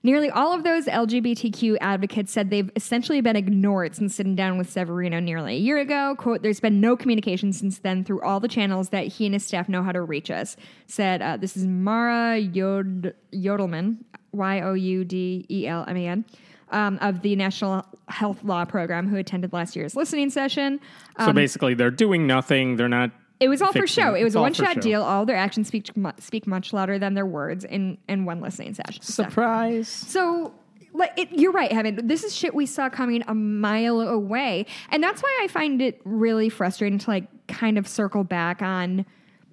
nearly 0.03 0.29
all 0.29 0.53
of 0.53 0.63
those 0.63 0.85
LGBTQ 0.85 1.77
advocates 1.81 2.31
said 2.31 2.49
they've 2.49 2.71
essentially 2.75 3.21
been 3.21 3.35
ignored 3.35 3.95
since 3.95 4.15
sitting 4.15 4.35
down 4.35 4.57
with 4.57 4.69
Severino 4.69 5.19
nearly 5.19 5.55
a 5.55 5.59
year 5.59 5.77
ago. 5.77 6.15
"Quote: 6.17 6.41
There's 6.43 6.59
been 6.59 6.79
no 6.81 6.95
communication 6.95 7.53
since 7.53 7.79
then 7.79 8.03
through 8.03 8.21
all 8.21 8.39
the 8.39 8.47
channels 8.47 8.89
that 8.89 9.07
he 9.07 9.25
and 9.25 9.33
his 9.35 9.45
staff 9.45 9.67
know 9.69 9.83
how 9.83 9.91
to 9.91 10.01
reach 10.01 10.29
us." 10.31 10.57
Said 10.87 11.21
uh, 11.21 11.37
this 11.37 11.55
is 11.57 11.65
Mara 11.65 12.37
Yod- 12.37 13.13
Youdelman, 13.33 13.97
Y 14.31 14.61
O 14.61 14.73
U 14.73 15.03
D 15.05 15.45
E 15.49 15.67
L 15.67 15.85
M 15.87 15.97
A 15.97 16.07
N. 16.07 16.25
Um, 16.69 16.97
of 16.99 17.21
the 17.21 17.33
National 17.37 17.85
Health 18.09 18.43
Law 18.43 18.65
Program, 18.65 19.07
who 19.07 19.15
attended 19.15 19.53
last 19.53 19.73
year's 19.73 19.95
listening 19.95 20.29
session. 20.29 20.81
So 21.17 21.31
basically, 21.31 21.75
they're 21.75 21.89
doing 21.91 22.27
nothing. 22.27 22.75
They're 22.75 22.89
not. 22.89 23.11
It 23.39 23.49
was 23.49 23.61
all 23.61 23.71
for 23.71 23.85
show. 23.88 24.15
it. 24.15 24.21
It 24.21 24.23
was 24.23 24.35
a 24.35 24.41
one 24.41 24.53
shot 24.53 24.81
deal. 24.81 25.03
All 25.03 25.25
their 25.25 25.35
actions 25.35 25.67
speak 25.67 25.89
speak 26.19 26.47
much 26.47 26.73
louder 26.73 26.97
than 26.97 27.13
their 27.13 27.25
words 27.25 27.63
in 27.63 27.97
in 28.09 28.25
one 28.25 28.41
listening 28.41 28.73
session. 28.73 29.01
Surprise. 29.03 29.88
so, 29.88 30.53
like, 30.93 31.11
it, 31.17 31.29
you're 31.31 31.51
right, 31.51 31.71
Evan. 31.71 32.07
This 32.07 32.23
is 32.23 32.35
shit 32.35 32.55
we 32.55 32.65
saw 32.65 32.89
coming 32.89 33.23
a 33.27 33.35
mile 33.35 34.01
away, 34.01 34.65
and 34.89 35.03
that's 35.03 35.21
why 35.21 35.39
I 35.43 35.47
find 35.47 35.81
it 35.81 36.01
really 36.03 36.49
frustrating 36.49 36.97
to 36.99 37.09
like 37.09 37.27
kind 37.47 37.77
of 37.77 37.88
circle 37.88 38.23
back 38.23 38.61
on 38.61 39.05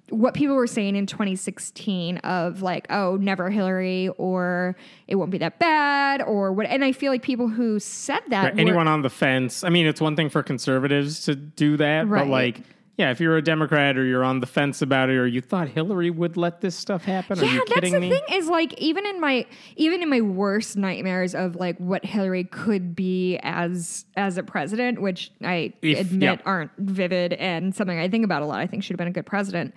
what 0.09 0.35
people 0.35 0.55
were 0.55 0.67
saying 0.67 0.95
in 0.95 1.07
2016 1.07 2.17
of 2.19 2.61
like, 2.61 2.85
oh, 2.91 3.15
never 3.17 3.49
Hillary, 3.49 4.09
or 4.17 4.75
it 5.07 5.15
won't 5.15 5.31
be 5.31 5.39
that 5.39 5.57
bad, 5.59 6.21
or 6.21 6.51
what. 6.53 6.67
And 6.67 6.83
I 6.85 6.91
feel 6.91 7.11
like 7.11 7.23
people 7.23 7.47
who 7.47 7.79
said 7.79 8.21
that, 8.29 8.43
Right, 8.45 8.53
were- 8.55 8.59
anyone 8.61 8.87
on 8.87 9.01
the 9.01 9.09
fence. 9.09 9.63
I 9.63 9.69
mean, 9.69 9.87
it's 9.87 9.99
one 10.01 10.15
thing 10.15 10.29
for 10.29 10.43
conservatives 10.43 11.25
to 11.25 11.35
do 11.35 11.77
that, 11.77 12.07
Right. 12.07 12.21
but 12.23 12.29
like, 12.29 12.61
yeah, 12.97 13.11
if 13.11 13.19
you're 13.19 13.35
a 13.35 13.41
Democrat 13.41 13.97
or 13.97 14.05
you're 14.05 14.23
on 14.23 14.39
the 14.39 14.45
fence 14.47 14.81
about 14.81 15.09
it, 15.09 15.15
or 15.17 15.27
you 15.27 15.41
thought 15.41 15.67
Hillary 15.67 16.09
would 16.09 16.37
let 16.37 16.61
this 16.61 16.75
stuff 16.75 17.03
happen, 17.03 17.37
are 17.39 17.43
yeah, 17.45 17.59
that's 17.73 17.91
the 17.91 17.99
me? 17.99 18.09
thing 18.09 18.21
is 18.31 18.47
like 18.47 18.73
even 18.79 19.05
in 19.05 19.19
my 19.19 19.45
even 19.75 20.01
in 20.01 20.09
my 20.09 20.21
worst 20.21 20.77
nightmares 20.77 21.35
of 21.35 21.55
like 21.55 21.77
what 21.77 22.05
Hillary 22.05 22.45
could 22.45 22.95
be 22.95 23.37
as 23.43 24.05
as 24.15 24.37
a 24.37 24.43
president, 24.43 25.01
which 25.01 25.31
I 25.43 25.73
If- 25.81 25.99
admit 25.99 26.39
yeah. 26.39 26.45
aren't 26.45 26.71
vivid 26.77 27.33
and 27.33 27.75
something 27.75 27.99
I 27.99 28.07
think 28.07 28.23
about 28.23 28.41
a 28.41 28.45
lot. 28.45 28.59
I 28.59 28.67
think 28.67 28.83
she'd 28.83 28.93
have 28.93 28.97
been 28.97 29.07
a 29.09 29.11
good 29.11 29.25
president. 29.25 29.73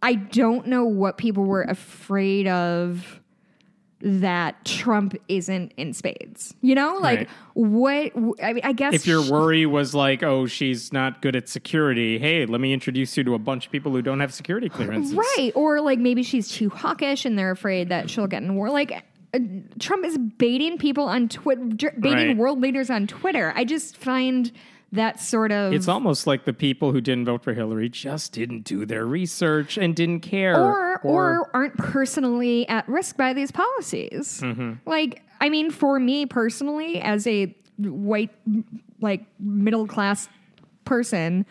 I 0.00 0.14
don't 0.14 0.68
know 0.68 0.84
what 0.84 1.18
people 1.18 1.44
were 1.44 1.62
afraid 1.64 2.46
of 2.46 3.17
that 4.00 4.64
Trump 4.64 5.14
isn't 5.28 5.72
in 5.76 5.92
spades. 5.92 6.54
You 6.60 6.74
know, 6.76 6.98
like 7.00 7.18
Right. 7.20 7.28
what 7.54 8.12
I 8.42 8.52
mean, 8.52 8.64
I 8.64 8.72
guess 8.72 8.94
If 8.94 9.06
your 9.06 9.22
worry 9.30 9.66
was 9.66 9.94
like, 9.94 10.22
oh, 10.22 10.46
she's 10.46 10.92
not 10.92 11.20
good 11.22 11.34
at 11.34 11.48
security, 11.48 12.18
hey, 12.18 12.46
let 12.46 12.60
me 12.60 12.72
introduce 12.72 13.16
you 13.16 13.24
to 13.24 13.34
a 13.34 13.38
bunch 13.38 13.66
of 13.66 13.72
people 13.72 13.90
who 13.92 14.00
don't 14.02 14.20
have 14.20 14.32
security 14.32 14.68
clearances. 14.68 15.14
Right. 15.14 15.50
Or 15.54 15.80
like 15.80 15.98
maybe 15.98 16.22
she's 16.22 16.48
too 16.48 16.68
hawkish 16.70 17.24
and 17.24 17.38
they're 17.38 17.50
afraid 17.50 17.88
that 17.88 18.08
she'll 18.08 18.26
get 18.28 18.42
in 18.42 18.54
war. 18.54 18.70
Like 18.70 19.02
uh, 19.34 19.38
Trump 19.78 20.04
is 20.06 20.16
baiting 20.16 20.78
people 20.78 21.04
on 21.04 21.28
Twitter, 21.28 21.92
baiting 21.98 22.28
Right. 22.28 22.36
world 22.36 22.60
leaders 22.60 22.90
on 22.90 23.06
Twitter. 23.08 23.52
I 23.56 23.64
just 23.64 23.96
find 23.96 24.52
that 24.92 25.20
sort 25.20 25.52
of. 25.52 25.72
It's 25.72 25.88
almost 25.88 26.26
like 26.26 26.44
the 26.44 26.52
people 26.52 26.92
who 26.92 27.00
didn't 27.00 27.26
vote 27.26 27.42
for 27.42 27.52
Hillary 27.52 27.88
just 27.88 28.32
didn't 28.32 28.62
do 28.62 28.86
their 28.86 29.04
research 29.04 29.76
and 29.76 29.94
didn't 29.94 30.20
care. 30.20 30.58
or, 30.58 31.00
or 31.02 31.50
aren't 31.52 31.76
personally 31.76 32.66
at 32.68 32.88
risk 32.88 33.16
by 33.16 33.32
these 33.32 33.50
policies. 33.50 34.40
Mm-hmm. 34.42 34.74
Like, 34.86 35.22
I 35.40 35.48
mean, 35.48 35.70
for 35.70 35.98
me 36.00 36.26
personally, 36.26 37.00
as 37.00 37.26
a 37.26 37.54
white, 37.78 38.30
like 39.00 39.26
middle 39.38 39.86
class 39.86 40.28
person, 40.84 41.44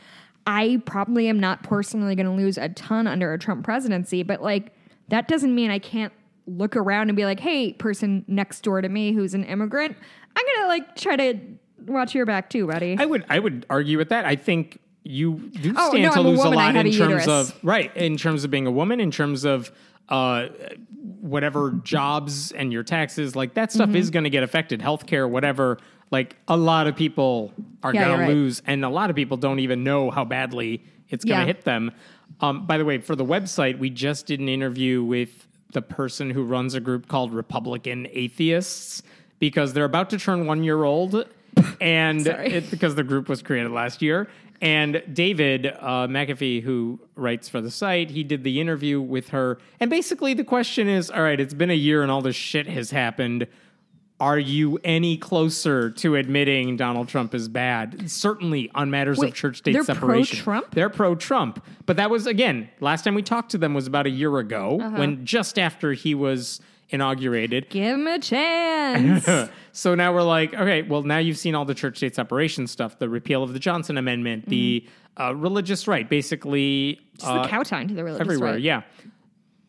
I 0.47 0.81
probably 0.85 1.27
am 1.27 1.39
not 1.39 1.63
personally 1.63 2.15
going 2.15 2.25
to 2.25 2.31
lose 2.31 2.57
a 2.57 2.69
ton 2.69 3.05
under 3.05 3.33
a 3.33 3.39
Trump 3.39 3.63
presidency, 3.63 4.23
but 4.23 4.41
like 4.41 4.73
that 5.09 5.27
doesn't 5.27 5.53
mean 5.53 5.71
I 5.71 5.79
can't 5.79 6.13
look 6.47 6.75
around 6.75 7.09
and 7.09 7.17
be 7.17 7.25
like, 7.25 7.41
"Hey, 7.41 7.73
person 7.73 8.23
next 8.27 8.61
door 8.61 8.81
to 8.81 8.89
me 8.89 9.11
who's 9.11 9.33
an 9.33 9.43
immigrant, 9.43 9.95
I'm 10.35 10.45
going 10.45 10.61
to 10.61 10.67
like 10.67 10.95
try 10.95 11.15
to 11.17 11.39
watch 11.88 12.13
your 12.15 12.25
back 12.25 12.49
too, 12.49 12.67
buddy." 12.67 12.95
I 12.99 13.05
would 13.05 13.25
I 13.29 13.39
would 13.39 13.65
argue 13.69 13.97
with 13.97 14.09
that. 14.09 14.25
I 14.25 14.35
think 14.35 14.79
you 15.03 15.33
do 15.61 15.73
Oh, 15.77 15.89
stand 15.91 16.03
no, 16.03 16.11
to 16.13 16.19
I'm 16.19 16.25
lose 16.27 16.39
a 16.39 16.43
woman, 16.43 16.59
I 16.59 16.65
lot 16.65 16.75
in 16.75 16.88
a 16.88 16.91
terms 16.91 16.97
uterus. 16.97 17.27
of 17.27 17.59
right 17.63 17.95
in 17.95 18.17
terms 18.17 18.43
of 18.43 18.51
being 18.51 18.67
a 18.67 18.71
woman, 18.71 18.99
in 18.99 19.11
terms 19.11 19.45
of 19.45 19.71
uh, 20.09 20.47
whatever 21.21 21.71
jobs 21.83 22.51
and 22.51 22.71
your 22.71 22.83
taxes, 22.83 23.35
like 23.35 23.53
that 23.55 23.71
stuff 23.71 23.89
Mm-hmm. 23.89 23.97
is 23.97 24.09
going 24.09 24.23
to 24.25 24.29
get 24.29 24.43
affected. 24.43 24.79
Healthcare, 24.81 25.29
whatever. 25.29 25.77
Like 26.11 26.35
a 26.47 26.55
lot 26.55 26.88
of 26.88 26.95
people 26.95 27.53
are 27.83 27.93
Yeah, 27.93 28.05
going 28.15 28.19
to 28.27 28.33
lose, 28.33 28.61
and 28.65 28.85
a 28.85 28.89
lot 28.89 29.09
of 29.09 29.15
people 29.15 29.35
don't 29.38 29.59
even 29.59 29.83
know 29.83 30.09
how 30.09 30.23
badly 30.23 30.83
it's 31.09 31.25
going 31.25 31.38
to 31.39 31.41
Yeah. 31.43 31.47
hit 31.47 31.63
them. 31.63 31.91
Um, 32.39 32.65
by 32.65 32.77
the 32.77 32.85
way, 32.85 32.97
for 32.99 33.15
the 33.15 33.25
website, 33.25 33.77
we 33.79 33.89
just 33.89 34.25
did 34.25 34.39
an 34.39 34.47
interview 34.49 35.03
with 35.03 35.47
the 35.73 35.81
person 35.81 36.29
who 36.29 36.43
runs 36.43 36.73
a 36.75 36.79
group 36.79 37.07
called 37.09 37.33
Republican 37.33 38.07
Atheists 38.11 39.03
because 39.39 39.73
they're 39.73 39.83
about 39.85 40.09
to 40.11 40.17
turn 40.17 40.45
one 40.45 40.63
year 40.63 40.83
old, 40.83 41.25
and 41.82 42.24
Sorry. 42.24 42.53
it, 42.53 42.72
because 42.72 42.95
the 42.95 43.03
group 43.03 43.30
was 43.30 43.41
created 43.41 43.72
last 43.72 44.01
year. 44.01 44.28
And 44.60 45.03
David 45.14 45.68
uh, 45.68 46.08
McAfee, 46.08 46.64
who 46.64 46.99
writes 47.16 47.47
for 47.47 47.62
the 47.62 47.70
site, 47.70 48.10
he 48.10 48.24
did 48.24 48.43
the 48.43 48.60
interview 48.60 48.99
with 48.99 49.30
her. 49.30 49.60
And 49.80 49.89
basically, 49.89 50.34
the 50.34 50.43
question 50.43 50.88
is 50.88 51.12
all 51.12 51.22
right, 51.22 51.39
it's 51.39 51.53
been 51.53 51.70
a 51.70 51.76
year 51.76 52.01
and 52.01 52.12
all 52.12 52.22
this 52.22 52.36
shit 52.36 52.68
has 52.68 52.89
happened. 52.89 53.47
Are 54.20 54.39
you 54.39 54.80
any 54.84 55.16
closer 55.16 55.91
to 55.91 56.16
admitting 56.16 56.76
Donald 56.76 57.08
Trump 57.08 57.36
is 57.36 57.47
bad? 57.47 58.10
Certainly 58.10 58.72
on 58.74 58.89
matters 58.89 59.20
Wait, 59.20 59.28
of 59.30 59.36
church 59.36 59.58
state 59.58 59.74
they're 59.74 59.84
separation. 59.84 60.38
pro-Trump? 60.43 60.74
They're 60.74 60.89
pro 60.89 61.14
Trump. 61.14 61.64
But 61.86 61.97
that 61.97 62.10
was, 62.10 62.26
again, 62.26 62.68
last 62.80 63.03
time 63.03 63.14
we 63.14 63.22
talked 63.22 63.51
to 63.51 63.60
them 63.60 63.76
was 63.76 63.86
about 63.86 64.08
a 64.08 64.10
year 64.10 64.36
ago 64.39 64.80
Uh-huh. 64.82 64.97
when 64.97 65.24
just 65.24 65.60
after 65.60 65.93
he 65.93 66.16
was 66.16 66.60
inaugurated. 66.89 67.69
Give 67.69 67.95
him 67.95 68.07
a 68.07 68.19
chance. 68.19 69.27
so 69.71 69.95
now 69.95 70.13
we're 70.13 70.21
like, 70.23 70.53
okay, 70.53 70.81
well, 70.83 71.03
now 71.03 71.17
you've 71.17 71.38
seen 71.38 71.55
all 71.55 71.65
the 71.65 71.75
church 71.75 71.97
state 71.97 72.15
separation 72.15 72.67
stuff, 72.67 72.99
the 72.99 73.09
repeal 73.09 73.43
of 73.43 73.53
the 73.53 73.59
Johnson 73.59 73.97
Amendment, 73.97 74.47
the 74.47 74.88
uh, 75.19 75.35
religious 75.35 75.88
right, 75.88 76.07
basically 76.07 76.99
Mm-hmm. 77.17 77.25
Just 77.25 77.31
uh, 77.31 77.41
the 77.41 77.47
cowtown 77.47 77.88
to 77.88 77.93
the 77.93 78.03
religious 78.03 78.21
everywhere. 78.21 78.53
right. 78.53 78.61
Yeah. 78.61 78.83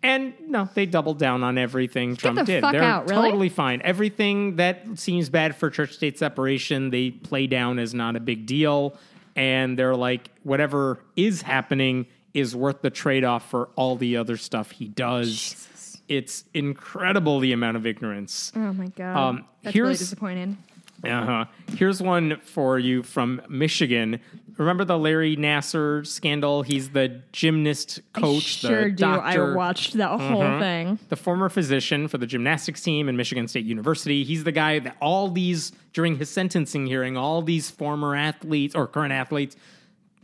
And 0.03 0.33
no, 0.47 0.69
they 0.75 0.87
doubled 0.87 1.19
down 1.19 1.43
on 1.43 1.59
everything 1.59 2.15
Trump 2.15 2.39
the 2.39 2.45
did. 2.45 2.63
They're 2.63 2.83
out, 2.83 3.09
really? 3.09 3.31
totally 3.31 3.49
fine. 3.49 3.81
Everything 3.83 4.57
that 4.57 4.99
seems 4.99 5.29
bad 5.29 5.57
for 5.57 5.71
church 5.71 5.95
state 5.95 6.19
separation, 6.19 6.91
they 6.91 7.11
play 7.11 7.49
down 7.49 7.81
as 7.81 7.95
not 7.95 8.15
a 8.15 8.21
big 8.21 8.47
deal. 8.47 8.97
And 9.35 9.77
they're 9.77 9.97
like, 9.97 10.31
whatever 10.45 11.01
is 11.17 11.43
happening 11.43 12.07
is 12.33 12.55
worth 12.55 12.83
the 12.83 12.91
trade 12.91 13.25
off 13.25 13.51
for 13.51 13.71
all 13.75 13.97
the 13.97 14.17
other 14.17 14.37
stuff 14.37 14.71
he 14.71 14.87
does. 14.87 15.69
It's 16.09 16.45
incredible 16.55 17.39
the 17.39 17.53
amount 17.53 17.77
of 17.77 17.87
ignorance. 17.87 18.51
Oh 18.57 18.73
my 18.73 18.87
god. 18.89 19.17
Um, 19.17 19.45
That's 19.63 19.77
really 19.77 19.93
disappointing. 19.95 20.59
Uh-huh. 21.05 21.45
Here's 21.77 22.03
one 22.03 22.41
for 22.41 22.77
you 22.79 23.05
from 23.05 23.41
Michigan. 23.49 24.19
Remember 24.57 24.85
the 24.85 24.99
Larry 24.99 25.37
Nassar 25.37 26.05
scandal? 26.05 26.63
He's 26.63 26.91
the 26.91 27.21
gymnast 27.31 28.01
coach, 28.15 28.65
I 28.65 28.69
sure 28.69 28.89
do. 28.89 28.97
doctor, 28.97 29.53
I 29.53 29.55
watched 29.55 29.93
that 29.95 30.19
whole 30.19 30.59
thing. 30.59 30.99
the 31.09 31.15
former 31.15 31.49
physician 31.49 32.09
for 32.09 32.19
the 32.19 32.27
gymnastics 32.27 32.83
team 32.83 33.09
in 33.09 33.17
Michigan 33.17 33.47
State 33.47 33.65
University. 33.67 34.25
He's 34.25 34.43
the 34.43 34.51
guy 34.51 34.81
that 34.81 34.97
all 35.01 35.29
these 35.31 35.71
during 35.93 36.17
his 36.17 36.31
sentencing 36.31 36.87
hearing, 36.89 37.17
all 37.17 37.43
these 37.43 37.71
former 37.71 38.17
athletes 38.17 38.75
or 38.75 38.89
current 38.89 39.13
athletes 39.13 39.55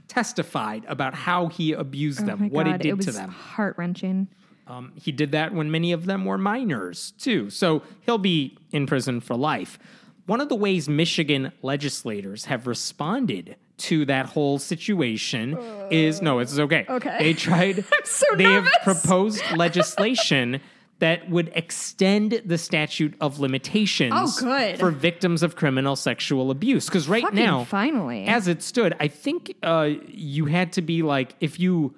testified 0.09 0.85
about 0.89 1.14
how 1.14 1.47
he 1.47 1.72
abused 1.72 2.22
Oh 2.22 2.26
them, 2.26 2.51
what 2.51 2.64
god, 2.66 2.74
it 2.76 2.82
did 2.82 2.97
was 2.97 3.07
to 3.07 3.12
them. 3.12 3.30
heart 3.30 3.76
wrenching. 3.78 4.26
Um, 4.67 4.93
he 4.97 5.12
did 5.12 5.33
that 5.33 5.53
when 5.53 5.71
many 5.71 5.93
of 5.93 6.07
them 6.07 6.25
were 6.25 6.39
minors 6.39 7.12
too. 7.19 7.51
So 7.51 7.83
he'll 8.01 8.19
be 8.19 8.57
in 8.73 8.87
prison 8.87 9.21
for 9.21 9.37
life. 9.37 9.79
one 10.27 10.41
of 10.41 10.49
the 10.49 10.55
ways 10.57 10.89
Michigan 10.89 11.53
legislators 11.62 12.47
have 12.47 12.67
responded 12.67 13.57
to 13.77 14.05
that 14.07 14.25
whole 14.27 14.59
situation 14.59 15.59
is 15.91 16.23
no, 16.23 16.39
it's 16.39 16.59
okay. 16.59 16.87
Okay. 16.89 17.17
They 17.19 17.35
tried 17.35 17.85
so 18.05 18.25
they 18.37 18.45
have 18.45 18.67
proposed 18.85 19.43
legislation 19.57 20.61
that 21.01 21.29
would 21.29 21.51
extend 21.57 22.41
the 22.47 22.57
statute 22.57 23.15
of 23.21 23.41
limitations 23.41 24.12
Oh, 24.17 24.33
good. 24.41 24.79
for 24.79 24.91
victims 24.93 25.43
of 25.43 25.57
criminal 25.57 25.97
sexual 25.97 26.51
abuse. 26.53 26.87
Because 26.87 27.09
right 27.09 27.23
Fucking 27.23 27.37
now, 27.39 27.65
finally. 27.65 28.25
as 28.27 28.47
it 28.49 28.62
stood, 28.62 28.95
I 29.01 29.09
think 29.09 29.55
uh, 29.62 29.91
you 30.07 30.47
had 30.47 30.73
to 30.75 30.83
be 30.83 31.03
like, 31.03 31.35
if 31.41 31.59
you 31.59 31.97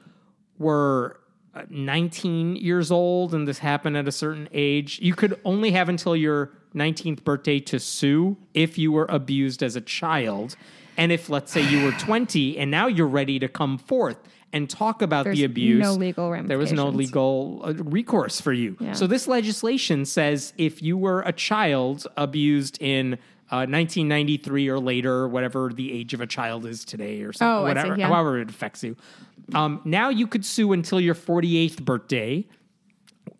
were 0.59 1.21
uh, 1.21 1.21
19 1.68 2.57
years 2.57 2.90
old 2.90 3.34
and 3.34 3.46
this 3.46 3.59
happened 3.59 3.96
at 3.96 4.09
a 4.09 4.12
certain 4.12 4.48
age, 4.52 4.98
you 5.00 5.14
could 5.14 5.40
only 5.44 5.70
have 5.72 5.88
until 5.88 6.16
your 6.16 6.52
19th 6.74 7.24
birthday 7.24 7.59
to 7.61 7.80
sue 7.80 8.36
if 8.54 8.78
you 8.78 8.92
were 8.92 9.07
abused 9.09 9.62
as 9.62 9.76
a 9.76 9.80
child. 9.80 10.57
And 10.96 11.12
if, 11.12 11.28
let's 11.28 11.52
say, 11.52 11.62
you 11.62 11.84
were 11.84 11.92
20 11.98 12.59
and 12.59 12.70
now 12.70 12.86
you're 12.86 13.07
ready 13.07 13.38
to 13.38 13.48
come 13.48 13.78
forth 13.78 14.18
and 14.52 14.70
talk 14.70 15.02
about 15.02 15.24
There's 15.24 15.38
the 15.38 15.44
abuse, 15.44 15.82
no 15.82 15.94
legal 15.94 16.30
there 16.44 16.57
was 16.57 16.72
no 16.72 16.88
legal 16.88 17.61
uh, 17.64 17.74
recourse 17.74 18.40
for 18.40 18.52
you. 18.52 18.76
Yeah. 18.80 18.92
So 18.92 19.07
this 19.07 19.26
legislation 19.26 20.04
says 20.04 20.54
if 20.57 20.82
you 20.82 20.96
were 20.96 21.20
a 21.22 21.32
child 21.32 22.07
abused 22.16 22.78
in 22.80 23.18
uh, 23.51 23.62
1993 23.68 24.68
or 24.68 24.78
later, 24.78 25.28
whatever 25.28 25.70
the 25.72 25.92
age 25.92 26.14
of 26.14 26.20
a 26.20 26.26
child 26.26 26.66
is 26.66 26.84
today, 26.84 27.22
or 27.22 27.32
something, 27.32 27.49
Oh, 27.49 27.64
I 27.66 27.68
see, 27.74 27.78
whatever, 27.78 27.99
yeah. 27.99 28.09
however 28.09 28.38
it 28.40 28.51
affects 28.51 28.82
you. 28.82 28.97
Um, 29.55 29.80
now 29.84 30.09
you 30.09 30.26
could 30.26 30.44
sue 30.44 30.72
until 30.72 31.01
your 31.01 31.14
48th 31.14 31.82
birthday. 31.84 32.47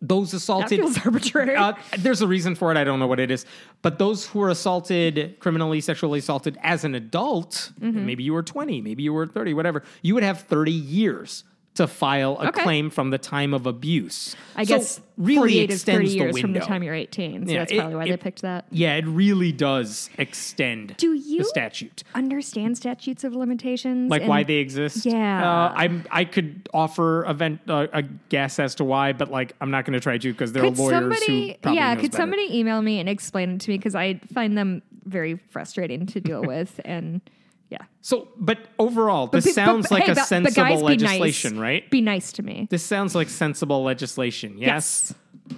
Those 0.01 0.31
that 0.31 0.37
assaulted 0.37 0.79
feels 0.79 0.97
arbitrary. 1.05 1.55
uh, 1.55 1.73
there's 1.97 2.21
a 2.21 2.27
reason 2.27 2.55
for 2.55 2.71
it. 2.71 2.77
I 2.77 2.83
don't 2.83 2.99
know 2.99 3.07
what 3.07 3.19
it 3.19 3.31
is. 3.31 3.45
But 3.81 3.97
those 3.99 4.27
who 4.27 4.39
were 4.39 4.49
assaulted, 4.49 5.37
criminally, 5.39 5.81
sexually 5.81 6.19
assaulted 6.19 6.57
as 6.61 6.83
an 6.83 6.93
adult, 6.95 7.71
Mm-hmm. 7.81 8.05
maybe 8.05 8.23
you 8.23 8.33
were 8.33 8.43
20, 8.43 8.81
maybe 8.81 9.03
you 9.03 9.11
were 9.13 9.25
30, 9.27 9.53
whatever, 9.55 9.83
you 10.03 10.13
would 10.13 10.23
have 10.23 10.41
30 10.41 10.71
years 10.71 11.43
to 11.77 11.87
file 11.87 12.37
a 12.41 12.47
Okay. 12.49 12.63
claim 12.63 12.89
from 12.89 13.11
the 13.11 13.17
time 13.17 13.53
of 13.53 13.65
abuse. 13.65 14.35
I 14.55 14.63
So 14.63 14.77
guess 14.77 15.01
really 15.17 15.35
48 15.37 15.69
is 15.69 15.75
extends 15.77 15.97
30 15.97 16.07
the 16.07 16.15
years 16.25 16.39
from 16.39 16.53
the 16.53 16.59
time 16.59 16.81
you're 16.83 16.93
18. 16.95 17.45
So 17.45 17.51
Yeah, 17.53 17.59
that's 17.59 17.71
it- 17.71 17.77
probably 17.77 17.95
why 17.95 18.07
they 18.07 18.17
picked 18.17 18.41
that. 18.41 18.65
Yeah, 18.71 18.95
it 18.95 19.05
really 19.05 19.51
does 19.51 20.09
extend 20.17 20.95
Do 20.97 21.13
you 21.13 21.39
the 21.39 21.43
statute. 21.45 22.03
understand 22.15 22.77
statutes 22.77 23.23
of 23.23 23.35
limitations? 23.35 24.09
Like 24.09 24.27
why 24.27 24.43
they 24.43 24.55
exist. 24.55 25.05
Yeah. 25.05 25.47
uh, 25.67 25.73
I'm. 25.75 26.03
I 26.11 26.25
could 26.25 26.67
offer 26.73 27.23
a, 27.23 27.33
vent, 27.33 27.61
uh, 27.67 27.87
a 27.93 28.01
guess 28.29 28.57
as 28.59 28.75
to 28.75 28.83
why, 28.83 29.13
but 29.13 29.29
like 29.31 29.53
I'm 29.61 29.69
not 29.71 29.85
going 29.85 29.93
to 29.93 29.99
try 29.99 30.17
to 30.17 30.31
because 30.31 30.51
there 30.53 30.63
Could 30.63 30.73
are 30.73 30.81
lawyers 30.81 30.91
somebody, 30.99 31.57
who 31.63 31.73
yeah, 31.73 31.93
could 31.95 32.11
better. 32.11 32.17
somebody 32.23 32.57
email 32.59 32.81
me 32.81 32.99
and 32.99 33.07
explain 33.07 33.51
it 33.51 33.61
to 33.61 33.69
me 33.71 33.77
because 33.77 33.93
I 33.95 34.15
find 34.33 34.57
them 34.57 34.81
very 35.05 35.35
frustrating 35.49 36.05
to 36.07 36.19
deal 36.19 36.41
with, 36.41 36.81
and 36.83 37.21
yeah. 37.69 37.79
So, 38.01 38.29
but 38.37 38.59
overall, 38.79 39.27
this 39.27 39.43
But 39.45 39.49
pe- 39.49 39.51
but- 39.51 39.55
sounds 39.55 39.83
but 39.89 39.91
like 39.91 40.03
hey, 40.05 40.11
a 40.11 40.15
but- 40.15 40.25
sensible 40.25 40.63
guys, 40.63 40.79
be 40.79 40.83
nice. 40.83 41.01
legislation, 41.01 41.59
right? 41.59 41.89
Be 41.89 42.01
nice 42.01 42.31
to 42.33 42.43
me. 42.43 42.67
This 42.69 42.83
sounds 42.83 43.13
like 43.15 43.29
sensible 43.29 43.83
legislation. 43.83 44.57
Yes. 44.57 45.13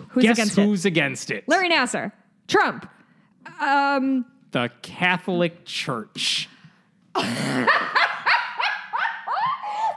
Who's 0.09 0.23
Guess 0.23 0.37
against 0.37 0.57
it? 0.57 0.65
who's 0.65 0.85
against 0.85 1.31
it? 1.31 1.43
Larry 1.47 1.69
Nassar, 1.69 2.11
Trump. 2.47 2.89
Um, 3.59 4.25
The 4.51 4.71
Catholic 4.81 5.65
Church. 5.65 6.47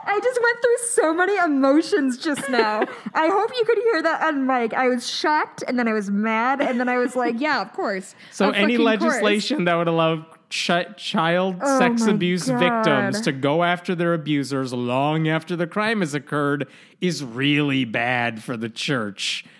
I 0.05 0.19
just 0.21 0.39
went 0.41 0.57
through 0.61 0.87
so 1.03 1.13
many 1.13 1.37
emotions 1.37 2.17
just 2.17 2.47
now. 2.49 2.81
I 3.15 3.27
hope 3.29 3.51
you 3.57 3.63
could 3.65 3.77
hear 3.79 4.01
that 4.03 4.21
on 4.21 4.45
mic. 4.45 4.73
I 4.73 4.87
was 4.89 5.09
shocked, 5.09 5.63
and 5.67 5.79
then 5.79 5.87
I 5.87 5.93
was 5.93 6.11
mad, 6.11 6.61
and 6.61 6.79
then 6.79 6.89
I 6.89 6.97
was 6.97 7.15
like, 7.15 7.39
"Yeah, 7.39 7.61
of 7.61 7.71
course." 7.73 8.13
So, 8.31 8.49
Of 8.49 8.55
any 8.55 8.75
fucking 8.77 8.99
course. 8.99 9.13
legislation 9.13 9.63
that 9.65 9.75
would 9.75 9.87
allow 9.87 10.25
ch- 10.53 10.95
child 10.97 11.55
Oh 11.61 11.79
sex 11.79 12.05
abuse 12.05 12.47
God. 12.47 12.59
victims 12.59 13.21
to 13.21 13.31
go 13.31 13.63
after 13.63 13.95
their 13.95 14.13
abusers 14.13 14.71
long 14.71 15.27
after 15.27 15.55
the 15.55 15.65
crime 15.65 16.01
has 16.01 16.13
occurred 16.13 16.67
is 17.01 17.23
really 17.23 17.85
bad 17.85 18.43
for 18.43 18.55
the 18.55 18.69
church. 18.69 19.45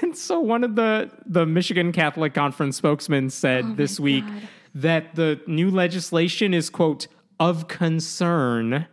And 0.00 0.16
so, 0.16 0.40
one 0.40 0.64
of 0.64 0.76
the 0.76 1.10
the 1.26 1.44
Michigan 1.44 1.92
Catholic 1.92 2.32
Conference 2.32 2.74
spokesmen 2.78 3.28
said 3.28 3.64
Oh 3.66 3.74
this 3.74 4.00
week 4.00 4.24
that 4.74 5.14
the 5.14 5.38
new 5.46 5.70
legislation 5.70 6.54
is 6.54 6.70
quote 6.70 7.06
of 7.38 7.68
concern 7.68 8.86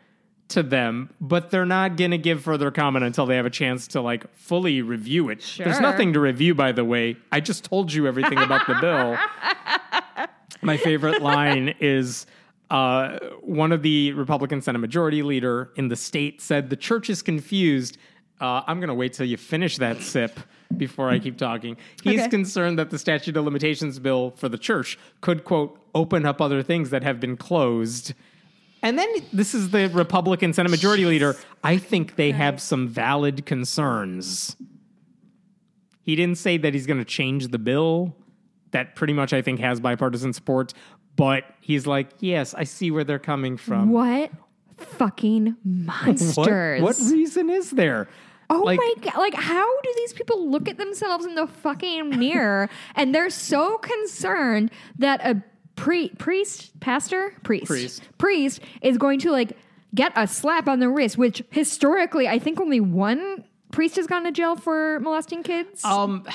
to 0.50 0.62
them, 0.62 1.10
but 1.22 1.50
they're 1.50 1.66
not 1.66 1.96
going 1.96 2.12
to 2.12 2.18
give 2.18 2.42
further 2.44 2.72
comment 2.72 3.06
until 3.06 3.26
they 3.26 3.38
have 3.38 3.46
a 3.46 3.50
chance 3.50 3.88
to 3.88 4.02
like 4.02 4.30
fully 4.36 4.82
review 4.82 5.30
it. 5.30 5.56
There's 5.58 5.80
nothing 5.80 6.12
to 6.12 6.20
review, 6.20 6.54
by 6.56 6.74
the 6.74 6.84
way. 6.84 7.16
I 7.32 7.40
just 7.40 7.64
told 7.64 7.94
you 7.94 8.06
everything 8.06 8.38
about 8.40 8.68
the 8.68 8.76
bill. 8.82 9.18
My 10.62 10.78
favorite 10.78 11.22
line 11.22 11.74
is 11.80 12.26
uh, 12.70 13.20
one 13.42 13.72
of 13.72 13.82
the 13.82 14.14
Republican 14.14 14.62
Senate 14.62 14.80
Majority 14.80 15.24
Leader 15.24 15.72
in 15.76 15.88
the 15.88 15.96
state 15.96 16.42
said, 16.42 16.70
The 16.70 16.76
church 16.76 17.10
is 17.10 17.22
confused. 17.22 17.98
Uh, 18.40 18.64
I'm 18.66 18.80
going 18.80 18.88
to 18.88 18.94
wait 18.96 19.14
till 19.14 19.26
you 19.26 19.38
finish 19.38 19.78
that 19.78 20.02
sip 20.02 20.40
before 20.78 21.10
I 21.10 21.20
keep 21.20 21.38
talking. 21.38 21.78
He's 22.04 22.22
Okay. 22.22 22.30
concerned 22.30 22.80
that 22.80 22.90
the 22.90 22.98
statute 22.98 23.38
of 23.38 23.46
limitations 23.46 24.00
bill 24.00 24.32
for 24.38 24.50
the 24.50 24.58
church 24.58 24.98
could, 25.22 25.44
quote, 25.44 25.80
open 25.94 26.26
up 26.26 26.42
other 26.42 26.64
things 26.64 26.90
that 26.90 27.04
have 27.04 27.20
been 27.20 27.38
closed. 27.38 28.14
And 28.82 28.98
then 28.98 29.08
this 29.32 29.54
is 29.54 29.70
the 29.70 29.90
Republican 29.90 30.54
Senate 30.54 30.70
Majority 30.70 31.06
Leader. 31.06 31.36
I 31.64 31.78
think 31.78 32.16
they 32.16 32.32
have 32.32 32.60
some 32.60 32.88
valid 32.88 33.46
concerns. 33.46 34.56
He 36.02 36.16
didn't 36.16 36.40
say 36.40 36.58
that 36.58 36.74
he's 36.74 36.88
going 36.88 36.98
to 37.00 37.06
change 37.06 37.50
the 37.50 37.60
bill. 37.60 38.16
That 38.72 38.96
pretty 38.96 39.14
much, 39.14 39.34
I 39.34 39.42
think, 39.42 39.60
has 39.60 39.80
bipartisan 39.80 40.34
support. 40.34 40.74
But 41.18 41.44
he's 41.60 41.86
like, 41.86 42.10
yes, 42.20 42.54
I 42.54 42.64
see 42.64 42.90
where 42.92 43.04
they're 43.04 43.20
coming 43.20 43.58
from. 43.58 43.90
What 43.92 44.32
fucking 44.78 45.56
What, 45.64 46.06
monsters? 46.08 46.82
what 46.82 46.98
reason 47.12 47.50
is 47.50 47.72
there? 47.72 48.08
Oh 48.50 48.62
Like- 48.64 48.78
my 48.80 48.94
god! 49.02 49.18
Like, 49.18 49.34
how 49.34 49.82
do 49.82 49.94
these 49.98 50.14
people 50.14 50.50
look 50.50 50.68
at 50.68 50.78
themselves 50.78 51.26
in 51.26 51.36
the 51.36 51.48
fucking 51.48 52.18
mirror 52.18 52.70
and 52.96 53.14
they're 53.16 53.30
so 53.30 53.78
concerned 53.78 54.72
that 55.00 55.22
a 55.26 55.42
pre- 55.76 56.10
priest, 56.10 56.78
pastor, 56.80 57.34
priest, 57.44 57.68
Priest. 57.68 58.02
priest 58.18 58.60
is 58.82 58.98
going 58.98 59.20
to 59.20 59.32
like 59.32 59.58
get 59.96 60.12
a 60.16 60.28
slap 60.28 60.68
on 60.68 60.80
the 60.80 60.90
wrist? 60.90 61.18
Which 61.18 61.44
historically, 61.52 62.28
I 62.28 62.40
think 62.40 62.60
only 62.60 62.80
one 62.80 63.44
priest 63.72 63.96
has 63.98 64.08
gone 64.08 64.24
to 64.26 64.32
jail 64.32 64.56
for 64.58 65.00
molesting 65.02 65.44
kids. 65.44 65.84
Um, 65.86 66.26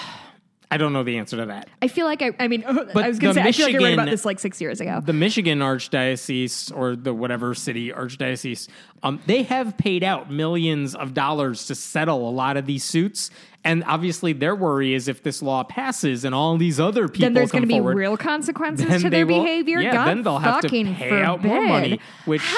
I 0.69 0.79
don't 0.79 0.93
know 0.93 1.05
the 1.05 1.19
answer 1.19 1.37
to 1.37 1.47
that. 1.47 1.69
I 1.81 1.89
feel 1.89 2.07
like 2.07 2.23
I. 2.23 2.33
I 2.41 2.49
mean, 2.49 2.65
I 2.67 2.73
was 2.73 3.19
going 3.19 3.35
to 3.35 3.41
say 3.41 3.49
I 3.49 3.53
feel 3.53 3.67
like 3.67 3.75
I 3.75 3.79
read 3.79 3.83
Michigan- 3.83 3.93
about 4.01 4.11
this 4.11 4.25
like 4.25 4.41
six 4.41 4.61
years 4.61 4.81
ago. 4.81 5.01
the 5.05 5.13
Michigan 5.13 5.61
Archdiocese 5.61 6.77
or 6.77 6.97
the 6.97 7.15
whatever 7.15 7.55
city 7.55 7.91
Archdiocese, 7.93 8.69
um, 9.03 9.21
they 9.27 9.45
have 9.45 9.77
paid 9.79 10.03
out 10.03 10.31
millions 10.31 10.95
of 10.95 11.15
dollars 11.15 11.67
to 11.67 11.75
settle 11.75 12.29
a 12.29 12.33
lot 12.33 12.57
of 12.57 12.67
these 12.67 12.83
suits. 12.85 13.31
And 13.63 13.83
obviously, 13.85 14.33
their 14.33 14.55
worry 14.55 14.95
is 14.95 15.09
if 15.09 15.23
this 15.23 15.43
law 15.43 15.63
passes 15.65 16.25
and 16.25 16.35
all 16.35 16.57
these 16.57 16.79
other 16.79 17.09
people 17.09 17.27
then 17.27 17.35
there's 17.35 17.51
going 17.51 17.63
to 17.63 17.69
be 17.69 17.81
real 17.81 18.17
consequences 18.17 19.03
to 19.03 19.11
their 19.11 19.27
will- 19.27 19.43
behavior. 19.43 19.81
Yeah, 19.81 19.93
God 19.93 20.09
then 20.09 20.23
they'll 20.23 20.39
have 20.39 20.61
to 20.63 20.69
pay 20.69 21.23
out 21.23 21.43
more 21.45 21.65
money. 21.65 22.01
Which 22.25 22.43
How 22.43 22.57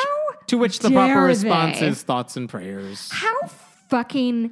to 0.48 0.56
which 0.58 0.78
the 0.80 0.90
proper 0.90 1.22
response 1.24 1.80
they? 1.80 1.88
is 1.88 2.02
thoughts 2.02 2.36
and 2.36 2.48
prayers. 2.48 3.10
How 3.12 3.48
fucking 3.88 4.50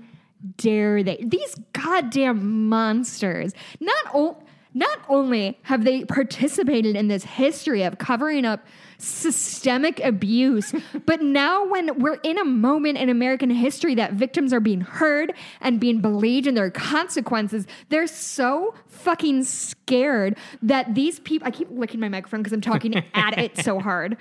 dare 0.56 1.02
they? 1.02 1.16
These 1.24 1.56
goddamn 1.72 2.68
monsters. 2.68 3.52
Not 3.80 4.06
o- 4.14 4.42
not 4.76 5.00
only 5.08 5.58
have 5.62 5.84
they 5.84 6.04
participated 6.04 6.96
in 6.96 7.08
this 7.08 7.24
history 7.24 7.82
of 7.82 7.96
covering 7.96 8.44
up 8.44 8.66
systemic 8.98 10.00
abuse, 10.00 10.74
but 11.06 11.22
now 11.22 11.66
when 11.66 11.98
we're 11.98 12.20
in 12.22 12.36
a 12.36 12.44
moment 12.44 12.98
in 12.98 13.08
American 13.08 13.48
history 13.48 13.94
that 13.94 14.12
victims 14.12 14.52
are 14.52 14.60
being 14.60 14.82
heard 14.82 15.32
and 15.62 15.80
being 15.80 16.02
believed 16.02 16.46
in 16.46 16.54
their 16.54 16.70
consequences, 16.70 17.66
they're 17.88 18.06
so 18.06 18.74
fucking 18.86 19.44
scared 19.44 20.36
that 20.60 20.94
these 20.94 21.20
people 21.20 21.48
I 21.48 21.52
keep 21.52 21.68
licking 21.70 21.98
my 21.98 22.10
microphone 22.10 22.40
because 22.40 22.52
I'm 22.52 22.60
talking 22.60 23.02
at 23.14 23.38
it 23.38 23.56
so 23.56 23.80
hard. 23.80 24.18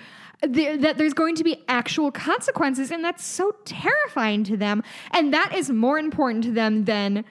There- 0.48 0.78
that 0.78 0.98
there's 0.98 1.14
going 1.14 1.36
to 1.36 1.44
be 1.44 1.64
actual 1.68 2.12
consequences, 2.12 2.92
and 2.92 3.04
that's 3.04 3.26
so 3.26 3.56
terrifying 3.66 4.44
to 4.46 4.58
them. 4.58 4.84
And 5.12 5.34
that 5.34 5.56
is 5.56 5.70
more 5.70 5.98
important 6.00 6.44
to 6.46 6.52
them 6.52 6.86
than 6.86 7.26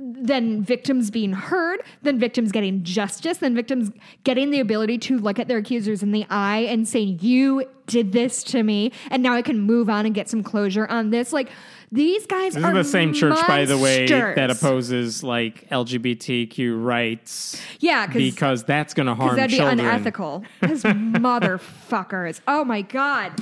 than 0.00 0.62
victims 0.62 1.10
being 1.10 1.32
heard, 1.32 1.80
than 2.02 2.18
victims 2.18 2.52
getting 2.52 2.84
justice, 2.84 3.38
than 3.38 3.54
victims 3.54 3.90
getting 4.22 4.50
the 4.50 4.60
ability 4.60 4.96
to 4.96 5.18
look 5.18 5.40
at 5.40 5.48
their 5.48 5.58
accusers 5.58 6.02
in 6.02 6.12
the 6.12 6.24
eye 6.30 6.58
and 6.58 6.86
saying, 6.86 7.18
You 7.20 7.64
did 7.86 8.12
this 8.12 8.44
to 8.44 8.62
me, 8.62 8.92
and 9.10 9.22
now 9.22 9.34
I 9.34 9.42
can 9.42 9.58
move 9.58 9.90
on 9.90 10.06
and 10.06 10.14
get 10.14 10.28
some 10.28 10.42
closure 10.42 10.86
on 10.86 11.10
this. 11.10 11.32
Like 11.32 11.50
these 11.90 12.26
guys 12.26 12.54
This 12.54 12.64
are 12.64 12.74
the 12.74 12.84
same 12.84 13.12
church, 13.12 13.38
by 13.46 13.64
the 13.64 13.78
way, 13.78 14.06
that 14.06 14.50
opposes 14.50 15.22
like 15.22 15.68
LGBTQ 15.70 16.84
rights. 16.84 17.60
Yeah, 17.80 18.06
because 18.06 18.64
that's 18.64 18.94
going 18.94 19.06
to 19.06 19.14
harm 19.14 19.36
that'd 19.36 19.50
be 19.50 19.56
children. 19.56 19.80
unethical. 19.80 20.44
Those 20.60 20.82
motherfuckers. 20.84 22.40
Oh 22.46 22.64
my 22.64 22.82
god. 22.82 23.32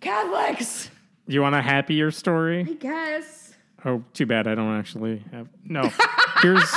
Catholics. 0.00 0.90
You 1.26 1.40
want 1.42 1.54
a 1.54 1.62
happier 1.62 2.10
story? 2.10 2.60
I 2.68 2.72
guess. 2.74 3.45
Oh, 3.86 4.02
too 4.12 4.26
bad 4.26 4.46
I 4.46 4.54
don't 4.54 4.76
actually 4.78 5.22
have. 5.32 5.48
No. 5.64 5.90
Here's 6.42 6.70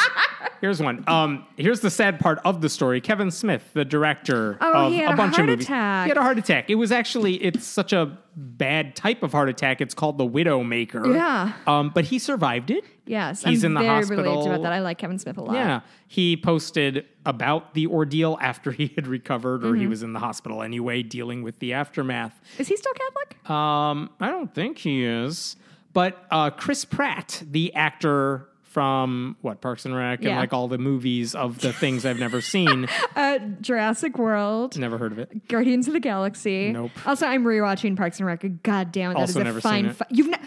Here's 0.61 0.81
one. 0.81 1.05
Um, 1.07 1.45
here's 1.55 1.79
the 1.79 1.89
sad 1.89 2.19
part 2.19 2.39
of 2.43 2.59
the 2.59 2.67
story. 2.67 2.99
Kevin 2.99 3.31
Smith, 3.31 3.63
the 3.73 3.85
director 3.85 4.57
Oh, 4.59 4.87
of 4.87 4.91
he 4.91 4.97
had 4.97 5.11
a 5.11 5.13
a 5.13 5.15
bunch 5.15 5.37
heart 5.37 5.47
of 5.47 5.53
movies, 5.53 5.65
attack. 5.67 6.05
he 6.05 6.09
had 6.09 6.17
a 6.17 6.21
heart 6.21 6.37
attack. 6.37 6.69
It 6.69 6.75
was 6.75 6.91
actually 6.91 7.35
it's 7.35 7.65
such 7.65 7.93
a 7.93 8.17
bad 8.35 8.93
type 8.93 9.23
of 9.23 9.31
heart 9.31 9.47
attack. 9.47 9.79
It's 9.79 9.93
called 9.93 10.17
the 10.17 10.27
Widowmaker. 10.27 11.13
Yeah. 11.15 11.53
Um, 11.65 11.91
but 11.95 12.03
he 12.05 12.19
survived 12.19 12.71
it. 12.71 12.83
Yes, 13.05 13.41
He's 13.43 13.63
I'm 13.63 13.69
in 13.69 13.73
the 13.75 13.79
very 13.81 13.95
hospital. 14.01 14.23
relieved 14.25 14.47
about 14.47 14.63
that. 14.63 14.73
I 14.73 14.79
like 14.81 14.97
Kevin 14.97 15.17
Smith 15.17 15.37
a 15.37 15.41
lot. 15.43 15.53
Yeah. 15.55 15.79
He 16.07 16.35
posted 16.35 17.05
about 17.25 17.73
the 17.73 17.87
ordeal 17.87 18.37
after 18.41 18.71
he 18.73 18.91
had 18.95 19.07
recovered, 19.07 19.63
or 19.63 19.75
he 19.75 19.83
Mm-hmm. 19.83 19.89
was 19.91 20.03
in 20.03 20.11
the 20.11 20.19
hospital 20.19 20.61
anyway, 20.61 21.03
dealing 21.03 21.41
with 21.41 21.59
the 21.59 21.71
aftermath. 21.73 22.37
Is 22.57 22.67
he 22.67 22.75
still 22.75 22.93
Catholic? 22.93 23.49
Um, 23.49 24.09
I 24.19 24.29
don't 24.29 24.53
think 24.53 24.77
he 24.79 25.05
is. 25.05 25.55
But 25.93 26.23
uh, 26.31 26.49
Chris 26.51 26.85
Pratt, 26.85 27.41
the 27.49 27.73
actor 27.73 28.45
from 28.63 29.35
what 29.41 29.61
Parks 29.61 29.85
and 29.85 29.95
Rec 29.95 30.23
and 30.23 30.35
like 30.35 30.53
all 30.53 30.67
the 30.67 30.77
movies 30.77 31.33
of 31.33 31.59
the 31.59 31.73
things 31.73 32.05
I've 32.05 32.19
never 32.19 32.39
seen, 32.41 32.87
Uh, 33.15 33.39
Jurassic 33.61 34.17
World, 34.19 34.77
never 34.77 34.97
heard 34.99 35.11
of 35.11 35.17
it. 35.19 35.47
Guardians 35.47 35.87
of 35.87 35.93
the 35.93 35.99
Galaxy. 35.99 36.71
Nope. 36.71 36.91
Also, 37.07 37.25
I'm 37.25 37.43
rewatching 37.43 37.97
Parks 37.97 38.19
and 38.19 38.27
Rec. 38.27 38.45
God 38.61 38.91
damn 38.91 39.11
it, 39.11 39.15
that 39.15 39.23
is 39.23 39.29
Also 39.35 39.41
a 39.41 39.43
never 39.43 39.59
seen 39.61 39.71
fine. 39.85 39.93
Fi- 39.93 40.05
You've 40.11 40.29
not. 40.29 40.41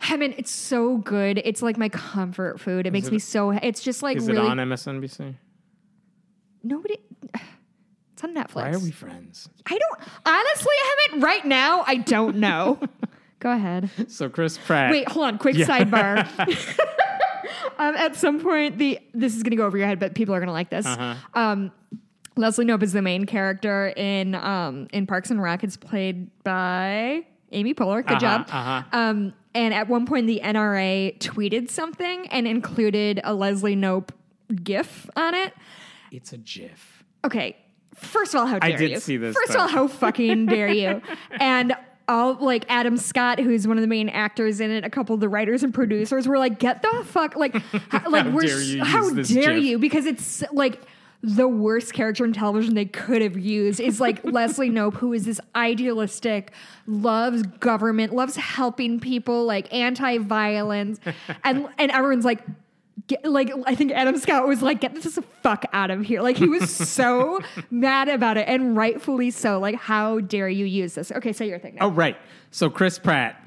Heaven, 0.00 0.32
it's 0.38 0.50
so 0.52 0.96
good. 0.98 1.42
It's 1.44 1.60
like 1.60 1.76
my 1.76 1.88
comfort 1.90 2.58
food. 2.60 2.86
It 2.86 2.92
makes 2.92 3.08
it- 3.08 3.12
me 3.12 3.18
so. 3.18 3.50
It's 3.50 3.82
just 3.82 4.02
like 4.02 4.16
Is 4.16 4.26
really 4.28 4.46
it 4.46 4.50
on 4.50 4.56
MSNBC? 4.58 5.34
nobody. 6.62 6.96
It's 8.14 8.24
on 8.24 8.34
Netflix. 8.34 8.54
Why 8.56 8.72
are 8.72 8.78
we 8.80 8.90
friends? 8.90 9.48
I 9.64 9.78
don't 9.78 10.08
honestly, 10.26 10.74
Heaven. 11.06 11.20
Right 11.20 11.44
now, 11.46 11.84
I 11.86 11.98
don't 11.98 12.38
know. 12.38 12.80
Go 13.40 13.50
ahead. 13.52 13.90
So 14.08 14.28
Chris 14.28 14.58
Pratt. 14.58 14.90
Wait, 14.90 15.08
hold 15.08 15.26
on. 15.26 15.38
Quick 15.38 15.56
sidebar. 15.56 16.26
um, 17.78 17.94
at 17.96 18.16
some 18.16 18.40
point, 18.40 18.78
the 18.78 18.98
this 19.14 19.36
is 19.36 19.42
going 19.42 19.50
to 19.50 19.56
go 19.56 19.64
over 19.66 19.76
your 19.78 19.86
head, 19.86 19.98
but 20.00 20.14
people 20.14 20.34
are 20.34 20.38
going 20.40 20.48
to 20.48 20.52
like 20.52 20.70
this. 20.70 20.86
Uh-huh. 20.86 21.14
Um, 21.34 21.72
Leslie 22.36 22.64
Knope 22.64 22.82
is 22.82 22.92
the 22.92 23.02
main 23.02 23.26
character 23.26 23.88
in 23.96 24.34
um, 24.34 24.88
in 24.92 25.06
Parks 25.06 25.30
and 25.30 25.42
Rec. 25.42 25.62
It's 25.64 25.76
played 25.76 26.30
by 26.44 27.24
Amy 27.52 27.74
Poehler. 27.74 28.06
Good 28.06 28.22
Uh-huh, 28.22 28.38
job. 28.38 28.46
uh-huh. 28.48 28.82
Um, 28.92 29.32
and 29.54 29.74
at 29.74 29.88
one 29.88 30.06
point, 30.06 30.26
the 30.26 30.40
NRA 30.44 31.18
tweeted 31.18 31.70
something 31.70 32.28
and 32.28 32.46
included 32.46 33.20
a 33.24 33.34
Leslie 33.34 33.74
Knope 33.76 34.10
GIF 34.62 35.08
on 35.16 35.34
it. 35.34 35.52
It's 36.12 36.32
a 36.32 36.38
GIF. 36.38 37.02
Okay, 37.24 37.56
first 37.94 38.34
of 38.34 38.40
all, 38.40 38.46
how 38.46 38.58
I 38.62 38.70
dare 38.70 38.78
did 38.78 38.90
you? 38.92 39.00
see 39.00 39.16
this, 39.16 39.34
First 39.34 39.50
of 39.50 39.56
all, 39.62 39.68
how 39.68 39.88
fucking 39.88 40.46
dare 40.46 40.68
you? 40.68 41.02
And 41.40 41.74
all 42.08 42.34
like 42.34 42.64
Adam 42.68 42.96
Scott, 42.96 43.38
who's 43.38 43.68
one 43.68 43.76
of 43.76 43.82
the 43.82 43.88
main 43.88 44.08
actors 44.08 44.60
in 44.60 44.70
it, 44.70 44.84
a 44.84 44.90
couple 44.90 45.14
of 45.14 45.20
the 45.20 45.28
writers 45.28 45.62
and 45.62 45.72
producers 45.72 46.26
were 46.26 46.38
like, 46.38 46.58
"Get 46.58 46.82
the 46.82 47.04
fuck 47.04 47.36
like, 47.36 47.54
how, 47.90 48.10
like 48.10 48.24
How 48.26 48.30
we're 48.30 48.42
dare 48.42 48.60
you 48.60 48.84
how 48.84 49.10
dare 49.10 49.24
gif?" 49.54 49.64
you?" 49.64 49.78
Because 49.78 50.06
it's 50.06 50.42
like 50.52 50.80
the 51.22 51.48
worst 51.48 51.92
character 51.92 52.24
in 52.24 52.32
television 52.32 52.74
they 52.74 52.84
could 52.84 53.22
have 53.22 53.36
used 53.36 53.80
is 53.80 54.00
like 54.00 54.24
Leslie 54.24 54.70
Knope, 54.70 54.94
who 54.94 55.12
is 55.12 55.24
this 55.24 55.40
idealistic, 55.54 56.52
loves 56.86 57.42
government, 57.42 58.14
loves 58.14 58.36
helping 58.36 59.00
people, 59.00 59.44
like 59.44 59.72
anti-violence, 59.72 61.00
and 61.44 61.68
and 61.78 61.90
everyone's 61.90 62.24
like. 62.24 62.40
Get, 63.08 63.24
like 63.24 63.50
I 63.66 63.74
think 63.74 63.92
Adam 63.92 64.18
Scott 64.18 64.46
was 64.46 64.60
like, 64.60 64.80
"Get 64.80 64.94
this 64.94 65.18
fuck 65.42 65.64
out 65.72 65.90
of 65.90 66.02
here!" 66.02 66.20
Like 66.20 66.36
he 66.36 66.46
was 66.46 66.70
so 66.88 67.40
mad 67.70 68.08
about 68.08 68.36
it, 68.36 68.46
and 68.46 68.76
rightfully 68.76 69.30
so. 69.30 69.58
Like, 69.58 69.76
how 69.76 70.20
dare 70.20 70.48
you 70.48 70.66
use 70.66 70.94
this? 70.94 71.10
Okay, 71.10 71.32
say 71.32 71.48
your 71.48 71.58
thing. 71.58 71.76
Now. 71.76 71.86
Oh, 71.86 71.90
right. 71.90 72.16
So 72.50 72.68
Chris 72.68 72.98
Pratt 72.98 73.42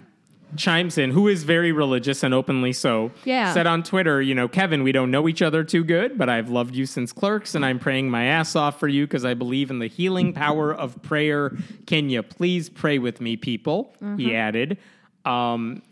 chimes 0.58 0.98
in, 0.98 1.12
who 1.12 1.28
is 1.28 1.44
very 1.44 1.72
religious 1.72 2.24
and 2.24 2.34
openly 2.34 2.74
so. 2.74 3.12
Yeah. 3.24 3.54
Said 3.54 3.68
on 3.68 3.84
Twitter, 3.84 4.22
you 4.22 4.36
know, 4.36 4.48
Kevin, 4.48 4.84
we 4.84 4.92
don't 4.92 5.12
know 5.12 5.28
each 5.30 5.42
other 5.42 5.64
too 5.64 5.84
good, 5.84 6.18
but 6.18 6.28
I've 6.28 6.50
loved 6.50 6.76
you 6.76 6.86
since 6.86 7.14
Clerks, 7.14 7.56
and 7.56 7.64
I'm 7.64 7.80
praying 7.80 8.10
my 8.10 8.26
ass 8.26 8.56
off 8.56 8.80
for 8.80 8.88
you 8.88 9.06
because 9.06 9.26
I 9.26 9.36
believe 9.36 9.70
in 9.70 9.80
the 9.80 9.88
healing 9.88 10.34
power 10.46 10.74
of 10.74 11.02
prayer. 11.04 11.56
Can 11.86 12.10
you 12.10 12.24
please 12.24 12.68
pray 12.68 12.98
with 12.98 13.22
me, 13.22 13.38
people? 13.38 13.96
He 14.18 14.36
added. 14.36 14.78
Um, 15.24 15.84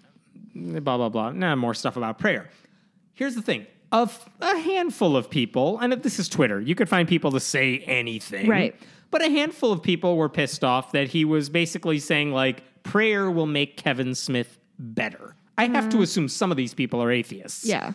blah 0.55 0.97
blah 0.97 1.09
blah. 1.09 1.31
Nah, 1.31 1.55
more 1.55 1.75
stuff 1.75 1.97
about 1.97 2.17
prayer. 2.17 2.49
Here's 3.19 3.35
the 3.35 3.41
thing. 3.41 3.67
Of 3.91 4.29
a 4.39 4.57
handful 4.57 5.17
of 5.17 5.29
people, 5.29 5.77
and 5.79 5.91
if 5.91 6.03
this 6.03 6.19
is 6.19 6.29
Twitter, 6.29 6.61
you 6.61 6.73
could 6.73 6.87
find 6.87 7.05
people 7.05 7.31
to 7.33 7.39
say 7.41 7.79
anything. 7.79 8.47
Right. 8.47 8.73
But 9.11 9.21
a 9.21 9.29
handful 9.29 9.73
of 9.73 9.83
people 9.83 10.15
were 10.15 10.29
pissed 10.29 10.63
off 10.63 10.93
that 10.93 11.09
he 11.09 11.25
was 11.25 11.49
basically 11.49 11.99
saying, 11.99 12.31
like, 12.31 12.63
prayer 12.83 13.29
will 13.29 13.45
make 13.45 13.75
Kevin 13.75 14.15
Smith 14.15 14.57
better. 14.79 15.35
I 15.57 15.65
have 15.67 15.89
to 15.89 16.01
assume 16.01 16.29
some 16.29 16.49
of 16.49 16.55
these 16.55 16.73
people 16.73 17.03
are 17.03 17.11
atheists. 17.11 17.65
Yeah. 17.65 17.91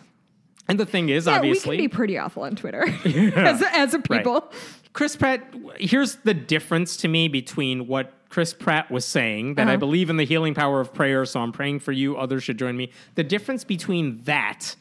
And 0.67 0.79
the 0.79 0.85
thing 0.85 1.09
is, 1.09 1.25
Yeah, 1.25 1.37
obviously, 1.37 1.71
we 1.71 1.77
can 1.77 1.85
be 1.85 1.87
pretty 1.87 2.17
awful 2.19 2.43
on 2.43 2.55
Twitter 2.55 2.83
as, 3.35 3.63
a, 3.63 3.75
as 3.75 3.95
a 3.95 3.99
people. 3.99 4.51
Chris 4.93 5.15
Pratt, 5.15 5.41
here's 5.77 6.17
the 6.17 6.35
difference 6.35 6.97
to 6.97 7.07
me 7.07 7.29
between 7.29 7.87
what 7.87 8.13
Chris 8.29 8.53
Pratt 8.53 8.91
was 8.91 9.05
saying 9.05 9.55
that 9.55 9.67
I 9.67 9.71
Uh-huh. 9.71 9.77
believe 9.79 10.11
in 10.11 10.17
the 10.17 10.25
healing 10.25 10.53
power 10.53 10.79
of 10.81 10.93
prayer, 10.93 11.25
so 11.25 11.39
I'm 11.39 11.51
praying 11.51 11.79
for 11.79 11.91
you, 11.93 12.15
others 12.15 12.43
should 12.43 12.59
join 12.59 12.77
me. 12.77 12.91
The 13.15 13.23
difference 13.23 13.63
between 13.63 14.21
that 14.25 14.75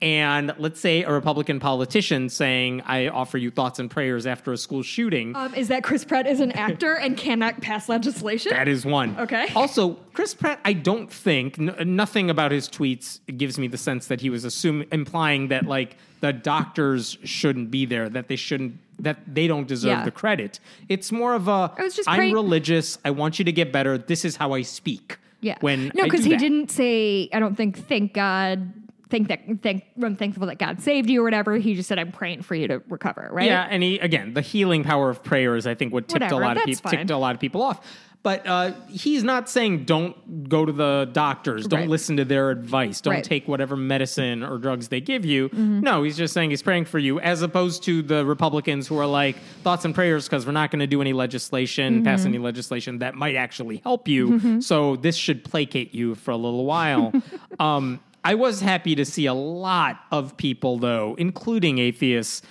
and 0.00 0.54
let's 0.58 0.78
say 0.80 1.02
a 1.02 1.10
Republican 1.12 1.58
politician 1.58 2.28
saying, 2.28 2.82
I 2.86 3.08
offer 3.08 3.36
you 3.36 3.50
thoughts 3.50 3.78
and 3.80 3.90
prayers 3.90 4.26
after 4.26 4.52
a 4.52 4.56
school 4.56 4.82
shooting. 4.82 5.34
Um, 5.34 5.52
is 5.54 5.68
that 5.68 5.82
Chris 5.82 6.04
Pratt 6.04 6.26
is 6.26 6.38
an 6.40 6.52
actor 6.52 6.94
and 6.94 7.16
cannot 7.16 7.60
pass 7.60 7.88
legislation? 7.88 8.50
That 8.52 8.68
is 8.68 8.86
one. 8.86 9.16
Okay. 9.18 9.48
Also, 9.56 9.94
Chris 10.12 10.34
Pratt, 10.34 10.60
I 10.64 10.72
don't 10.72 11.10
think 11.12 11.58
n- 11.58 11.74
nothing 11.96 12.30
about 12.30 12.52
his 12.52 12.68
tweets 12.68 13.18
gives 13.36 13.58
me 13.58 13.66
the 13.66 13.78
sense 13.78 14.06
that 14.06 14.20
he 14.20 14.30
was 14.30 14.44
assuming 14.44 14.86
implying 14.92 15.48
that 15.48 15.66
like 15.66 15.96
the 16.20 16.32
doctors 16.32 17.18
shouldn't 17.24 17.70
be 17.70 17.84
there, 17.84 18.08
that 18.08 18.28
they 18.28 18.36
shouldn't, 18.36 18.76
that 19.00 19.18
they 19.26 19.46
don't 19.48 19.66
deserve 19.66 19.98
Yeah. 19.98 20.04
the 20.04 20.10
credit. 20.12 20.60
It's 20.88 21.10
more 21.10 21.34
of 21.34 21.48
a 21.48 21.72
I 21.76 21.82
was 21.82 21.96
just 21.96 22.08
I'm 22.08 22.32
religious. 22.32 22.98
I 23.04 23.10
want 23.10 23.38
you 23.40 23.44
to 23.44 23.52
get 23.52 23.72
better. 23.72 23.98
This 23.98 24.24
is 24.24 24.36
how 24.36 24.52
I 24.52 24.62
speak. 24.62 25.18
yeah. 25.40 25.56
When 25.60 25.90
no, 25.94 26.04
because 26.04 26.24
he 26.24 26.30
that. 26.30 26.38
didn't 26.40 26.70
say. 26.70 27.28
I 27.32 27.38
don't 27.40 27.56
think. 27.56 27.86
Thank 27.88 28.12
God. 28.14 28.72
Think 29.10 29.28
that. 29.28 29.40
Thank. 29.62 29.84
I'm 30.02 30.16
thankful 30.16 30.46
that 30.46 30.58
God 30.58 30.80
saved 30.80 31.08
you 31.08 31.20
or 31.22 31.24
whatever. 31.24 31.56
He 31.56 31.74
just 31.74 31.88
said, 31.88 31.98
"I'm 31.98 32.12
praying 32.12 32.42
for 32.42 32.54
you 32.54 32.68
to 32.68 32.82
recover." 32.88 33.28
Right. 33.32 33.46
Yeah, 33.46 33.66
and 33.70 33.82
he 33.82 33.98
again, 33.98 34.34
the 34.34 34.42
healing 34.42 34.84
power 34.84 35.08
of 35.08 35.22
prayer 35.22 35.56
is, 35.56 35.66
I 35.66 35.74
think, 35.74 35.92
what 35.92 36.08
tipped 36.08 36.20
Whatever, 36.22 36.42
a 36.42 36.46
lot 36.46 36.56
of 36.58 36.64
people 36.64 36.90
ticked 36.90 37.10
a 37.10 37.16
lot 37.16 37.34
of 37.34 37.40
people 37.40 37.62
off. 37.62 37.86
But 38.24 38.44
uh, 38.48 38.72
he's 38.88 39.22
not 39.22 39.48
saying 39.48 39.84
don't 39.84 40.48
go 40.48 40.64
to 40.66 40.72
the 40.72 41.08
doctors, 41.12 41.68
don't 41.68 41.80
Right. 41.82 41.88
listen 41.88 42.16
to 42.16 42.24
their 42.24 42.50
advice, 42.50 43.00
don't 43.00 43.14
Right. 43.14 43.22
Mm-hmm. 43.22 43.28
take 43.28 43.46
whatever 43.48 43.76
medicine 43.76 44.42
or 44.42 44.58
drugs 44.58 44.88
they 44.88 45.00
give 45.00 45.24
you. 45.24 45.48
No, 45.52 46.02
he's 46.02 46.16
just 46.16 46.34
saying 46.34 46.50
he's 46.50 46.60
praying 46.60 46.86
for 46.86 46.98
you, 46.98 47.20
as 47.20 47.42
opposed 47.42 47.84
to 47.84 48.02
the 48.02 48.26
Republicans 48.26 48.88
who 48.88 48.98
are 48.98 49.06
like 49.06 49.36
thoughts 49.62 49.84
and 49.84 49.94
prayers 49.94 50.24
because 50.28 50.44
we're 50.44 50.52
not 50.52 50.72
going 50.72 50.80
to 50.80 50.86
do 50.88 51.00
any 51.00 51.12
legislation, 51.12 52.02
pass 52.02 52.20
Mm-hmm. 52.20 52.28
any 52.28 52.38
legislation 52.38 52.98
that 52.98 53.14
might 53.14 53.36
actually 53.36 53.76
help 53.84 54.08
you. 54.08 54.60
So 54.62 54.96
this 54.96 55.14
should 55.16 55.44
placate 55.44 55.94
you 55.94 56.16
for 56.16 56.32
a 56.32 56.36
little 56.36 56.64
while. 56.66 57.12
um, 57.60 58.00
I 58.24 58.34
was 58.34 58.60
happy 58.60 58.94
to 58.94 59.04
see 59.04 59.26
a 59.26 59.34
lot 59.34 60.00
of 60.10 60.36
people, 60.36 60.78
though, 60.78 61.14
including 61.18 61.78
atheists, 61.78 62.42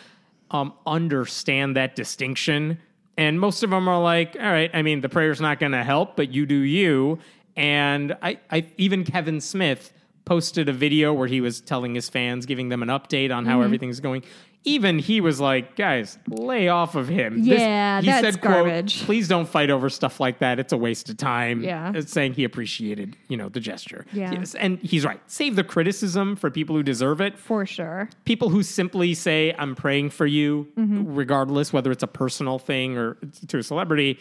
um, 0.51 0.73
understand 0.85 1.75
that 1.75 1.95
distinction. 1.95 2.79
And 3.17 3.39
most 3.39 3.63
of 3.63 3.69
them 3.69 3.87
are 3.87 4.01
like, 4.01 4.35
all 4.39 4.45
right, 4.51 4.71
I 4.73 4.81
mean, 4.81 5.01
the 5.01 5.09
prayer's 5.09 5.41
not 5.41 5.59
going 5.59 5.73
to 5.73 5.83
help, 5.83 6.15
but 6.15 6.31
you 6.31 6.45
do 6.45 6.55
you. 6.55 7.19
And 7.55 8.15
I, 8.21 8.39
I, 8.51 8.67
even 8.77 9.03
Kevin 9.03 9.41
Smith 9.41 9.91
posted 10.25 10.69
a 10.69 10.73
video 10.73 11.13
where 11.13 11.27
he 11.27 11.41
was 11.41 11.61
telling 11.61 11.95
his 11.95 12.09
fans, 12.09 12.45
giving 12.45 12.69
them 12.69 12.83
an 12.83 12.89
update 12.89 13.35
on 13.35 13.43
Mm-hmm. 13.43 13.51
how 13.51 13.61
everything's 13.61 13.99
going. 13.99 14.23
Even 14.67 14.99
he 14.99 15.21
was 15.21 15.39
like, 15.39 15.75
guys, 15.75 16.17
lay 16.27 16.67
off 16.67 16.95
of 16.95 17.07
him. 17.07 17.39
Yeah, 17.39 18.01
he 18.01 18.07
that's 18.07 18.21
said, 18.21 18.41
quote, 18.41 18.65
garbage. 18.65 19.03
Please 19.03 19.27
don't 19.27 19.47
fight 19.47 19.69
over 19.69 19.89
stuff 19.89 20.19
like 20.19 20.39
that. 20.39 20.59
It's 20.59 20.73
a 20.73 20.77
waste 20.77 21.09
of 21.09 21.17
time. 21.17 21.63
Yeah. 21.63 21.91
It's 21.95 22.11
saying 22.11 22.33
he 22.33 22.43
appreciated, 22.43 23.15
you 23.29 23.37
know, 23.37 23.49
the 23.49 23.59
gesture. 23.59 24.05
Yeah. 24.11 24.31
Yes, 24.33 24.55
and 24.55 24.79
he's 24.79 25.05
right. 25.05 25.21
Save 25.27 25.55
the 25.55 25.63
criticism 25.63 26.35
for 26.35 26.51
people 26.51 26.75
who 26.75 26.83
deserve 26.83 27.21
it 27.21 27.37
For 27.37 27.65
sure. 27.65 28.09
people 28.25 28.49
who 28.49 28.63
simply 28.63 29.13
say 29.13 29.53
i'm 29.57 29.75
praying 29.75 30.09
for 30.09 30.25
you 30.25 30.67
mm-hmm. 30.77 31.13
regardless 31.13 31.71
whether 31.71 31.91
it's 31.91 32.03
a 32.03 32.07
personal 32.07 32.59
thing 32.59 32.97
or 32.97 33.17
to 33.47 33.57
a 33.59 33.63
celebrity 33.63 34.19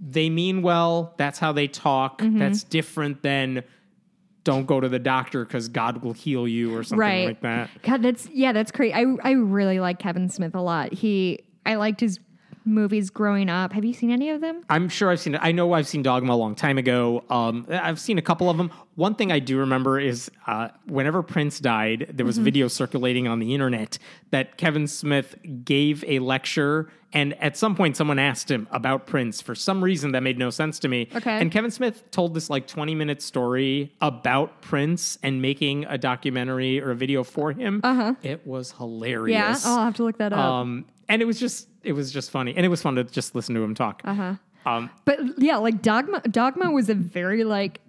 they 0.00 0.30
mean 0.30 0.62
well 0.62 1.14
that's 1.16 1.38
how 1.38 1.52
they 1.52 1.68
talk 1.68 2.20
mm-hmm. 2.20 2.38
that's 2.38 2.62
different 2.64 3.22
than 3.22 3.62
don't 4.44 4.66
go 4.66 4.80
to 4.80 4.88
the 4.88 4.98
doctor 4.98 5.44
because 5.44 5.68
god 5.68 6.02
will 6.02 6.12
heal 6.12 6.48
you 6.48 6.74
or 6.74 6.82
something 6.82 6.98
right. 6.98 7.26
like 7.26 7.40
that 7.40 7.70
God, 7.82 8.02
that's 8.02 8.28
yeah, 8.32 8.52
that's 8.52 8.72
great. 8.72 8.94
I 8.94 9.04
I 9.22 9.32
really 9.32 9.80
like 9.80 9.98
Kevin 9.98 10.28
Smith 10.28 10.54
a 10.54 10.60
lot. 10.60 10.92
He 10.92 11.40
I 11.66 11.74
liked 11.76 12.00
his 12.00 12.18
movies 12.64 13.10
growing 13.10 13.48
up. 13.48 13.72
Have 13.72 13.84
you 13.84 13.92
seen 13.92 14.10
any 14.10 14.30
of 14.30 14.40
them? 14.40 14.62
I'm 14.70 14.88
sure 14.88 15.10
I've 15.10 15.18
seen 15.18 15.34
it. 15.34 15.40
I 15.42 15.50
know 15.50 15.72
I've 15.72 15.88
seen 15.88 16.02
Dogma 16.02 16.32
a 16.32 16.36
long 16.36 16.54
time 16.54 16.78
ago. 16.78 17.24
Um, 17.28 17.66
I've 17.68 17.98
seen 17.98 18.18
a 18.18 18.22
couple 18.22 18.48
of 18.48 18.56
them. 18.56 18.70
One 18.94 19.16
thing 19.16 19.32
I 19.32 19.40
do 19.40 19.58
remember 19.58 19.98
is 19.98 20.30
uh, 20.46 20.68
whenever 20.86 21.22
Prince 21.22 21.58
died, 21.58 22.10
there 22.12 22.24
was 22.24 22.38
a 22.38 22.42
video 22.42 22.68
circulating 22.68 23.26
on 23.26 23.40
the 23.40 23.52
internet 23.52 23.98
that 24.30 24.58
Kevin 24.58 24.86
Smith 24.86 25.34
gave 25.64 26.04
a 26.06 26.20
lecture. 26.20 26.88
And 27.12 27.34
at 27.42 27.56
some 27.56 27.74
point, 27.74 27.96
someone 27.96 28.18
asked 28.18 28.50
him 28.50 28.66
about 28.70 29.06
Prince 29.06 29.42
for 29.42 29.54
some 29.54 29.84
reason 29.84 30.12
that 30.12 30.22
made 30.22 30.38
no 30.38 30.50
sense 30.50 30.78
to 30.80 30.88
me. 30.88 31.08
Okay. 31.14 31.30
And 31.40 31.50
Kevin 31.50 31.70
Smith 31.70 32.10
told 32.10 32.34
this 32.34 32.48
like 32.48 32.66
20 32.66 32.94
minute 32.94 33.20
story 33.20 33.92
about 34.00 34.62
Prince 34.62 35.18
and 35.22 35.42
making 35.42 35.84
a 35.86 35.98
documentary 35.98 36.80
or 36.80 36.90
a 36.90 36.94
video 36.96 37.22
for 37.22 37.52
him. 37.52 37.80
Uh-huh. 37.84 38.14
It 38.22 38.46
was 38.46 38.72
hilarious. 38.72 39.64
Yeah, 39.64 39.70
I'll 39.70 39.84
have 39.84 39.96
to 39.96 40.04
look 40.04 40.18
that 40.18 40.32
up. 40.32 40.38
Um, 40.38 40.86
and 41.08 41.20
it 41.20 41.26
was 41.26 41.38
just 41.38 41.68
it 41.82 41.92
was 41.92 42.12
just 42.12 42.30
funny, 42.30 42.54
and 42.56 42.64
it 42.64 42.68
was 42.68 42.80
fun 42.80 42.94
to 42.94 43.04
just 43.04 43.34
listen 43.34 43.54
to 43.56 43.62
him 43.62 43.74
talk. 43.74 44.02
Uh-huh. 44.04 44.34
Um, 44.64 44.90
But 45.04 45.18
yeah, 45.38 45.56
like 45.56 45.82
Dogma 45.82 46.20
Dogma 46.22 46.70
was 46.70 46.88
a 46.88 46.94
very 46.94 47.44
like 47.44 47.80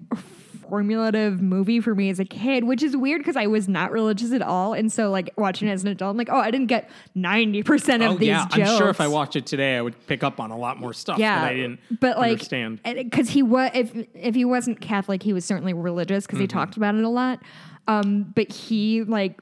formulative 0.74 1.40
movie 1.40 1.80
for 1.80 1.94
me 1.94 2.10
as 2.10 2.20
a 2.20 2.26
kid, 2.26 2.64
which 2.64 2.82
is 2.82 2.98
weird 2.98 3.22
because 3.22 3.36
I 3.36 3.46
was 3.46 3.68
not 3.70 3.92
religious 3.92 4.32
at 4.32 4.42
all. 4.42 4.74
And 4.74 4.92
so 4.92 5.12
like 5.12 5.30
watching 5.38 5.68
it 5.68 5.72
as 5.72 5.84
an 5.84 5.90
adult, 5.90 6.10
I'm 6.10 6.18
like, 6.18 6.30
oh, 6.32 6.40
I 6.40 6.50
didn't 6.50 6.66
get 6.66 6.90
90% 7.16 7.96
of 8.04 8.14
oh 8.14 8.18
these 8.18 8.30
yeah, 8.30 8.48
jokes. 8.48 8.72
I'm 8.72 8.78
sure 8.80 8.90
if 8.90 9.00
I 9.00 9.08
watched 9.08 9.36
it 9.36 9.46
today, 9.46 9.78
I 9.78 9.82
would 9.84 10.08
pick 10.08 10.24
up 10.24 10.40
on 10.40 10.50
a 10.50 10.58
lot 10.58 10.80
more 10.80 10.92
stuff 10.92 11.20
yeah, 11.20 11.42
that 11.42 11.52
I 11.52 11.54
didn't 11.54 11.80
but 12.00 12.18
like, 12.18 12.32
understand. 12.32 12.80
because 12.84 13.30
he 13.30 13.44
was 13.44 13.70
if 13.76 13.94
if 14.16 14.34
he 14.34 14.46
wasn't 14.46 14.82
Catholic, 14.82 15.22
he 15.22 15.32
was 15.32 15.46
certainly 15.46 15.74
religious 15.74 16.26
because 16.26 16.40
he 16.40 16.46
Mm-hmm. 16.48 16.58
talked 16.58 16.76
about 16.76 16.96
it 16.96 17.04
a 17.04 17.10
lot. 17.10 17.40
Um, 17.88 18.32
but 18.36 18.52
he 18.52 19.04
like 19.04 19.40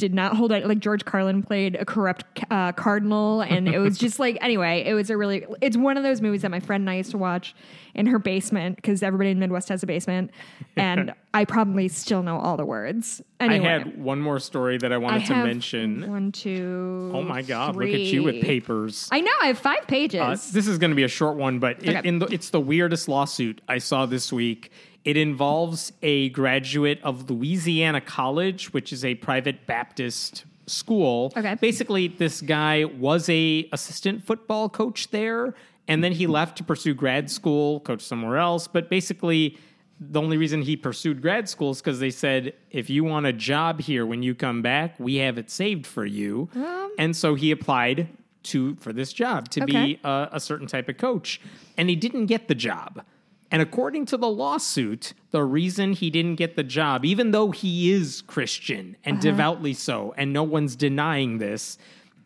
did 0.00 0.14
not 0.14 0.34
hold 0.34 0.50
it. 0.50 0.66
Like 0.66 0.80
George 0.80 1.04
Carlin 1.04 1.42
played 1.42 1.76
a 1.76 1.84
corrupt 1.84 2.24
uh, 2.50 2.72
cardinal, 2.72 3.42
and 3.42 3.68
it 3.68 3.78
was 3.78 3.98
just 3.98 4.18
like 4.18 4.38
anyway. 4.40 4.82
It 4.84 4.94
was 4.94 5.10
a 5.10 5.16
really. 5.16 5.44
It's 5.60 5.76
one 5.76 5.96
of 5.98 6.02
those 6.02 6.20
movies 6.22 6.42
that 6.42 6.50
my 6.50 6.58
friend 6.58 6.80
and 6.82 6.90
I 6.90 6.96
used 6.96 7.10
to 7.12 7.18
watch 7.18 7.54
in 7.94 8.06
her 8.06 8.18
basement 8.18 8.76
because 8.76 9.02
everybody 9.02 9.30
in 9.30 9.36
the 9.36 9.40
Midwest 9.40 9.68
has 9.68 9.82
a 9.82 9.86
basement, 9.86 10.30
and 10.76 11.12
I 11.34 11.44
probably 11.44 11.86
still 11.88 12.22
know 12.22 12.38
all 12.38 12.56
the 12.56 12.64
words. 12.64 13.20
Anyway, 13.38 13.66
I 13.68 13.72
had 13.78 14.02
one 14.02 14.20
more 14.20 14.40
story 14.40 14.78
that 14.78 14.90
I 14.90 14.94
I 14.94 14.98
wanted 14.98 15.26
to 15.26 15.34
have 15.34 15.46
mention. 15.46 16.10
one, 16.10 16.32
two. 16.32 17.12
Oh 17.14 17.22
my 17.22 17.42
god, 17.42 17.76
look 17.76 17.88
at 17.90 18.00
you 18.00 18.22
with 18.22 18.42
papers. 18.42 19.08
I 19.12 19.20
know 19.20 19.30
I 19.42 19.48
have 19.48 19.58
five 19.58 19.86
pages. 19.86 20.20
Uh, 20.20 20.36
this 20.52 20.66
is 20.66 20.78
going 20.78 20.90
to 20.90 20.96
be 20.96 21.04
a 21.04 21.08
short 21.08 21.36
one, 21.36 21.58
but 21.58 21.82
it, 21.82 21.94
Okay. 21.96 22.08
in 22.08 22.18
the, 22.20 22.26
it's 22.26 22.50
the 22.50 22.60
weirdest 22.60 23.06
lawsuit 23.06 23.60
I 23.68 23.78
saw 23.78 24.06
this 24.06 24.32
week. 24.32 24.72
It 25.04 25.16
involves 25.16 25.92
a 26.02 26.28
graduate 26.30 27.00
of 27.02 27.30
Louisiana 27.30 28.00
College, 28.00 28.72
which 28.72 28.92
is 28.92 29.04
a 29.04 29.14
private 29.16 29.66
Baptist 29.66 30.44
school. 30.66 31.32
Okay. 31.36 31.54
Basically, 31.60 32.08
this 32.08 32.40
guy 32.40 32.84
was 32.84 33.28
a 33.28 33.68
assistant 33.72 34.24
football 34.24 34.68
coach 34.68 35.10
there, 35.10 35.54
and 35.88 36.04
then 36.04 36.12
he 36.12 36.26
left 36.26 36.58
to 36.58 36.64
pursue 36.64 36.94
grad 36.94 37.30
school, 37.30 37.80
coach 37.80 38.02
somewhere 38.02 38.36
else. 38.36 38.68
But 38.68 38.90
basically, 38.90 39.58
the 39.98 40.20
only 40.20 40.36
reason 40.36 40.62
he 40.62 40.76
pursued 40.76 41.20
grad 41.22 41.48
school 41.48 41.70
is 41.70 41.78
because 41.80 41.98
they 41.98 42.10
said, 42.10 42.52
if 42.70 42.88
you 42.90 43.02
want 43.02 43.26
a 43.26 43.32
job 43.32 43.80
here 43.80 44.04
when 44.06 44.22
you 44.22 44.34
come 44.34 44.62
back, 44.62 44.94
we 45.00 45.16
have 45.16 45.38
it 45.38 45.50
saved 45.50 45.86
for 45.86 46.04
you. 46.06 46.48
Um. 46.54 46.92
and 46.98 47.16
so 47.16 47.34
he 47.34 47.50
applied 47.50 48.08
to 48.42 48.76
for 48.76 48.92
this 48.92 49.12
job 49.12 49.48
to 49.50 49.62
Okay. 49.62 49.72
be 49.72 50.00
a, 50.04 50.28
a 50.32 50.40
certain 50.40 50.66
type 50.66 50.88
of 50.88 50.96
coach, 50.98 51.40
and 51.76 51.88
he 51.90 51.96
didn't 51.96 52.26
get 52.26 52.48
the 52.48 52.54
job. 52.54 53.02
And 53.50 53.60
according 53.60 54.06
to 54.06 54.16
the 54.16 54.28
lawsuit, 54.28 55.12
the 55.32 55.42
reason 55.42 55.92
he 55.92 56.08
didn't 56.08 56.36
get 56.36 56.54
the 56.54 56.62
job, 56.62 57.04
even 57.04 57.32
though 57.32 57.50
he 57.50 57.90
is 57.90 58.22
Christian 58.22 58.96
and 59.04 59.16
uh-huh. 59.16 59.22
devoutly 59.22 59.74
so, 59.74 60.14
and 60.16 60.32
no 60.32 60.44
one's 60.44 60.76
denying 60.76 61.38
this, 61.38 61.76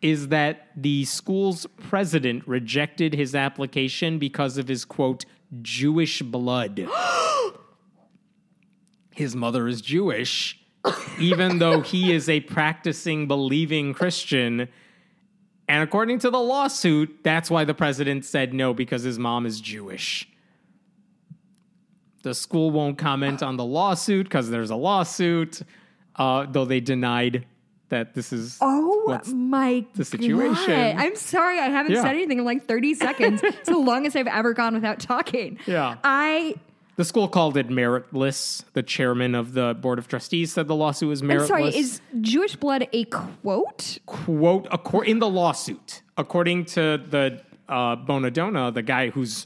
is 0.01 0.27
that 0.27 0.67
the 0.75 1.03
school's 1.05 1.65
president 1.77 2.47
rejected 2.47 3.15
his 3.15 3.33
application 3.33 4.19
because 4.19 4.57
of 4.57 4.67
his 4.67 4.85
quote, 4.85 5.25
Jewish 5.61 6.21
blood. 6.21 6.87
his 9.15 9.35
mother 9.35 9.67
is 9.67 9.81
Jewish, 9.81 10.59
even 11.19 11.57
though 11.57 11.81
he 11.81 12.13
is 12.13 12.29
a 12.29 12.41
practicing, 12.41 13.27
believing 13.27 13.95
Christian. 13.95 14.67
And 15.67 15.81
according 15.81 16.19
to 16.19 16.29
the 16.29 16.39
lawsuit, 16.39 17.23
that's 17.23 17.49
why 17.49 17.65
the 17.65 17.73
president 17.73 18.25
said 18.25 18.53
no, 18.53 18.75
because 18.75 19.01
his 19.01 19.17
mom 19.17 19.47
is 19.47 19.59
Jewish. 19.59 20.29
The 22.25 22.33
school 22.33 22.71
won't 22.71 22.97
comment 22.97 23.43
on 23.43 23.55
the 23.55 23.63
lawsuit 23.63 24.23
because 24.23 24.49
there's 24.49 24.71
a 24.71 24.75
lawsuit, 24.75 25.61
uh, 26.15 26.47
though 26.49 26.65
they 26.65 26.79
denied 26.79 27.45
that 27.89 28.15
this 28.15 28.33
is 28.33 28.57
Oh 28.61 29.03
what's 29.05 29.29
my 29.29 29.85
the 29.93 30.03
situation. 30.03 30.65
God. 30.65 30.95
I'm 30.97 31.15
sorry, 31.15 31.59
I 31.59 31.65
haven't 31.69 31.91
Yeah. 31.91 32.01
said 32.01 32.15
anything 32.15 32.39
in 32.39 32.43
like 32.43 32.65
30 32.65 32.95
seconds. 32.95 33.41
it's 33.43 33.69
the 33.69 33.77
longest 33.77 34.15
I've 34.15 34.25
ever 34.25 34.53
gone 34.55 34.73
without 34.73 34.99
talking. 34.99 35.59
Yeah. 35.67 35.97
I 36.03 36.55
the 36.95 37.05
school 37.05 37.27
called 37.27 37.57
it 37.57 37.67
meritless. 37.69 38.63
The 38.73 38.81
chairman 38.81 39.35
of 39.35 39.53
the 39.53 39.75
board 39.79 39.99
of 39.99 40.07
trustees 40.07 40.51
said 40.53 40.67
the 40.67 40.75
lawsuit 40.75 41.09
was 41.09 41.21
meritless. 41.21 41.41
I'm 41.41 41.47
sorry, 41.47 41.77
is 41.77 42.01
Jewish 42.21 42.55
blood 42.55 42.87
a 42.91 43.03
quote? 43.05 43.99
quote 44.07 45.05
in 45.05 45.19
the 45.19 45.29
lawsuit, 45.29 46.01
according 46.17 46.65
to 46.65 46.99
the 47.07 47.41
uh, 47.69 47.97
Bonadonna, 47.97 48.73
the 48.73 48.81
guy 48.81 49.09
who's 49.11 49.45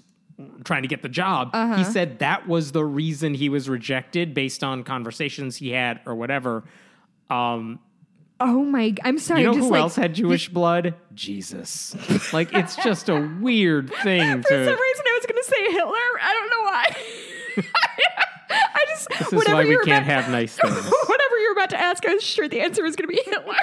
trying 0.64 0.82
to 0.84 0.88
get 0.88 1.02
the 1.02 1.10
job, 1.10 1.50
Uh-huh. 1.54 1.76
he 1.78 1.84
said 1.84 2.20
that 2.20 2.48
was 2.48 2.72
the 2.72 2.86
reason 2.86 3.34
he 3.34 3.50
was 3.50 3.68
rejected 3.70 4.34
based 4.34 4.64
on 4.64 4.84
conversations 4.84 5.58
he 5.58 5.72
had 5.72 6.00
or 6.06 6.16
whatever. 6.16 6.64
Um, 7.30 7.80
Oh 8.42 8.64
my 8.64 8.96
I'm 9.04 9.18
sorry, 9.20 9.42
you 9.42 9.48
know 9.48 9.54
who 9.58 9.70
like 9.70 9.82
else 9.82 9.98
had 9.98 10.14
Jewish 10.16 10.48
blood? 10.48 10.94
Jesus. 11.14 11.94
like 12.32 12.54
it's 12.54 12.78
just 12.78 13.10
a 13.10 13.20
weird 13.42 13.90
thing 14.02 14.42
for 14.42 14.48
some 14.48 14.60
reason 14.60 15.06
I 15.06 15.20
was 15.20 15.26
gonna 15.28 15.44
say 15.44 15.72
Hitler. 15.74 16.22
I 16.22 16.34
don't 16.34 16.50
know 16.50 16.64
why. 16.64 17.66
I 18.52 18.86
just 18.88 19.10
This 19.10 19.34
is 19.34 19.48
why 19.48 19.66
we 19.66 19.76
can't 19.80 20.06
about- 20.06 20.24
have 20.24 20.30
nice 20.32 20.56
things. 20.62 20.74
whatever 20.74 21.38
you 21.38 21.50
were 21.50 21.54
about 21.62 21.70
to 21.72 21.80
ask, 21.80 22.06
I 22.08 22.14
was 22.14 22.24
sure 22.24 22.48
the 22.48 22.62
answer 22.62 22.82
was 22.82 22.96
gonna 22.96 23.08
be 23.10 23.22
Hitler. 23.26 23.56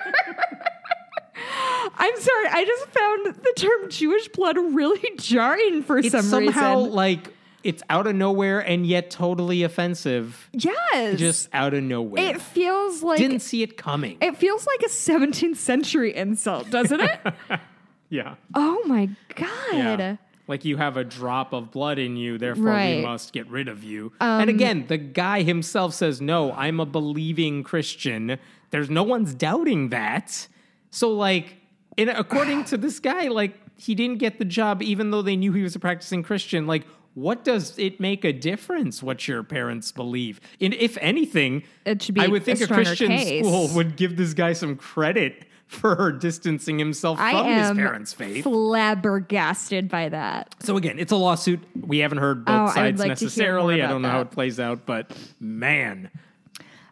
I'm 1.99 2.17
sorry, 2.21 2.47
I 2.49 2.65
just 2.65 2.87
found 2.89 3.27
the 3.43 3.53
term 3.57 3.91
Jewish 3.91 4.29
blood 4.29 4.57
really 4.59 5.03
jarring 5.19 5.83
for 5.83 5.99
It's 5.99 6.11
some 6.11 6.23
somehow 6.23 6.79
reason. 6.81 6.93
like 6.93 7.33
it's 7.65 7.83
out 7.91 8.07
of 8.07 8.15
nowhere 8.15 8.61
and 8.61 8.87
yet 8.87 9.11
totally 9.11 9.63
offensive. 9.65 10.49
yes. 10.53 11.19
Just 11.19 11.49
out 11.53 11.75
of 11.75 11.83
nowhere. 11.83 12.23
it 12.37 12.41
feels 12.41 13.03
like 13.03 13.19
Didn't 13.19 13.41
see 13.41 13.63
it 13.63 13.77
coming. 13.77 14.19
It 14.21 14.37
feels 14.37 14.67
like 14.67 14.83
a 14.83 14.89
17th 14.89 15.57
century 15.57 16.15
insult, 16.15 16.71
doesn't 16.71 17.01
it? 17.01 17.21
yeah. 18.09 18.37
oh 18.55 18.83
my 18.87 19.09
god. 19.35 19.49
Yeah. 19.73 20.17
Like 20.49 20.65
you 20.65 20.77
have 20.77 20.97
a 20.97 21.03
drop 21.03 21.53
of 21.53 21.73
blood 21.73 21.99
in 21.99 22.17
you, 22.17 22.39
therefore 22.39 22.65
Right. 22.67 22.91
Um, 22.93 22.97
we 22.99 23.03
must 23.03 23.33
get 23.33 23.49
rid 23.51 23.67
of 23.67 23.83
you. 23.83 24.13
and 24.21 24.49
again, 24.49 24.85
the 24.87 24.97
guy 24.99 25.43
himself 25.43 25.93
says, 25.93 26.21
No, 26.21 26.53
I'm 26.53 26.79
a 26.79 26.87
believing 26.87 27.65
Christian. 27.65 28.39
There's 28.71 28.89
no 28.91 29.03
one's 29.03 29.35
doubting 29.35 29.89
that. 29.89 30.47
So, 30.91 31.11
like, 31.11 31.57
in, 31.97 32.09
according 32.09 32.65
to 32.67 32.77
this 32.77 32.99
guy, 33.01 33.29
like, 33.29 33.55
he 33.79 33.95
didn't 33.95 34.19
get 34.19 34.39
the 34.39 34.45
job 34.45 34.83
even 34.83 35.11
though 35.11 35.23
they 35.23 35.37
knew 35.37 35.53
he 35.53 35.63
was 35.63 35.75
a 35.77 35.79
practicing 35.79 36.23
Christian. 36.23 36.67
Like, 36.67 36.87
what 37.15 37.45
does 37.45 37.79
it 37.79 37.99
make 38.01 38.25
a 38.25 38.33
difference 38.33 39.03
what 39.03 39.27
your 39.29 39.43
parents 39.43 39.93
believe? 39.93 40.41
And 40.61 40.75
if 40.75 40.99
anything, 41.01 41.63
It 41.85 42.03
should 42.03 42.15
be 42.15 42.21
I 42.23 42.27
would 42.27 42.43
think 42.45 42.61
a 42.61 42.65
a, 42.65 42.67
Christian 42.67 43.09
case. 43.09 43.45
school 43.45 43.69
would 43.75 43.97
give 43.97 44.17
this 44.17 44.35
guy 44.35 44.53
some 44.53 44.77
credit 44.77 45.45
for 45.67 46.13
distancing 46.13 46.79
himself 46.79 47.19
I 47.19 47.33
from 47.33 47.47
his 47.47 47.71
parents' 47.73 48.13
faith. 48.13 48.45
flabbergasted 48.45 49.89
by 49.89 50.09
that. 50.11 50.55
So 50.61 50.77
again, 50.77 50.99
it's 50.99 51.13
a 51.13 51.17
lawsuit. 51.17 51.61
We 51.81 51.99
haven't 51.99 52.19
heard 52.19 52.45
both 52.45 52.71
Oh, 52.71 52.75
sides 52.75 53.01
like 53.01 53.09
necessarily. 53.09 53.83
I 53.83 53.89
don't 53.89 54.03
know 54.03 54.09
about 54.09 54.15
how 54.15 54.21
it 54.23 54.31
plays 54.31 54.61
out, 54.61 54.87
but 54.87 55.11
man, 55.41 56.11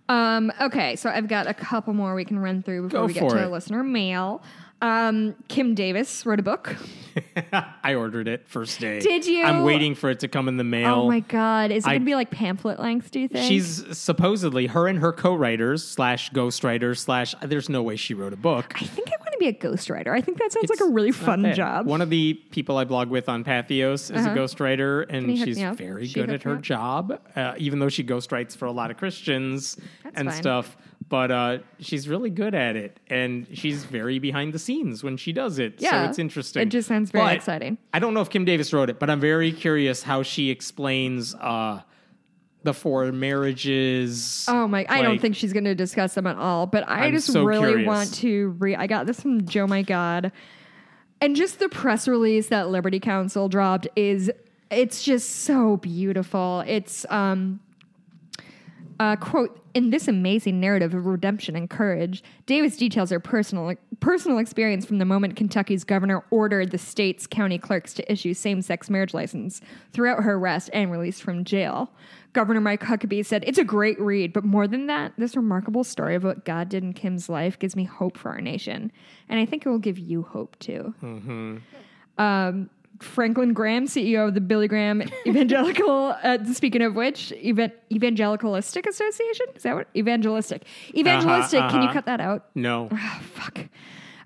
Um, 0.08 0.52
okay, 0.60 0.96
so 0.96 1.08
I've 1.08 1.28
got 1.28 1.46
a 1.46 1.54
couple 1.54 1.94
more 1.94 2.14
we 2.14 2.24
can 2.24 2.38
run 2.38 2.62
through 2.62 2.82
before 2.88 3.00
Go 3.00 3.06
we 3.06 3.12
get 3.14 3.28
to 3.30 3.44
it. 3.44 3.50
listener 3.50 3.82
mail. 3.82 4.42
Um, 4.84 5.34
Kim 5.48 5.74
Davis 5.74 6.26
wrote 6.26 6.40
a 6.40 6.42
book. 6.42 6.76
I 7.82 7.94
ordered 7.94 8.28
it 8.28 8.46
first 8.48 8.80
day. 8.80 8.98
Did 9.00 9.24
you? 9.24 9.42
I'm 9.44 9.62
waiting 9.62 9.94
for 9.94 10.10
it 10.10 10.20
to 10.20 10.28
come 10.28 10.46
in 10.48 10.56
the 10.58 10.64
mail. 10.64 10.94
Oh 11.02 11.08
my 11.08 11.20
god, 11.20 11.70
is 11.70 11.84
it 11.86 11.88
I- 11.88 11.94
gonna 11.94 12.04
be 12.04 12.14
like 12.14 12.30
pamphlet 12.30 12.78
length? 12.80 13.10
Do 13.12 13.20
you 13.20 13.28
think? 13.28 13.46
She's 13.48 13.84
supposedly 13.96 14.66
her 14.66 14.86
and 14.88 14.98
her 14.98 15.12
co-writers 15.12 15.86
slash 15.86 16.30
ghostwriters 16.32 16.98
slash. 16.98 17.34
There's 17.40 17.68
no 17.68 17.82
way 17.82 17.96
she 17.96 18.12
wrote 18.14 18.32
a 18.32 18.36
book. 18.36 18.74
I 18.76 18.84
think 18.84 19.08
I 19.08 19.16
want 19.20 19.32
to 19.32 19.38
be 19.38 19.46
a 19.46 19.52
ghostwriter. 19.54 20.08
I 20.08 20.20
think 20.20 20.38
that 20.38 20.52
sounds 20.52 20.64
It's- 20.64 20.80
like 20.80 20.86
a 20.88 20.92
really 20.92 21.12
fun 21.12 21.54
job. 21.54 21.86
One 21.86 22.02
of 22.02 22.10
the 22.10 22.34
people 22.50 22.76
I 22.76 22.84
blog 22.84 23.08
with 23.08 23.28
on 23.28 23.42
Patheos 23.44 24.14
is 24.14 24.26
a 24.26 24.30
ghostwriter, 24.30 25.06
and 25.08 25.38
she's 25.38 25.58
very 25.58 26.06
She 26.06 26.14
good 26.14 26.30
at 26.30 26.42
her 26.42 26.56
up? 26.56 26.60
job, 26.62 27.20
uh, 27.36 27.54
even 27.58 27.78
though 27.78 27.88
she 27.88 28.04
ghostwrites 28.04 28.56
for 28.56 28.66
a 28.66 28.72
lot 28.72 28.90
of 28.90 28.96
Christians 28.98 29.78
and 30.14 30.28
fine. 30.28 30.36
stuff. 30.36 30.76
But 31.08 31.30
uh, 31.30 31.58
she's 31.80 32.08
really 32.08 32.30
good 32.30 32.54
at 32.54 32.76
it, 32.76 32.98
and 33.08 33.46
she's 33.52 33.84
very 33.84 34.18
behind 34.18 34.52
the 34.52 34.58
scenes 34.58 35.04
when 35.04 35.16
she 35.16 35.32
does 35.32 35.58
it. 35.58 35.74
Yeah. 35.80 36.04
so 36.04 36.08
it's 36.10 36.18
interesting. 36.18 36.62
It 36.62 36.70
just 36.70 36.88
sounds 36.88 37.10
very 37.10 37.24
But 37.24 37.36
exciting. 37.36 37.78
I 37.92 37.98
don't 37.98 38.14
know 38.14 38.20
if 38.20 38.30
Kim 38.30 38.44
Davis 38.44 38.72
wrote 38.72 38.88
it, 38.90 38.98
but 38.98 39.10
I'm 39.10 39.20
very 39.20 39.52
curious 39.52 40.02
how 40.02 40.22
she 40.22 40.50
explains 40.50 41.34
uh, 41.34 41.82
the 42.62 42.72
four 42.72 43.12
marriages. 43.12 44.46
Oh 44.48 44.66
my! 44.66 44.86
I 44.88 45.02
don't 45.02 45.20
think 45.20 45.36
she's 45.36 45.52
going 45.52 45.64
to 45.64 45.74
discuss 45.74 46.14
them 46.14 46.26
at 46.26 46.36
all. 46.36 46.66
But 46.66 46.88
I 46.88 47.06
I'm 47.06 47.12
just 47.12 47.32
so 47.32 47.44
really 47.44 47.68
curious. 47.68 47.86
want 47.86 48.14
to 48.14 48.48
read. 48.58 48.76
I 48.76 48.86
got 48.86 49.06
this 49.06 49.20
from 49.20 49.46
Joe. 49.46 49.66
My 49.66 49.82
God, 49.82 50.32
And 51.20 51.36
just 51.36 51.58
the 51.58 51.68
press 51.68 52.08
release 52.08 52.48
that 52.48 52.70
Liberty 52.70 53.00
Counsel 53.00 53.48
dropped 53.48 53.88
is 53.96 54.30
it's 54.70 55.04
just 55.04 55.28
so 55.44 55.76
beautiful. 55.76 56.64
It's 56.66 57.04
um 57.10 57.60
uh, 59.00 59.16
quote 59.16 59.60
in 59.74 59.90
this 59.90 60.06
amazing 60.06 60.60
narrative 60.60 60.94
of 60.94 61.06
redemption 61.06 61.56
and 61.56 61.68
courage 61.68 62.22
davis 62.46 62.76
details 62.76 63.10
her 63.10 63.20
personal 63.20 63.74
personal 64.00 64.38
experience 64.38 64.84
from 64.84 64.98
the 64.98 65.04
moment 65.04 65.36
kentucky's 65.36 65.84
governor 65.84 66.24
ordered 66.30 66.70
the 66.70 66.78
state's 66.78 67.26
county 67.26 67.58
clerks 67.58 67.92
to 67.94 68.12
issue 68.12 68.32
same-sex 68.32 68.88
marriage 68.88 69.14
license 69.14 69.60
throughout 69.92 70.22
her 70.22 70.34
arrest 70.34 70.70
and 70.72 70.90
release 70.90 71.20
from 71.20 71.44
jail. 71.44 71.90
Governor 72.32 72.60
mike 72.60 72.82
huckabee 72.82 73.24
said 73.24 73.44
it's 73.46 73.58
a 73.58 73.64
great 73.64 74.00
read 74.00 74.32
but 74.32 74.44
more 74.44 74.66
than 74.66 74.86
that 74.88 75.12
this 75.16 75.36
remarkable 75.36 75.84
story 75.84 76.14
of 76.16 76.24
what 76.24 76.44
god 76.44 76.68
did 76.68 76.82
in 76.82 76.92
kim's 76.92 77.28
life 77.28 77.58
gives 77.58 77.76
me 77.76 77.84
hope 77.84 78.18
for 78.18 78.30
our 78.30 78.40
nation 78.40 78.90
and 79.28 79.38
i 79.38 79.46
think 79.46 79.64
it 79.64 79.68
will 79.68 79.78
give 79.78 79.98
you 79.98 80.22
hope 80.22 80.58
too. 80.58 80.94
Um, 82.18 82.70
Franklin 83.00 83.52
Graham, 83.52 83.86
CEO 83.86 84.28
of 84.28 84.34
the 84.34 84.40
Billy 84.40 84.68
Graham 84.68 85.02
Evangelical, 85.26 86.14
uh, 86.22 86.44
speaking 86.52 86.82
of 86.82 86.94
which, 86.94 87.32
Evan- 87.32 87.72
Evangelicalistic 87.92 88.86
Association? 88.86 89.46
Is 89.54 89.62
that 89.64 89.74
what? 89.74 89.88
Evangelistic. 89.96 90.64
Evangelistic, 90.94 91.60
can 91.70 91.82
you 91.82 91.88
uh-huh. 91.88 91.92
cut 91.92 92.06
that 92.06 92.20
out? 92.20 92.46
No. 92.54 92.88
Oh, 92.90 93.20
fuck. 93.34 93.60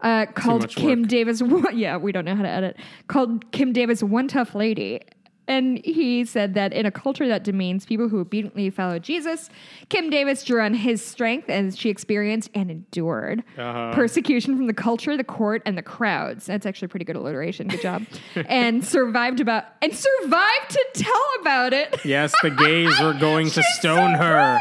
Uh, 0.00 0.26
called 0.26 0.68
Kim 0.68 1.00
work. 1.02 1.08
Davis. 1.08 1.42
Yeah, 1.72 1.96
we 1.96 2.12
don't 2.12 2.24
know 2.24 2.36
how 2.36 2.42
to 2.42 2.48
edit. 2.48 2.76
Called 3.08 3.50
Kim 3.52 3.72
Davis 3.72 4.02
One 4.02 4.28
Tough 4.28 4.54
Lady. 4.54 5.00
And 5.48 5.84
he 5.84 6.24
said 6.24 6.54
that 6.54 6.72
in 6.72 6.84
a 6.86 6.90
culture 6.90 7.26
that 7.26 7.42
demeans 7.42 7.86
people 7.86 8.08
who 8.08 8.20
obediently 8.20 8.68
follow 8.70 8.98
Jesus, 8.98 9.48
Kim 9.88 10.10
Davis 10.10 10.44
drew 10.44 10.60
on 10.60 10.74
his 10.74 11.02
strength 11.04 11.48
as 11.48 11.76
she 11.76 11.88
experienced 11.90 12.50
and 12.54 12.70
endured 12.70 13.42
Uh-huh. 13.56 13.92
persecution 13.94 14.56
from 14.56 14.66
the 14.66 14.74
culture, 14.74 15.16
the 15.16 15.24
court, 15.24 15.62
and 15.64 15.76
the 15.78 15.82
crowds. 15.82 16.46
That's 16.46 16.66
actually 16.66 16.88
pretty 16.88 17.06
good 17.06 17.16
alliteration. 17.16 17.68
Good 17.68 17.80
job. 17.82 18.04
and 18.46 18.84
survived 18.84 19.40
about 19.40 19.64
and 19.82 19.92
survived 19.94 20.70
to 20.70 20.84
tell 20.94 21.26
about 21.40 21.72
it. 21.72 22.04
Yes, 22.04 22.32
the 22.42 22.50
gays 22.50 23.00
were 23.00 23.14
going 23.14 23.48
to 23.50 23.62
stone 23.78 24.12
her. 24.14 24.58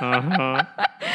Uh-huh. 0.00 0.64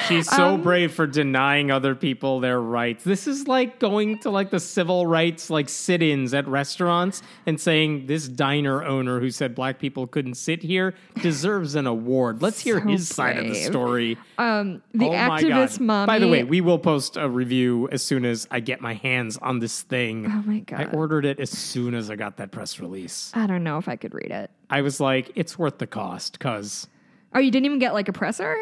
She's 0.07 0.29
so 0.29 0.55
Um, 0.55 0.61
brave 0.63 0.93
for 0.93 1.05
denying 1.07 1.71
other 1.71 1.95
people 1.95 2.39
their 2.39 2.59
rights. 2.59 3.03
This 3.03 3.27
is 3.27 3.47
like 3.47 3.79
going 3.79 4.19
to 4.19 4.29
like 4.29 4.49
the 4.49 4.59
civil 4.59 5.05
rights 5.05 5.49
like 5.49 5.69
sit-ins 5.69 6.34
at 6.34 6.47
restaurants 6.47 7.21
and 7.45 7.59
saying 7.59 8.07
this 8.07 8.27
diner 8.27 8.84
owner 8.84 9.19
who 9.19 9.29
said 9.29 9.53
black 9.55 9.79
people 9.79 10.07
couldn't 10.07 10.36
sit 10.36 10.63
here 10.63 10.93
deserves 11.21 11.75
an 11.75 11.88
award. 11.88 12.41
Let's 12.41 12.59
hear 12.59 12.79
So 12.79 12.88
his 12.88 13.07
side 13.07 13.38
of 13.38 13.47
the 13.47 13.55
story. 13.55 14.17
Um, 14.38 14.82
the 14.93 15.05
oh 15.05 15.11
my 15.11 15.41
activist 15.41 15.77
God. 15.77 15.82
mommy. 15.82 16.07
By 16.07 16.19
the 16.19 16.27
way, 16.27 16.43
we 16.43 16.61
will 16.61 16.79
post 16.79 17.17
a 17.17 17.29
review 17.29 17.88
as 17.91 18.01
soon 18.01 18.25
as 18.25 18.47
I 18.49 18.59
get 18.59 18.82
my 18.82 18.93
hands 18.93 19.38
on 19.38 19.59
this 19.59 19.82
thing. 19.82 20.25
Oh 20.25 20.43
my 20.45 20.59
god! 20.59 20.82
I 20.82 20.86
ordered 20.86 21.25
it 21.25 21.39
as 21.39 21.49
soon 21.51 21.93
as 21.93 22.09
I 22.09 22.15
got 22.15 22.38
that 22.38 22.51
press 22.51 22.79
release. 22.79 23.32
I 23.34 23.47
don't 23.47 23.63
know 23.63 23.77
if 23.77 23.88
I 23.88 23.95
could 23.95 24.13
read 24.13 24.32
it. 24.32 24.49
I 24.69 24.82
was 24.82 24.99
like, 24.99 25.32
it's 25.36 25.59
worth 25.59 25.77
the 25.77 25.88
cost 25.88 26.34
because 26.34 26.88
Oh, 27.34 27.39
you 27.39 27.51
didn't 27.51 27.65
even 27.65 27.79
get 27.79 27.93
like 27.93 28.07
a 28.07 28.13
presser? 28.13 28.55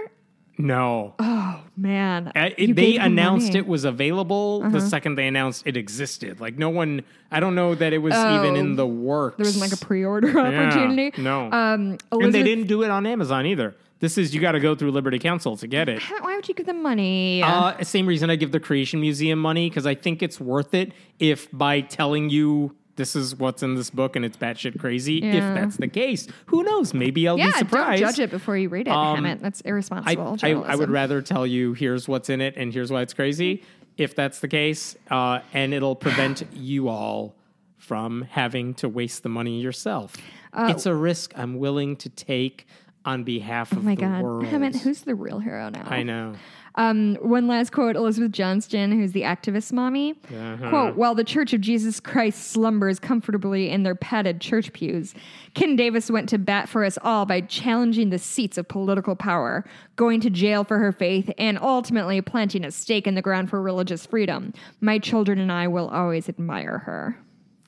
no. 0.61 1.13
Oh 1.19 1.61
man, 1.77 2.33
Uh, 2.35 2.49
it- 2.57 2.75
they 2.75 2.97
announced 2.97 3.45
money. 3.47 3.59
Uh-huh. 3.59 3.59
it 3.59 3.67
was 3.67 3.85
available 3.85 4.59
the 4.69 4.81
second 4.81 5.15
they 5.15 5.25
announced 5.27 5.63
it 5.65 5.77
existed. 5.77 6.41
Like 6.41 6.57
no 6.57 6.69
one, 6.69 7.03
I 7.31 7.39
don't 7.39 7.55
know 7.55 7.75
that 7.75 7.93
it 7.93 7.99
was 7.99 8.13
Oh. 8.15 8.35
even 8.43 8.57
in 8.57 8.75
the 8.75 8.85
works. 8.85 9.37
There 9.37 9.45
wasn't 9.45 9.71
like 9.71 9.81
a 9.81 9.85
pre-order 9.85 10.27
Yeah, 10.35 10.39
opportunity. 10.67 11.21
no, 11.21 11.49
Um, 11.51 11.97
and 12.11 12.33
they 12.33 12.43
didn't 12.43 12.67
do 12.67 12.83
it 12.83 12.91
on 12.91 13.05
Amazon 13.05 13.45
either. 13.45 13.73
This 14.01 14.17
is 14.17 14.33
you 14.35 14.39
got 14.41 14.53
to 14.53 14.59
go 14.61 14.75
through 14.75 14.91
Liberty 14.91 15.19
Counsel 15.19 15.55
to 15.57 15.67
get 15.67 15.87
it. 15.89 16.01
Why 16.21 16.35
would 16.35 16.47
you 16.47 16.53
give 16.53 16.65
them 16.65 16.81
money? 16.83 17.41
Uh, 17.43 17.81
same 17.83 18.05
reason 18.05 18.29
I 18.29 18.35
give 18.37 18.51
the 18.53 18.59
Creation 18.59 18.99
Museum 19.01 19.39
money 19.39 19.69
because 19.69 19.85
I 19.85 19.93
think 19.95 20.21
it's 20.23 20.39
worth 20.39 20.73
it 20.73 20.93
if 21.19 21.49
by 21.51 21.81
telling 21.81 22.29
you 22.29 22.75
this 22.99 23.15
is 23.15 23.35
what's 23.35 23.63
in 23.63 23.73
this 23.73 23.89
book 23.89 24.15
and 24.15 24.23
it's 24.23 24.37
batshit 24.37 24.77
crazy. 24.79 25.23
If 25.23 25.41
that's 25.55 25.77
the 25.77 25.87
case, 25.87 26.27
who 26.47 26.61
knows? 26.63 26.93
Maybe 26.93 27.27
I'll 27.27 27.37
yeah, 27.39 27.45
be 27.47 27.51
don't 27.53 27.59
surprised. 27.61 28.01
judge 28.03 28.19
it 28.19 28.29
before 28.29 28.55
you 28.55 28.69
read 28.69 28.87
it. 28.87 28.91
Um, 28.91 29.23
Hemant. 29.23 29.41
That's 29.41 29.61
irresponsible. 29.61 30.37
I, 30.43 30.51
I 30.51 30.75
would 30.75 30.91
rather 30.91 31.21
tell 31.23 31.47
you 31.47 31.73
here's 31.73 32.07
what's 32.07 32.29
in 32.29 32.41
it 32.41 32.55
and 32.57 32.71
here's 32.71 32.91
why 32.91 33.01
it's 33.01 33.13
crazy 33.13 33.63
if 33.97 34.15
that's 34.15 34.39
the 34.39 34.47
case 34.47 34.95
uh, 35.09 35.39
and 35.53 35.73
it'll 35.73 35.95
prevent 35.95 36.43
you 36.53 36.87
all 36.89 37.35
from 37.77 38.21
having 38.29 38.73
to 38.75 38.87
waste 38.87 39.23
the 39.23 39.29
money 39.29 39.59
yourself 39.61 40.15
it's 40.53 40.85
a 40.85 40.93
risk 40.93 41.31
i'm 41.37 41.57
willing 41.57 41.95
to 41.95 42.07
take 42.09 42.65
on 43.05 43.23
behalf 43.23 43.71
of 43.71 43.79
Oh 43.79 43.81
my 43.81 43.95
the 43.95 44.01
God, 44.01 44.21
world 44.23 44.45
Hemant, 44.45 44.79
who's 44.81 45.01
the 45.01 45.15
real 45.15 45.39
hero 45.39 45.69
now? 45.69 45.85
i 45.87 46.03
know 46.03 46.33
Um, 46.75 47.15
one 47.15 47.47
last 47.47 47.71
quote 47.71 47.95
Elizabeth 47.95 48.31
Johnston, 48.31 48.91
who's 48.91 49.11
the 49.11 49.23
activist 49.23 49.73
mommy. 49.73 50.15
Uh-huh. 50.33 50.69
Quote, 50.69 50.95
while 50.95 51.15
the 51.15 51.23
Church 51.23 51.53
of 51.53 51.61
Jesus 51.61 51.99
Christ 51.99 52.51
slumbers 52.51 52.99
comfortably 52.99 53.69
in 53.69 53.83
their 53.83 53.95
padded 53.95 54.39
church 54.39 54.71
pews, 54.73 55.13
Ken 55.55 55.75
Davis 55.75 56.09
went 56.11 56.29
to 56.29 56.37
bat 56.37 56.69
for 56.69 56.85
us 56.85 56.97
all 57.01 57.25
by 57.25 57.41
challenging 57.41 58.09
the 58.11 58.19
seats 58.19 58.57
of 58.57 58.67
political 58.67 59.15
power, 59.15 59.65
going 59.95 60.19
to 60.21 60.29
jail 60.29 60.63
for 60.63 60.77
her 60.77 60.91
faith, 60.91 61.29
and 61.37 61.57
ultimately 61.59 62.21
planting 62.21 62.63
a 62.63 62.71
stake 62.71 63.07
in 63.07 63.15
the 63.15 63.21
ground 63.21 63.49
for 63.49 63.61
religious 63.61 64.05
freedom. 64.05 64.53
My 64.79 64.99
children 64.99 65.39
and 65.39 65.51
I 65.51 65.67
will 65.67 65.89
always 65.89 66.29
admire 66.29 66.79
her. 66.79 67.17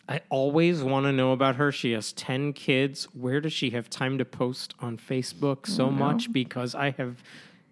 i 0.10 0.20
always 0.30 0.82
want 0.84 1.06
to 1.06 1.12
know 1.12 1.32
about 1.32 1.56
her 1.56 1.72
she 1.72 1.92
has 1.92 2.12
10 2.14 2.54
kids 2.54 3.06
where 3.14 3.40
does 3.40 3.54
she 3.54 3.70
have 3.70 3.90
time 3.90 4.18
to 4.18 4.26
post 4.26 4.74
on 4.80 4.98
facebook 4.98 5.66
so 5.68 5.90
much 5.90 6.32
because 6.34 6.76
i 6.76 6.90
have 6.92 7.24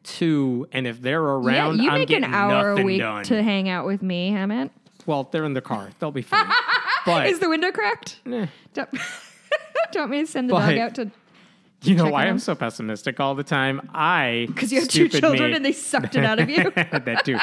two 0.04 0.68
and 0.72 0.88
if 0.88 1.02
they're 1.02 1.22
around 1.22 1.78
yeah, 1.78 1.84
you 1.84 1.90
i'm 1.90 2.00
make 2.00 2.10
an 2.12 2.24
hour 2.24 2.72
a 2.72 2.82
week 2.84 3.00
done 3.02 3.24
to 3.24 3.44
hang 3.44 3.68
out 3.70 3.86
with 3.86 4.02
me, 4.02 4.32
Hemant. 4.32 4.70
well 5.06 5.28
they're 5.32 5.46
in 5.46 5.54
the 5.54 5.62
car 5.62 5.90
they'll 6.00 6.12
be 6.12 6.22
fine 6.22 6.50
but 7.06 7.28
Is 7.28 7.40
the 7.40 7.50
window 7.50 7.72
cracked? 7.72 8.20
eh. 8.26 8.48
Don't, 8.74 8.92
do 8.92 8.98
you 9.96 10.00
want 10.02 10.12
me 10.12 10.20
to 10.22 10.28
send 10.28 10.50
the 10.50 10.54
But- 10.54 10.70
dog 10.70 10.78
out 10.78 10.96
to 10.96 11.12
You 11.82 11.96
know 11.96 12.10
why 12.10 12.26
I'm 12.28 12.40
so 12.40 12.56
pessimistic 12.56 13.20
all 13.20 13.36
the 13.36 13.44
time? 13.44 13.90
I 13.94 14.46
because 14.48 14.72
you 14.72 14.80
have 14.82 14.90
two 14.90 15.08
children 15.10 15.52
me- 15.52 15.56
and 15.56 15.66
they 15.66 15.72
sucked 15.72 16.16
it 16.16 16.26
out 16.26 16.40
of 16.40 16.50
you. 16.50 16.72
that 16.76 17.22
too. 17.26 17.38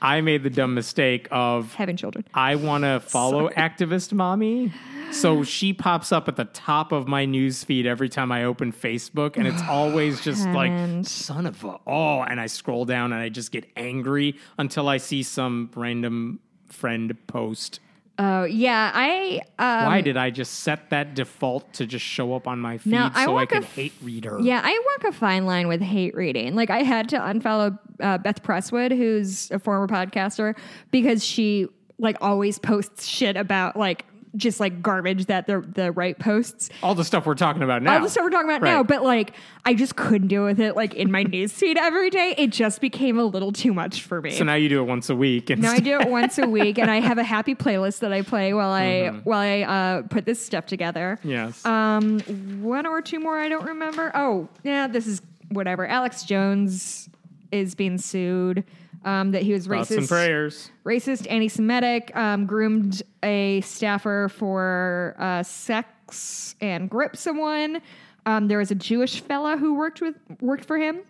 I 0.00 0.20
made 0.20 0.42
the 0.42 0.50
dumb 0.50 0.74
mistake 0.74 1.26
of 1.30 1.72
Having 1.74 1.96
children. 1.96 2.24
I 2.34 2.54
want 2.56 2.84
to 2.84 3.00
follow 3.00 3.48
activist 3.50 4.12
mommy. 4.12 4.70
So 5.12 5.44
she 5.44 5.72
pops 5.72 6.12
up 6.12 6.28
at 6.28 6.36
the 6.36 6.44
top 6.46 6.92
of 6.92 7.06
my 7.06 7.24
news 7.24 7.64
feed 7.64 7.86
every 7.86 8.08
time 8.08 8.32
I 8.32 8.44
open 8.44 8.72
Facebook, 8.72 9.36
and 9.36 9.46
it's 9.46 9.62
always 9.62 10.20
just 10.20 10.48
like 10.50 11.06
son 11.06 11.46
of 11.46 11.62
a 11.64 11.78
oh, 11.86 12.22
and 12.22 12.40
I 12.40 12.46
scroll 12.46 12.84
down 12.84 13.12
and 13.12 13.20
I 13.20 13.28
just 13.28 13.52
get 13.52 13.66
angry 13.76 14.36
until 14.58 14.88
I 14.88 14.96
see 14.96 15.22
some 15.22 15.70
random 15.74 16.40
friend 16.68 17.16
post. 17.26 17.80
Oh 18.16 18.44
yeah, 18.44 18.92
I 18.94 19.40
um, 19.58 19.86
Why 19.86 20.00
did 20.00 20.16
I 20.16 20.30
just 20.30 20.60
set 20.60 20.90
that 20.90 21.14
default 21.14 21.72
to 21.74 21.86
just 21.86 22.04
show 22.04 22.34
up 22.34 22.46
on 22.46 22.60
my 22.60 22.78
feed 22.78 22.92
Now, 22.92 23.10
I 23.12 23.24
so 23.24 23.36
I 23.36 23.46
could 23.46 23.64
f- 23.64 23.74
hate 23.74 23.92
read 24.02 24.24
her? 24.24 24.38
Yeah, 24.40 24.60
I 24.62 24.80
walk 24.92 25.12
a 25.12 25.16
fine 25.16 25.46
line 25.46 25.66
with 25.66 25.80
hate 25.80 26.14
reading. 26.14 26.54
Like 26.54 26.70
I 26.70 26.84
had 26.84 27.08
to 27.08 27.18
unfollow 27.18 27.76
uh, 28.00 28.18
Beth 28.18 28.42
Presswood, 28.44 28.96
who's 28.96 29.50
a 29.50 29.58
former 29.58 29.88
podcaster, 29.88 30.56
because 30.92 31.24
she 31.24 31.66
like 31.98 32.16
always 32.20 32.58
posts 32.58 33.04
shit 33.06 33.36
about 33.36 33.76
like 33.76 34.04
just 34.36 34.60
like 34.60 34.82
garbage 34.82 35.26
that 35.26 35.46
the 35.46 35.60
the 35.60 35.92
right 35.92 36.18
posts. 36.18 36.70
all 36.82 36.94
the 36.94 37.04
stuff 37.04 37.26
we're 37.26 37.34
talking 37.34 37.62
about 37.62 37.82
now. 37.82 37.94
All 37.94 38.02
the 38.02 38.08
stuff 38.08 38.24
we're 38.24 38.30
talking 38.30 38.50
about 38.50 38.62
now, 38.62 38.82
but 38.82 39.02
like 39.02 39.32
I 39.64 39.74
just 39.74 39.96
couldn't 39.96 40.28
deal 40.28 40.44
with 40.44 40.60
it 40.60 40.76
like 40.76 40.94
in 40.94 41.10
my 41.10 41.24
newsfeed 41.24 41.76
every 41.78 42.10
day. 42.10 42.34
It 42.36 42.50
just 42.50 42.80
became 42.80 43.18
a 43.18 43.24
little 43.24 43.52
too 43.52 43.72
much 43.72 44.02
for 44.02 44.20
me. 44.20 44.30
So 44.32 44.44
now 44.44 44.54
you 44.54 44.68
do 44.68 44.80
it 44.80 44.86
once 44.86 45.10
a 45.10 45.16
week. 45.16 45.50
Now 45.50 45.72
I 45.72 45.80
do 45.80 46.00
it 46.00 46.08
once 46.10 46.38
a 46.38 46.48
week, 46.48 46.78
and 46.78 46.90
I 46.90 47.00
have 47.00 47.18
a 47.18 47.24
happy 47.24 47.54
playlist 47.54 48.00
that 48.00 48.12
I 48.12 48.22
play 48.22 48.52
while 48.54 48.70
I 48.70 49.08
while 49.24 49.40
I 49.40 49.62
uh, 49.62 50.02
put 50.02 50.24
this 50.24 50.44
stuff 50.44 50.66
together. 50.66 51.18
Yes. 51.22 51.64
Um, 51.64 52.20
one 52.62 52.86
or 52.86 53.02
two 53.02 53.20
more 53.20 53.38
I 53.38 53.48
don't 53.48 53.66
remember. 53.66 54.10
Oh, 54.14 54.48
yeah, 54.62 54.86
this 54.86 55.06
is 55.06 55.22
whatever. 55.50 55.86
Alex 55.86 56.24
Jones 56.24 57.08
is 57.52 57.74
being 57.74 57.98
sued. 57.98 58.64
Um, 59.04 59.32
that 59.32 59.42
he 59.42 59.52
was 59.52 59.66
Thoughts 59.66 59.90
and 59.90 60.00
racist, 60.00 60.08
prayers. 60.08 60.70
racist, 60.84 61.26
anti-Semitic, 61.30 62.16
um, 62.16 62.46
groomed 62.46 63.02
a 63.22 63.60
staffer 63.60 64.30
for 64.34 65.14
uh, 65.18 65.42
sex 65.42 66.54
and 66.62 66.88
gripped 66.88 67.18
someone. 67.18 67.82
Um, 68.24 68.48
there 68.48 68.56
was 68.56 68.70
a 68.70 68.74
Jewish 68.74 69.20
fella 69.20 69.58
who 69.58 69.74
worked 69.74 70.00
with 70.00 70.14
worked 70.40 70.64
for 70.64 70.78
him, 70.78 71.00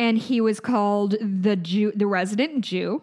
and 0.00 0.18
he 0.18 0.40
was 0.40 0.58
called 0.58 1.14
the 1.20 1.54
Jew, 1.54 1.92
the 1.94 2.08
resident 2.08 2.64
Jew. 2.64 3.02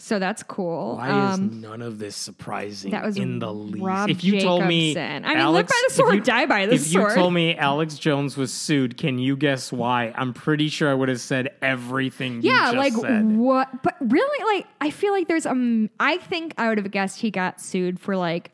So 0.00 0.20
that's 0.20 0.44
cool. 0.44 0.96
Why 0.96 1.08
Um, 1.10 1.32
is 1.50 1.56
none 1.56 1.82
of 1.82 1.98
this 1.98 2.14
surprising 2.14 2.92
that 2.92 3.04
was 3.04 3.16
in 3.16 3.40
the 3.40 3.52
least? 3.52 3.84
Rob 3.84 4.08
if 4.08 4.22
you 4.22 4.40
told 4.40 4.64
me, 4.64 4.96
I 4.96 5.18
mean, 5.18 5.52
live 5.52 5.66
by 5.66 5.72
the 5.86 5.86
if 5.88 5.92
sword, 5.92 6.14
you- 6.14 6.20
die 6.20 6.46
by 6.46 6.66
the 6.66 6.74
if 6.74 6.82
sword. 6.82 7.10
you 7.10 7.14
told 7.16 7.34
me 7.34 7.56
Alex 7.56 7.98
Jones 7.98 8.36
was 8.36 8.52
sued, 8.52 8.96
can 8.96 9.18
you 9.18 9.36
guess 9.36 9.72
why? 9.72 10.12
I'm 10.16 10.32
pretty 10.32 10.68
sure 10.68 10.88
I 10.88 10.94
would 10.94 11.08
have 11.08 11.20
said 11.20 11.48
everything. 11.62 12.42
you 12.42 12.50
yeah, 12.52 12.70
like 12.70 12.92
said. 12.92 13.24
what? 13.36 13.82
But 13.82 13.96
really, 14.00 14.56
like 14.56 14.66
I 14.80 14.90
feel 14.90 15.12
like 15.12 15.26
there's 15.26 15.46
um. 15.46 15.90
I 15.98 16.18
think 16.18 16.54
I 16.58 16.68
would 16.68 16.78
have 16.78 16.90
guessed 16.92 17.18
he 17.20 17.30
got 17.32 17.60
sued 17.60 17.98
for 17.98 18.16
like 18.16 18.52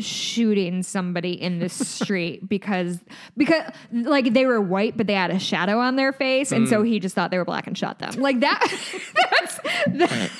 shooting 0.00 0.82
somebody 0.82 1.32
in 1.32 1.58
the 1.58 1.68
street 1.68 2.48
because 2.48 2.98
because 3.36 3.62
like 3.92 4.32
they 4.32 4.46
were 4.46 4.60
white 4.60 4.96
but 4.96 5.06
they 5.06 5.14
had 5.14 5.30
a 5.30 5.38
shadow 5.38 5.78
on 5.78 5.96
their 5.96 6.12
face 6.12 6.52
and 6.52 6.66
Mm. 6.66 6.70
so 6.70 6.82
he 6.82 6.98
just 7.00 7.14
thought 7.14 7.30
they 7.30 7.38
were 7.38 7.44
black 7.44 7.66
and 7.66 7.76
shot 7.76 7.98
them 7.98 8.14
like 8.18 8.40
that 8.40 8.60
that's 9.14 9.58
that's 9.96 10.32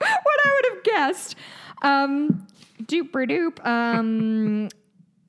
what 0.00 0.40
I 0.44 0.50
would 0.54 0.74
have 0.74 0.84
guessed 0.84 1.36
Um, 1.82 2.46
Dooper 2.84 3.26
doop. 3.28 3.64
Um, 3.66 4.68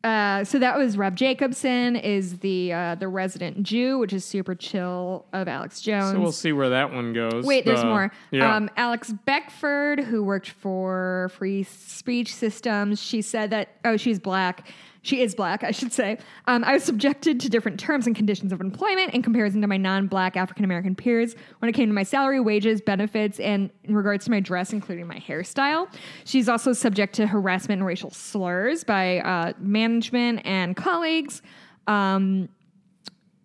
uh, 0.03 0.43
so 0.43 0.59
that 0.59 0.77
was 0.77 0.97
Rob 0.97 1.15
Jacobson 1.15 1.95
is 1.95 2.39
the 2.39 2.73
uh, 2.73 2.95
the 2.95 3.07
resident 3.07 3.63
Jew, 3.63 3.97
which 3.99 4.11
is 4.11 4.25
super 4.25 4.53
chill 4.53 5.25
of 5.31 5.47
Alex 5.47 5.79
Jones. 5.79 6.11
So 6.11 6.19
we'll 6.19 6.31
see 6.33 6.51
where 6.51 6.69
that 6.69 6.91
one 6.91 7.13
goes. 7.13 7.45
Wait, 7.45 7.65
there's 7.65 7.79
Uh, 7.79 7.85
more. 7.85 8.11
Yeah. 8.31 8.55
Um, 8.55 8.69
Alex 8.75 9.13
Beckford, 9.25 10.01
who 10.01 10.23
worked 10.23 10.49
for 10.49 11.29
Free 11.35 11.63
Speech 11.63 12.33
Systems, 12.35 13.01
she 13.01 13.21
said 13.21 13.49
that, 13.51 13.69
oh, 13.85 13.95
she's 13.97 14.19
black. 14.19 14.67
She 15.03 15.21
is 15.21 15.35
black, 15.35 15.65
I 15.65 15.71
should 15.71 15.91
say. 15.91 16.17
Um, 16.47 16.63
I 16.63 16.73
was 16.73 16.83
subjected 16.83 17.41
to 17.41 17.49
different 17.49 17.77
terms 17.77 18.07
and 18.07 18.15
conditions 18.15 18.53
of 18.53 18.61
employment 18.61 19.13
in 19.13 19.21
comparison 19.21 19.59
to 19.61 19.67
my 19.67 19.75
non 19.75 20.07
black 20.07 20.37
African 20.37 20.63
American 20.63 20.95
peers 20.95 21.35
when 21.59 21.67
it 21.67 21.73
came 21.73 21.89
to 21.89 21.93
my 21.93 22.03
salary, 22.03 22.39
wages, 22.39 22.79
benefits, 22.79 23.37
and 23.41 23.69
in 23.83 23.95
regards 23.95 24.23
to 24.25 24.31
my 24.31 24.39
dress, 24.39 24.71
including 24.71 25.05
my 25.05 25.17
hairstyle. 25.17 25.93
She's 26.23 26.47
also 26.47 26.71
subject 26.71 27.15
to 27.15 27.27
harassment 27.27 27.79
and 27.79 27.85
racial 27.85 28.11
slurs 28.11 28.85
by 28.85 29.19
uh, 29.19 29.53
management 29.59 30.41
and 30.45 30.73
colleagues. 30.73 31.41
Um, 31.85 32.47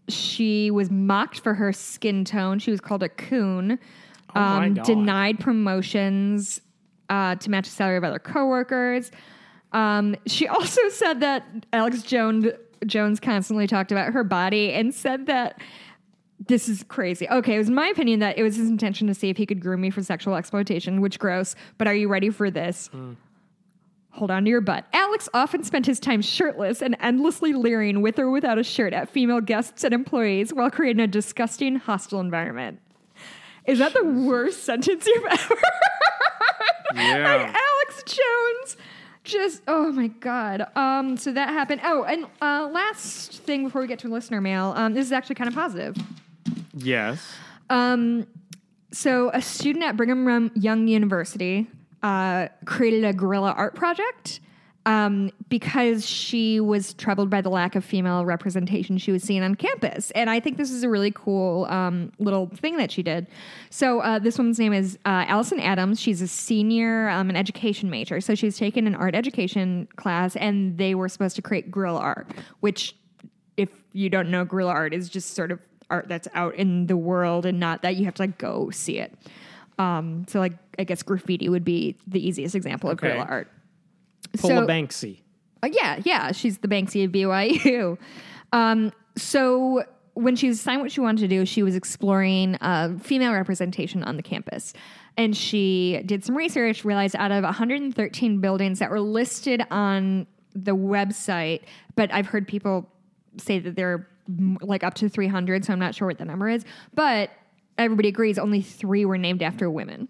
she 0.08 0.70
was 0.70 0.92
mocked 0.92 1.40
for 1.40 1.54
her 1.54 1.72
skin 1.72 2.24
tone. 2.24 2.60
She 2.60 2.70
was 2.70 2.80
called 2.80 3.02
a 3.02 3.08
coon. 3.08 3.80
Oh 4.36 4.40
um, 4.40 4.74
God. 4.74 4.84
denied 4.84 5.40
promotions 5.40 6.60
uh, 7.10 7.34
to 7.34 7.50
match 7.50 7.64
the 7.64 7.70
salary 7.70 7.96
of 7.96 8.04
other 8.04 8.20
coworkers. 8.20 9.10
Um, 9.72 10.16
she 10.26 10.46
also 10.48 10.80
said 10.90 11.20
that 11.20 11.44
Alex 11.72 12.02
Jones 12.02 12.46
Jones 12.86 13.18
constantly 13.18 13.66
talked 13.66 13.90
about 13.90 14.12
her 14.12 14.22
body 14.22 14.72
and 14.72 14.94
said 14.94 15.26
that 15.26 15.60
this 16.46 16.68
is 16.68 16.84
crazy. 16.84 17.28
Okay, 17.28 17.56
it 17.56 17.58
was 17.58 17.70
my 17.70 17.88
opinion 17.88 18.20
that 18.20 18.38
it 18.38 18.42
was 18.44 18.56
his 18.56 18.68
intention 18.68 19.08
to 19.08 19.14
see 19.14 19.28
if 19.28 19.36
he 19.36 19.46
could 19.46 19.60
groom 19.60 19.80
me 19.80 19.90
for 19.90 20.02
sexual 20.02 20.36
exploitation, 20.36 21.00
which 21.00 21.18
gross. 21.18 21.56
But 21.76 21.88
are 21.88 21.94
you 21.94 22.08
ready 22.08 22.30
for 22.30 22.50
this? 22.50 22.88
Hold 24.12 24.30
on 24.30 24.44
to 24.44 24.50
your 24.50 24.60
butt. 24.60 24.86
Alex 24.92 25.28
often 25.34 25.64
spent 25.64 25.86
his 25.86 25.98
time 26.00 26.22
shirtless 26.22 26.80
and 26.82 26.96
endlessly 27.00 27.52
leering 27.52 28.02
with 28.02 28.18
or 28.18 28.30
without 28.30 28.58
a 28.58 28.64
shirt 28.64 28.92
at 28.92 29.08
female 29.08 29.40
guests 29.40 29.82
and 29.84 29.92
employees 29.92 30.54
while 30.54 30.70
creating 30.70 31.00
a 31.00 31.06
disgusting, 31.06 31.76
hostile 31.76 32.20
environment. 32.20 32.80
Is 33.66 33.80
that 33.80 33.92
the 33.92 34.04
worst 34.04 34.64
sentence 34.64 35.06
you've 35.06 35.24
ever 35.30 35.54
heard? 35.54 36.94
Yeah. 36.94 37.36
Like 37.36 37.54
Alex 37.54 38.02
Jones. 38.06 38.76
Just 39.28 39.62
oh 39.68 39.92
my 39.92 40.06
god. 40.08 40.66
Um, 40.74 41.18
so 41.18 41.32
that 41.32 41.50
happened. 41.50 41.82
Oh, 41.84 42.02
and 42.04 42.24
uh, 42.40 42.68
last 42.72 43.42
thing 43.42 43.64
before 43.64 43.82
we 43.82 43.86
get 43.86 43.98
to 44.00 44.08
listener 44.08 44.40
mail, 44.40 44.72
um, 44.74 44.94
this 44.94 45.04
is 45.04 45.12
actually 45.12 45.34
kind 45.34 45.48
of 45.48 45.54
positive. 45.54 45.96
yes. 46.72 47.22
Um, 47.68 48.26
so 48.90 49.30
a 49.34 49.42
student 49.42 49.84
at 49.84 49.98
Brigham 49.98 50.50
Young 50.54 50.88
University 50.88 51.66
uh, 52.02 52.48
created 52.64 53.04
a 53.04 53.12
guerrilla 53.12 53.52
art 53.52 53.74
project 53.74 54.40
um, 54.88 55.30
because 55.50 56.06
she 56.06 56.60
was 56.60 56.94
troubled 56.94 57.28
by 57.28 57.42
the 57.42 57.50
lack 57.50 57.76
of 57.76 57.84
female 57.84 58.24
representation 58.24 58.96
she 58.96 59.12
was 59.12 59.22
seeing 59.22 59.42
on 59.42 59.54
campus. 59.54 60.10
And 60.12 60.30
I 60.30 60.40
think 60.40 60.56
this 60.56 60.70
is 60.70 60.82
a 60.82 60.88
really 60.88 61.10
cool 61.10 61.66
um, 61.66 62.10
little 62.18 62.46
thing 62.46 62.78
that 62.78 62.90
she 62.90 63.02
did. 63.02 63.26
So 63.68 64.00
uh, 64.00 64.18
this 64.18 64.38
woman's 64.38 64.58
name 64.58 64.72
is 64.72 64.96
uh, 65.04 65.26
Allison 65.28 65.60
Adams. 65.60 66.00
She's 66.00 66.22
a 66.22 66.26
senior, 66.26 67.10
um, 67.10 67.28
an 67.28 67.36
education 67.36 67.90
major. 67.90 68.22
So 68.22 68.34
she's 68.34 68.56
taken 68.56 68.86
an 68.86 68.94
art 68.94 69.14
education 69.14 69.88
class, 69.96 70.36
and 70.36 70.78
they 70.78 70.94
were 70.94 71.10
supposed 71.10 71.36
to 71.36 71.42
create 71.42 71.70
guerrilla 71.70 72.00
art, 72.00 72.26
which 72.60 72.96
if 73.58 73.68
you 73.92 74.08
don't 74.08 74.30
know, 74.30 74.46
guerrilla 74.46 74.72
art 74.72 74.94
is 74.94 75.10
just 75.10 75.34
sort 75.34 75.52
of 75.52 75.60
art 75.90 76.08
that's 76.08 76.28
out 76.32 76.54
in 76.54 76.86
the 76.86 76.96
world 76.96 77.44
and 77.44 77.60
not 77.60 77.82
that 77.82 77.96
you 77.96 78.06
have 78.06 78.14
to 78.14 78.22
like 78.22 78.38
go 78.38 78.70
see 78.70 78.98
it. 78.98 79.14
Um, 79.78 80.24
so 80.28 80.40
like 80.40 80.54
I 80.78 80.84
guess 80.84 81.02
graffiti 81.02 81.50
would 81.50 81.64
be 81.64 81.98
the 82.06 82.26
easiest 82.26 82.54
example 82.54 82.88
of 82.88 82.94
Okay. 82.98 83.08
guerrilla 83.08 83.26
art. 83.28 83.50
Pull 84.38 84.50
So- 84.50 84.64
a 84.64 84.66
Banksy. 84.66 85.20
Uh, 85.62 85.68
yeah, 85.72 86.00
yeah, 86.04 86.30
she's 86.32 86.58
the 86.58 86.68
Banksy 86.68 87.04
of 87.04 87.10
BYU. 87.12 87.98
Um, 88.52 88.92
so 89.16 89.84
when 90.14 90.36
she 90.36 90.48
was 90.48 90.58
assigned 90.58 90.80
what 90.80 90.90
she 90.90 91.00
wanted 91.00 91.20
to 91.20 91.28
do, 91.28 91.44
she 91.44 91.62
was 91.62 91.74
exploring 91.76 92.54
uh, 92.62 92.96
female 93.02 93.32
representation 93.32 94.02
on 94.04 94.16
the 94.16 94.22
campus. 94.22 94.72
And 95.16 95.36
she 95.36 96.00
did 96.06 96.24
some 96.24 96.36
research, 96.36 96.84
realized 96.84 97.14
out 97.16 97.30
of 97.32 97.44
113 97.44 98.40
buildings 98.40 98.78
that 98.78 98.90
were 98.90 99.00
listed 99.00 99.62
on 99.70 100.26
the 100.54 100.74
website, 100.74 101.62
but 101.94 102.12
I've 102.12 102.26
heard 102.26 102.48
people 102.48 102.88
say 103.36 103.58
that 103.58 103.76
they're 103.76 104.08
like 104.62 104.82
up 104.84 104.94
to 104.94 105.08
300, 105.08 105.64
so 105.64 105.72
I'm 105.72 105.78
not 105.78 105.94
sure 105.94 106.08
what 106.08 106.18
the 106.18 106.24
number 106.24 106.48
is. 106.48 106.64
But 106.94 107.30
everybody 107.76 108.08
agrees 108.08 108.38
only 108.38 108.62
three 108.62 109.04
were 109.04 109.18
named 109.18 109.42
after 109.42 109.68
women 109.70 110.08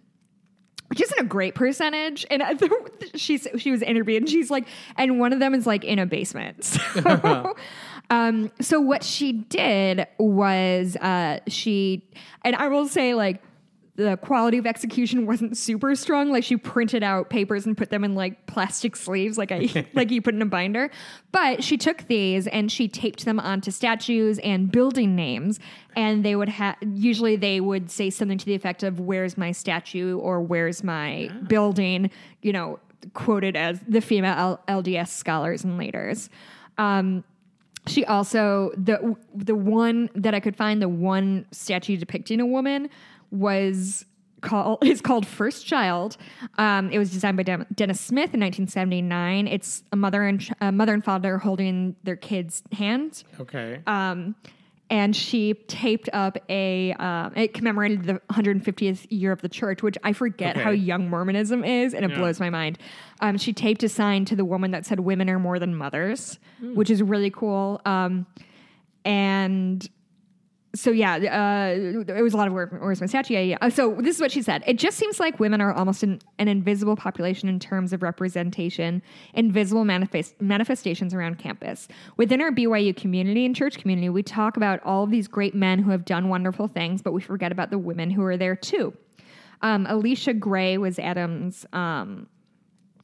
which 0.88 1.00
isn't 1.00 1.18
a 1.18 1.24
great 1.24 1.54
percentage. 1.54 2.26
And 2.30 2.42
she's 3.14 3.46
she 3.58 3.70
was 3.70 3.82
interviewed, 3.82 4.22
and 4.22 4.30
she's 4.30 4.50
like, 4.50 4.66
and 4.96 5.20
one 5.20 5.32
of 5.32 5.38
them 5.38 5.54
is 5.54 5.66
like 5.66 5.84
in 5.84 5.98
a 5.98 6.06
basement. 6.06 6.78
So, 6.98 7.54
um, 8.10 8.50
so 8.60 8.80
what 8.80 9.04
she 9.04 9.32
did 9.32 10.06
was 10.18 10.96
uh, 10.96 11.40
she, 11.46 12.02
and 12.44 12.56
I 12.56 12.68
will 12.68 12.88
say 12.88 13.14
like. 13.14 13.42
The 13.98 14.16
quality 14.16 14.58
of 14.58 14.66
execution 14.66 15.26
wasn't 15.26 15.56
super 15.56 15.96
strong. 15.96 16.30
Like 16.30 16.44
she 16.44 16.56
printed 16.56 17.02
out 17.02 17.30
papers 17.30 17.66
and 17.66 17.76
put 17.76 17.90
them 17.90 18.04
in 18.04 18.14
like 18.14 18.46
plastic 18.46 18.94
sleeves, 18.94 19.36
like 19.36 19.50
I 19.50 19.88
like 19.92 20.12
you 20.12 20.22
put 20.22 20.34
in 20.34 20.42
a 20.42 20.46
binder. 20.46 20.88
But 21.32 21.64
she 21.64 21.76
took 21.76 22.06
these 22.06 22.46
and 22.46 22.70
she 22.70 22.86
taped 22.86 23.24
them 23.24 23.40
onto 23.40 23.72
statues 23.72 24.38
and 24.38 24.70
building 24.70 25.16
names, 25.16 25.58
and 25.96 26.24
they 26.24 26.36
would 26.36 26.48
have 26.48 26.76
usually 26.80 27.34
they 27.34 27.60
would 27.60 27.90
say 27.90 28.08
something 28.08 28.38
to 28.38 28.46
the 28.46 28.54
effect 28.54 28.84
of 28.84 29.00
"Where's 29.00 29.36
my 29.36 29.50
statue?" 29.50 30.16
or 30.16 30.40
"Where's 30.42 30.84
my 30.84 31.32
building?" 31.48 32.12
You 32.40 32.52
know, 32.52 32.78
quoted 33.14 33.56
as 33.56 33.80
the 33.88 34.00
female 34.00 34.60
L- 34.68 34.82
LDS 34.82 35.08
scholars 35.08 35.64
and 35.64 35.76
leaders. 35.76 36.30
Um, 36.78 37.24
she 37.88 38.04
also 38.04 38.70
the 38.76 39.16
the 39.34 39.56
one 39.56 40.08
that 40.14 40.34
I 40.34 40.40
could 40.40 40.54
find 40.54 40.80
the 40.80 40.88
one 40.88 41.46
statue 41.50 41.96
depicting 41.96 42.40
a 42.40 42.46
woman 42.46 42.90
was 43.30 44.04
called 44.40 44.78
is 44.84 45.00
called 45.00 45.26
First 45.26 45.66
Child. 45.66 46.16
Um, 46.58 46.90
it 46.90 46.98
was 46.98 47.10
designed 47.10 47.36
by 47.36 47.42
Den- 47.42 47.66
Dennis 47.74 48.00
Smith 48.00 48.34
in 48.34 48.40
1979. 48.40 49.46
It's 49.48 49.82
a 49.92 49.96
mother 49.96 50.22
and 50.22 50.40
ch- 50.40 50.52
a 50.60 50.70
mother 50.72 50.94
and 50.94 51.04
father 51.04 51.38
holding 51.38 51.96
their 52.04 52.16
kid's 52.16 52.62
hand. 52.72 53.24
Okay. 53.40 53.80
Um, 53.86 54.34
and 54.90 55.14
she 55.14 55.52
taped 55.52 56.08
up 56.14 56.38
a 56.48 56.94
um, 56.94 57.34
it 57.36 57.52
commemorated 57.52 58.04
the 58.04 58.22
150th 58.32 59.06
year 59.10 59.32
of 59.32 59.42
the 59.42 59.48
church 59.50 59.82
which 59.82 59.98
i 60.02 60.14
forget 60.14 60.56
Okay. 60.56 60.64
how 60.64 60.70
young 60.70 61.10
mormonism 61.10 61.62
is 61.62 61.92
and 61.92 62.06
it 62.06 62.10
Yeah. 62.10 62.16
blows 62.16 62.40
my 62.40 62.48
mind 62.48 62.78
um, 63.20 63.36
she 63.36 63.52
taped 63.52 63.82
a 63.82 63.88
sign 63.90 64.24
to 64.24 64.34
the 64.34 64.46
woman 64.46 64.70
that 64.70 64.86
said 64.86 65.00
women 65.00 65.28
are 65.28 65.38
more 65.38 65.58
than 65.58 65.74
mothers 65.74 66.38
which 66.72 66.88
is 66.88 67.02
really 67.02 67.28
cool 67.28 67.82
um, 67.84 68.24
and 69.04 69.86
so 70.74 70.90
yeah, 70.90 71.14
uh, 71.14 72.02
it 72.14 72.22
was 72.22 72.34
a 72.34 72.36
lot 72.36 72.46
of 72.46 72.52
work. 72.52 72.72
Where's 72.78 73.00
my 73.00 73.06
statue? 73.06 73.34
Yeah, 73.34 73.40
yeah. 73.40 73.68
So 73.70 73.94
this 74.00 74.16
is 74.16 74.20
what 74.20 74.30
she 74.30 74.42
said. 74.42 74.62
It 74.66 74.78
just 74.78 74.98
seems 74.98 75.18
like 75.18 75.40
women 75.40 75.60
are 75.60 75.72
almost 75.72 76.02
an, 76.02 76.20
an 76.38 76.46
invisible 76.46 76.94
population 76.94 77.48
in 77.48 77.58
terms 77.58 77.92
of 77.92 78.02
representation, 78.02 79.02
invisible 79.32 79.84
manifest, 79.84 80.40
manifestations 80.42 81.14
around 81.14 81.38
campus. 81.38 81.88
Within 82.18 82.42
our 82.42 82.50
BYU 82.50 82.94
community 82.94 83.46
and 83.46 83.56
church 83.56 83.78
community, 83.78 84.10
we 84.10 84.22
talk 84.22 84.58
about 84.58 84.80
all 84.84 85.04
of 85.04 85.10
these 85.10 85.26
great 85.26 85.54
men 85.54 85.78
who 85.78 85.90
have 85.90 86.04
done 86.04 86.28
wonderful 86.28 86.68
things, 86.68 87.00
but 87.00 87.12
we 87.12 87.22
forget 87.22 87.50
about 87.50 87.70
the 87.70 87.78
women 87.78 88.10
who 88.10 88.22
are 88.24 88.36
there 88.36 88.56
too. 88.56 88.92
Um, 89.62 89.86
Alicia 89.88 90.34
Gray 90.34 90.76
was 90.76 90.98
Adam's 90.98 91.66
um, 91.72 92.28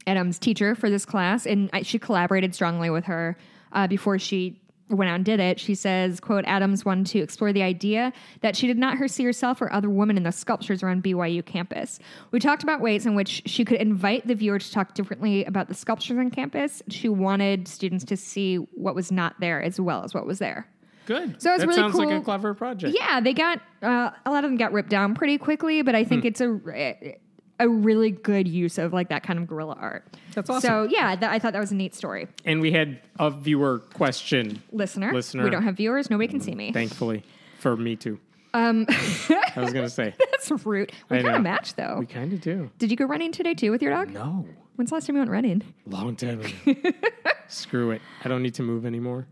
Adam's 0.07 0.39
teacher 0.39 0.75
for 0.75 0.91
this 0.91 1.07
class, 1.07 1.47
and 1.47 1.71
I, 1.73 1.81
she 1.83 1.99
collaborated 1.99 2.55
strongly 2.55 2.91
with 2.91 3.05
her 3.05 3.39
uh, 3.73 3.87
before 3.87 4.19
she 4.19 4.61
went 4.91 5.11
out 5.11 5.17
and 5.17 5.25
did 5.25 5.41
it. 5.41 5.59
She 5.59 5.75
says, 5.75 6.21
"quote 6.21 6.45
Adams 6.47 6.85
wanted 6.85 7.07
to 7.07 7.21
explore 7.21 7.53
the 7.53 7.63
idea 7.63 8.13
that 8.41 8.57
she 8.57 8.67
did 8.67 8.79
not 8.79 8.99
her 8.99 9.09
see 9.09 9.25
herself 9.25 9.63
or 9.63 9.73
other 9.73 9.89
women 9.89 10.17
in 10.17 10.23
the 10.23 10.33
sculptures 10.33 10.83
around 10.83 11.03
BYU 11.03 11.45
campus. 11.45 11.99
We 12.31 12.39
talked 12.39 12.63
about 12.63 12.81
ways 12.81 13.07
in 13.07 13.15
which 13.15 13.43
she 13.47 13.65
could 13.65 13.81
invite 13.81 14.27
the 14.27 14.35
viewer 14.35 14.59
to 14.59 14.73
talk 14.73 14.95
differently 14.95 15.45
about 15.45 15.69
the 15.69 15.75
sculptures 15.75 16.19
on 16.19 16.31
campus. 16.31 16.83
She 16.89 17.09
wanted 17.09 17.67
students 17.69 18.05
to 18.07 18.17
see 18.17 18.57
what 18.57 18.95
was 18.95 19.11
not 19.11 19.41
there 19.41 19.63
as 19.63 19.81
well 19.81 20.05
as 20.05 20.15
what 20.15 20.27
was 20.27 20.39
there." 20.39 20.69
Good. 21.07 21.41
So 21.41 21.53
it's 21.53 21.61
that 21.61 21.67
really 21.67 21.81
sounds 21.81 21.95
like 21.97 22.09
cool. 22.09 22.19
a 22.19 22.23
clever 22.23 22.55
project. 22.55 22.97
Yeah, 22.99 23.21
they 23.21 23.35
got 23.35 23.61
uh, 23.83 24.11
a 24.25 24.31
lot 24.31 24.45
of 24.45 24.51
them 24.51 24.57
got 24.57 24.73
ripped 24.73 24.89
down 24.89 25.15
pretty 25.15 25.39
quickly, 25.39 25.83
but 25.83 25.95
I 25.95 26.05
think 26.05 26.25
it's 26.25 26.41
a 26.41 26.49
a 27.61 27.69
really 27.69 28.11
good 28.11 28.49
use 28.49 28.79
of 28.79 28.93
like 28.93 29.09
that 29.09 29.23
kind 29.23 29.39
of 29.39 29.47
guerrilla 29.47 29.77
art. 29.81 30.05
That's 30.35 30.51
awesome. 30.51 30.69
So 30.69 30.89
yeah, 30.91 31.17
that, 31.17 31.31
I 31.31 31.39
thought 31.39 31.53
that 31.53 31.61
was 31.61 31.73
a 31.73 31.77
neat 31.77 31.95
story. 31.95 32.29
And 32.45 32.61
we 32.61 32.73
had 32.73 33.01
a 33.19 33.31
viewer 33.31 33.79
question, 33.79 34.63
Listener, 34.73 35.13
Listener. 35.13 35.45
we 35.45 35.51
don't 35.51 35.63
have 35.63 35.77
viewers. 35.77 36.11
Nobody 36.11 36.29
can 36.29 36.41
see 36.41 36.55
me. 36.55 36.73
thankfully, 36.73 37.23
for 37.59 37.77
me 37.77 37.97
too. 37.97 38.19
Um, 38.55 38.87
I 38.89 39.53
was 39.57 39.73
going 39.73 39.85
to 39.85 39.91
say. 39.91 40.15
that's 40.31 40.51
rude. 40.65 40.93
We 41.09 41.23
kind 41.23 41.37
of 41.37 41.43
match 41.43 41.75
though. 41.75 41.97
We 41.99 42.07
kind 42.07 42.33
of 42.33 42.41
do. 42.41 42.71
Did 42.79 42.91
you 42.91 42.97
go 42.97 43.05
running 43.05 43.33
today 43.33 43.55
too 43.55 43.71
with 43.71 43.83
your 43.83 43.93
dog? 43.93 44.11
No. 44.11 44.47
When's 44.77 44.91
the 44.91 44.97
last 44.97 45.07
time 45.07 45.17
you 45.17 45.21
went 45.21 45.31
running? 45.31 45.63
Long 45.87 46.17
time 46.17 46.41
ago. 46.41 46.91
Screw 47.49 47.91
it. 47.93 48.03
I 48.25 48.29
don't 48.29 48.43
need 48.43 48.55
to 48.55 48.63
move 48.63 48.87
anymore. 48.87 49.27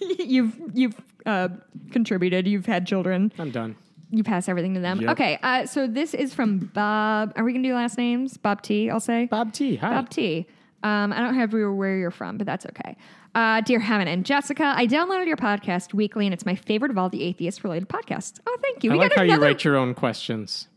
you've 0.00 0.54
you've 0.74 1.00
uh, 1.24 1.48
contributed. 1.92 2.46
You've 2.46 2.66
had 2.66 2.86
children. 2.86 3.32
I'm 3.38 3.50
done. 3.50 3.76
You 4.10 4.24
pass 4.24 4.48
everything 4.48 4.74
to 4.74 4.80
them. 4.80 5.00
Yep. 5.00 5.10
Okay. 5.10 5.38
Uh, 5.42 5.66
so 5.66 5.86
this 5.86 6.14
is 6.14 6.34
from 6.34 6.58
Bob. 6.58 7.32
Are 7.36 7.44
we 7.44 7.52
gonna 7.52 7.66
do 7.68 7.74
last 7.74 7.96
names? 7.96 8.36
Bob 8.36 8.62
T. 8.62 8.90
I'll 8.90 9.00
say. 9.00 9.26
Bob 9.26 9.52
T. 9.52 9.76
Hi. 9.76 9.90
Bob 9.90 10.08
T. 10.08 10.46
Um, 10.82 11.12
I 11.12 11.20
don't 11.20 11.34
have 11.34 11.52
where 11.52 11.96
you're 11.96 12.10
from, 12.10 12.38
but 12.38 12.46
that's 12.46 12.66
okay. 12.66 12.96
Uh, 13.34 13.60
dear 13.60 13.78
Hemant 13.80 14.06
and 14.08 14.24
Jessica, 14.24 14.72
I 14.74 14.86
downloaded 14.86 15.26
your 15.26 15.36
podcast 15.36 15.94
weekly, 15.94 16.26
and 16.26 16.32
it's 16.34 16.46
my 16.46 16.54
favorite 16.54 16.90
of 16.90 16.98
all 16.98 17.08
the 17.08 17.22
atheist-related 17.22 17.88
podcasts. 17.88 18.40
Oh, 18.46 18.58
thank 18.62 18.82
you. 18.82 18.90
I 18.90 18.94
We 18.94 18.98
like 19.00 19.10
got 19.10 19.18
how 19.18 19.24
you 19.24 19.40
write 19.40 19.62
your 19.62 19.76
own 19.76 19.94
questions. 19.94 20.68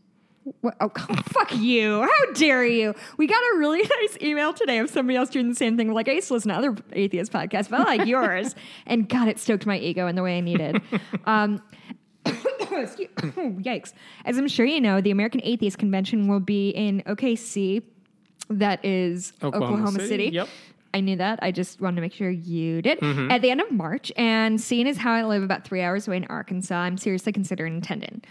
What? 0.60 0.76
Oh, 0.78 0.90
fuck 1.24 1.56
you. 1.56 2.02
How 2.02 2.32
dare 2.34 2.64
you? 2.66 2.94
We 3.16 3.26
got 3.26 3.42
a 3.54 3.58
really 3.58 3.82
nice 4.00 4.18
email 4.22 4.52
today 4.52 4.78
of 4.78 4.90
somebody 4.90 5.16
else 5.16 5.30
doing 5.30 5.48
the 5.48 5.54
same 5.54 5.76
thing. 5.76 5.92
Like, 5.92 6.08
I 6.08 6.12
used 6.12 6.28
to 6.28 6.34
listen 6.34 6.50
to 6.50 6.54
other 6.56 6.76
atheist 6.92 7.32
podcasts, 7.32 7.70
but 7.70 7.80
I 7.80 7.96
like 7.96 8.06
yours. 8.06 8.54
And 8.86 9.08
God, 9.08 9.28
it 9.28 9.38
stoked 9.38 9.64
my 9.64 9.78
ego 9.78 10.06
in 10.06 10.14
the 10.14 10.22
way 10.22 10.36
I 10.36 10.40
needed. 10.40 10.80
Um, 11.24 11.62
yikes. 13.62 13.92
As 14.24 14.38
I'm 14.38 14.48
sure 14.48 14.66
you 14.66 14.80
know, 14.80 15.00
the 15.00 15.10
American 15.10 15.40
Atheist 15.44 15.78
Convention 15.78 16.28
will 16.28 16.40
be 16.40 16.70
in 16.70 17.02
OKC. 17.06 17.82
That 18.50 18.84
is 18.84 19.32
Oklahoma 19.42 19.64
Oklahoma, 19.66 20.00
City, 20.00 20.08
City. 20.08 20.28
yep. 20.30 20.48
I 20.92 21.00
knew 21.00 21.16
that. 21.16 21.40
I 21.42 21.50
just 21.50 21.80
wanted 21.80 21.96
to 21.96 22.02
make 22.02 22.12
sure 22.12 22.30
you 22.30 22.80
did. 22.80 23.00
Mm-hmm. 23.00 23.30
At 23.30 23.42
the 23.42 23.50
end 23.50 23.60
of 23.60 23.70
March, 23.72 24.12
and 24.16 24.60
seeing 24.60 24.86
as 24.86 24.96
how 24.96 25.12
I 25.12 25.24
live 25.24 25.42
about 25.42 25.64
three 25.64 25.82
hours 25.82 26.06
away 26.06 26.18
in 26.18 26.24
Arkansas, 26.26 26.74
I'm 26.74 26.96
seriously 26.96 27.32
considering 27.32 27.78
attending. 27.78 28.22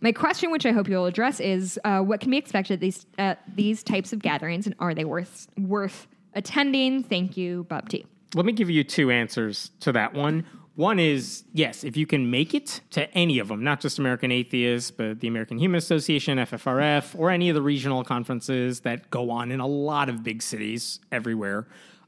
My 0.00 0.12
question, 0.12 0.50
which 0.50 0.66
I 0.66 0.72
hope 0.72 0.88
you'll 0.88 1.06
address, 1.06 1.40
is 1.40 1.80
uh, 1.84 2.00
what 2.00 2.20
can 2.20 2.30
be 2.30 2.36
expected 2.36 2.74
at 2.74 2.80
these 2.80 3.06
at 3.18 3.42
these 3.54 3.82
types 3.82 4.12
of 4.12 4.20
gatherings, 4.20 4.66
and 4.66 4.74
are 4.78 4.94
they 4.94 5.04
worth 5.04 5.48
worth 5.58 6.06
attending? 6.34 7.02
Thank 7.02 7.36
you, 7.36 7.64
Bob 7.64 7.88
T. 7.88 8.06
Let 8.34 8.46
me 8.46 8.52
give 8.52 8.70
you 8.70 8.84
two 8.84 9.10
answers 9.10 9.70
to 9.80 9.92
that 9.92 10.14
one. 10.14 10.46
One 10.74 10.98
is 10.98 11.44
yes, 11.52 11.84
if 11.84 11.96
you 11.96 12.06
can 12.06 12.30
make 12.30 12.54
it 12.54 12.80
to 12.90 13.10
any 13.12 13.38
of 13.38 13.48
them, 13.48 13.62
not 13.62 13.80
just 13.80 13.98
American 13.98 14.32
Atheists, 14.32 14.90
but 14.90 15.20
the 15.20 15.28
American 15.28 15.58
Human 15.58 15.76
Association, 15.76 16.38
FFRF, 16.38 17.18
or 17.18 17.30
any 17.30 17.50
of 17.50 17.54
the 17.54 17.60
regional 17.60 18.02
conferences 18.04 18.80
that 18.80 19.10
go 19.10 19.30
on 19.30 19.52
in 19.52 19.60
a 19.60 19.66
lot 19.66 20.08
of 20.08 20.22
big 20.22 20.40
cities 20.40 20.98
everywhere. 21.10 21.66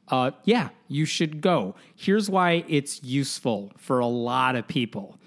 Uh, 0.09 0.31
yeah, 0.45 0.71
you 0.89 1.05
should 1.05 1.41
go. 1.41 1.75
Here's 1.95 2.31
why 2.31 2.65
it's 2.69 3.03
useful 3.03 3.73
for 3.77 3.99
a 3.99 4.07
lot 4.07 4.57
of 4.57 4.67
people. 4.67 5.19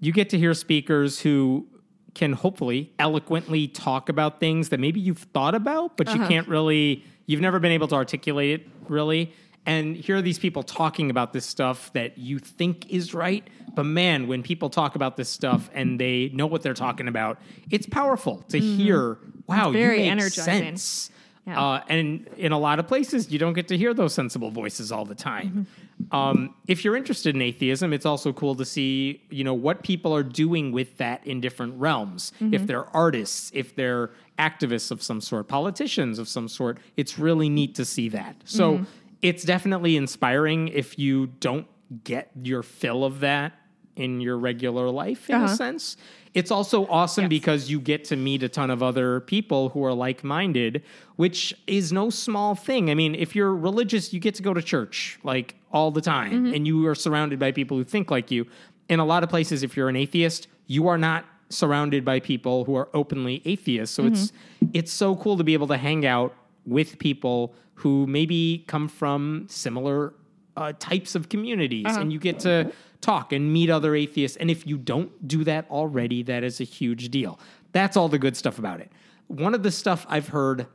You 0.00 0.12
get 0.12 0.28
to 0.30 0.38
hear 0.38 0.52
speakers 0.52 1.20
who 1.20 1.66
can 2.14 2.32
hopefully 2.32 2.92
eloquently 2.98 3.68
talk 3.68 4.08
about 4.08 4.40
things 4.40 4.70
that 4.70 4.80
maybe 4.80 5.00
you've 5.00 5.26
thought 5.34 5.54
about, 5.54 5.96
but 5.96 6.14
you 6.14 6.26
can't 6.26 6.48
really, 6.48 7.04
you've 7.26 7.42
never 7.42 7.58
been 7.58 7.72
able 7.72 7.88
to 7.88 7.94
articulate 7.94 8.60
it 8.60 8.68
really. 8.88 9.32
And 9.66 9.96
here 9.96 10.16
are 10.16 10.22
these 10.22 10.38
people 10.38 10.62
talking 10.62 11.10
about 11.10 11.32
this 11.32 11.44
stuff 11.44 11.92
that 11.92 12.16
you 12.16 12.38
think 12.38 12.88
is 12.88 13.12
right. 13.12 13.46
But 13.74 13.84
man, 13.84 14.28
when 14.28 14.42
people 14.42 14.70
talk 14.70 14.94
about 14.94 15.16
this 15.16 15.28
stuff 15.28 15.68
and 15.74 16.00
they 16.00 16.30
know 16.32 16.46
what 16.46 16.62
they're 16.62 16.72
talking 16.72 17.08
about, 17.08 17.38
it's 17.70 17.86
powerful 17.86 18.44
to 18.48 18.58
hear, 18.58 19.18
wow, 19.46 19.70
very 19.70 19.96
you 19.96 20.02
make 20.04 20.12
energizing. 20.12 20.44
sense. 20.44 21.10
Yeah. 21.46 21.60
Uh, 21.60 21.82
and 21.88 22.26
in 22.36 22.50
a 22.50 22.58
lot 22.58 22.80
of 22.80 22.88
places, 22.88 23.30
you 23.30 23.38
don't 23.38 23.52
get 23.52 23.68
to 23.68 23.76
hear 23.76 23.94
those 23.94 24.12
sensible 24.14 24.50
voices 24.50 24.90
all 24.90 25.04
the 25.04 25.14
time. 25.14 25.66
Um, 26.10 26.54
if 26.66 26.84
you're 26.84 26.96
interested 26.96 27.36
in 27.36 27.42
atheism, 27.42 27.92
it's 27.92 28.04
also 28.04 28.32
cool 28.32 28.54
to 28.56 28.64
see, 28.64 29.22
you 29.30 29.44
know, 29.44 29.54
what 29.54 29.82
people 29.82 30.14
are 30.14 30.24
doing 30.24 30.72
with 30.72 30.96
that 30.98 31.24
in 31.26 31.40
different 31.40 31.74
realms. 31.78 32.32
If 32.40 32.66
they're 32.66 32.86
artists, 32.96 33.52
if 33.54 33.76
they're 33.76 34.10
activists 34.38 34.90
of 34.90 35.02
some 35.02 35.20
sort, 35.20 35.48
politicians 35.48 36.18
of 36.18 36.28
some 36.28 36.48
sort, 36.48 36.78
it's 36.96 37.18
really 37.18 37.48
neat 37.48 37.74
to 37.76 37.84
see 37.84 38.08
that. 38.10 38.36
So 38.44 38.84
it's 39.28 39.42
definitely 39.44 39.96
inspiring 39.96 40.68
if 40.68 40.88
you 40.98 41.26
don't 41.48 41.66
get 42.04 42.30
your 42.42 42.62
fill 42.62 43.04
of 43.04 43.20
that 43.20 43.52
in 43.96 44.20
your 44.20 44.36
regular 44.38 44.90
life, 44.90 45.28
in 45.30 45.36
a 45.36 45.44
Uh-huh. 45.44 45.54
sense. 45.64 45.96
It's 46.34 46.50
also 46.50 46.86
awesome 46.88 47.24
Yes. 47.24 47.28
because 47.38 47.70
you 47.70 47.80
get 47.80 48.04
to 48.10 48.16
meet 48.16 48.42
a 48.42 48.48
ton 48.48 48.70
of 48.70 48.82
other 48.82 49.20
people 49.20 49.70
who 49.70 49.82
are 49.88 49.94
like 49.94 50.22
minded, 50.22 50.82
which 51.16 51.54
is 51.66 51.92
no 51.92 52.10
small 52.10 52.54
thing. 52.54 52.90
I 52.90 52.94
mean, 52.94 53.14
if 53.14 53.34
you're 53.34 53.54
religious, 53.70 54.12
you 54.12 54.20
get 54.20 54.34
to 54.34 54.42
go 54.42 54.52
to 54.52 54.60
church 54.74 55.18
like 55.24 55.54
all 55.72 55.90
the 55.90 56.02
time 56.02 56.32
Mm-hmm. 56.32 56.54
and 56.54 56.66
you 56.66 56.86
are 56.86 56.94
surrounded 56.94 57.38
by 57.38 57.52
people 57.52 57.76
who 57.78 57.84
think 57.84 58.10
like 58.10 58.30
you. 58.30 58.46
In 58.88 59.00
a 59.00 59.04
lot 59.12 59.22
of 59.24 59.30
places, 59.30 59.62
if 59.62 59.76
you're 59.76 59.88
an 59.88 59.96
atheist, 59.96 60.46
you 60.66 60.86
are 60.88 60.98
not 60.98 61.24
surrounded 61.48 62.04
by 62.04 62.20
people 62.20 62.64
who 62.66 62.74
are 62.74 62.88
openly 62.92 63.40
atheists. 63.46 63.94
So 63.96 64.04
it's 64.04 64.26
Mm-hmm. 64.26 64.66
it's 64.78 64.92
so 64.92 65.16
cool 65.16 65.36
to 65.38 65.44
be 65.44 65.54
able 65.54 65.68
to 65.68 65.78
hang 65.78 66.04
out 66.04 66.34
with 66.66 66.98
people 66.98 67.54
who 67.74 68.06
maybe 68.06 68.64
come 68.66 68.88
from 68.88 69.46
similar 69.48 70.14
uh, 70.56 70.72
types 70.78 71.14
of 71.14 71.28
communities 71.28 71.84
Uh-huh. 71.86 72.00
and 72.00 72.12
you 72.12 72.18
get 72.18 72.40
to 72.40 72.72
talk 73.02 73.32
and 73.32 73.52
meet 73.52 73.68
other 73.70 73.94
atheists. 73.94 74.36
And 74.38 74.50
if 74.50 74.66
you 74.66 74.78
don't 74.78 75.28
do 75.28 75.44
that 75.44 75.70
already, 75.70 76.22
that 76.24 76.42
is 76.42 76.60
a 76.60 76.64
huge 76.64 77.10
deal. 77.10 77.38
That's 77.72 77.96
all 77.96 78.08
the 78.08 78.18
good 78.18 78.36
stuff 78.36 78.58
about 78.58 78.80
it. 78.80 78.90
One 79.28 79.54
of 79.54 79.62
the 79.62 79.70
stuff 79.70 80.06
I've 80.08 80.28
heard 80.28 80.66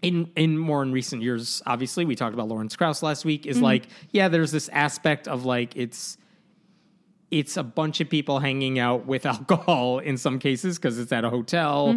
in 0.00 0.30
in 0.36 0.56
more 0.56 0.82
in 0.82 0.90
recent 0.92 1.20
years, 1.22 1.62
obviously, 1.66 2.06
we 2.06 2.14
talked 2.16 2.32
about 2.32 2.48
Lawrence 2.48 2.74
Krauss 2.76 3.02
last 3.02 3.26
week, 3.26 3.44
is 3.44 3.60
like, 3.60 3.88
yeah, 4.10 4.28
there's 4.28 4.50
this 4.52 4.70
aspect 4.70 5.28
of 5.28 5.44
like 5.44 5.76
it's 5.76 6.16
it's 7.30 7.56
a 7.56 7.62
bunch 7.62 8.00
of 8.00 8.08
people 8.08 8.38
hanging 8.38 8.78
out 8.78 9.06
with 9.06 9.26
alcohol 9.34 9.98
in 9.98 10.16
some 10.16 10.38
cases 10.38 10.78
because 10.78 10.98
it's 10.98 11.12
at 11.12 11.24
a 11.24 11.30
hotel. 11.30 11.94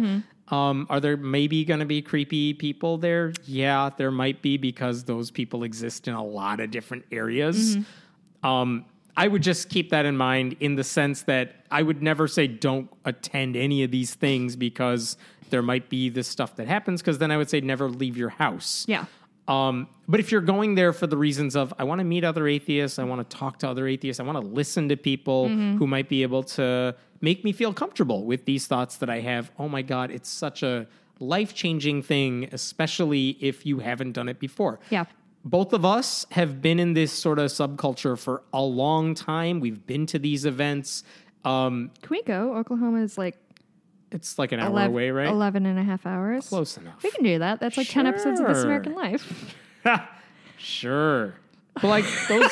Um, 0.48 0.86
are 0.90 1.00
there 1.00 1.16
maybe 1.16 1.64
going 1.64 1.80
to 1.80 1.86
be 1.86 2.02
creepy 2.02 2.52
people 2.52 2.98
there? 2.98 3.32
Yeah, 3.44 3.90
there 3.96 4.10
might 4.10 4.42
be 4.42 4.56
because 4.58 5.04
those 5.04 5.30
people 5.30 5.64
exist 5.64 6.06
in 6.06 6.14
a 6.14 6.24
lot 6.24 6.60
of 6.60 6.70
different 6.70 7.04
areas. 7.10 7.78
Um, 8.42 8.84
I 9.16 9.28
would 9.28 9.42
just 9.42 9.68
keep 9.68 9.90
that 9.90 10.04
in 10.06 10.16
mind 10.16 10.56
in 10.60 10.74
the 10.74 10.84
sense 10.84 11.22
that 11.22 11.64
I 11.70 11.82
would 11.82 12.02
never 12.02 12.28
say 12.28 12.46
don't 12.46 12.90
attend 13.04 13.56
any 13.56 13.82
of 13.84 13.90
these 13.90 14.14
things 14.14 14.56
because 14.56 15.16
there 15.50 15.62
might 15.62 15.88
be 15.88 16.08
this 16.08 16.28
stuff 16.28 16.56
that 16.56 16.66
happens. 16.66 17.00
Because 17.00 17.18
then 17.18 17.30
I 17.30 17.36
would 17.36 17.48
say 17.48 17.60
never 17.60 17.88
leave 17.88 18.16
your 18.16 18.30
house. 18.30 18.84
Yeah. 18.88 19.06
Um, 19.46 19.88
but 20.08 20.20
if 20.20 20.32
you're 20.32 20.40
going 20.40 20.74
there 20.74 20.92
for 20.92 21.06
the 21.06 21.16
reasons 21.16 21.54
of 21.54 21.74
I 21.78 21.84
want 21.84 21.98
to 21.98 22.04
meet 22.04 22.24
other 22.24 22.48
atheists, 22.48 22.98
I 22.98 23.04
want 23.04 23.28
to 23.28 23.36
talk 23.36 23.58
to 23.58 23.68
other 23.68 23.86
atheists, 23.86 24.20
I 24.20 24.22
want 24.22 24.40
to 24.40 24.46
listen 24.46 24.88
to 24.88 24.96
people 24.96 25.48
who 25.48 25.86
might 25.86 26.08
be 26.08 26.22
able 26.22 26.42
to 26.44 26.94
make 27.20 27.44
me 27.44 27.52
feel 27.52 27.72
comfortable 27.72 28.24
with 28.24 28.44
these 28.44 28.66
thoughts 28.66 28.96
that 28.96 29.10
I 29.10 29.20
have. 29.20 29.50
Oh 29.58 29.68
my 29.68 29.82
God, 29.82 30.10
it's 30.10 30.28
such 30.28 30.62
a 30.62 30.86
life 31.20 31.54
changing 31.54 32.02
thing, 32.02 32.48
especially 32.52 33.36
if 33.40 33.64
you 33.66 33.78
haven't 33.78 34.12
done 34.12 34.28
it 34.28 34.38
before. 34.38 34.80
Yeah. 34.90 35.04
Both 35.44 35.74
of 35.74 35.84
us 35.84 36.24
have 36.30 36.62
been 36.62 36.80
in 36.80 36.94
this 36.94 37.12
sort 37.12 37.38
of 37.38 37.50
subculture 37.50 38.18
for 38.18 38.42
a 38.52 38.62
long 38.62 39.14
time. 39.14 39.60
We've 39.60 39.86
been 39.86 40.06
to 40.06 40.18
these 40.18 40.46
events. 40.46 41.04
Um, 41.44 41.90
Can 42.00 42.10
we 42.10 42.22
go? 42.22 42.56
Oklahoma 42.56 43.02
is 43.02 43.18
like 43.18 43.36
it's 44.14 44.38
like 44.38 44.52
an 44.52 44.60
hour 44.60 44.70
11, 44.70 44.90
away, 44.90 45.10
right? 45.10 45.28
11 45.28 45.66
and 45.66 45.78
a 45.78 45.82
half 45.82 46.06
hours. 46.06 46.48
Close 46.48 46.76
enough. 46.78 47.02
We 47.02 47.10
can 47.10 47.24
do 47.24 47.38
that. 47.40 47.60
That's 47.60 47.76
like 47.76 47.88
10 47.88 48.06
episodes 48.06 48.40
of 48.40 48.46
This 48.46 48.62
American 48.62 48.94
Life. 48.94 49.56
Sure. 50.56 51.34
But 51.74 51.84
like 51.84 52.04
those, 52.28 52.50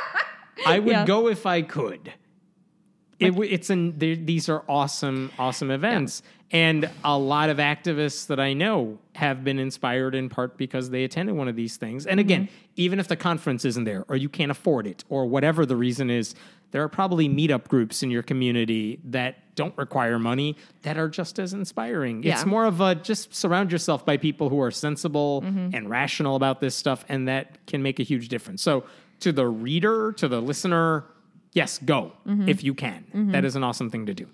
I 0.66 0.78
would 0.78 0.90
Yeah. 0.90 1.04
go 1.04 1.28
if 1.28 1.44
I 1.44 1.60
could. 1.62 2.14
It, 3.18 3.38
it's 3.38 3.68
an 3.70 3.98
these 3.98 4.48
are 4.48 4.64
awesome, 4.68 5.30
awesome 5.38 5.70
events, 5.70 6.22
and 6.50 6.90
a 7.04 7.16
lot 7.16 7.50
of 7.50 7.58
activists 7.58 8.26
that 8.28 8.40
I 8.40 8.52
know 8.52 8.98
have 9.14 9.44
been 9.44 9.58
inspired 9.60 10.14
in 10.14 10.28
part 10.28 10.56
because 10.56 10.90
they 10.90 11.04
attended 11.04 11.36
one 11.36 11.46
of 11.46 11.54
these 11.54 11.76
things. 11.76 12.04
And 12.06 12.18
again, 12.18 12.46
mm-hmm. 12.46 12.54
even 12.76 12.98
if 12.98 13.06
the 13.06 13.16
conference 13.16 13.64
isn't 13.64 13.84
there, 13.84 14.04
or 14.08 14.16
you 14.16 14.28
can't 14.28 14.50
afford 14.50 14.86
it, 14.88 15.04
or 15.08 15.26
whatever 15.26 15.64
the 15.64 15.76
reason 15.76 16.10
is, 16.10 16.34
there 16.72 16.82
are 16.82 16.88
probably 16.88 17.28
meetup 17.28 17.68
groups 17.68 18.02
in 18.02 18.10
your 18.10 18.22
community 18.22 18.98
that 19.04 19.36
don't 19.54 19.76
require 19.76 20.18
money 20.18 20.56
that 20.82 20.96
are 20.96 21.08
just 21.08 21.38
as 21.38 21.52
inspiring. 21.52 22.24
It's 22.24 22.46
more 22.46 22.64
of 22.64 22.80
a 22.80 22.94
just 22.94 23.34
surround 23.34 23.70
yourself 23.72 24.04
by 24.06 24.16
people 24.16 24.48
who 24.48 24.60
are 24.60 24.70
sensible 24.70 25.42
mm-hmm. 25.42 25.74
and 25.74 25.90
rational 25.90 26.36
about 26.36 26.60
this 26.60 26.74
stuff, 26.74 27.04
and 27.08 27.28
that 27.28 27.64
can 27.66 27.82
make 27.82 28.00
a 28.00 28.02
huge 28.02 28.28
difference. 28.28 28.62
So, 28.62 28.84
to 29.20 29.32
the 29.32 29.46
reader, 29.46 30.12
to 30.12 30.26
the 30.26 30.40
listener, 30.40 31.04
yes, 31.52 31.78
go 31.78 32.12
mm-hmm. 32.26 32.48
if 32.48 32.64
you 32.64 32.74
can. 32.74 33.04
Mm-hmm. 33.08 33.30
That 33.32 33.44
is 33.44 33.56
an 33.56 33.62
awesome 33.62 33.90
thing 33.90 34.06
to 34.06 34.14
do. 34.14 34.26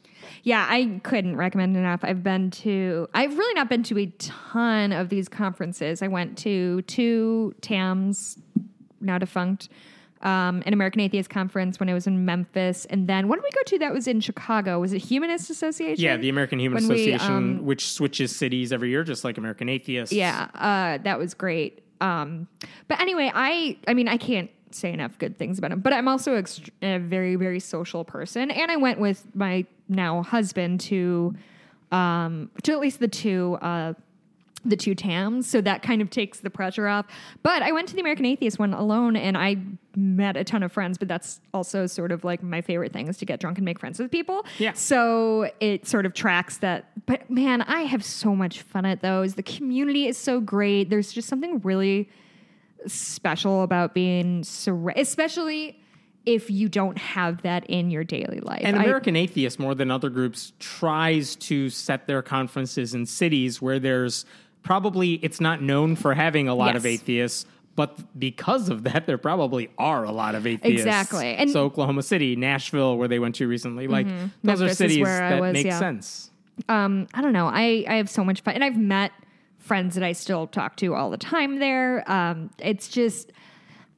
Yeah, 0.43 0.67
I 0.69 1.01
couldn't 1.03 1.37
recommend 1.37 1.77
enough. 1.77 2.01
I've 2.03 2.23
been 2.23 2.51
to, 2.53 3.09
I've 3.15 3.37
really 3.37 3.55
not 3.55 3.69
been 3.69 3.83
to 3.85 3.99
a 3.99 4.07
ton 4.19 4.93
of 4.93 5.09
these 5.09 5.29
conferences. 5.29 6.03
I 6.03 6.09
went 6.09 6.39
to 6.39 6.83
two 6.83 7.55
TAMS, 7.61 8.39
now 9.01 9.19
defunct, 9.19 9.69
um, 10.23 10.63
an 10.67 10.73
American 10.73 11.01
Atheist 11.01 11.31
Conference 11.31 11.79
when 11.79 11.89
I 11.89 11.95
was 11.95 12.07
in 12.07 12.25
Memphis. 12.25 12.85
And 12.87 13.09
then 13.09 13.29
what 13.29 13.37
did 13.37 13.45
we 13.45 13.51
go 13.51 13.63
to 13.67 13.79
that 13.81 13.93
was 13.93 14.09
in 14.09 14.21
Chicago? 14.21 14.81
Was 14.81 14.93
it 14.93 14.99
Humanist 14.99 15.51
Association? 15.51 16.03
Yeah, 16.03 16.17
the 16.17 16.29
American 16.29 16.59
Human 16.59 16.83
When 16.83 16.89
we, 16.89 17.13
Association, 17.13 17.37
um, 17.37 17.65
which 17.65 17.93
switches 17.93 18.35
cities 18.35 18.73
every 18.73 18.91
year, 18.91 19.05
just 19.05 19.25
like 19.25 19.39
American 19.39 19.69
Atheists. 19.69 20.13
Yeah, 20.13 20.49
uh, 20.55 20.99
that 21.03 21.19
was 21.19 21.35
great. 21.35 21.83
Um, 22.01 22.49
but 22.87 23.01
anyway, 23.01 23.31
I 23.35 23.77
I 23.87 23.95
mean 23.95 24.09
I 24.09 24.17
can't 24.17 24.51
say 24.71 24.93
enough 24.93 25.19
good 25.19 25.39
things 25.39 25.59
about 25.59 25.73
him. 25.73 25.81
But 25.81 25.93
I'm 25.93 26.09
also 26.09 26.41
ext- 26.41 26.71
a 26.83 26.99
very 26.99 27.37
very 27.37 27.61
social 27.61 28.05
person, 28.05 28.51
and 28.51 28.71
I 28.71 28.77
went 28.77 29.01
with 29.01 29.27
my 29.35 29.67
now 29.89 30.23
husband 30.23 30.81
to 30.81 31.35
um, 31.91 32.51
to 32.63 32.73
at 32.73 32.81
least 32.81 33.01
the 33.01 33.09
two 33.09 33.59
uh, 33.61 33.95
the 34.65 34.77
two 34.77 34.95
TAMs, 34.95 35.49
so 35.49 35.61
that 35.61 35.83
kind 35.83 36.03
of 36.03 36.11
takes 36.11 36.41
the 36.41 36.51
pressure 36.51 36.89
off. 36.89 37.07
But 37.43 37.63
I 37.63 37.73
went 37.73 37.89
to 37.89 37.95
the 37.95 38.01
American 38.01 38.27
Atheist 38.27 38.59
one 38.59 38.75
alone, 38.75 39.17
and 39.17 39.37
I 39.37 39.57
met 39.97 40.37
a 40.37 40.45
ton 40.45 40.63
of 40.63 40.73
friends. 40.73 40.99
But 40.99 41.09
that's 41.09 41.41
also 41.55 41.87
sort 41.87 42.13
of 42.13 42.25
like 42.25 42.43
my 42.43 42.61
favorite 42.61 42.93
thing 42.93 43.09
is 43.09 43.19
to 43.19 43.25
get 43.25 43.41
drunk 43.41 43.59
and 43.59 43.65
make 43.65 43.79
friends 43.79 43.99
with 43.99 44.11
people. 44.11 44.45
Yeah. 44.59 44.73
So 44.73 45.51
it 45.61 45.87
sort 45.87 46.07
of 46.07 46.15
tracks 46.15 46.59
that. 46.59 46.91
But 47.07 47.31
man, 47.31 47.63
I 47.63 47.83
have 47.83 48.05
so 48.05 48.35
much 48.35 48.63
fun 48.63 48.85
at 48.85 49.01
those. 49.01 49.35
The 49.35 49.43
community 49.43 50.07
is 50.07 50.19
so 50.19 50.41
great. 50.41 50.91
There's 50.91 51.13
just 51.13 51.29
something 51.29 51.61
really 51.61 52.09
special 52.87 53.63
about 53.63 53.95
being 53.95 54.43
surra- 54.43 54.97
especially 54.97 55.81
if 56.27 56.51
you 56.51 56.69
don't 56.69 56.99
have 56.99 57.41
that 57.43 57.65
in 57.71 57.91
your 57.91 58.05
daily 58.05 58.41
life. 58.41 58.61
And 58.63 58.77
I- 58.77 58.83
American 58.83 59.17
Atheist, 59.17 59.59
more 59.59 59.75
than 59.75 59.91
other 59.91 60.11
groups, 60.11 60.53
tries 60.59 61.37
to 61.37 61.71
set 61.71 62.07
their 62.07 62.21
conferences 62.23 62.93
in 62.93 63.07
cities 63.07 63.63
where 63.63 63.79
there's 63.79 64.27
probably 64.63 65.15
it's 65.15 65.41
not 65.41 65.63
known 65.63 65.97
for 65.97 66.15
having 66.15 66.49
a 66.49 66.55
lot 66.55 66.77
of 66.77 66.85
atheists, 66.85 67.47
but 67.77 68.19
because 68.19 68.69
of 68.69 68.83
that, 68.85 69.07
there 69.07 69.19
probably 69.19 69.71
are 69.79 70.05
a 70.05 70.11
lot 70.11 70.35
of 70.35 70.47
atheists. 70.47 70.81
Exactly. 70.81 71.35
And- 71.35 71.51
so 71.51 71.65
Oklahoma 71.65 72.03
City, 72.03 72.35
Nashville, 72.37 72.99
where 72.99 73.09
they 73.09 73.19
went 73.19 73.37
to 73.37 73.47
recently, 73.47 73.87
like 73.87 74.07
those 74.09 74.31
Memphis 74.43 74.73
are 74.73 74.75
cities 74.75 75.05
that 75.05 75.41
was, 75.41 75.53
make 75.53 75.67
yeah. 75.67 75.79
sense. 75.79 76.31
um, 76.69 77.07
I 77.15 77.23
don't 77.23 77.33
know. 77.33 77.47
I, 77.47 77.85
I 77.89 77.95
have 77.95 78.11
so 78.11 78.25
much 78.25 78.41
fun. 78.41 78.55
And 78.55 78.65
I've 78.65 78.77
met 78.77 79.13
friends 79.59 79.95
that 79.95 80.03
I 80.03 80.13
still 80.13 80.47
talk 80.47 80.77
to 80.77 80.95
all 80.95 81.11
the 81.11 81.19
time 81.19 81.59
there. 81.61 82.11
Um, 82.11 82.51
it's 82.59 82.89
just, 82.89 83.33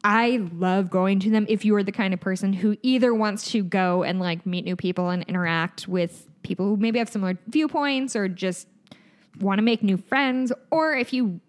I 0.05 0.47
love 0.53 0.91
going 0.91 1.20
to 1.20 1.31
them 1.31 1.47
if 1.49 1.65
you 1.65 1.74
are 1.77 1.82
the 1.82 1.93
kind 1.93 2.12
of 2.12 2.20
person 2.20 2.53
who 2.53 2.77
either 2.82 3.15
wants 3.15 3.51
to 3.53 3.62
go 3.62 4.03
and 4.03 4.20
like 4.20 4.45
meet 4.45 4.65
new 4.65 4.77
people 4.77 5.11
and 5.11 5.23
interact 5.24 5.89
with 5.89 6.27
people 6.43 6.66
who 6.66 6.77
maybe 6.77 6.99
have 6.99 7.09
similar 7.09 7.39
viewpoints 7.49 8.16
or 8.16 8.28
just 8.28 8.66
want 9.39 9.59
to 9.59 9.62
make 9.62 9.82
new 9.82 9.97
friends, 9.97 10.52
or 10.70 10.94
if 10.94 11.12
you 11.12 11.40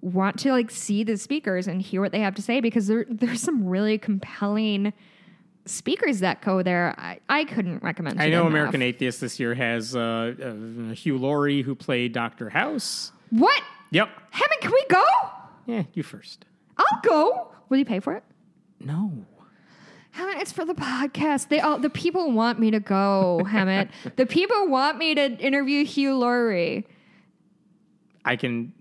want 0.00 0.38
to 0.40 0.50
like 0.50 0.70
see 0.70 1.04
the 1.04 1.16
speakers 1.16 1.66
and 1.68 1.82
hear 1.82 2.00
what 2.00 2.12
they 2.12 2.20
have 2.20 2.34
to 2.34 2.42
say 2.42 2.60
because 2.60 2.86
there, 2.86 3.04
there's 3.08 3.42
some 3.42 3.66
really 3.66 3.98
compelling 3.98 4.92
speakers 5.66 6.20
that 6.20 6.40
go 6.42 6.62
there. 6.62 6.94
I, 6.98 7.20
I 7.28 7.44
couldn't 7.44 7.82
recommend. 7.82 8.20
I 8.20 8.28
know 8.28 8.44
them 8.44 8.48
American 8.48 8.82
enough. 8.82 8.94
Atheist 8.94 9.20
this 9.20 9.38
year 9.38 9.54
has 9.54 9.94
uh, 9.94 10.34
uh, 10.42 10.94
Hugh 10.94 11.18
Laurie, 11.18 11.62
who 11.62 11.74
played 11.74 12.12
Doctor 12.12 12.50
House. 12.50 13.12
What? 13.30 13.62
Yep. 13.90 14.08
Hemant, 14.32 14.60
can 14.60 14.72
we 14.72 14.84
go? 14.88 15.04
Yeah, 15.66 15.82
you 15.94 16.02
first. 16.02 16.44
I'll 16.76 17.00
go. 17.02 17.52
Will 17.68 17.78
you 17.78 17.84
pay 17.84 18.00
for 18.00 18.14
it? 18.14 18.24
No. 18.80 19.12
Hemant, 20.16 20.40
it's 20.40 20.52
for 20.52 20.64
the 20.64 20.74
podcast. 20.74 21.48
They 21.48 21.60
all 21.60 21.78
the 21.78 21.90
people 21.90 22.32
want 22.32 22.58
me 22.58 22.70
to 22.72 22.80
go, 22.80 23.42
Hemant. 23.44 23.90
the 24.16 24.26
people 24.26 24.68
want 24.68 24.98
me 24.98 25.14
to 25.14 25.36
interview 25.38 25.84
Hugh 25.84 26.16
Laurie. 26.16 26.86
I 28.24 28.36
can. 28.36 28.72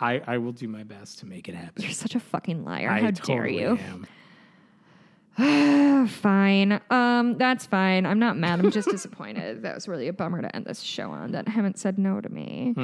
I, 0.00 0.22
I 0.26 0.38
will 0.38 0.52
do 0.52 0.68
my 0.68 0.84
best 0.84 1.18
to 1.20 1.26
make 1.26 1.48
it 1.48 1.54
happen. 1.56 1.82
You're 1.82 1.90
such 1.92 2.14
a 2.14 2.20
fucking 2.20 2.64
liar. 2.64 2.88
I 2.90 3.00
How 3.00 3.10
totally 3.10 3.58
dare 3.58 3.76
you? 3.76 3.78
am. 3.78 4.06
Fine. 6.08 6.80
Um, 6.90 7.36
that's 7.38 7.66
fine. 7.66 8.06
I'm 8.06 8.18
not 8.18 8.36
mad. 8.36 8.58
I'm 8.60 8.70
just 8.70 8.88
disappointed. 8.90 9.62
That 9.62 9.74
was 9.74 9.86
really 9.88 10.08
a 10.08 10.12
bummer 10.12 10.42
to 10.42 10.54
end 10.54 10.64
this 10.66 10.80
show 10.80 11.10
on. 11.10 11.32
That 11.32 11.46
Hemant 11.46 11.78
said 11.78 11.98
no 11.98 12.20
to 12.20 12.28
me. 12.28 12.74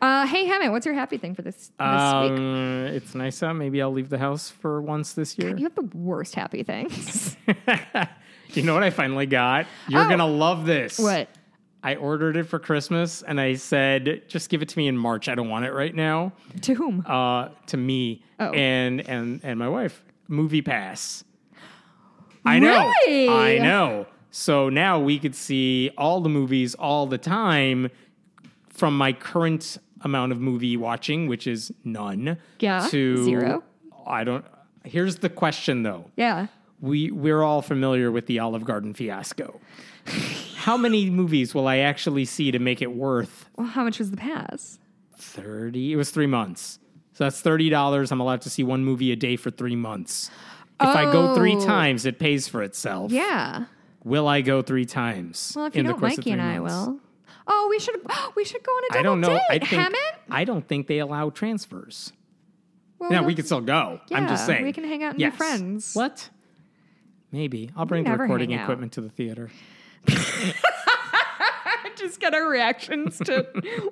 Uh, 0.00 0.26
hey 0.26 0.46
Hemant, 0.48 0.72
what's 0.72 0.86
your 0.86 0.94
happy 0.94 1.18
thing 1.18 1.34
for 1.34 1.42
this, 1.42 1.56
this 1.56 1.68
week? 1.78 1.80
Um, 1.80 2.86
it's 2.92 3.14
nice 3.14 3.42
out. 3.42 3.54
Maybe 3.56 3.80
I'll 3.82 3.92
leave 3.92 4.08
the 4.08 4.18
house 4.18 4.48
for 4.50 4.80
once 4.82 5.12
this 5.12 5.38
year. 5.38 5.56
You 5.56 5.64
have 5.64 5.74
the 5.74 5.88
worst 5.96 6.34
happy 6.34 6.62
things. 6.62 7.36
you 8.54 8.62
know 8.62 8.74
what 8.74 8.82
I 8.82 8.90
finally 8.90 9.26
got? 9.26 9.66
You're 9.88 10.04
Oh. 10.04 10.08
gonna 10.08 10.26
love 10.26 10.66
this. 10.66 10.98
what? 10.98 11.28
I 11.82 11.94
ordered 11.96 12.36
it 12.36 12.44
for 12.44 12.58
Christmas, 12.58 13.22
and 13.22 13.40
I 13.40 13.54
said, 13.54 14.22
"Just 14.28 14.50
give 14.50 14.60
it 14.62 14.68
to 14.70 14.78
me 14.78 14.86
in 14.88 14.96
March. 14.96 15.28
I 15.28 15.34
don't 15.34 15.48
want 15.48 15.64
it 15.64 15.72
right 15.72 15.94
now." 15.94 16.32
To 16.62 16.74
whom? 16.74 17.04
Uh, 17.06 17.48
to 17.68 17.76
me 17.76 18.22
Oh. 18.38 18.50
and 18.50 19.00
and 19.08 19.40
and 19.42 19.58
my 19.58 19.68
wife, 19.68 20.04
MoviePass. 20.28 21.24
I 22.44 22.58
know. 22.58 22.92
Really? 23.06 23.28
I 23.28 23.58
know. 23.58 24.06
So 24.30 24.68
now 24.68 24.98
we 25.00 25.18
could 25.18 25.34
see 25.34 25.90
all 25.98 26.20
the 26.20 26.28
movies 26.28 26.74
all 26.74 27.06
the 27.06 27.18
time 27.18 27.88
from 28.68 28.96
my 28.96 29.12
current 29.12 29.76
amount 30.02 30.32
of 30.32 30.40
movie 30.40 30.76
watching, 30.76 31.26
which 31.26 31.46
is 31.46 31.72
none. 31.84 32.38
Yeah, 32.60 32.86
To 32.90 33.24
zero. 33.24 33.62
I 34.06 34.24
don't. 34.24 34.44
Here's 34.84 35.16
the 35.16 35.28
question 35.28 35.82
though. 35.82 36.10
yeah. 36.16 36.46
We 36.80 37.10
we're 37.10 37.42
all 37.42 37.60
familiar 37.60 38.10
with 38.10 38.24
the 38.26 38.38
Olive 38.38 38.64
Garden 38.64 38.94
fiasco. 38.94 39.60
How 40.60 40.76
many 40.76 41.08
movies 41.08 41.54
will 41.54 41.66
I 41.66 41.78
actually 41.78 42.26
see 42.26 42.50
to 42.50 42.58
make 42.58 42.82
it 42.82 42.92
worth 42.94 43.48
Well, 43.56 43.66
how 43.66 43.82
much 43.82 43.98
was 43.98 44.10
the 44.10 44.18
pass? 44.18 44.78
30 45.16 45.92
it 45.92 45.96
was 45.96 46.10
three 46.10 46.26
months 46.26 46.78
so 47.12 47.24
that's 47.24 47.42
$30 47.42 48.10
i'm 48.10 48.20
allowed 48.20 48.40
to 48.42 48.50
see 48.50 48.62
one 48.62 48.84
movie 48.84 49.12
a 49.12 49.16
day 49.16 49.36
for 49.36 49.50
three 49.50 49.76
months 49.76 50.30
if 50.80 50.88
i 50.88 51.04
go 51.12 51.34
three 51.34 51.54
oh. 51.56 51.64
times 51.66 52.06
it 52.06 52.18
pays 52.18 52.48
for 52.48 52.62
itself 52.62 53.12
Yeah. 53.12 53.66
will 54.02 54.26
i 54.26 54.40
go 54.40 54.62
three 54.62 54.86
times 54.86 55.52
Well, 55.54 55.66
if 55.66 55.76
you 55.76 55.82
don't, 55.82 56.00
Mikey 56.00 56.30
and 56.30 56.40
I 56.40 56.58
months? 56.58 56.74
will. 56.86 57.00
Oh, 57.46 57.66
we 57.70 57.78
should 57.78 57.96
we 58.36 58.44
should 58.44 58.62
go 58.62 58.72
on 58.72 58.84
a 58.84 58.88
double 58.88 58.98
i 59.00 59.02
don't 59.02 59.20
know 59.20 59.28
date. 59.34 59.42
i 59.50 59.58
think 59.58 59.82
Hemant? 59.82 60.18
i 60.30 60.44
don't 60.44 60.66
think 60.66 60.86
they 60.86 60.98
allow 60.98 61.28
transfers 61.30 62.12
Well, 62.98 63.10
now 63.10 63.22
we 63.22 63.34
could 63.34 63.44
still 63.46 63.60
go 63.60 64.00
i'm 64.12 64.26
just 64.26 64.46
saying 64.46 64.64
we 64.64 64.72
can 64.72 64.84
hang 64.84 65.02
out 65.04 65.10
and 65.10 65.18
be 65.18 65.30
friends. 65.30 65.94
what 65.94 66.30
maybe 67.30 67.70
i'll 67.76 67.86
bring 67.86 68.04
the 68.04 68.16
recording 68.16 68.52
equipment 68.52 68.92
to 68.92 69.02
the 69.02 69.10
theater 69.10 69.50
just 71.96 72.20
get 72.20 72.34
our 72.34 72.48
reactions 72.48 73.18
to 73.18 73.46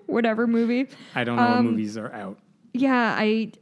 whatever 0.07 0.47
movie. 0.47 0.89
i 1.15 1.25
don't 1.25 1.37
know 1.37 1.43
what 1.43 1.51
Um, 1.59 1.67
movies 1.67 1.97
are 1.97 2.13
out 2.13 2.39
Yeah, 2.73 3.15
I 3.19 3.53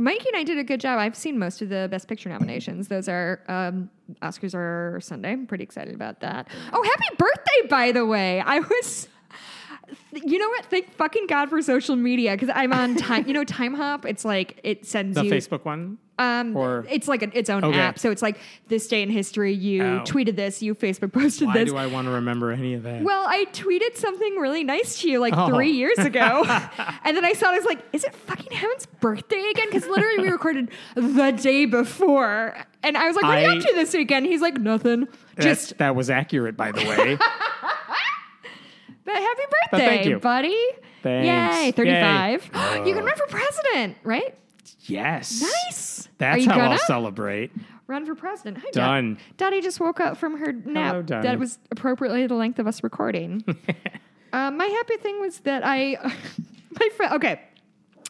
Mikey 0.00 0.28
and 0.28 0.36
I 0.36 0.44
did 0.44 0.58
a 0.58 0.64
good 0.64 0.80
job. 0.80 1.00
I've 1.00 1.16
seen 1.16 1.40
most 1.40 1.60
of 1.60 1.70
the 1.70 1.88
Best 1.90 2.06
Picture 2.06 2.28
nominations. 2.28 2.86
Those 2.86 3.08
are 3.08 3.42
um, 3.48 3.90
Oscars 4.22 4.54
are 4.54 5.00
Sunday. 5.02 5.32
I'm 5.32 5.44
pretty 5.48 5.64
excited 5.64 5.92
about 5.92 6.20
that. 6.20 6.46
Oh, 6.72 6.82
happy 6.84 7.16
birthday, 7.16 7.68
by 7.68 7.90
the 7.90 8.06
way! 8.06 8.40
I 8.40 8.60
was. 8.60 9.08
You 10.12 10.38
know 10.38 10.48
what? 10.48 10.66
Thank 10.66 10.92
fucking 10.94 11.26
God 11.26 11.48
for 11.50 11.60
social 11.62 11.96
media 11.96 12.32
because 12.32 12.50
I'm 12.54 12.72
on 12.72 12.96
time. 12.96 13.26
you 13.26 13.32
know, 13.34 13.44
Timehop. 13.44 14.04
It's 14.04 14.24
like 14.24 14.60
it 14.64 14.86
sends 14.86 15.14
the 15.16 15.24
you 15.24 15.30
facebook 15.32 15.64
one 15.64 15.98
Um, 16.18 16.56
Or- 16.56 16.84
it's 16.90 17.06
like 17.06 17.22
a, 17.22 17.38
its 17.38 17.48
own 17.48 17.62
Okay. 17.64 17.78
app. 17.78 17.98
So 17.98 18.10
it's 18.10 18.22
like 18.22 18.38
this 18.68 18.88
day 18.88 19.02
in 19.02 19.10
history. 19.10 19.52
You 19.54 19.82
tweeted 20.04 20.34
this. 20.36 20.60
You 20.62 20.74
Facebook 20.74 21.12
posted 21.12 21.46
why 21.48 21.54
this. 21.54 21.70
do 21.70 21.76
i 21.76 21.86
want 21.86 22.06
to 22.06 22.12
remember 22.12 22.50
any 22.50 22.74
of 22.74 22.82
that 22.82 23.02
well, 23.02 23.24
I 23.28 23.44
tweeted 23.52 23.96
something 23.96 24.36
really 24.36 24.64
nice 24.64 25.00
to 25.00 25.10
you 25.10 25.20
like 25.20 25.34
Oh. 25.36 25.48
three 25.48 25.70
years 25.70 25.98
ago, 25.98 26.44
and 27.04 27.16
then 27.16 27.24
I 27.24 27.32
saw 27.34 27.50
it. 27.50 27.54
I 27.54 27.56
was 27.58 27.66
like, 27.66 27.80
"Is 27.92 28.04
it 28.04 28.14
fucking 28.14 28.50
Hemant's 28.56 28.86
birthday 28.86 29.44
again?" 29.50 29.66
Because 29.70 29.86
literally 29.86 30.18
we 30.22 30.28
recorded 30.30 30.70
the 30.96 31.30
day 31.30 31.64
before, 31.66 32.56
and 32.82 32.96
I 32.96 33.06
was 33.06 33.14
like, 33.16 33.24
"What 33.24 33.38
are 33.38 33.42
you 33.54 33.58
up 33.60 33.64
to 33.66 33.72
this 33.74 33.94
weekend?" 33.94 34.26
He's 34.26 34.40
like, 34.40 34.58
"Nothing." 34.58 35.06
Just 35.38 35.78
that 35.78 35.94
was 35.94 36.10
accurate 36.10 36.56
by 36.56 36.72
the 36.72 36.84
way 36.84 37.16
happy 39.12 39.42
birthday, 39.42 39.56
But 39.70 39.78
thank 39.78 40.06
you. 40.06 40.18
buddy! 40.18 40.56
Thanks. 41.02 41.26
Yay, 41.26 41.64
Yay. 41.66 41.72
thirty-five. 41.72 42.44
you 42.86 42.94
can 42.94 43.04
run 43.04 43.16
for 43.16 43.26
president, 43.26 43.96
right? 44.04 44.34
yes 44.82 45.42
Nice. 45.42 46.08
that's 46.18 46.44
how 46.46 46.56
gonna 46.56 46.70
i'll 46.70 46.78
celebrate 46.78 47.50
run 47.86 48.04
for 48.06 48.14
president? 48.14 48.58
Hi, 48.58 48.64
Dad. 48.64 48.72
Done. 48.72 49.18
Daddy 49.38 49.60
just 49.62 49.80
woke 49.80 49.98
up 50.00 50.16
from 50.18 50.36
her 50.38 50.52
nap. 50.52 51.06
Dad. 51.06 51.22
That 51.24 51.38
was 51.38 51.58
appropriately 51.70 52.26
the 52.26 52.34
length 52.34 52.58
of 52.58 52.66
us 52.66 52.82
recording. 52.82 53.42
um, 54.32 54.56
my 54.58 54.66
happy 54.66 54.96
thing 54.98 55.20
was 55.20 55.38
that 55.40 55.62
I, 55.64 55.96
my 56.80 56.88
friend. 56.96 57.14
Okay, 57.14 57.40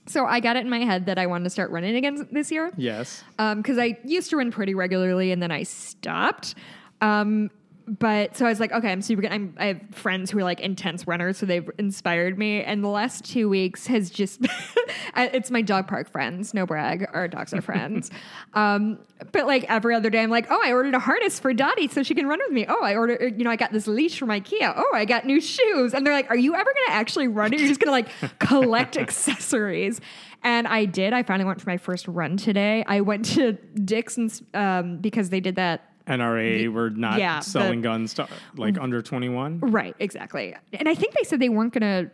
so 0.07 0.25
I 0.27 0.41
got 0.41 0.57
it 0.57 0.61
in 0.61 0.71
my 0.71 0.81
head 0.81 1.07
that 1.07 1.17
I 1.19 1.27
wanted 1.27 1.45
to 1.45 1.51
start 1.51 1.71
running 1.71 1.95
again 1.97 2.27
this 2.33 2.51
year. 2.51 2.73
yes 2.77 3.23
because 3.37 3.79
I 3.79 3.97
used 4.05 4.31
to 4.31 4.37
run 4.37 4.51
pretty 4.51 4.75
regularly 4.75 5.31
and 5.33 5.41
then 5.43 5.51
I 5.53 5.63
stopped. 5.63 6.55
Um, 7.01 7.51
but 7.89 8.37
so 8.37 8.45
I 8.45 8.51
was 8.51 8.61
like, 8.61 8.71
okay, 8.71 8.93
I'm 8.93 9.01
super 9.01 9.23
good. 9.23 9.33
I'm, 9.33 9.55
I 9.59 9.67
have 9.67 9.81
friends 9.93 10.31
who 10.31 10.39
are 10.39 10.45
like 10.45 10.61
intense 10.61 11.07
runners, 11.07 11.39
so 11.39 11.47
they've 11.47 11.69
inspired 11.79 12.39
me. 12.39 12.63
And 12.63 12.85
the 12.85 12.89
last 12.89 13.25
two 13.25 13.49
weeks 13.49 13.87
has 13.87 14.11
just, 14.11 14.47
it's 15.17 15.51
my 15.51 15.63
dog 15.63 15.89
park 15.89 16.11
friends, 16.11 16.53
no 16.53 16.67
brag, 16.67 17.09
our 17.15 17.29
dogs 17.29 17.55
are 17.55 17.63
friends. 17.63 18.11
um, 18.55 18.99
but 19.33 19.47
like 19.47 19.65
every 19.71 19.95
other 19.95 20.11
day, 20.11 20.23
I'm 20.23 20.31
like, 20.31 20.49
oh, 20.51 20.61
I 20.63 20.73
ordered 20.73 20.95
a 20.95 20.99
harness 20.99 21.41
for 21.41 21.55
Dottie 21.55 21.89
so 21.89 22.03
she 22.03 22.15
can 22.15 22.27
run 22.27 22.41
with 22.45 22.53
me. 22.53 22.67
Oh, 22.69 22.83
I 22.83 22.95
ordered, 22.95 23.39
you 23.39 23.45
know, 23.45 23.51
I 23.51 23.57
got 23.57 23.73
this 23.73 23.87
leash 23.87 24.19
from 24.19 24.29
IKEA. 24.29 24.75
Oh, 24.77 24.91
I 24.95 25.07
got 25.07 25.25
new 25.25 25.41
shoes. 25.41 25.95
And 25.95 26.07
they're 26.07 26.15
like, 26.15 26.29
are 26.31 26.37
you 26.37 26.55
ever 26.55 26.65
going 26.65 26.87
to 26.89 26.93
actually 26.93 27.29
run? 27.29 27.55
Or 27.55 27.57
you're 27.57 27.69
just 27.69 27.81
going 27.81 28.05
to 28.05 28.11
like 28.21 28.39
collect 28.39 28.99
accessories. 28.99 30.01
And 30.45 30.69
I 30.69 30.85
did. 30.85 31.13
I 31.15 31.23
finally 31.23 31.47
went 31.47 31.61
for 31.61 31.69
my 31.71 31.79
first 31.79 32.07
run 32.07 32.37
today. 32.37 32.85
I 32.87 33.01
went 33.01 33.25
to 33.35 33.53
Dixon's 33.53 34.43
um, 34.55 34.99
because 34.99 35.31
they 35.31 35.41
did 35.41 35.57
that 35.57 35.88
NRA 36.09 36.73
were 36.73 36.91
not 36.91 37.19
yeah, 37.19 37.41
selling 37.41 37.81
the- 37.83 37.89
guns 37.89 38.15
to 38.15 38.29
like 38.57 38.79
under 38.79 39.03
21. 39.03 39.61
Right, 39.61 39.95
exactly. 39.99 40.55
And 40.73 40.89
I 40.89 40.95
think 40.95 41.15
they 41.15 41.23
said 41.25 41.41
they 41.41 41.49
weren't 41.49 41.73
going 41.73 41.83
to 42.07 42.11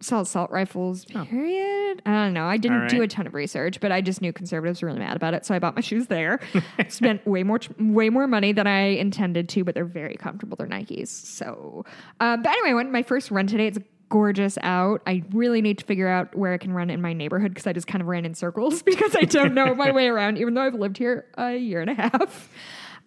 sell 0.00 0.20
assault 0.20 0.50
rifles, 0.50 1.06
period. 1.06 2.02
I 2.04 2.10
don't 2.24 2.34
know. 2.34 2.44
I 2.44 2.58
didn't 2.58 2.76
Oh. 2.80 2.82
All 2.82 2.88
do 2.88 3.00
a 3.02 3.08
ton 3.08 3.26
of 3.26 3.32
research, 3.32 3.80
but 3.80 3.90
I 3.92 4.02
just 4.02 4.20
knew 4.20 4.30
conservatives 4.30 4.82
were 4.82 4.88
really 4.88 4.98
mad 4.98 5.16
about 5.16 5.32
it. 5.32 5.46
So 5.46 5.54
I 5.54 5.58
bought 5.58 5.74
my 5.74 5.80
shoes 5.80 6.08
there. 6.08 6.38
Spent 6.88 7.26
way 7.26 7.42
more 7.42 7.60
way 7.78 8.10
more 8.10 8.26
money 8.26 8.52
than 8.52 8.66
I 8.66 8.80
intended 8.88 9.48
to, 9.50 9.64
but 9.64 9.74
they're 9.74 9.86
very 9.86 10.16
comfortable. 10.16 10.56
They're 10.56 10.66
Nikes. 10.66 11.08
So, 11.08 11.86
um, 12.20 12.42
but 12.42 12.50
anyway, 12.52 12.70
I 12.70 12.74
went 12.74 12.92
my 12.92 13.02
first 13.02 13.30
run 13.30 13.46
today. 13.46 13.68
It's 13.68 13.78
gorgeous 14.10 14.58
out. 14.62 15.00
I 15.06 15.24
really 15.32 15.62
need 15.62 15.78
to 15.78 15.84
figure 15.86 16.08
out 16.08 16.34
where 16.36 16.52
I 16.52 16.58
can 16.58 16.72
run 16.74 16.90
in 16.90 17.00
my 17.00 17.12
neighborhood 17.14 17.52
because 17.54 17.66
I 17.66 17.72
just 17.72 17.86
kind 17.86 18.02
of 18.02 18.06
ran 18.08 18.24
in 18.26 18.34
circles 18.34 18.82
because 18.84 19.16
I 19.16 19.22
don't 19.22 19.54
know 19.54 19.74
my 19.74 19.90
way 19.98 20.08
around, 20.08 20.36
even 20.36 20.52
though 20.52 20.62
I've 20.62 20.74
lived 20.74 20.98
here 20.98 21.24
a 21.38 21.56
year 21.56 21.80
and 21.80 21.90
a 21.90 21.94
half. 21.94 22.50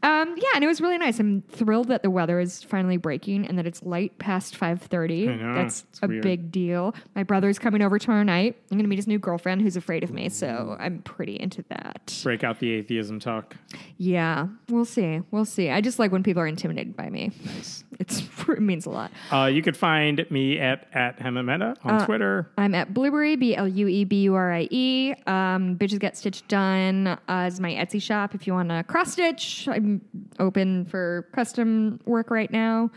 Um, 0.02 0.36
yeah, 0.38 0.50
and 0.56 0.64
it 0.64 0.68
was 0.68 0.80
really 0.80 0.98
nice. 0.98 1.20
I'm 1.20 1.42
thrilled 1.52 1.90
that 1.90 2.04
the 2.04 2.10
weather 2.10 2.40
is 2.40 2.64
finally 2.64 2.96
breaking 2.96 3.46
and 3.46 3.58
that 3.58 3.68
it's 3.68 3.84
light 3.84 4.18
past 4.18 4.58
5:30. 4.58 5.28
I 5.30 5.36
know, 5.36 5.54
That's 5.56 5.84
it's 5.90 6.00
a 6.02 6.08
weird. 6.08 6.24
big 6.24 6.52
deal. 6.52 6.96
My 7.16 7.24
brother's 7.24 7.60
coming 7.60 7.82
over 7.82 8.00
tomorrow 8.00 8.24
night. 8.24 8.56
I'm 8.72 8.78
going 8.78 8.86
to 8.86 8.90
meet 8.90 8.96
his 8.96 9.08
new 9.08 9.20
girlfriend 9.20 9.62
who's 9.62 9.76
afraid 9.76 10.04
of 10.06 10.12
me, 10.14 10.30
so 10.30 10.78
I'm 10.80 11.00
pretty 11.02 11.38
into 11.40 11.64
that. 11.70 12.18
Break 12.24 12.46
out 12.46 12.60
the 12.60 12.72
atheism 12.72 13.20
talk. 13.20 13.58
Yeah, 13.98 14.48
we'll 14.70 14.86
see. 14.86 15.22
We'll 15.32 15.44
see. 15.46 15.70
I 15.70 15.82
just 15.82 16.00
like 16.00 16.12
when 16.14 16.24
people 16.24 16.42
are 16.42 16.48
intimidated 16.48 16.96
by 16.96 17.10
me. 17.10 17.32
Nice. 17.46 17.84
It's 18.00 18.24
it 18.48 18.62
means 18.62 18.86
a 18.86 18.90
lot. 18.90 19.12
Uh, 19.32 19.46
you 19.46 19.62
could 19.62 19.76
find 19.78 20.26
me 20.32 20.58
at 20.58 20.88
at 20.94 21.20
HemantMehta 21.20 21.76
on 21.84 21.96
Uh, 21.96 22.06
Twitter. 22.06 22.50
I'm 22.58 22.74
at 22.74 22.94
Blueberry, 22.94 23.36
B 23.36 23.56
L 23.56 23.68
U 23.68 23.88
E 23.88 24.04
B 24.06 24.22
U 24.24 24.36
R 24.36 24.54
I 24.54 24.68
E. 24.72 25.14
Um, 25.28 25.76
Bitches 25.78 26.00
Get 26.00 26.18
Stitched 26.18 26.48
Done 26.48 27.08
uh, 27.28 27.46
is 27.48 27.60
my 27.60 27.72
Etsy 27.74 28.02
shop. 28.02 28.34
If 28.34 28.48
you 28.48 28.54
want 28.54 28.70
to 28.70 28.84
cross 28.84 29.12
stitch, 29.14 29.68
I'm 29.68 30.02
open 30.40 30.86
for 30.86 31.28
custom 31.34 32.00
work 32.06 32.32
right 32.32 32.50
now, 32.52 32.90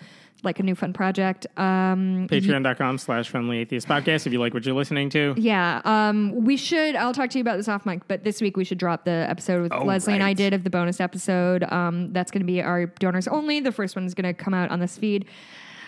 like 0.43 0.59
a 0.59 0.63
new 0.63 0.75
fun 0.75 0.93
project. 0.93 1.47
Um, 1.57 2.27
Patreon.com 2.29 2.99
slash 2.99 3.29
friendly 3.29 3.59
atheist 3.59 3.87
podcast 3.87 4.27
if 4.27 4.33
you 4.33 4.41
like 4.41 4.55
what 4.55 4.65
you're 4.67 4.75
listening 4.75 5.09
to. 5.11 5.35
yeah, 5.37 5.81
um, 5.85 6.45
we 6.45 6.57
should. 6.57 6.97
I'll 6.97 7.15
talk 7.15 7.31
to 7.31 7.39
you 7.39 7.43
about 7.43 7.57
this 7.57 7.69
off 7.69 7.87
mic, 7.87 8.07
but 8.09 8.25
this 8.25 8.41
week 8.41 8.57
we 8.57 8.65
should 8.65 8.79
drop 8.79 9.05
the 9.05 9.27
episode 9.29 9.63
with 9.63 9.73
Oh, 9.73 9.85
Leslie 9.85 10.15
and 10.15 10.23
I 10.23 10.33
did 10.33 10.53
of 10.53 10.65
the 10.65 10.71
bonus 10.71 11.01
episode. 11.01 11.63
Um, 11.73 12.13
that's 12.13 12.31
going 12.31 12.41
to 12.41 12.47
be 12.47 12.61
our 12.61 12.87
donors 12.87 13.29
only. 13.29 13.61
The 13.61 13.73
first 13.73 13.95
one's 13.97 14.15
going 14.15 14.25
to 14.25 14.35
come 14.35 14.55
out 14.55 14.71
on 14.71 14.81
this 14.81 14.97
feed. 14.99 15.27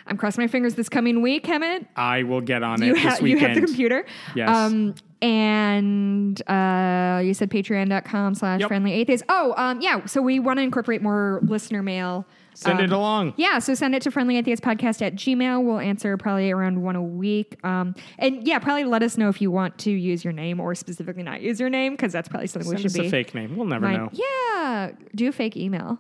I'm 0.07 0.19
crossing 0.19 0.43
my 0.43 0.49
fingers 0.49 0.75
this 0.75 0.91
coming 0.91 1.23
week, 1.23 1.45
Hemant. 1.47 1.87
I 1.97 2.25
will 2.25 2.43
get 2.43 2.63
on 2.63 2.83
you, 2.83 2.95
it 2.95 2.99
ha- 2.99 3.11
this 3.13 3.23
you 3.23 3.39
have 3.39 3.55
the 3.55 3.63
computer. 3.63 4.05
Yes. 4.35 4.51
Um, 4.51 4.95
and 5.23 6.41
uh, 6.49 7.23
you 7.25 7.33
said 7.33 7.51
patreon.com 7.51 8.35
slash 8.35 8.63
friendly 8.65 8.93
atheist. 8.93 9.25
Oh, 9.31 9.55
um, 9.57 9.81
yeah. 9.81 10.05
So 10.05 10.21
we 10.21 10.39
want 10.39 10.59
to 10.59 10.63
incorporate 10.63 11.01
more 11.01 11.41
listener 11.43 11.83
mail. 11.83 12.27
Send 12.55 12.79
Um, 12.79 12.85
it 12.85 12.93
along. 12.93 13.35
Yeah, 13.37 13.59
so 13.59 13.75
send 13.75 13.95
it 13.95 14.03
to 14.03 14.11
friendly 14.11 14.37
atheist 14.39 14.63
podcast 14.63 15.03
at 15.03 15.15
gmail. 15.17 15.65
We'll 15.65 15.81
answer 15.81 16.17
probably 16.17 16.51
around 16.51 16.83
one 16.83 16.95
a 16.97 17.03
week. 17.03 17.59
Um, 17.65 17.95
and 18.19 18.47
yeah, 18.47 18.59
probably 18.61 18.85
let 18.85 19.03
us 19.03 19.17
know 19.19 19.29
if 19.29 19.41
you 19.43 19.51
want 19.51 19.77
to 19.79 19.91
use 19.91 20.23
your 20.25 20.33
name 20.33 20.61
or 20.61 20.75
specifically 20.75 21.23
not 21.25 21.41
use 21.43 21.59
your 21.59 21.69
name 21.71 21.95
because 21.95 22.13
that's 22.13 22.29
probably 22.29 22.47
something 22.47 22.71
we 22.71 22.77
should 22.77 22.87
us 22.87 22.97
be. 22.97 23.07
a 23.07 23.11
fake 23.11 23.35
name. 23.35 23.57
We'll 23.57 23.67
never 23.67 23.87
Mine- 23.87 23.97
know. 23.97 24.11
Yeah, 24.13 24.93
do 25.15 25.29
a 25.29 25.33
fake 25.33 25.57
email. 25.57 25.99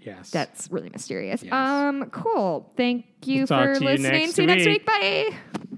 Yes. 0.00 0.30
That's 0.30 0.70
really 0.70 0.90
mysterious. 0.90 1.42
Yes. 1.42 1.52
Um, 1.52 2.10
cool. 2.10 2.70
Thank 2.76 3.06
you 3.24 3.38
We'll 3.38 3.46
for 3.46 3.72
you 3.74 3.80
listening. 3.80 4.12
next 4.12 4.34
See 4.34 4.42
you 4.42 4.46
next 4.46 4.66
week. 4.66 4.86
week. 4.86 4.86
Bye. 4.86 5.68